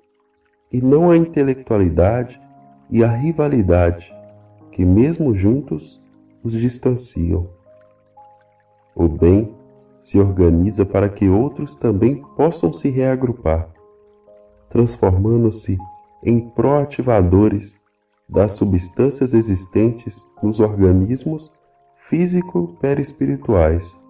e 0.72 0.82
não 0.82 1.12
a 1.12 1.18
intelectualidade 1.18 2.42
e 2.90 3.04
a 3.04 3.10
rivalidade 3.10 4.16
que, 4.72 4.86
mesmo 4.86 5.34
juntos, 5.34 6.00
os 6.44 6.54
distanciam. 6.54 7.50
O 8.96 9.08
bem 9.08 9.56
se 9.98 10.20
organiza 10.20 10.86
para 10.86 11.10
que 11.10 11.28
outros 11.30 11.76
também 11.76 12.24
possam 12.36 12.72
se 12.74 12.90
reagrupar, 12.90 13.70
transformando-se 14.70 15.78
em 16.24 16.50
proativadores 16.50 17.82
das 18.28 18.54
substâncias 18.54 19.34
existentes 19.34 20.34
nos 20.42 20.60
organismos 20.60 21.52
físico-perispirituais 21.94 24.02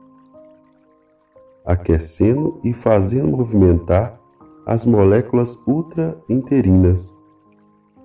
aquecendo 1.65 2.59
e 2.63 2.73
fazendo 2.73 3.37
movimentar 3.37 4.19
as 4.71 4.85
moléculas 4.85 5.67
ultra-interinas, 5.67 7.27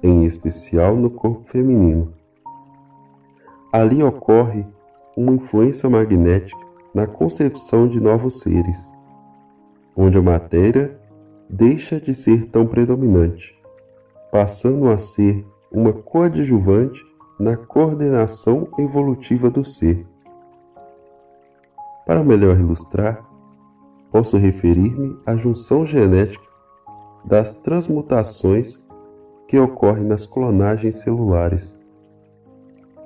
em 0.03 0.25
especial 0.25 0.97
no 0.97 1.09
corpo 1.09 1.45
feminino. 1.45 2.13
Ali 3.73 4.03
ocorre 4.03 4.67
uma 5.17 5.31
influência 5.31 5.89
magnética 5.89 6.61
na 6.93 7.07
concepção 7.07 7.87
de 7.87 8.01
novos 8.01 8.41
seres, 8.41 8.93
onde 9.97 10.19
a 10.19 10.23
matéria 10.23 10.99
deixa 11.49 12.01
de 12.01 12.13
ser 12.13 12.47
tão 12.47 12.67
predominante, 12.67 13.57
passando 14.33 14.91
a 14.91 14.99
ser 14.99 15.47
uma 15.71 15.93
coadjuvante 15.93 17.01
na 17.39 17.57
coordenação 17.57 18.67
evolutiva 18.77 19.49
do 19.49 19.65
ser. 19.65 20.05
Para 22.05 22.25
melhor 22.25 22.59
ilustrar, 22.59 23.25
posso 24.11 24.37
referir-me 24.37 25.17
à 25.25 25.37
junção 25.37 25.87
genética 25.87 26.46
das 27.27 27.57
transmutações 27.57 28.89
que 29.49 29.59
ocorrem 29.59 30.05
nas 30.05 30.27
clonagens 30.27 30.97
celulares 30.97 31.85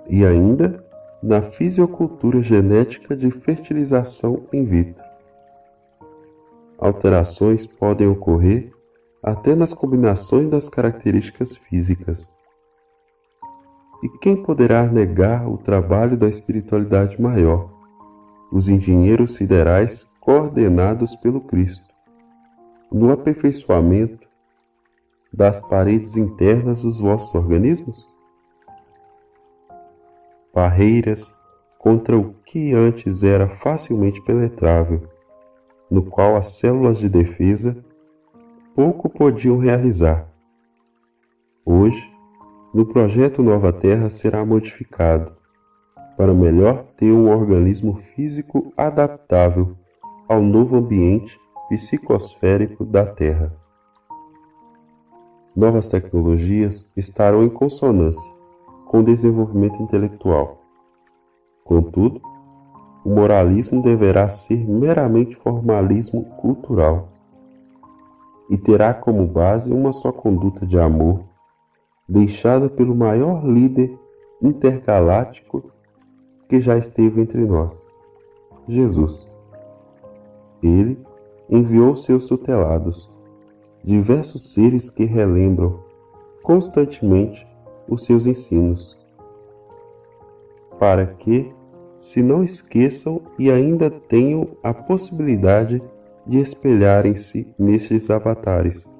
e 0.08 0.24
ainda 0.24 0.84
na 1.22 1.42
fisiocultura 1.42 2.42
genética 2.42 3.16
de 3.16 3.30
fertilização 3.30 4.44
in 4.52 4.64
vitro. 4.64 5.04
Alterações 6.78 7.66
podem 7.66 8.06
ocorrer 8.06 8.72
até 9.22 9.54
nas 9.54 9.74
combinações 9.74 10.48
das 10.48 10.68
características 10.68 11.56
físicas. 11.56 12.38
E 14.02 14.08
quem 14.18 14.42
poderá 14.42 14.86
negar 14.86 15.46
o 15.46 15.58
trabalho 15.58 16.16
da 16.16 16.28
espiritualidade 16.28 17.20
maior? 17.20 17.80
os 18.50 18.68
engenheiros 18.68 19.34
siderais 19.34 20.16
coordenados 20.20 21.14
pelo 21.16 21.40
Cristo, 21.40 21.88
no 22.90 23.12
aperfeiçoamento 23.12 24.28
das 25.32 25.62
paredes 25.68 26.16
internas 26.16 26.82
dos 26.82 26.98
vossos 26.98 27.34
organismos? 27.34 28.10
Barreiras 30.52 31.42
contra 31.78 32.18
o 32.18 32.34
que 32.44 32.74
antes 32.74 33.22
era 33.22 33.48
facilmente 33.48 34.20
penetrável, 34.22 35.08
no 35.90 36.02
qual 36.02 36.36
as 36.36 36.52
células 36.52 36.98
de 36.98 37.08
defesa 37.08 37.82
pouco 38.74 39.08
podiam 39.08 39.58
realizar. 39.58 40.28
Hoje, 41.64 42.10
no 42.72 42.86
projeto 42.86 43.42
Nova 43.42 43.72
Terra 43.72 44.10
será 44.10 44.44
modificado 44.44 45.36
para 46.16 46.34
melhor 46.34 46.84
ter 46.96 47.12
um 47.12 47.30
organismo 47.30 47.94
físico 47.94 48.72
adaptável 48.76 49.76
ao 50.28 50.42
novo 50.42 50.76
ambiente 50.76 51.40
psicosférico 51.70 52.84
da 52.84 53.06
Terra. 53.06 53.56
Novas 55.54 55.86
tecnologias 55.86 56.92
estarão 56.96 57.44
em 57.44 57.48
consonância 57.48 58.42
com 58.86 58.98
o 58.98 59.04
desenvolvimento 59.04 59.80
intelectual. 59.80 60.60
Contudo, 61.62 62.20
o 63.04 63.10
moralismo 63.10 63.80
deverá 63.80 64.28
ser 64.28 64.68
meramente 64.68 65.36
formalismo 65.36 66.24
cultural 66.40 67.08
e 68.50 68.58
terá 68.58 68.92
como 68.92 69.24
base 69.24 69.72
uma 69.72 69.92
só 69.92 70.10
conduta 70.10 70.66
de 70.66 70.76
amor, 70.76 71.22
deixada 72.08 72.68
pelo 72.68 72.96
maior 72.96 73.46
líder 73.46 73.96
intergaláctico 74.42 75.70
que 76.48 76.60
já 76.60 76.76
esteve 76.76 77.20
entre 77.20 77.44
nós, 77.44 77.88
Jesus. 78.66 79.30
Ele 80.60 80.98
enviou 81.50 81.94
seus 81.94 82.26
tutelados, 82.26 83.10
diversos 83.82 84.52
seres 84.52 84.88
que 84.88 85.04
relembram 85.04 85.82
constantemente 86.42 87.46
os 87.88 88.04
seus 88.04 88.26
ensinos, 88.26 88.98
para 90.78 91.06
que 91.06 91.52
se 91.96 92.22
não 92.22 92.42
esqueçam 92.42 93.20
e 93.38 93.50
ainda 93.50 93.90
tenham 93.90 94.48
a 94.62 94.72
possibilidade 94.72 95.82
de 96.26 96.38
espelharem-se 96.38 97.52
nestes 97.58 98.08
avatares. 98.10 98.96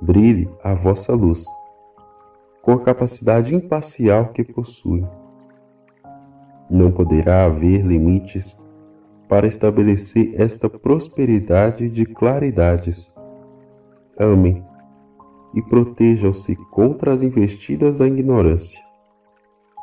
Brilhe 0.00 0.48
a 0.64 0.74
vossa 0.74 1.14
luz, 1.14 1.44
com 2.62 2.72
a 2.72 2.80
capacidade 2.80 3.54
imparcial 3.54 4.28
que 4.28 4.42
possui 4.42 5.06
não 6.70 6.90
poderá 6.90 7.44
haver 7.44 7.84
limites 7.84 8.65
para 9.28 9.46
estabelecer 9.46 10.40
esta 10.40 10.68
prosperidade 10.68 11.88
de 11.88 12.06
claridades. 12.06 13.14
Amem 14.18 14.64
e 15.54 15.62
protejam-se 15.62 16.56
contra 16.70 17.12
as 17.12 17.22
investidas 17.22 17.98
da 17.98 18.06
ignorância, 18.06 18.80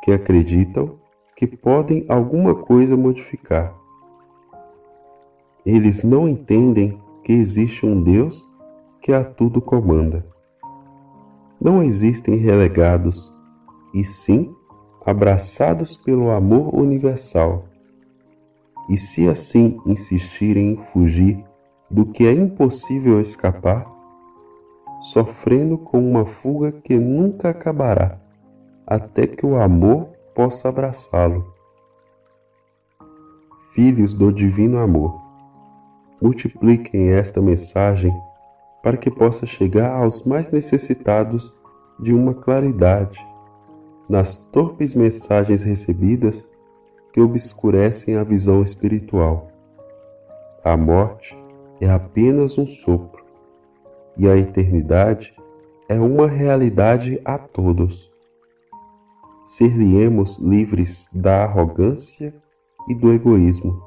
que 0.02 0.12
acreditam 0.12 0.98
que 1.36 1.46
podem 1.46 2.04
alguma 2.08 2.54
coisa 2.54 2.96
modificar. 2.96 3.74
Eles 5.66 6.02
não 6.02 6.28
entendem 6.28 7.00
que 7.24 7.32
existe 7.32 7.84
um 7.84 8.02
Deus 8.02 8.42
que 9.00 9.12
a 9.12 9.24
tudo 9.24 9.60
comanda. 9.60 10.24
Não 11.60 11.82
existem 11.82 12.36
relegados, 12.36 13.34
e 13.92 14.04
sim 14.04 14.54
abraçados 15.04 15.96
pelo 15.96 16.30
amor 16.30 16.74
universal. 16.74 17.64
E 18.88 18.98
se 18.98 19.28
assim 19.28 19.80
insistirem 19.86 20.72
em 20.72 20.76
fugir 20.76 21.42
do 21.90 22.06
que 22.06 22.26
é 22.26 22.32
impossível 22.32 23.20
escapar, 23.20 23.90
sofrendo 25.00 25.78
com 25.78 25.98
uma 25.98 26.24
fuga 26.24 26.72
que 26.72 26.96
nunca 26.96 27.50
acabará, 27.50 28.18
até 28.86 29.26
que 29.26 29.46
o 29.46 29.60
amor 29.60 30.08
possa 30.34 30.68
abraçá-lo. 30.68 31.52
Filhos 33.74 34.14
do 34.14 34.32
Divino 34.32 34.78
Amor, 34.78 35.20
multipliquem 36.20 37.12
esta 37.12 37.42
mensagem 37.42 38.14
para 38.82 38.96
que 38.96 39.10
possa 39.10 39.46
chegar 39.46 39.90
aos 39.90 40.26
mais 40.26 40.50
necessitados 40.50 41.60
de 41.98 42.12
uma 42.12 42.34
claridade 42.34 43.24
nas 44.08 44.46
torpes 44.46 44.94
mensagens 44.94 45.62
recebidas 45.62 46.58
que 47.14 47.20
obscurecem 47.20 48.16
a 48.16 48.24
visão 48.24 48.60
espiritual. 48.60 49.46
A 50.64 50.76
morte 50.76 51.38
é 51.80 51.88
apenas 51.88 52.58
um 52.58 52.66
sopro 52.66 53.24
e 54.18 54.28
a 54.28 54.36
eternidade 54.36 55.32
é 55.88 55.94
uma 55.94 56.26
realidade 56.26 57.20
a 57.24 57.38
todos. 57.38 58.12
Ser-lhe-emos 59.44 60.38
livres 60.38 61.08
da 61.14 61.44
arrogância 61.44 62.34
e 62.88 62.94
do 62.96 63.12
egoísmo. 63.12 63.80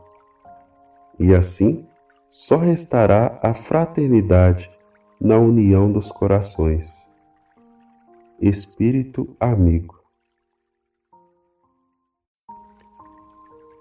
E 1.19 1.35
assim 1.35 1.85
só 2.29 2.55
restará 2.55 3.37
a 3.43 3.53
fraternidade 3.53 4.71
na 5.19 5.37
união 5.37 5.91
dos 5.91 6.13
corações. 6.13 7.13
Espírito 8.39 9.35
amigo. 9.37 9.96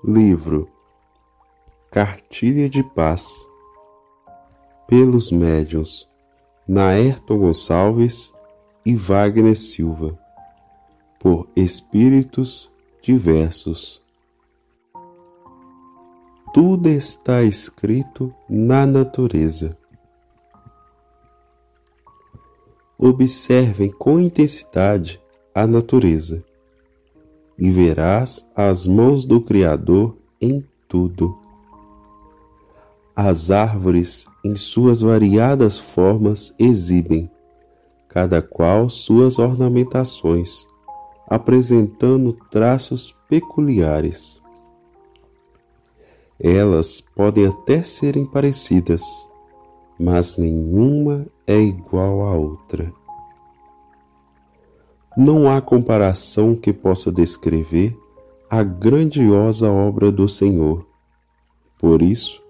Livro 0.09 0.71
Cartilha 1.91 2.71
de 2.71 2.81
Paz 2.81 3.45
pelos 4.87 5.33
médiuns 5.33 6.09
Naerton 6.65 7.37
Gonçalves 7.37 8.33
e 8.85 8.95
Wagner 8.95 9.57
Silva 9.57 10.17
por 11.19 11.49
espíritos 11.57 12.71
diversos. 13.03 14.01
Tudo 16.55 16.89
está 16.89 17.43
escrito 17.43 18.33
na 18.49 18.87
natureza. 18.87 19.77
Observem 22.97 23.91
com 23.91 24.21
intensidade 24.21 25.21
a 25.53 25.67
natureza 25.67 26.45
e 27.59 27.71
verás 27.71 28.47
as 28.55 28.87
mãos 28.87 29.25
do 29.25 29.41
Criador 29.41 30.17
em 30.41 30.65
tudo. 30.89 31.39
As 33.15 33.51
árvores, 33.51 34.27
em 34.45 34.55
suas 34.57 35.01
variadas 35.01 35.79
formas, 35.79 36.55
exibem, 36.59 37.31
cada 38.09 38.43
qual 38.43 38.91
suas 38.91 39.39
ornamentações, 39.39 40.67
apresentando 41.27 42.37
traços 42.51 43.17
peculiares. 43.29 44.41
Elas 46.39 47.01
podem 47.01 47.47
até 47.47 47.83
serem 47.83 48.27
parecidas, 48.27 49.03
mas 49.99 50.37
nenhuma 50.37 51.27
é 51.47 51.59
igual 51.59 52.23
à 52.27 52.35
outra. 52.35 52.93
Não 55.17 55.51
há 55.51 55.63
comparação 55.63 56.55
que 56.55 56.75
possa 56.75 57.11
descrever 57.11 57.99
a 58.51 58.63
grandiosa 58.63 59.71
obra 59.71 60.13
do 60.13 60.29
Senhor. 60.29 60.87
Por 61.79 62.03
isso, 62.03 62.43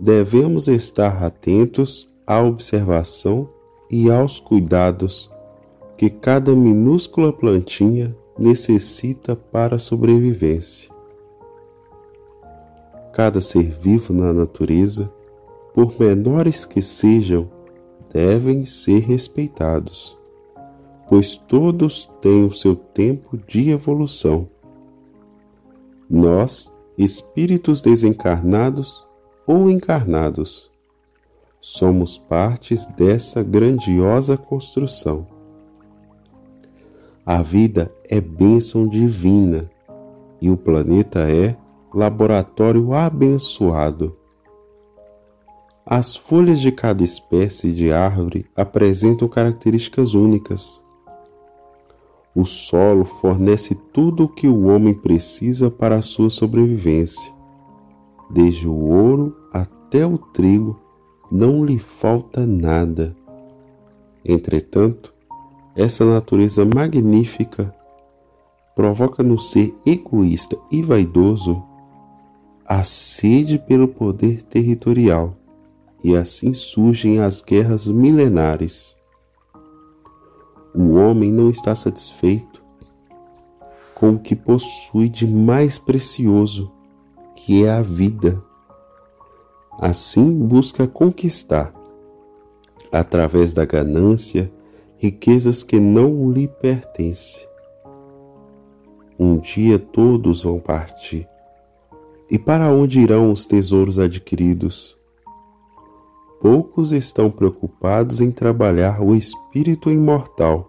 devemos 0.00 0.66
estar 0.66 1.22
atentos 1.22 2.12
à 2.26 2.42
observação 2.42 3.48
e 3.88 4.10
aos 4.10 4.40
cuidados 4.40 5.30
que 5.96 6.10
cada 6.10 6.52
minúscula 6.52 7.32
plantinha 7.32 8.12
necessita 8.36 9.36
para 9.36 9.76
a 9.76 9.78
sobrevivência. 9.78 10.90
Cada 13.12 13.40
ser 13.40 13.70
vivo 13.80 14.12
na 14.12 14.32
natureza, 14.32 15.12
por 15.72 15.94
menores 15.96 16.64
que 16.64 16.82
sejam, 16.82 17.48
devem 18.12 18.64
ser 18.64 18.98
respeitados 19.02 20.20
pois 21.12 21.36
todos 21.36 22.06
têm 22.22 22.46
o 22.46 22.54
seu 22.54 22.74
tempo 22.74 23.36
de 23.36 23.68
evolução. 23.68 24.48
Nós, 26.08 26.72
espíritos 26.96 27.82
desencarnados 27.82 29.06
ou 29.46 29.68
encarnados, 29.68 30.70
somos 31.60 32.16
partes 32.16 32.86
dessa 32.86 33.42
grandiosa 33.42 34.38
construção. 34.38 35.26
A 37.26 37.42
vida 37.42 37.94
é 38.08 38.18
bênção 38.18 38.88
divina 38.88 39.70
e 40.40 40.48
o 40.48 40.56
planeta 40.56 41.30
é 41.30 41.54
laboratório 41.92 42.94
abençoado. 42.94 44.16
As 45.84 46.16
folhas 46.16 46.58
de 46.58 46.72
cada 46.72 47.04
espécie 47.04 47.70
de 47.70 47.92
árvore 47.92 48.46
apresentam 48.56 49.28
características 49.28 50.14
únicas. 50.14 50.81
O 52.34 52.46
solo 52.46 53.04
fornece 53.04 53.74
tudo 53.74 54.24
o 54.24 54.28
que 54.28 54.48
o 54.48 54.66
homem 54.66 54.94
precisa 54.94 55.70
para 55.70 55.96
a 55.96 56.02
sua 56.02 56.30
sobrevivência. 56.30 57.32
Desde 58.30 58.66
o 58.66 58.74
ouro 58.74 59.36
até 59.52 60.06
o 60.06 60.16
trigo, 60.16 60.80
não 61.30 61.64
lhe 61.64 61.78
falta 61.78 62.46
nada. 62.46 63.14
Entretanto, 64.24 65.12
essa 65.74 66.04
natureza 66.04 66.64
magnífica 66.64 67.74
provoca 68.74 69.22
no 69.22 69.38
ser 69.38 69.74
egoísta 69.84 70.56
e 70.70 70.82
vaidoso 70.82 71.62
a 72.64 72.82
sede 72.84 73.58
pelo 73.58 73.88
poder 73.88 74.42
territorial, 74.42 75.36
e 76.02 76.16
assim 76.16 76.54
surgem 76.54 77.20
as 77.20 77.42
guerras 77.42 77.86
milenares. 77.86 78.96
O 80.74 80.94
homem 80.94 81.30
não 81.30 81.50
está 81.50 81.74
satisfeito 81.74 82.62
com 83.94 84.14
o 84.14 84.18
que 84.18 84.34
possui 84.34 85.08
de 85.08 85.26
mais 85.26 85.78
precioso, 85.78 86.72
que 87.36 87.64
é 87.64 87.70
a 87.70 87.82
vida. 87.82 88.40
Assim 89.78 90.46
busca 90.46 90.86
conquistar, 90.88 91.72
através 92.90 93.54
da 93.54 93.64
ganância, 93.64 94.50
riquezas 94.96 95.62
que 95.62 95.78
não 95.78 96.32
lhe 96.32 96.48
pertencem. 96.48 97.46
Um 99.18 99.38
dia 99.38 99.78
todos 99.78 100.42
vão 100.42 100.58
partir. 100.58 101.28
E 102.30 102.38
para 102.38 102.72
onde 102.72 103.00
irão 103.00 103.30
os 103.30 103.44
tesouros 103.44 103.98
adquiridos? 103.98 104.96
Poucos 106.42 106.90
estão 106.90 107.30
preocupados 107.30 108.20
em 108.20 108.32
trabalhar 108.32 109.00
o 109.00 109.14
espírito 109.14 109.88
imortal. 109.92 110.68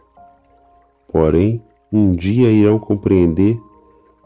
Porém, 1.12 1.64
um 1.92 2.16
dia 2.16 2.52
irão 2.52 2.78
compreender 2.78 3.60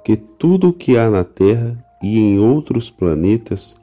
que 0.04 0.18
tudo 0.18 0.68
o 0.68 0.74
que 0.74 0.98
há 0.98 1.10
na 1.10 1.24
Terra 1.24 1.82
e 2.04 2.20
em 2.20 2.38
outros 2.38 2.92
planetas 2.92 3.78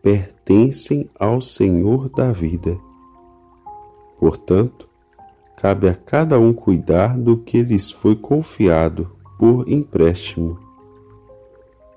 pertencem 0.00 1.10
ao 1.18 1.40
Senhor 1.40 2.08
da 2.08 2.30
vida. 2.30 2.78
Portanto, 4.16 4.88
cabe 5.56 5.88
a 5.88 5.96
cada 5.96 6.38
um 6.38 6.52
cuidar 6.52 7.18
do 7.18 7.36
que 7.36 7.62
lhes 7.62 7.90
foi 7.90 8.14
confiado 8.14 9.10
por 9.40 9.68
empréstimo. 9.68 10.56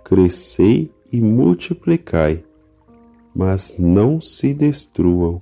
Crescei 0.03 0.91
e 1.11 1.21
multiplicai 1.21 2.43
mas 3.35 3.75
não 3.77 4.21
se 4.21 4.53
destruam. 4.53 5.41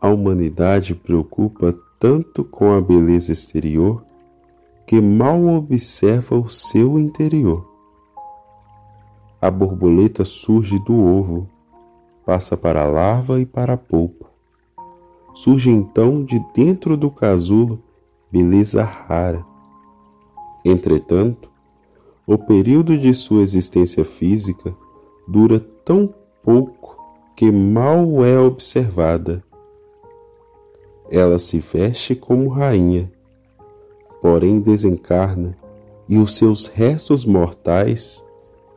A 0.00 0.08
humanidade 0.08 0.94
preocupa 0.94 1.74
tanto 1.98 2.44
com 2.44 2.72
a 2.72 2.80
beleza 2.80 3.32
exterior 3.32 4.04
que 4.86 5.00
mal 5.00 5.44
observa 5.46 6.36
o 6.36 6.48
seu 6.48 6.98
interior. 6.98 7.68
A 9.40 9.50
borboleta 9.50 10.24
surge 10.24 10.78
do 10.78 10.94
ovo, 10.94 11.48
passa 12.24 12.56
para 12.56 12.82
a 12.82 12.86
larva 12.86 13.40
e 13.40 13.46
para 13.46 13.72
a 13.72 13.76
polpa. 13.76 14.30
Surge 15.34 15.70
então 15.70 16.24
de 16.24 16.38
dentro 16.54 16.96
do 16.96 17.10
casulo 17.10 17.82
beleza 18.30 18.84
rara. 18.84 19.44
Entretanto, 20.64 21.50
o 22.26 22.38
período 22.38 22.96
de 22.96 23.12
sua 23.14 23.42
existência 23.42 24.04
física 24.04 24.76
dura 25.26 25.60
tão 25.84 26.12
pouco 26.42 26.96
que 27.36 27.50
mal 27.50 28.24
é 28.24 28.38
observada. 28.38 29.42
Ela 31.10 31.38
se 31.38 31.58
veste 31.58 32.14
como 32.14 32.48
rainha, 32.48 33.10
porém 34.20 34.60
desencarna 34.60 35.56
e 36.08 36.18
os 36.18 36.36
seus 36.36 36.66
restos 36.66 37.24
mortais 37.24 38.24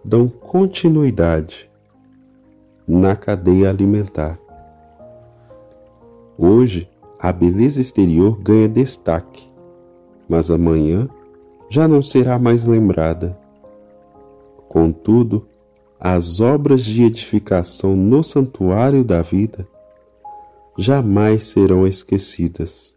dão 0.04 0.28
continuidade 0.28 1.70
na 2.88 3.16
cadeia 3.16 3.70
alimentar. 3.70 4.40
Hoje, 6.38 6.90
a 7.20 7.32
beleza 7.32 7.82
exterior 7.82 8.38
ganha 8.40 8.68
destaque, 8.68 9.48
mas 10.30 10.52
amanhã 10.52 11.10
já 11.70 11.88
não 11.88 12.02
será 12.02 12.38
mais 12.38 12.66
lembrada. 12.66 13.38
Contudo, 14.68 15.48
as 16.07 16.40
obras 16.40 16.86
de 16.86 17.02
edificação 17.02 17.95
no 17.95 18.23
santuário 18.23 19.03
da 19.03 19.23
vida 19.23 19.68
jamais 20.77 21.45
serão 21.45 21.88
esquecidas. 21.88 22.95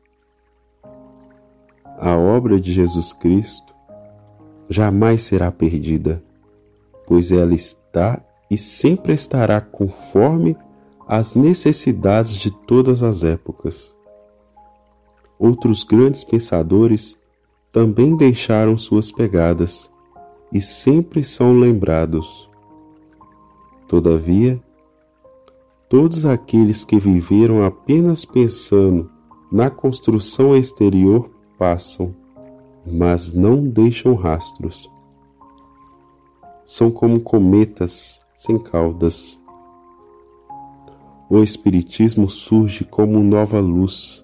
A 1.97 2.15
obra 2.19 2.61
de 2.61 2.71
Jesus 2.71 3.15
Cristo 3.15 3.75
jamais 4.69 5.23
será 5.23 5.51
perdida, 5.51 6.23
pois 7.07 7.33
ela 7.33 7.55
está 7.55 8.23
e 8.51 8.59
sempre 8.59 9.15
estará 9.15 9.59
conforme 9.59 10.55
as 11.07 11.35
necessidades 11.35 12.37
de 12.37 12.51
todas 12.51 13.03
as 13.03 13.25
épocas. 13.25 13.97
Outros 15.39 15.83
grandes 15.83 16.25
pensadores 16.25 17.19
também 17.73 18.15
deixaram 18.15 18.77
suas 18.77 19.11
pegadas 19.11 19.91
e 20.53 20.61
sempre 20.61 21.25
são 21.25 21.59
lembrados. 21.59 22.48
Todavia, 23.89 24.63
todos 25.89 26.27
aqueles 26.27 26.85
que 26.85 26.99
viveram 26.99 27.65
apenas 27.65 28.23
pensando 28.23 29.11
na 29.51 29.71
construção 29.71 30.55
exterior 30.55 31.31
passam, 31.59 32.15
mas 32.87 33.33
não 33.33 33.67
deixam 33.67 34.15
rastros. 34.15 34.91
São 36.67 36.91
como 36.91 37.19
cometas 37.19 38.21
sem 38.35 38.59
caudas. 38.59 39.43
O 41.31 41.43
Espiritismo 41.43 42.29
surge 42.29 42.85
como 42.85 43.23
nova 43.23 43.59
luz 43.59 44.23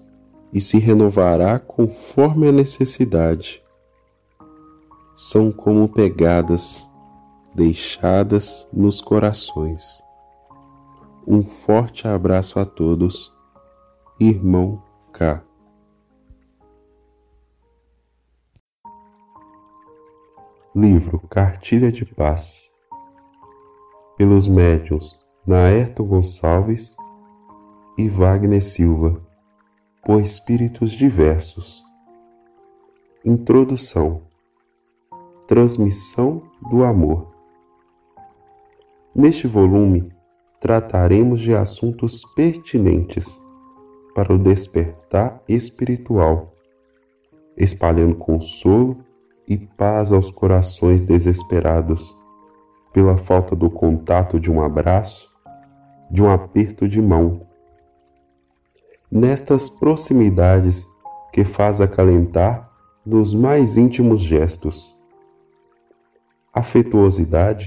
e 0.53 0.61
se 0.61 0.77
renovará 0.77 1.57
conforme 1.57 2.47
a 2.47 2.51
necessidade. 2.51 3.63
São 5.15 5.51
como 5.51 5.89
pegadas 5.89 6.87
deixadas 7.55 8.67
nos 8.71 8.99
corações. 8.99 10.03
Um 11.25 11.41
forte 11.41 12.05
abraço 12.05 12.59
a 12.59 12.65
todos, 12.65 13.33
irmão 14.19 14.83
K. 15.13 15.41
Livro 20.75 21.19
Cartilha 21.29 21.89
de 21.89 22.05
Paz 22.05 22.77
pelos 24.17 24.47
médiuns 24.47 25.17
Naerton 25.47 26.05
Gonçalves 26.05 26.97
e 27.97 28.09
Wagner 28.09 28.61
Silva, 28.61 29.21
por 30.03 30.21
espíritos 30.21 30.91
diversos. 30.91 31.81
Introdução 33.23 34.23
Transmissão 35.47 36.43
do 36.69 36.83
Amor 36.83 37.34
Neste 39.15 39.47
volume, 39.47 40.11
trataremos 40.59 41.39
de 41.39 41.55
assuntos 41.55 42.25
pertinentes 42.35 43.41
para 44.13 44.33
o 44.33 44.37
despertar 44.37 45.41
espiritual, 45.47 46.53
espalhando 47.55 48.15
consolo 48.15 48.97
e 49.47 49.55
paz 49.57 50.11
aos 50.11 50.29
corações 50.29 51.05
desesperados 51.05 52.13
pela 52.91 53.15
falta 53.15 53.55
do 53.55 53.69
contato 53.69 54.37
de 54.37 54.51
um 54.51 54.61
abraço, 54.61 55.29
de 56.11 56.21
um 56.21 56.29
aperto 56.29 56.85
de 56.85 57.01
mão. 57.01 57.47
Nestas 59.09 59.69
proximidades 59.69 60.85
que 61.31 61.45
faz 61.45 61.79
acalentar 61.79 62.69
nos 63.05 63.33
mais 63.33 63.77
íntimos 63.77 64.21
gestos. 64.21 64.93
Afetuosidade 66.53 67.65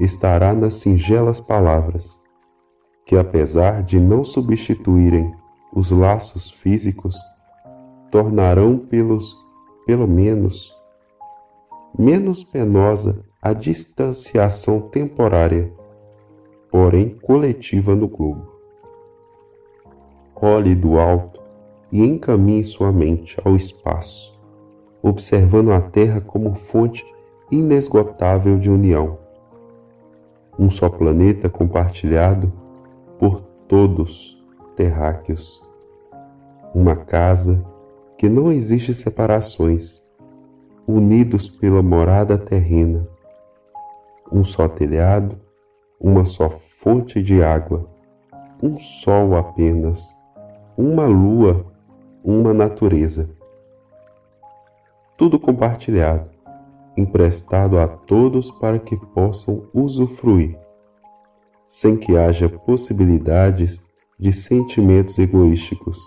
estará 0.00 0.54
nas 0.54 0.74
singelas 0.76 1.40
palavras, 1.40 2.22
que 3.04 3.16
apesar 3.16 3.82
de 3.82 4.00
não 4.00 4.24
substituírem 4.24 5.32
os 5.72 5.90
laços 5.90 6.50
físicos, 6.50 7.14
tornarão 8.10 8.78
pelos, 8.78 9.36
pelo 9.86 10.08
menos, 10.08 10.74
menos 11.96 12.42
penosa 12.42 13.24
a 13.42 13.52
distanciação 13.52 14.80
temporária, 14.80 15.72
porém 16.70 17.10
coletiva 17.22 17.94
no 17.94 18.08
globo. 18.08 18.50
Olhe 20.34 20.74
do 20.74 20.98
alto 20.98 21.40
e 21.92 22.02
encaminhe 22.02 22.64
sua 22.64 22.90
mente 22.90 23.36
ao 23.44 23.54
espaço, 23.54 24.40
observando 25.02 25.72
a 25.72 25.80
Terra 25.80 26.20
como 26.20 26.54
fonte 26.54 27.04
inesgotável 27.50 28.58
de 28.58 28.70
união. 28.70 29.19
Um 30.60 30.68
só 30.68 30.90
planeta 30.90 31.48
compartilhado 31.48 32.52
por 33.18 33.40
todos 33.66 34.46
terráqueos. 34.76 35.66
Uma 36.74 36.94
casa 36.94 37.64
que 38.18 38.28
não 38.28 38.52
existe 38.52 38.92
separações, 38.92 40.12
unidos 40.86 41.48
pela 41.48 41.82
morada 41.82 42.36
terrena. 42.36 43.08
Um 44.30 44.44
só 44.44 44.68
telhado, 44.68 45.40
uma 45.98 46.26
só 46.26 46.50
fonte 46.50 47.22
de 47.22 47.42
água, 47.42 47.88
um 48.62 48.76
sol 48.76 49.36
apenas, 49.36 50.14
uma 50.76 51.06
lua, 51.06 51.72
uma 52.22 52.52
natureza. 52.52 53.30
Tudo 55.16 55.40
compartilhado, 55.40 56.29
emprestado 57.00 57.78
a 57.78 57.88
todos 57.88 58.50
para 58.50 58.78
que 58.78 58.96
possam 58.96 59.68
usufruir, 59.74 60.58
sem 61.64 61.96
que 61.96 62.16
haja 62.16 62.48
possibilidades 62.48 63.90
de 64.18 64.32
sentimentos 64.32 65.18
egoísticos. 65.18 65.98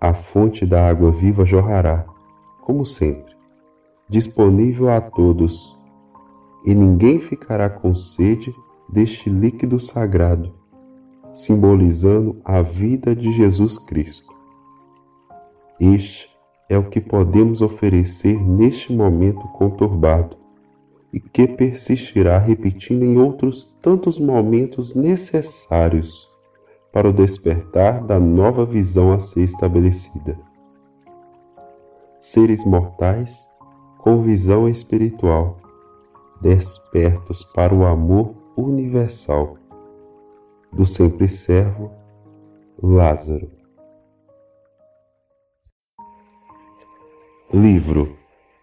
A 0.00 0.14
fonte 0.14 0.64
da 0.64 0.88
água 0.88 1.10
viva 1.10 1.44
jorrará 1.44 2.06
como 2.62 2.86
sempre, 2.86 3.34
disponível 4.08 4.88
a 4.90 5.00
todos, 5.00 5.76
e 6.64 6.74
ninguém 6.74 7.18
ficará 7.18 7.68
com 7.68 7.94
sede 7.94 8.54
deste 8.88 9.28
líquido 9.28 9.80
sagrado, 9.80 10.54
simbolizando 11.32 12.40
a 12.44 12.62
vida 12.62 13.14
de 13.14 13.32
Jesus 13.32 13.78
Cristo. 13.78 14.32
Este 15.80 16.29
é 16.70 16.78
o 16.78 16.88
que 16.88 17.02
podemos 17.02 17.60
oferecer 17.60 18.40
neste 18.42 18.94
momento 18.94 19.46
conturbado 19.48 20.38
e 21.12 21.20
que 21.20 21.46
persistirá 21.46 22.38
repetindo 22.38 23.02
em 23.02 23.18
outros 23.18 23.76
tantos 23.82 24.18
momentos 24.18 24.94
necessários 24.94 26.26
para 26.90 27.10
o 27.10 27.12
despertar 27.12 28.02
da 28.02 28.18
nova 28.18 28.64
visão 28.64 29.12
a 29.12 29.18
ser 29.18 29.44
estabelecida 29.44 30.38
seres 32.20 32.66
mortais 32.66 33.48
com 33.96 34.20
visão 34.20 34.68
espiritual, 34.68 35.56
despertos 36.40 37.42
para 37.42 37.74
o 37.74 37.86
amor 37.86 38.34
universal. 38.54 39.56
Do 40.70 40.84
sempre 40.84 41.26
servo 41.26 41.90
Lázaro. 42.80 43.59
Livro 47.52 48.16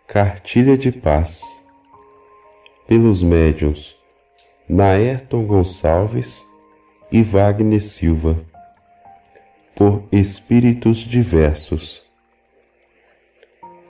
Cartilha 0.07 0.77
de 0.77 0.93
Paz 0.93 1.67
pelos 2.87 3.21
médiuns 3.21 3.97
Naerton 4.69 5.45
Gonçalves 5.45 6.45
e 7.11 7.21
Wagner 7.21 7.81
Silva 7.81 8.39
por 9.75 10.07
espíritos 10.09 10.99
diversos 10.99 12.09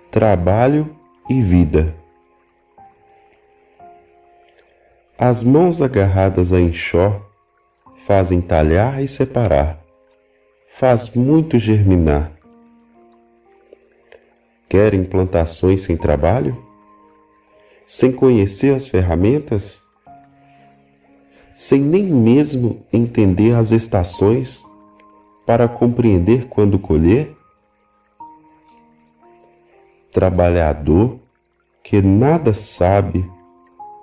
trabalho 0.09 0.97
e 1.29 1.39
vida. 1.43 1.93
As 5.15 5.43
mãos 5.43 5.79
agarradas 5.79 6.51
a 6.51 6.59
enxó 6.59 7.21
fazem 7.97 8.41
talhar 8.41 8.99
e 9.03 9.07
separar, 9.07 9.79
faz 10.67 11.13
muito 11.13 11.59
germinar. 11.59 12.36
Querem 14.69 15.03
plantações 15.03 15.81
sem 15.81 15.95
trabalho? 15.95 16.57
Sem 17.85 18.11
conhecer 18.11 18.75
as 18.75 18.87
ferramentas? 18.87 19.83
Sem 21.55 21.81
nem 21.81 22.03
mesmo 22.03 22.85
entender 22.91 23.55
as 23.55 23.71
estações 23.71 24.63
para 25.45 25.67
compreender 25.67 26.47
quando 26.47 26.77
colher? 26.77 27.37
trabalhador 30.17 31.19
que 31.83 32.01
nada 32.01 32.51
sabe 32.51 33.29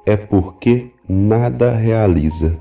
é 0.06 0.16
porque 0.16 0.92
nada 1.08 1.72
realiza. 1.72 2.56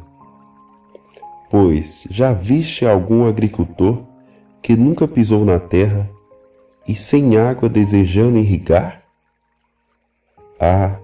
Pois 1.51 2.07
já 2.09 2.33
viste 2.33 2.83
algum 2.83 3.27
agricultor 3.27 4.01
que 4.59 4.75
nunca 4.75 5.07
pisou 5.07 5.45
na 5.45 5.59
terra 5.59 6.09
e 6.87 6.95
sem 6.95 7.37
água 7.37 7.69
desejando 7.69 8.37
irrigar? 8.37 9.03
Ah, 10.59 10.97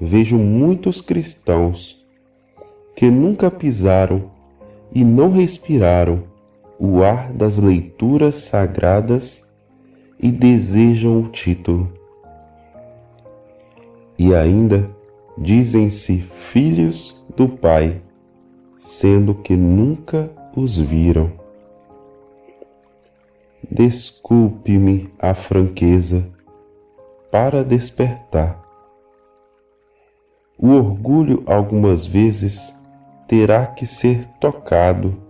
vejo 0.00 0.36
muitos 0.36 1.00
cristãos 1.00 2.04
que 2.94 3.10
nunca 3.10 3.50
pisaram 3.50 4.30
e 4.92 5.04
não 5.04 5.30
respiraram 5.32 6.24
o 6.78 7.02
ar 7.02 7.32
das 7.32 7.58
leituras 7.58 8.36
sagradas 8.36 9.52
e 10.18 10.30
desejam 10.30 11.20
o 11.20 11.28
título. 11.28 11.92
E 14.18 14.34
ainda 14.34 14.88
dizem-se 15.36 16.20
filhos 16.20 17.24
do 17.36 17.48
Pai, 17.48 18.00
sendo 18.78 19.34
que 19.34 19.54
nunca 19.54 20.30
os 20.56 20.78
viram. 20.78 21.32
Desculpe-me 23.70 25.12
a 25.18 25.34
franqueza 25.34 26.30
para 27.32 27.64
despertar. 27.64 28.62
O 30.56 30.68
orgulho 30.68 31.42
algumas 31.46 32.06
vezes 32.06 32.82
terá 33.26 33.66
que 33.66 33.84
ser 33.84 34.24
tocado, 34.40 35.20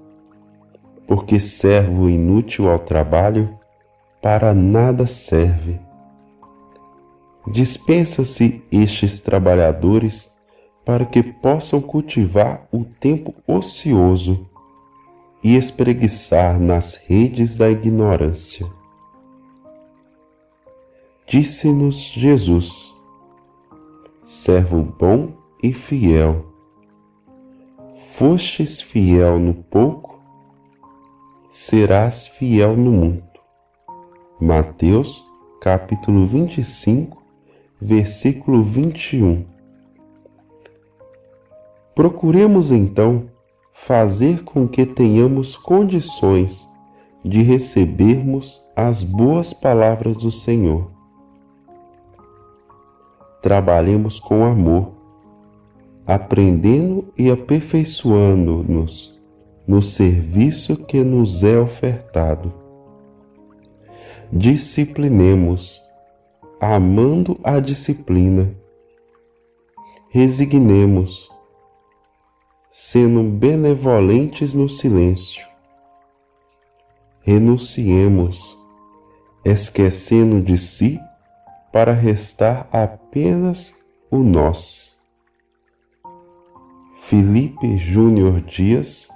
porque 1.07 1.41
servo 1.41 2.11
inútil 2.11 2.71
ao 2.71 2.79
trabalho 2.79 3.59
para 4.21 4.53
nada 4.53 5.07
serve. 5.07 5.81
Dispensa-se 7.47 8.63
estes 8.71 9.19
trabalhadores 9.19 10.39
para 10.85 11.07
que 11.07 11.23
possam 11.23 11.81
cultivar 11.81 12.69
o 12.71 12.85
tempo 12.85 13.35
ocioso 13.47 14.49
e 15.47 15.57
espreguiçar 15.57 16.59
nas 16.59 17.05
redes 17.07 17.55
da 17.55 17.71
ignorância. 17.71 18.67
Disse-nos 21.25 21.99
Jesus, 21.99 22.93
servo 24.25 24.83
bom 24.83 25.37
e 25.63 25.73
fiel. 25.73 26.47
Fostes 27.97 28.81
fiel 28.81 29.39
no 29.39 29.55
pouco, 29.55 30.21
serás 31.49 32.27
fiel 32.27 32.77
no 32.77 32.91
muito. 32.91 33.41
Mateus, 34.41 35.23
capítulo 35.61 36.27
25, 36.27 37.23
versículo 37.81 38.65
21. 38.65 39.47
Procuremos 41.95 42.73
então 42.73 43.36
fazer 43.79 44.43
com 44.43 44.67
que 44.67 44.85
tenhamos 44.85 45.57
condições 45.57 46.67
de 47.23 47.43
recebermos 47.43 48.69
as 48.75 49.03
boas 49.03 49.53
palavras 49.53 50.17
do 50.17 50.31
Senhor. 50.31 50.91
Trabalhemos 53.41 54.19
com 54.19 54.45
amor, 54.45 54.93
aprendendo 56.05 57.13
e 57.17 57.31
aperfeiçoando-nos 57.31 59.21
no 59.69 59.81
serviço 59.81 60.77
que 60.77 61.05
nos 61.05 61.45
é 61.45 61.57
ofertado. 61.57 62.53
Disciplinemos, 64.33 65.81
amando 66.59 67.39
a 67.45 67.61
disciplina. 67.61 68.53
Resignemos, 70.09 71.31
sendo 72.79 73.23
benevolentes 73.23 74.53
no 74.53 74.69
silêncio. 74.69 75.49
Renunciemos, 77.23 78.63
esquecendo 79.43 80.43
de 80.43 80.59
si 80.59 81.01
para 81.73 81.95
restar 81.95 82.69
apenas 82.71 83.83
o 84.11 84.19
nós. 84.19 85.01
Felipe 86.97 87.79
Júnior 87.79 88.43
Dias, 88.43 89.09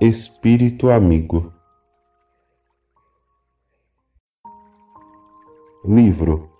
Espírito 0.00 0.88
Amigo. 0.88 1.52
Livro 5.84 6.50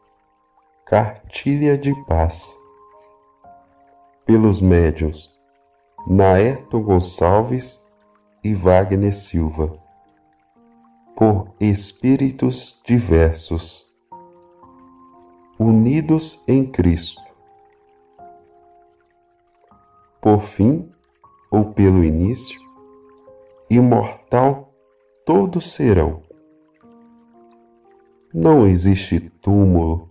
Cartilha 0.84 1.78
de 1.78 1.94
Paz 2.04 2.54
pelos 4.26 4.60
médiuns 4.60 5.35
Naerton 6.08 6.84
Gonçalves 6.84 7.84
e 8.44 8.54
Wagner 8.54 9.12
Silva, 9.12 9.76
por 11.16 11.48
espíritos 11.58 12.80
diversos, 12.86 13.92
unidos 15.58 16.44
em 16.46 16.64
Cristo. 16.64 17.20
Por 20.20 20.38
fim, 20.38 20.88
ou 21.50 21.72
pelo 21.72 22.04
início, 22.04 22.60
imortal 23.68 24.72
todos 25.24 25.72
serão. 25.72 26.22
Não 28.32 28.64
existe 28.64 29.18
túmulo, 29.40 30.08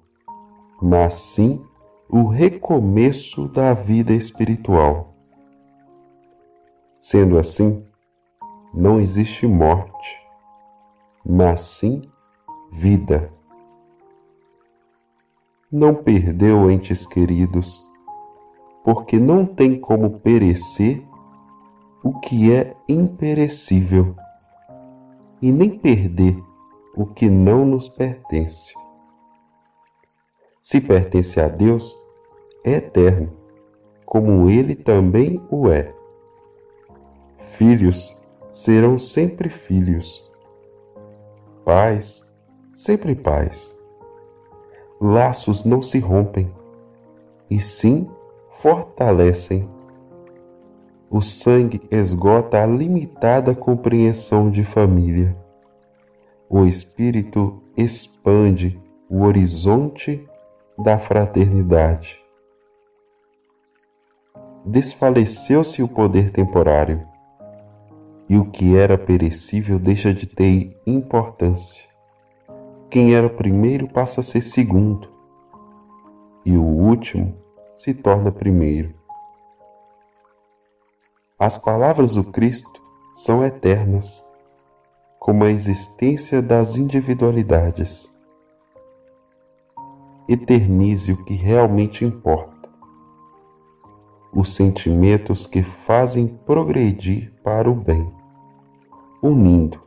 mas 0.81 1.13
sim 1.13 1.63
o 2.09 2.27
recomeço 2.27 3.47
da 3.47 3.73
vida 3.73 4.11
espiritual 4.11 5.14
Sendo 7.07 7.37
assim, 7.37 7.85
não 8.73 8.99
existe 8.99 9.45
morte, 9.45 10.17
mas 11.23 11.61
sim 11.61 12.01
vida. 12.71 13.31
Não 15.71 15.93
perdeu 15.93 16.71
entes 16.71 17.05
queridos, 17.05 17.87
porque 18.83 19.19
não 19.19 19.45
tem 19.45 19.79
como 19.79 20.19
perecer 20.19 21.05
o 22.03 22.19
que 22.21 22.51
é 22.51 22.75
imperecível, 22.89 24.15
e 25.39 25.51
nem 25.51 25.77
perder 25.77 26.43
o 26.95 27.05
que 27.05 27.29
não 27.29 27.67
nos 27.67 27.87
pertence. 27.87 28.73
Se 30.59 30.81
pertence 30.81 31.39
a 31.39 31.47
Deus, 31.47 31.95
é 32.63 32.71
eterno, 32.77 33.31
como 34.07 34.49
ele 34.49 34.73
também 34.73 35.39
o 35.51 35.69
é. 35.69 35.93
Filhos 37.57 38.21
serão 38.51 38.99
sempre 38.99 39.47
filhos. 39.47 40.29
Pais, 41.63 42.29
sempre 42.73 43.15
pais. 43.15 43.81
Laços 44.99 45.63
não 45.63 45.81
se 45.81 45.97
rompem, 45.97 46.53
e 47.49 47.57
sim 47.61 48.09
fortalecem. 48.59 49.69
O 51.09 51.21
sangue 51.21 51.81
esgota 51.89 52.61
a 52.61 52.65
limitada 52.65 53.55
compreensão 53.55 54.51
de 54.51 54.65
família. 54.65 55.33
O 56.49 56.65
espírito 56.65 57.63
expande 57.77 58.77
o 59.09 59.23
horizonte 59.23 60.27
da 60.77 60.99
fraternidade. 60.99 62.19
Desfaleceu-se 64.65 65.81
o 65.81 65.87
poder 65.87 66.31
temporário 66.31 67.14
e 68.27 68.37
o 68.37 68.45
que 68.45 68.75
era 68.75 68.97
perecível 68.97 69.77
deixa 69.77 70.13
de 70.13 70.25
ter 70.25 70.75
importância. 70.85 71.89
Quem 72.89 73.13
era 73.13 73.29
primeiro 73.29 73.87
passa 73.87 74.21
a 74.21 74.23
ser 74.23 74.41
segundo, 74.41 75.09
e 76.45 76.57
o 76.57 76.63
último 76.63 77.37
se 77.75 77.93
torna 77.93 78.31
primeiro. 78.31 78.93
As 81.37 81.57
palavras 81.57 82.15
do 82.15 82.23
Cristo 82.23 82.81
são 83.13 83.43
eternas, 83.43 84.23
como 85.19 85.43
a 85.43 85.49
existência 85.49 86.41
das 86.41 86.75
individualidades. 86.77 88.15
Eternize 90.27 91.11
o 91.11 91.23
que 91.25 91.33
realmente 91.33 92.05
importa 92.05 92.54
os 94.35 94.53
sentimentos 94.53 95.47
que 95.47 95.63
fazem 95.63 96.27
progredir 96.27 97.31
para 97.41 97.71
o 97.71 97.73
bem, 97.73 98.11
unindo 99.23 99.81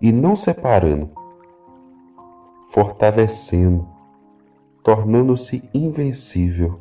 e 0.00 0.10
não 0.10 0.34
separando, 0.34 1.10
fortalecendo, 2.72 3.88
tornando-se 4.82 5.62
invencível. 5.72 6.80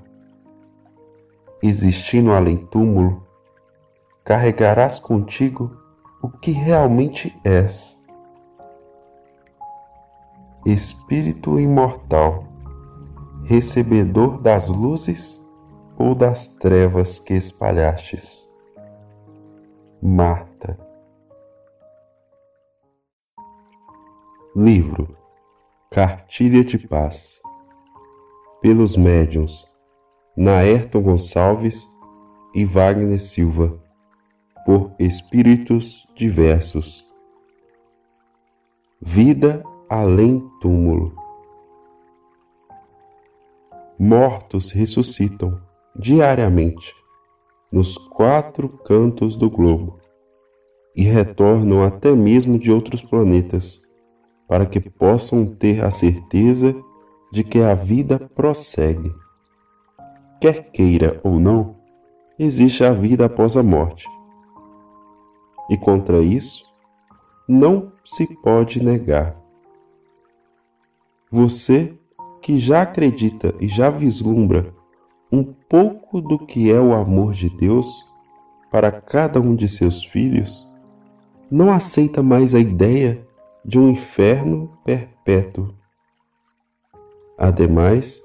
Existindo 1.62 2.34
além 2.34 2.58
túmulo, 2.58 3.24
carregarás 4.26 4.98
contigo 4.98 5.78
o 6.24 6.30
que 6.30 6.52
realmente 6.52 7.40
és. 7.44 8.04
Espírito 10.66 11.60
imortal, 11.60 12.46
recebedor 13.44 14.42
das 14.42 14.68
luzes 14.68 15.43
ou 15.98 16.16
das 16.16 16.48
trevas 16.48 17.20
que 17.20 17.34
espalhastes. 17.34 18.52
Marta. 20.02 20.78
Livro 24.56 25.18
Cartilha 25.90 26.64
de 26.64 26.78
Paz 26.88 27.42
pelos 28.62 28.96
médiuns 28.96 29.66
Naerton 30.36 31.02
Gonçalves 31.02 31.88
e 32.54 32.66
Wagner 32.66 33.20
Silva 33.20 33.80
por 34.66 34.94
espíritos 35.00 36.08
diversos. 36.16 37.12
Vida 39.02 39.64
além 39.90 40.40
túmulo. 40.62 41.16
Mortos 44.00 44.72
ressuscitam 44.72 45.62
diariamente 45.96 46.96
nos 47.72 47.98
quatro 47.98 48.68
cantos 48.68 49.36
do 49.36 49.50
globo 49.50 50.00
e 50.96 51.04
retornam 51.04 51.84
até 51.84 52.12
mesmo 52.12 52.58
de 52.58 52.72
outros 52.72 53.02
planetas 53.02 53.92
para 54.48 54.66
que 54.66 54.80
possam 54.80 55.46
ter 55.46 55.84
a 55.84 55.92
certeza 55.92 56.76
de 57.32 57.44
que 57.44 57.60
a 57.60 57.74
vida 57.74 58.20
prossegue. 58.36 59.12
Quer 60.40 60.72
queira 60.72 61.20
ou 61.24 61.40
não, 61.40 61.78
existe 62.38 62.84
a 62.84 62.92
vida 62.92 63.26
após 63.26 63.56
a 63.56 63.64
morte. 63.64 64.08
E 65.70 65.78
contra 65.78 66.20
isso, 66.20 66.66
não 67.48 67.92
se 68.04 68.36
pode 68.42 68.84
negar. 68.84 69.36
Você 71.32 71.98
que 72.42 72.60
já 72.60 72.82
acredita 72.82 73.56
e 73.60 73.68
já 73.68 73.90
vislumbra 73.90 74.76
um 75.34 75.44
pouco 75.44 76.22
do 76.22 76.38
que 76.38 76.72
é 76.72 76.80
o 76.80 76.94
amor 76.94 77.34
de 77.34 77.50
Deus 77.50 78.06
para 78.70 78.92
cada 78.92 79.42
um 79.42 79.56
de 79.56 79.68
seus 79.68 80.06
filhos, 80.06 80.64
não 81.50 81.72
aceita 81.72 82.22
mais 82.22 82.54
a 82.54 82.60
ideia 82.60 83.26
de 83.66 83.80
um 83.80 83.90
inferno 83.90 84.78
perpétuo. 84.86 85.74
Ademais, 87.36 88.22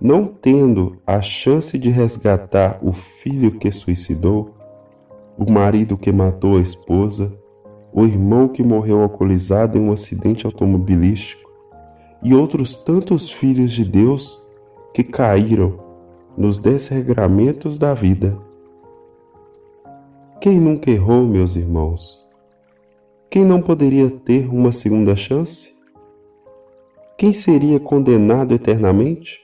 não 0.00 0.28
tendo 0.28 1.02
a 1.04 1.20
chance 1.20 1.76
de 1.76 1.90
resgatar 1.90 2.78
o 2.84 2.92
filho 2.92 3.58
que 3.58 3.72
suicidou, 3.72 4.54
o 5.36 5.50
marido 5.50 5.98
que 5.98 6.12
matou 6.12 6.56
a 6.56 6.60
esposa, 6.60 7.36
o 7.92 8.04
irmão 8.04 8.46
que 8.46 8.62
morreu 8.62 9.02
alcoolizado 9.02 9.76
em 9.76 9.80
um 9.80 9.92
acidente 9.92 10.46
automobilístico 10.46 11.50
e 12.22 12.32
outros 12.32 12.76
tantos 12.76 13.28
filhos 13.28 13.72
de 13.72 13.84
Deus 13.84 14.46
que 14.94 15.02
caíram 15.02 15.87
nos 16.38 16.60
desregramentos 16.60 17.80
da 17.80 17.92
vida. 17.92 18.38
Quem 20.40 20.60
nunca 20.60 20.88
errou, 20.88 21.26
meus 21.26 21.56
irmãos? 21.56 22.28
Quem 23.28 23.44
não 23.44 23.60
poderia 23.60 24.08
ter 24.08 24.48
uma 24.48 24.70
segunda 24.70 25.16
chance? 25.16 25.80
Quem 27.18 27.32
seria 27.32 27.80
condenado 27.80 28.54
eternamente? 28.54 29.40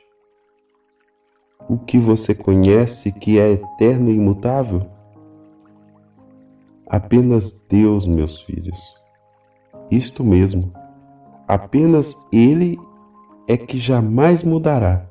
O 1.69 1.77
que 1.77 1.99
você 1.99 2.33
conhece 2.33 3.11
que 3.11 3.41
é 3.41 3.51
eterno 3.51 4.09
e 4.09 4.15
imutável? 4.15 4.87
Apenas 6.87 7.61
Deus, 7.69 8.07
meus 8.07 8.41
filhos. 8.41 8.79
Isto 9.91 10.23
mesmo, 10.23 10.73
apenas 11.49 12.15
Ele 12.33 12.79
é 13.49 13.57
que 13.57 13.79
jamais 13.79 14.45
mudará, 14.45 15.11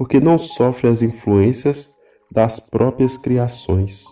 porque 0.00 0.18
não 0.18 0.38
sofre 0.38 0.88
as 0.88 1.02
influências 1.02 1.94
das 2.32 2.58
próprias 2.58 3.18
criações, 3.18 4.06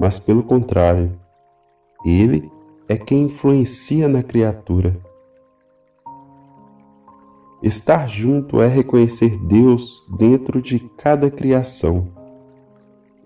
mas 0.00 0.18
pelo 0.18 0.42
contrário, 0.42 1.20
Ele 2.06 2.50
é 2.88 2.96
quem 2.96 3.24
influencia 3.24 4.08
na 4.08 4.22
criatura. 4.22 4.98
Estar 7.62 8.08
junto 8.08 8.62
é 8.62 8.66
reconhecer 8.66 9.36
Deus 9.36 10.02
dentro 10.16 10.62
de 10.62 10.78
cada 10.96 11.30
criação. 11.30 12.08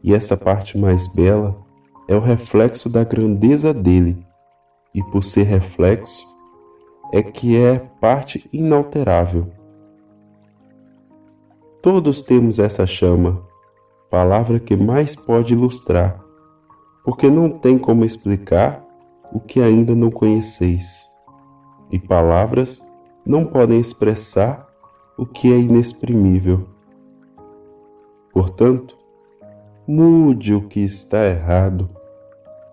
E 0.02 0.12
essa 0.12 0.36
parte 0.36 0.76
mais 0.76 1.06
bela 1.06 1.64
é 2.08 2.16
o 2.16 2.20
reflexo 2.20 2.90
da 2.90 3.04
grandeza 3.04 3.72
dele, 3.72 4.26
e 4.92 5.00
por 5.00 5.22
ser 5.22 5.44
reflexo, 5.44 6.24
é 7.12 7.22
que 7.22 7.56
é 7.56 7.78
parte 8.00 8.50
inalterável. 8.52 9.61
Todos 11.82 12.22
temos 12.22 12.60
essa 12.60 12.86
chama, 12.86 13.42
palavra 14.08 14.60
que 14.60 14.76
mais 14.76 15.16
pode 15.16 15.52
ilustrar, 15.52 16.24
porque 17.02 17.28
não 17.28 17.50
tem 17.50 17.76
como 17.76 18.04
explicar 18.04 18.86
o 19.32 19.40
que 19.40 19.60
ainda 19.60 19.92
não 19.92 20.08
conheceis, 20.08 21.08
e 21.90 21.98
palavras 21.98 22.88
não 23.26 23.44
podem 23.44 23.80
expressar 23.80 24.64
o 25.18 25.26
que 25.26 25.52
é 25.52 25.58
inexprimível. 25.58 26.68
Portanto, 28.32 28.96
mude 29.84 30.54
o 30.54 30.68
que 30.68 30.78
está 30.78 31.26
errado, 31.26 31.90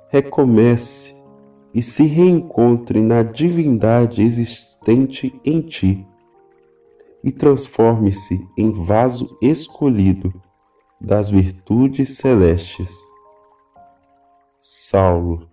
recomece 0.10 1.20
e 1.74 1.82
se 1.82 2.04
reencontre 2.06 3.02
na 3.02 3.24
divindade 3.24 4.22
existente 4.22 5.42
em 5.44 5.62
ti 5.62 6.08
e 7.24 7.32
transforme-se 7.32 8.48
em 8.58 8.72
vaso 8.86 9.38
escolhido 9.42 10.34
das 11.00 11.30
virtudes 11.30 12.18
celestes. 12.18 12.92
Saulo 14.60 15.49